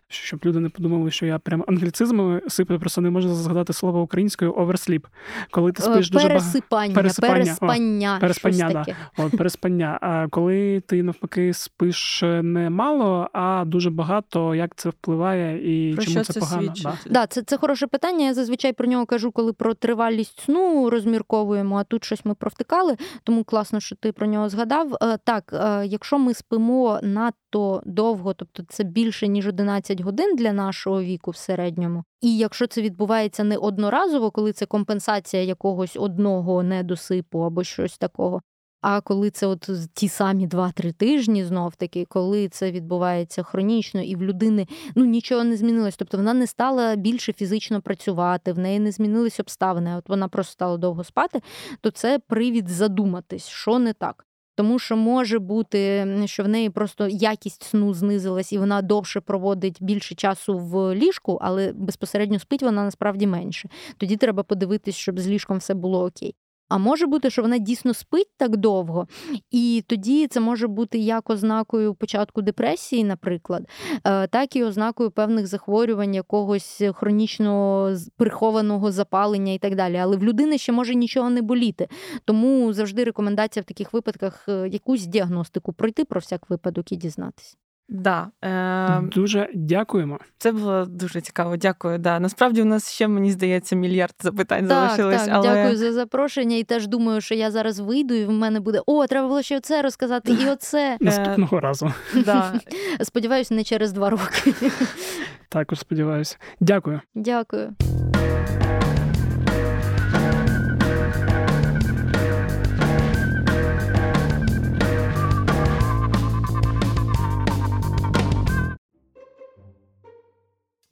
щоб 0.08 0.40
люди 0.44 0.60
не 0.60 0.68
подумали, 0.68 1.10
що 1.10 1.26
я 1.26 1.38
прям 1.38 1.64
англіцизмами 1.68 2.42
сиплю, 2.48 2.78
просто 2.78 3.00
не 3.00 3.10
можу 3.10 3.34
згадати 3.34 3.72
слово 3.72 4.02
українською 4.02 4.54
оверсліп. 4.54 5.06
Коли 5.50 5.72
ти 5.72 5.82
спиш 5.82 6.10
дуже 6.10 6.28
пересипання, 6.28 6.94
пересипання, 6.94 7.34
переспання, 7.34 8.16
О, 8.16 8.20
переспання, 8.20 8.70
щось 8.70 8.72
таке. 8.86 8.96
да. 9.16 9.24
От, 9.24 9.36
переспання. 9.36 9.98
А 10.02 10.28
коли 10.28 10.80
ти 10.80 11.02
навпаки 11.02 11.52
спиш 11.54 12.22
не 12.42 12.70
мало, 12.70 13.28
а 13.32 13.64
дуже 13.66 13.90
багато, 13.90 14.54
як 14.54 14.74
це 14.76 14.88
впливає 14.88 15.90
і 15.90 15.94
Про 15.94 16.04
чому 16.04 16.14
що 16.14 16.24
це, 16.24 16.32
це 16.32 16.40
погано? 16.40 16.62
свідчить? 16.62 16.84
Да. 16.84 17.10
Да, 17.10 17.26
це, 17.26 17.42
це 17.42 17.56
хороше 17.56 17.86
питання. 17.86 18.26
Я 18.26 18.34
зазвичай 18.34 18.72
про 18.72 18.86
нього 18.86 19.06
кажу, 19.06 19.30
коли 19.32 19.52
про 19.52 19.74
тривалість 19.74 20.40
сну 20.40 20.90
розмірковуємо, 20.90 21.76
а 21.76 21.84
тут 21.84 22.04
щось 22.04 22.24
ми 22.24 22.34
провтикали, 22.34 22.96
тому 23.24 23.44
класно, 23.44 23.80
що 23.80 23.96
ти 23.96 24.12
про 24.12 24.26
нього 24.26 24.48
згадав. 24.48 24.94
Е, 25.02 25.18
Так, 25.24 25.52
е, 25.52 25.86
якщо 25.86 26.18
ми 26.18 26.34
спимо 26.34 27.00
надто 27.02 27.82
довго, 27.86 28.34
тобто 28.34 28.62
це 28.68 28.84
більше 28.92 29.28
ніж 29.28 29.46
11 29.46 30.00
годин 30.00 30.36
для 30.36 30.52
нашого 30.52 31.02
віку 31.02 31.30
в 31.30 31.36
середньому, 31.36 32.04
і 32.20 32.36
якщо 32.36 32.66
це 32.66 32.82
відбувається 32.82 33.44
не 33.44 33.56
одноразово, 33.56 34.30
коли 34.30 34.52
це 34.52 34.66
компенсація 34.66 35.42
якогось 35.42 35.96
одного 35.96 36.62
недосипу 36.62 37.38
або 37.38 37.64
щось 37.64 37.98
такого. 37.98 38.40
А 38.82 39.00
коли 39.00 39.30
це 39.30 39.46
от 39.46 39.70
ті 39.94 40.08
самі 40.08 40.48
2-3 40.48 40.92
тижні, 40.92 41.44
знов 41.44 41.76
таки, 41.76 42.04
коли 42.04 42.48
це 42.48 42.70
відбувається 42.70 43.42
хронічно, 43.42 44.02
і 44.02 44.16
в 44.16 44.22
людини 44.22 44.66
ну 44.94 45.04
нічого 45.04 45.44
не 45.44 45.56
змінилось, 45.56 45.96
тобто 45.96 46.16
вона 46.16 46.34
не 46.34 46.46
стала 46.46 46.96
більше 46.96 47.32
фізично 47.32 47.80
працювати, 47.80 48.52
в 48.52 48.58
неї 48.58 48.78
не 48.78 48.92
змінились 48.92 49.40
обставини. 49.40 49.96
От 49.96 50.08
вона 50.08 50.28
просто 50.28 50.52
стала 50.52 50.76
довго 50.76 51.04
спати, 51.04 51.42
то 51.80 51.90
це 51.90 52.18
привід 52.18 52.68
задуматись, 52.68 53.48
що 53.48 53.78
не 53.78 53.92
так. 53.92 54.26
Тому 54.54 54.78
що 54.78 54.96
може 54.96 55.38
бути, 55.38 56.06
що 56.24 56.44
в 56.44 56.48
неї 56.48 56.70
просто 56.70 57.08
якість 57.08 57.62
сну 57.62 57.94
знизилась, 57.94 58.52
і 58.52 58.58
вона 58.58 58.82
довше 58.82 59.20
проводить 59.20 59.76
більше 59.80 60.14
часу 60.14 60.58
в 60.58 60.94
ліжку, 60.94 61.38
але 61.42 61.72
безпосередньо 61.72 62.38
спить 62.38 62.62
вона 62.62 62.84
насправді 62.84 63.26
менше. 63.26 63.68
Тоді 63.96 64.16
треба 64.16 64.42
подивитись, 64.42 64.96
щоб 64.96 65.20
з 65.20 65.28
ліжком 65.28 65.58
все 65.58 65.74
було 65.74 66.04
окей. 66.04 66.34
А 66.72 66.78
може 66.78 67.06
бути, 67.06 67.30
що 67.30 67.42
вона 67.42 67.58
дійсно 67.58 67.94
спить 67.94 68.30
так 68.36 68.56
довго, 68.56 69.06
і 69.50 69.84
тоді 69.86 70.26
це 70.26 70.40
може 70.40 70.66
бути 70.68 70.98
як 70.98 71.30
ознакою 71.30 71.94
початку 71.94 72.42
депресії, 72.42 73.04
наприклад, 73.04 73.68
е, 74.04 74.26
так 74.26 74.56
і 74.56 74.64
ознакою 74.64 75.10
певних 75.10 75.46
захворювань, 75.46 76.14
якогось 76.14 76.82
хронічно 76.94 77.94
прихованого 78.16 78.92
запалення 78.92 79.52
і 79.52 79.58
так 79.58 79.76
далі. 79.76 79.96
Але 79.96 80.16
в 80.16 80.24
людини 80.24 80.58
ще 80.58 80.72
може 80.72 80.94
нічого 80.94 81.30
не 81.30 81.42
боліти. 81.42 81.88
Тому 82.24 82.72
завжди 82.72 83.04
рекомендація 83.04 83.62
в 83.62 83.66
таких 83.66 83.92
випадках 83.92 84.44
е, 84.48 84.68
якусь 84.68 85.06
діагностику 85.06 85.72
пройти 85.72 86.04
про 86.04 86.20
всяк 86.20 86.50
випадок 86.50 86.92
і 86.92 86.96
дізнатися. 86.96 87.56
Да, 87.88 88.28
е, 88.44 89.00
Дуже 89.00 89.48
дякуємо. 89.54 90.18
Це 90.38 90.52
було 90.52 90.84
дуже 90.84 91.20
цікаво. 91.20 91.56
Дякую. 91.56 91.98
Да. 91.98 92.20
Насправді 92.20 92.62
у 92.62 92.64
нас 92.64 92.92
ще, 92.92 93.08
мені 93.08 93.32
здається, 93.32 93.76
мільярд 93.76 94.14
запитань 94.20 94.68
так, 94.68 94.90
залишилось. 94.90 95.24
Так, 95.26 95.34
але... 95.34 95.54
Дякую 95.54 95.76
за 95.76 95.92
запрошення. 95.92 96.56
І 96.56 96.64
теж 96.64 96.86
думаю, 96.86 97.20
що 97.20 97.34
я 97.34 97.50
зараз 97.50 97.78
вийду, 97.78 98.14
і 98.14 98.24
в 98.24 98.30
мене 98.30 98.60
буде 98.60 98.80
о, 98.86 99.06
треба 99.06 99.28
було 99.28 99.42
ще 99.42 99.56
оце 99.56 99.82
розказати, 99.82 100.32
і 100.32 100.48
оце. 100.48 100.96
Наступного 101.00 101.60
разу. 101.60 101.92
Да. 102.24 102.52
Сподіваюсь, 103.00 103.50
не 103.50 103.64
через 103.64 103.92
два 103.92 104.10
роки. 104.10 104.54
Також 105.48 105.78
сподіваюся. 105.78 106.36
Дякую. 106.60 107.00
Дякую. 107.14 107.74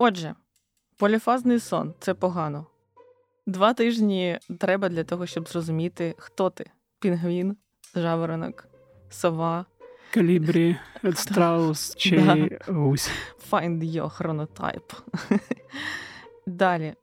Отже, 0.02 0.34
поліфазний 0.96 1.58
сон 1.58 1.94
це 1.98 2.14
погано. 2.14 2.66
Два 3.46 3.74
тижні 3.74 4.38
треба 4.58 4.88
для 4.88 5.04
того, 5.04 5.26
щоб 5.26 5.48
зрозуміти, 5.48 6.14
хто 6.18 6.50
ти: 6.50 6.70
пінгвін, 7.00 7.56
жаворонок, 7.94 8.68
сова. 9.10 9.66
Калібрі, 10.10 10.76
страус 11.14 11.94
чи 11.98 12.58
гусь. 12.68 13.10
Find 13.50 13.82
your 13.82 14.16
chronotype. 14.18 15.00
Далі. 16.46 16.94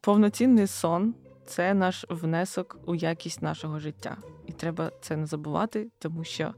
Повноцінний 0.00 0.66
сон 0.66 1.14
це 1.46 1.74
наш 1.74 2.06
внесок 2.08 2.78
у 2.86 2.94
якість 2.94 3.42
нашого 3.42 3.78
життя. 3.78 4.16
І 4.46 4.52
треба 4.52 4.92
це 5.00 5.16
не 5.16 5.26
забувати, 5.26 5.88
тому 5.98 6.24
що 6.24 6.54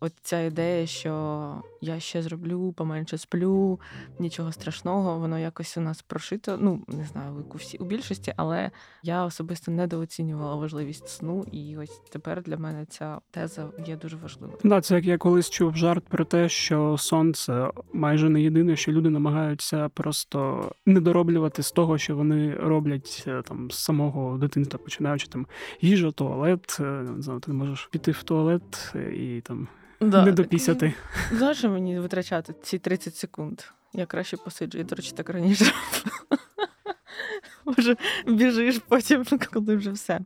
от 0.00 0.12
ця 0.22 0.40
ідея, 0.40 0.86
що 0.86 1.54
я 1.80 2.00
ще 2.00 2.22
зроблю, 2.22 2.72
поменше 2.72 3.18
сплю, 3.18 3.80
нічого 4.18 4.52
страшного, 4.52 5.18
воно 5.18 5.38
якось 5.38 5.76
у 5.76 5.80
нас 5.80 6.02
прошито. 6.02 6.58
Ну, 6.60 6.82
не 6.88 7.04
знаю, 7.04 7.44
у 7.54 7.56
всі 7.56 7.78
у 7.78 7.84
більшості, 7.84 8.34
але 8.36 8.70
я 9.02 9.24
особисто 9.24 9.70
недооцінювала 9.70 10.54
важливість 10.56 11.08
сну, 11.08 11.44
і 11.52 11.76
ось 11.76 12.00
тепер 12.10 12.42
для 12.42 12.56
мене 12.56 12.84
ця 12.88 13.18
теза 13.30 13.68
є 13.86 13.96
дуже 13.96 14.16
важливою. 14.16 14.58
Да, 14.64 14.80
це 14.80 14.94
як 14.94 15.04
я 15.04 15.18
колись 15.18 15.50
чув 15.50 15.76
жарт 15.76 16.04
про 16.04 16.24
те, 16.24 16.48
що 16.48 16.96
сон 16.98 17.34
це 17.34 17.70
майже 17.92 18.28
не 18.28 18.42
єдине, 18.42 18.76
що 18.76 18.92
люди 18.92 19.10
намагаються 19.10 19.88
просто 19.88 20.72
недороблювати 20.86 21.62
з 21.62 21.72
того, 21.72 21.98
що 21.98 22.16
вони 22.16 22.54
роблять 22.54 23.24
е, 23.26 23.42
там 23.42 23.70
з 23.70 23.78
самого 23.78 24.38
дитинства, 24.38 24.78
починаючи 24.78 25.28
там 25.28 25.46
їжа, 25.80 26.10
туалет. 26.10 26.76
е, 26.80 26.82
Не 26.82 27.40
ти 27.40 27.52
можеш 27.52 27.88
піти 27.92 28.10
в 28.10 28.22
туалет 28.22 28.92
е, 28.94 29.12
і 29.16 29.40
там 29.40 29.68
Да, 30.00 30.20
не 30.20 30.26
так, 30.26 30.34
допісяти. 30.34 30.94
Знаєш, 31.32 31.64
мені 31.64 32.00
витрачати 32.00 32.54
ці 32.62 32.78
30 32.78 33.16
секунд? 33.16 33.60
Я 33.92 34.06
краще 34.06 34.36
посиджу. 34.36 34.78
Я, 34.78 34.84
до 34.84 34.94
речі, 34.94 35.12
так 35.16 35.30
раніше. 35.30 35.72
Може, 37.64 37.96
біжиш 38.26 38.80
потім, 38.88 39.24
коли 39.52 39.76
вже 39.76 39.90
все. 39.90 40.20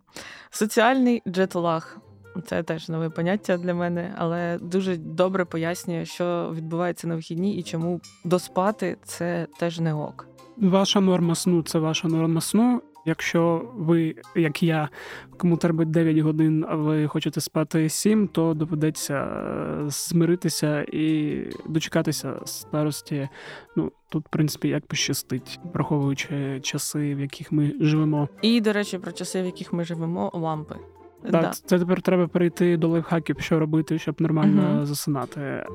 Соціальний 0.51 1.23
джетлаг. 1.29 1.99
Це 2.47 2.63
теж 2.63 2.89
нове 2.89 3.11
поняття 3.11 3.57
для 3.57 3.75
мене, 3.75 4.15
але 4.19 4.59
дуже 4.63 4.97
добре 4.97 5.45
пояснює, 5.45 6.05
що 6.05 6.53
відбувається 6.55 7.07
на 7.09 7.15
вихідні 7.15 7.57
і 7.57 7.63
чому 7.63 8.01
доспати 8.25 8.97
це 9.05 9.47
теж 9.59 9.81
не 9.81 9.95
ок. 9.95 10.29
Ваша 10.57 11.01
норма 11.01 11.35
сну 11.35 11.63
це 11.63 11.79
ваша 11.79 12.09
норма 12.09 12.41
сну. 12.41 12.83
Якщо 13.07 13.71
ви, 13.77 14.15
як 14.37 14.63
я, 14.63 14.89
кому 15.37 15.57
треба 15.57 15.85
9 15.85 16.19
годин, 16.19 16.65
а 16.69 16.77
ви 16.77 17.07
хочете 17.07 17.41
спати 17.41 17.89
7, 17.89 18.29
то 18.29 18.55
доведеться 18.55 19.15
е, 19.15 19.85
змиритися 19.89 20.83
і 20.93 21.37
дочекатися 21.67 22.35
старості. 22.45 23.29
Ну 23.77 23.93
тут, 24.09 24.27
в 24.27 24.29
принципі, 24.31 24.69
як 24.69 24.87
пощастить, 24.87 25.61
враховуючи 25.75 26.61
часи, 26.61 27.15
в 27.15 27.21
яких 27.21 27.53
ми 27.53 27.73
живемо. 27.81 28.29
І, 28.43 28.61
до 28.61 28.73
речі, 28.73 28.99
про 28.99 29.13
часи, 29.13 29.43
в 29.43 29.45
яких 29.47 29.73
ми 29.73 29.85
живемо, 29.85 30.31
лампи. 30.35 30.75
Так, 31.23 31.31
Да. 31.31 31.51
це 31.51 31.79
тепер 31.79 32.03
треба 32.03 32.29
перейти 32.29 32.77
до 32.77 32.89
лайфхаків, 32.89 33.41
що 33.41 33.59
робити, 33.59 33.99
щоб 33.99 34.21
нормально 34.21 34.63
Мгм. 34.63 34.87
засинати. 34.87 35.67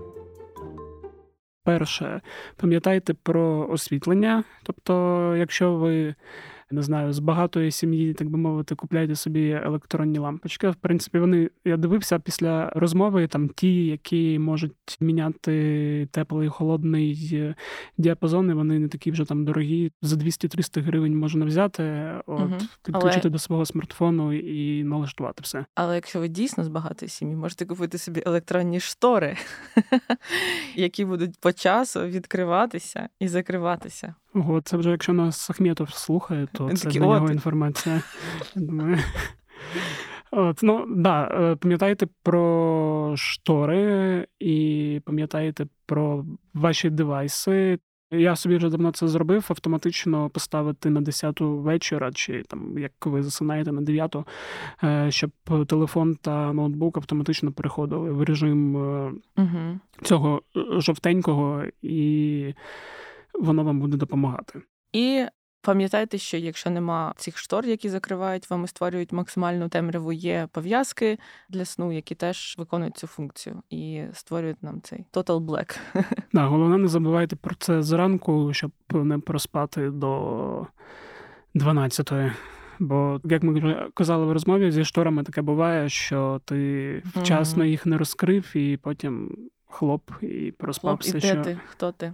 Перше, 1.64 2.22
пам'ятайте 2.58 3.14
про 3.14 3.68
освітлення. 3.70 4.44
Тобто, 4.64 5.34
якщо 5.36 5.74
ви 5.76 6.16
не 6.72 6.82
знаю, 6.82 7.14
з 7.14 7.20
багатої 7.20 7.72
сім'ї, 7.72 8.14
так 8.14 8.30
би 8.30 8.38
мовити, 8.38 8.76
купляйте 8.76 9.16
собі 9.16 9.50
електронні 9.50 10.20
лампочки. 10.20 10.70
В 10.70 10.76
принципі, 10.76 11.20
вони 11.20 11.50
я 11.66 11.78
дивився 11.78 12.20
після 12.20 12.70
розмови, 12.76 13.28
там 13.28 13.50
ті, 13.50 13.86
які 13.86 14.40
можуть 14.40 14.98
міняти 15.00 16.08
теплий 16.12 16.50
холодний 16.50 17.30
е, 17.34 17.56
діапазон, 17.98 18.50
і 18.50 18.54
вони 18.54 18.80
не 18.80 18.88
такі 18.88 19.12
вже 19.12 19.26
там 19.26 19.46
дорогі. 19.46 19.92
За 20.02 20.16
200-300 20.16 20.82
гривень 20.84 21.18
можна 21.18 21.46
взяти, 21.46 22.12
от 22.26 22.40
Мгм. 22.40 22.58
підключити 22.86 23.22
Але- 23.24 23.30
до 23.32 23.40
свого 23.40 23.66
смартфону 23.66 24.34
і 24.34 24.84
налаштувати 24.84 25.40
все. 25.44 25.66
Але 25.76 25.96
якщо 25.96 26.20
ви 26.20 26.28
дійсно 26.28 26.64
з 26.64 26.68
багатої 26.68 27.10
сім'ї, 27.10 27.36
можете 27.36 27.66
купити 27.66 27.98
собі 27.98 28.24
електронні 28.26 28.80
штори, 28.80 29.38
які 30.76 31.06
будуть 31.06 31.38
по 31.40 31.52
часу 31.54 32.00
відкриватися 32.06 33.10
і 33.20 33.28
закриватися. 33.28 34.16
Ого, 34.38 34.62
це 34.62 34.78
вже 34.78 34.90
якщо 34.90 35.14
нас 35.14 35.50
Ахметов 35.50 35.90
слухає, 35.90 36.48
то 36.54 36.74
це 36.74 36.90
для 36.90 37.00
нього 37.00 37.28
ти». 37.28 37.34
інформація. 37.34 38.02
Я 38.56 38.62
думаю. 38.62 38.98
От, 40.32 40.60
ну, 40.64 40.86
да, 40.90 41.24
е, 41.24 41.56
пам'ятайте 41.56 42.08
про 42.24 43.14
штори 43.18 44.28
і 44.40 45.02
пам'ятайте 45.06 45.68
про 45.86 46.26
ваші 46.54 46.90
девайси. 46.90 47.80
Я 48.12 48.36
собі 48.36 48.58
вже 48.58 48.70
давно 48.70 48.92
це 48.92 49.08
зробив, 49.08 49.46
автоматично 49.50 50.30
поставити 50.30 50.90
на 50.90 51.02
10 51.02 51.42
вечора, 51.42 52.12
чи 52.12 52.44
там 52.48 52.78
як 52.78 52.92
ви 53.06 53.24
засинаєте 53.24 53.72
на 53.72 53.82
9, 53.82 54.16
е, 54.84 55.12
щоб 55.12 55.32
телефон 55.68 56.16
та 56.16 56.54
ноутбук 56.54 56.98
автоматично 56.98 57.52
переходили 57.52 58.12
в 58.12 58.24
режим 58.24 58.76
Угу. 59.38 59.80
цього 60.02 60.42
жовтенького, 60.56 61.64
і 61.82 62.54
воно 63.40 63.64
вам 63.64 63.80
буде 63.80 63.98
допомагати. 63.98 64.62
І 64.94 65.26
Пам'ятайте, 65.68 66.18
що 66.18 66.38
якщо 66.38 66.70
нема 66.70 67.14
цих 67.18 67.38
штор, 67.38 67.66
які 67.66 67.90
закривають 67.90 68.50
вам 68.50 68.64
і 68.64 68.68
створюють 68.68 69.12
максимальну 69.12 69.70
темряву, 69.70 70.14
є 70.14 70.48
пов'язки 70.52 71.18
для 71.50 71.66
сну, 71.66 71.92
які 71.92 72.16
теж 72.16 72.56
виконують 72.58 72.98
цю 72.98 73.08
функцію 73.08 73.62
і 73.70 74.04
створюють 74.14 74.64
нам 74.64 74.82
цей 74.82 75.06
total 75.14 75.40
black. 75.40 75.78
Да, 76.34 76.46
головне, 76.46 76.78
не 76.78 76.88
забувайте 76.88 77.36
про 77.36 77.56
це 77.56 77.82
зранку, 77.84 78.54
щоб 78.54 78.72
не 78.94 79.20
проспати 79.20 79.90
до 79.90 80.68
12-ї. 81.56 82.32
Бо, 82.80 83.22
як 83.24 83.44
ми 83.44 83.54
вже 83.54 83.88
казали 83.94 84.26
в 84.26 84.32
розмові, 84.32 84.72
зі 84.72 84.86
шторами 84.86 85.24
таке 85.24 85.42
буває, 85.42 85.90
що 85.90 86.42
ти 86.46 87.04
вчасно 87.06 87.66
їх 87.66 87.86
не 87.86 87.98
розкрив, 87.98 88.58
і 88.58 88.78
потім 88.78 89.38
хлоп 89.66 90.12
і 90.22 90.54
проспався. 90.58 91.12
Хлоп, 91.12 91.24
і 91.24 91.28
де 91.28 91.34
що... 91.34 91.44
ти? 91.44 91.60
Хто 91.68 91.92
ти? 91.92 92.14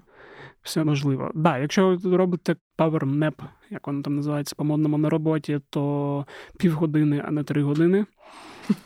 Все 0.64 0.84
можливо. 0.84 1.31
Да, 1.35 1.57
якщо 1.57 1.98
ви 2.03 2.18
робите 2.18 2.56
power 2.77 3.03
nap, 3.03 3.34
як 3.69 3.88
воно 3.88 4.02
там 4.02 4.15
називається 4.15 4.56
по-модному 4.57 4.98
на 4.98 5.10
роботі, 5.10 5.60
то 5.69 6.26
півгодини, 6.60 7.23
а 7.26 7.31
не 7.31 7.44
три 7.44 7.64
години. 7.64 8.06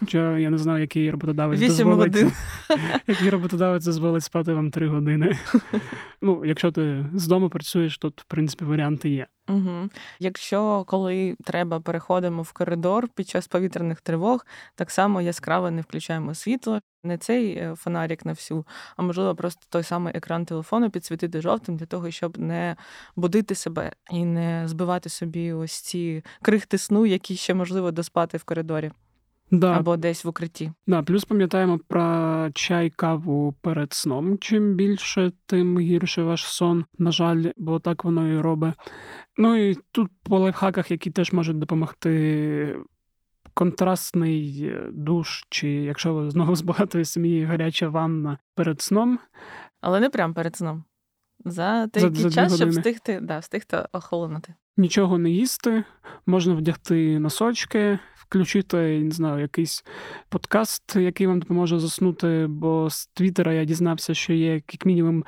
Що 0.07 0.37
я 0.37 0.49
не 0.49 0.57
знаю, 0.57 0.81
який 0.81 1.11
роботодавець 1.11 1.59
дозволить, 1.59 2.15
годин. 2.15 2.31
який 3.07 3.29
роботодавець 3.29 3.85
дозволить 3.85 4.23
спати 4.23 4.53
вам 4.53 4.71
три 4.71 4.87
години. 4.87 5.37
Ну, 6.21 6.45
якщо 6.45 6.71
ти 6.71 7.05
з 7.13 7.27
дому 7.27 7.49
працюєш, 7.49 7.97
то 7.97 8.07
в 8.07 8.23
принципі 8.27 8.65
варіанти 8.65 9.09
є. 9.09 9.27
Угу. 9.49 9.89
Якщо 10.19 10.83
коли 10.87 11.35
треба, 11.43 11.79
переходимо 11.79 12.41
в 12.41 12.51
коридор 12.51 13.09
під 13.09 13.29
час 13.29 13.47
повітряних 13.47 14.01
тривог, 14.01 14.45
так 14.75 14.91
само 14.91 15.21
яскраво 15.21 15.71
не 15.71 15.81
включаємо 15.81 16.35
світло, 16.35 16.79
не 17.03 17.17
цей 17.17 17.51
е, 17.51 17.75
фонарик 17.77 18.25
на 18.25 18.31
всю, 18.31 18.65
а 18.95 19.01
можливо, 19.01 19.35
просто 19.35 19.65
той 19.69 19.83
самий 19.83 20.13
екран 20.17 20.45
телефону 20.45 20.89
підсвітити 20.89 21.41
жовтим 21.41 21.77
для 21.77 21.85
того, 21.85 22.11
щоб 22.11 22.37
не 22.37 22.75
будити 23.15 23.55
себе 23.55 23.91
і 24.11 24.25
не 24.25 24.67
збивати 24.67 25.09
собі 25.09 25.53
ось 25.53 25.81
ці 25.81 26.23
крихти 26.41 26.77
сну, 26.77 27.05
які 27.05 27.35
ще 27.35 27.53
можливо 27.53 27.91
доспати 27.91 28.37
в 28.37 28.43
коридорі. 28.43 28.91
Да. 29.51 29.77
Або 29.77 29.97
десь 29.97 30.25
в 30.25 30.27
укритті. 30.27 30.71
Да, 30.87 31.03
Плюс 31.03 31.25
пам'ятаємо 31.25 31.79
про 31.87 32.49
чай, 32.53 32.89
каву 32.89 33.55
перед 33.61 33.93
сном. 33.93 34.37
Чим 34.37 34.75
більше, 34.75 35.31
тим 35.45 35.79
гірше 35.79 36.23
ваш 36.23 36.45
сон. 36.45 36.85
На 36.97 37.11
жаль, 37.11 37.45
бо 37.57 37.79
так 37.79 38.03
воно 38.03 38.27
і 38.27 38.39
робить. 38.39 38.73
Ну 39.37 39.55
і 39.69 39.75
тут 39.91 40.11
по 40.23 40.39
лайфхаках, 40.39 40.91
які 40.91 41.11
теж 41.11 41.33
можуть 41.33 41.59
допомогти. 41.59 42.77
Контрастний 43.53 44.71
душ, 44.91 45.45
чи 45.49 45.69
якщо 45.69 46.13
ви 46.13 46.29
знову 46.31 46.55
з 46.55 46.61
багатої 46.61 47.05
сім'ї 47.05 47.43
гаряча 47.43 47.89
ванна 47.89 48.37
перед 48.55 48.81
сном. 48.81 49.19
Але 49.81 49.99
не 49.99 50.09
прямо 50.09 50.33
перед 50.33 50.55
сном. 50.55 50.83
За 51.45 51.87
деякий 51.93 52.21
за, 52.21 52.29
за 52.29 52.35
час, 52.35 52.55
щоб 52.55 52.69
встигти 52.69 53.19
да, 53.21 53.39
встигти 53.39 53.77
охолонути. 53.91 54.53
Нічого 54.77 55.17
не 55.17 55.29
їсти, 55.29 55.83
можна 56.25 56.53
вдягти 56.53 57.19
носочки, 57.19 57.99
включити, 58.27 58.99
не 59.03 59.11
знаю, 59.11 59.41
якийсь 59.41 59.83
подкаст, 60.29 60.95
який 60.95 61.27
вам 61.27 61.39
допоможе 61.39 61.79
заснути. 61.79 62.45
Бо 62.49 62.89
з 62.89 63.07
Твіттера 63.07 63.53
я 63.53 63.65
дізнався, 63.65 64.13
що 64.13 64.33
є 64.33 64.53
як 64.53 64.85
мінімум 64.85 65.23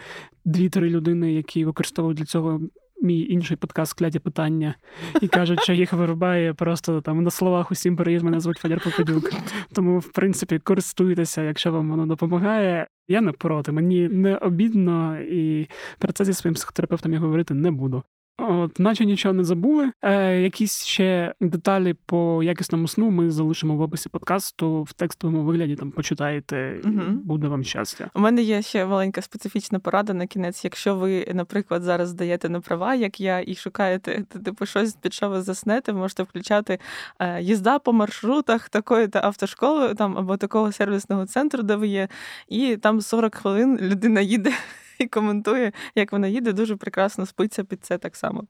дві-три 0.46 0.90
людини, 0.90 1.34
які 1.34 1.66
використовують 1.66 2.18
для 2.18 2.26
цього. 2.26 2.62
Мій 3.02 3.22
інший 3.22 3.58
подкаст 3.58 3.94
кляті 3.94 4.20
питання 4.20 4.76
і 5.22 5.28
кажуть, 5.28 5.64
що 5.64 5.74
їх 5.74 5.94
вирубає 5.94 6.54
просто 6.54 7.02
там 7.02 7.24
на 7.24 7.32
словах 7.32 7.72
усім 7.72 7.96
переїзд 7.96 8.26
мене 8.26 8.40
звуть 8.40 8.58
Федір 8.58 8.82
Попадюк. 8.84 9.32
Тому, 9.74 10.00
в 10.00 10.12
принципі, 10.12 10.60
користуйтеся, 10.60 11.44
якщо 11.44 11.72
вам 11.72 11.90
воно 11.90 12.06
допомагає. 12.06 12.88
Я 13.08 13.22
не 13.22 13.32
проти, 13.32 13.72
мені 13.72 14.08
не 14.08 14.38
обідно, 14.38 15.20
і 15.20 15.68
про 16.00 16.14
це 16.14 16.26
зі 16.26 16.34
своїм 16.34 16.56
психотерапевтом 16.56 17.14
я 17.14 17.20
говорити 17.20 17.54
не 17.54 17.72
буду. 17.72 18.04
От, 18.40 18.80
наче 18.80 19.06
нічого 19.06 19.34
не 19.34 19.44
забули. 19.44 19.92
Е, 20.02 20.42
Якісь 20.42 20.86
ще 20.86 21.34
деталі 21.42 21.96
по 22.06 22.44
якісному 22.44 22.88
сну 22.88 23.10
ми 23.10 23.32
залишимо 23.32 23.76
в 23.76 23.82
описі 23.82 24.10
подкасту 24.10 24.84
в 24.84 24.94
текстовому 24.94 25.44
вигляді. 25.44 25.76
Там 25.76 25.92
почитаєте, 25.92 26.82
угу. 26.86 27.02
буде 27.10 27.48
вам 27.48 27.64
щастя. 27.64 28.10
У 28.14 28.20
мене 28.20 28.42
є 28.42 28.62
ще 28.62 28.86
маленька 28.86 29.22
специфічна 29.22 29.80
порада 29.80 30.14
на 30.14 30.28
кінець. 30.28 30.64
Якщо 30.64 30.96
ви, 30.96 31.28
наприклад, 31.34 31.84
зараз 31.84 32.10
здаєте 32.10 32.50
на 32.50 32.62
права, 32.62 32.96
як 32.96 33.20
я, 33.20 33.40
і 33.48 33.56
шукаєте 33.56 34.24
типу 34.46 34.66
щось 34.66 34.94
під 34.94 35.14
що 35.14 35.30
ви 35.30 35.42
заснете, 35.42 35.94
можете 35.94 36.24
включати 36.24 36.80
е, 37.20 37.42
їзда 37.42 37.80
по 37.80 37.94
маршрутах 37.94 38.70
такої 38.70 39.08
та 39.08 39.22
автошколи 39.24 39.94
там 39.94 40.18
або 40.18 40.38
такого 40.38 40.72
сервісного 40.72 41.26
центру, 41.26 41.64
де 41.64 41.76
ви 41.76 41.88
є, 41.88 42.08
і 42.48 42.78
там 42.78 43.02
40 43.02 43.36
хвилин 43.36 43.78
людина 43.82 44.22
їде 44.22 44.52
і 45.00 45.08
коментує, 45.08 45.72
як 45.96 46.12
вона 46.12 46.28
їде, 46.28 46.54
дуже 46.54 46.76
прекрасно 46.76 47.26
спиться 47.26 47.64
під 47.64 47.86
це 47.86 47.98
так 47.98 48.16
само. 48.16 48.44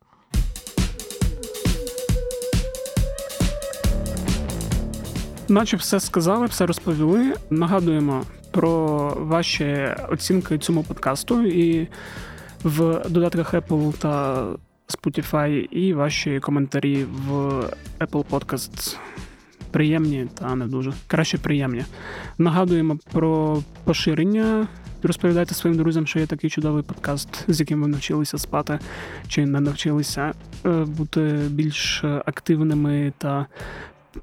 Наче 5.50 5.78
все 5.78 6.00
сказали, 6.00 6.46
все 6.46 6.66
розповіли. 6.66 7.34
Нагадуємо 7.50 8.24
про 8.52 8.98
ваші 9.18 9.96
оцінки 10.10 10.58
цьому 10.58 10.84
подкасту 10.84 11.46
і 11.46 11.88
в 12.64 13.10
додатках 13.10 13.54
Apple 13.54 13.94
та 13.94 14.46
Spotify, 14.88 15.50
і 15.72 15.94
ваші 15.94 16.40
коментарі 16.40 17.04
в 17.04 17.32
Apple 18.00 18.26
Podcasts. 18.30 18.98
Приємні 19.72 20.28
та 20.34 20.56
не 20.56 20.68
дуже 20.68 20.94
краще 21.08 21.38
приємні. 21.38 21.86
Нагадуємо 22.38 22.98
про 23.12 23.64
поширення 23.84 24.68
розповідайте 25.04 25.56
своїм 25.56 25.78
друзям, 25.78 26.08
що 26.08 26.20
є 26.20 26.26
такий 26.26 26.50
чудовий 26.50 26.84
подкаст, 26.84 27.46
з 27.48 27.60
яким 27.60 27.82
ви 27.82 27.88
навчилися 27.88 28.38
спати, 28.38 28.80
чи 29.28 29.46
не 29.46 29.60
навчилися 29.60 30.34
е, 30.66 30.70
бути 30.70 31.22
більш 31.50 32.04
активними 32.04 33.14
та 33.18 33.46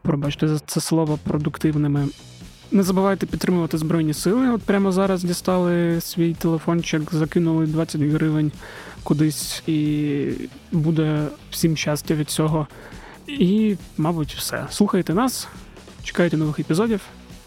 пробачте 0.02 0.48
за 0.48 0.58
це 0.58 0.80
слово 0.80 1.18
продуктивними. 1.24 2.08
Не 2.70 2.82
забувайте 2.82 3.26
підтримувати 3.26 3.78
Збройні 3.78 4.14
Сили. 4.14 4.50
От 4.50 4.62
прямо 4.62 4.92
зараз 4.92 5.24
дістали 5.24 6.00
свій 6.00 6.34
телефончик, 6.34 7.14
закинули 7.14 7.66
20 7.66 8.00
гривень 8.00 8.52
кудись, 9.02 9.62
і 9.66 10.28
буде 10.72 11.26
всім 11.50 11.76
щастя 11.76 12.14
від 12.14 12.30
цього. 12.30 12.66
І, 13.26 13.76
мабуть, 13.96 14.34
все. 14.34 14.66
Слухайте 14.70 15.14
нас, 15.14 15.48
чекайте 16.02 16.36
нових 16.36 16.58
епізодів. 16.58 17.00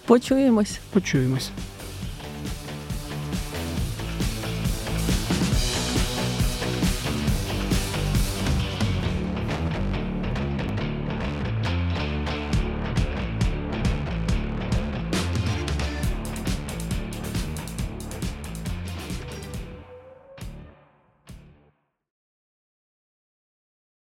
Почуємось. 0.06 0.80
Почуємось. 0.94 1.52